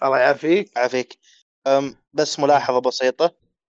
الله 0.02 0.18
يعافيك. 0.18 0.78
عافيك 0.78 1.18
أم 1.66 1.96
بس 2.12 2.40
ملاحظة 2.40 2.78
بسيطة. 2.80 3.34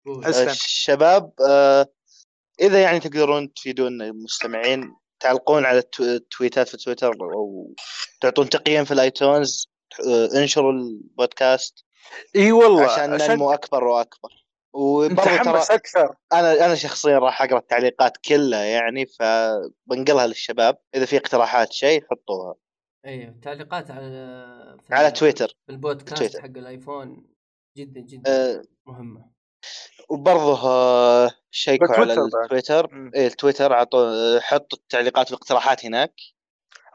قول. 0.06 0.24
أسلم. 0.24 0.48
الشباب 0.48 1.32
آه، 1.48 1.88
إذا 2.60 2.82
يعني 2.82 3.00
تقدرون 3.00 3.52
تفيدون 3.52 4.02
المستمعين 4.02 4.96
تعلقون 5.20 5.64
على 5.64 5.80
التو- 5.82 6.00
التويتات 6.00 6.68
في 6.68 6.76
تويتر 6.76 7.12
أو 7.22 7.74
تعطون 8.20 8.48
تقييم 8.48 8.84
في 8.84 8.94
ال 8.94 9.05
iTunes 9.05 9.70
آه، 10.08 10.28
انشروا 10.42 10.72
البودكاست. 10.72 11.84
إي 12.36 12.52
والله 12.52 12.84
عشان 12.84 13.10
ننمو 13.10 13.52
أكبر 13.52 13.84
وأكبر. 13.84 14.30
وبرضه 14.72 15.42
ترى 15.42 15.58
أكثر. 15.70 16.14
أنا 16.32 16.66
أنا 16.66 16.74
شخصيا 16.74 17.18
راح 17.18 17.42
أقرأ 17.42 17.58
التعليقات 17.58 18.16
كلها 18.16 18.64
يعني 18.64 19.06
فبنقلها 19.06 20.26
للشباب. 20.26 20.78
إذا 20.94 21.04
في 21.04 21.16
اقتراحات 21.16 21.72
شيء 21.72 22.04
حطوها. 22.10 22.54
أيوه 23.06 23.34
تعليقات 23.42 23.90
على 23.90 24.76
على 24.90 25.10
تويتر. 25.10 25.48
في 25.66 25.72
البودكاست 25.72 26.18
تويتر. 26.18 26.40
حق 26.40 26.56
الآيفون 26.56 27.26
جدا 27.76 28.00
جدا 28.00 28.30
أه 28.30 28.62
مهمة. 28.86 29.39
وبرضه 30.08 30.68
آه، 30.68 31.30
شيكوا 31.50 31.94
على. 31.94 32.12
التويتر. 32.12 33.10
إيه 33.14 33.26
التويتر 33.26 33.72
عطوا 33.72 34.40
حطوا 34.40 34.78
التعليقات 34.78 35.30
والاقتراحات 35.30 35.86
هناك 35.86 36.14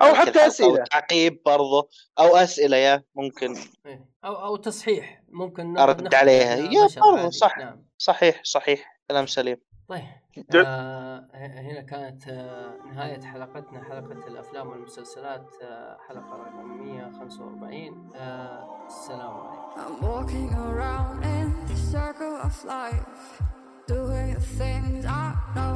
أو 0.02 0.16
حتى 0.16 0.48
أسئلة 0.48 0.80
أو 0.80 0.86
تعقيب 0.86 1.42
برضه 1.46 1.90
أو 2.20 2.36
أسئلة 2.38 2.78
يا 2.78 3.04
ممكن 3.16 3.56
إيه. 3.86 4.10
أو 4.26 4.46
أو 4.46 4.56
تصحيح 4.56 5.24
ممكن 5.28 5.74
ناخذ 5.74 6.16
عليها. 6.16 6.56
يا 6.56 6.88
عادي. 7.02 7.32
صح. 7.32 7.58
نعم 7.58 7.86
صحيح 7.98 8.42
صحيح 8.44 9.02
كلام 9.08 9.28
سليم 9.28 9.58
طيب. 9.90 10.24
آه 10.66 11.20
ه- 11.34 11.60
هنا 11.62 11.82
كانت 11.82 12.28
آه 12.28 12.74
نهاية 12.86 13.22
حلقتنا 13.22 13.84
حلقة 13.84 14.28
الأفلام 14.28 14.68
والمسلسلات 14.68 15.49
آه 15.64 15.98
حلقة 16.07 16.36
رقم 16.38 16.84
145 16.86 18.10
آه 18.16 18.86
السلام 18.88 19.32
عليكم 19.38 19.66
I'm 19.78 20.02
walking 20.06 20.52
around 20.53 21.24
in 21.24 21.48
the 21.72 21.78
circle 21.95 22.36
of 22.48 22.53
life, 22.66 23.41
doing 23.88 24.34
the 24.34 24.45
things 24.62 25.06
I 25.06 25.28
know. 25.56 25.76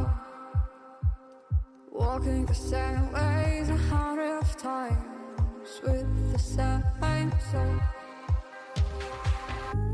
Walking 1.92 2.46
the 2.46 2.60
same 2.74 3.04
ways 3.18 3.68
a 3.70 3.80
hundred 3.94 4.34
of 4.44 4.50
times 4.58 5.70
with 5.86 6.08
the 6.34 6.40
same 6.40 7.32
soul. 7.52 7.78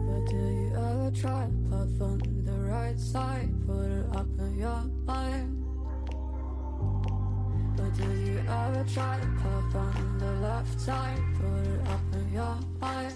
But 0.07 0.23
do 0.31 0.37
you 0.61 0.69
ever 0.89 1.11
try 1.23 1.43
on 1.79 2.17
the 2.23 2.34
side? 2.99 3.49
Put 3.67 3.85
it 3.85 4.05
up 4.15 4.27
in 4.39 4.57
your 4.57 4.83
mind. 5.05 5.63
But 7.75 7.97
do 7.97 8.03
you 8.03 8.39
ever 8.39 8.85
try 8.93 9.19
to 9.19 9.27
path 9.41 9.75
on 9.75 10.17
the 10.19 10.31
left 10.47 10.79
side? 10.79 11.21
Put 11.39 11.67
it 11.67 11.87
up 11.87 12.01
in 12.13 12.33
your 12.33 12.57
mind. 12.79 13.13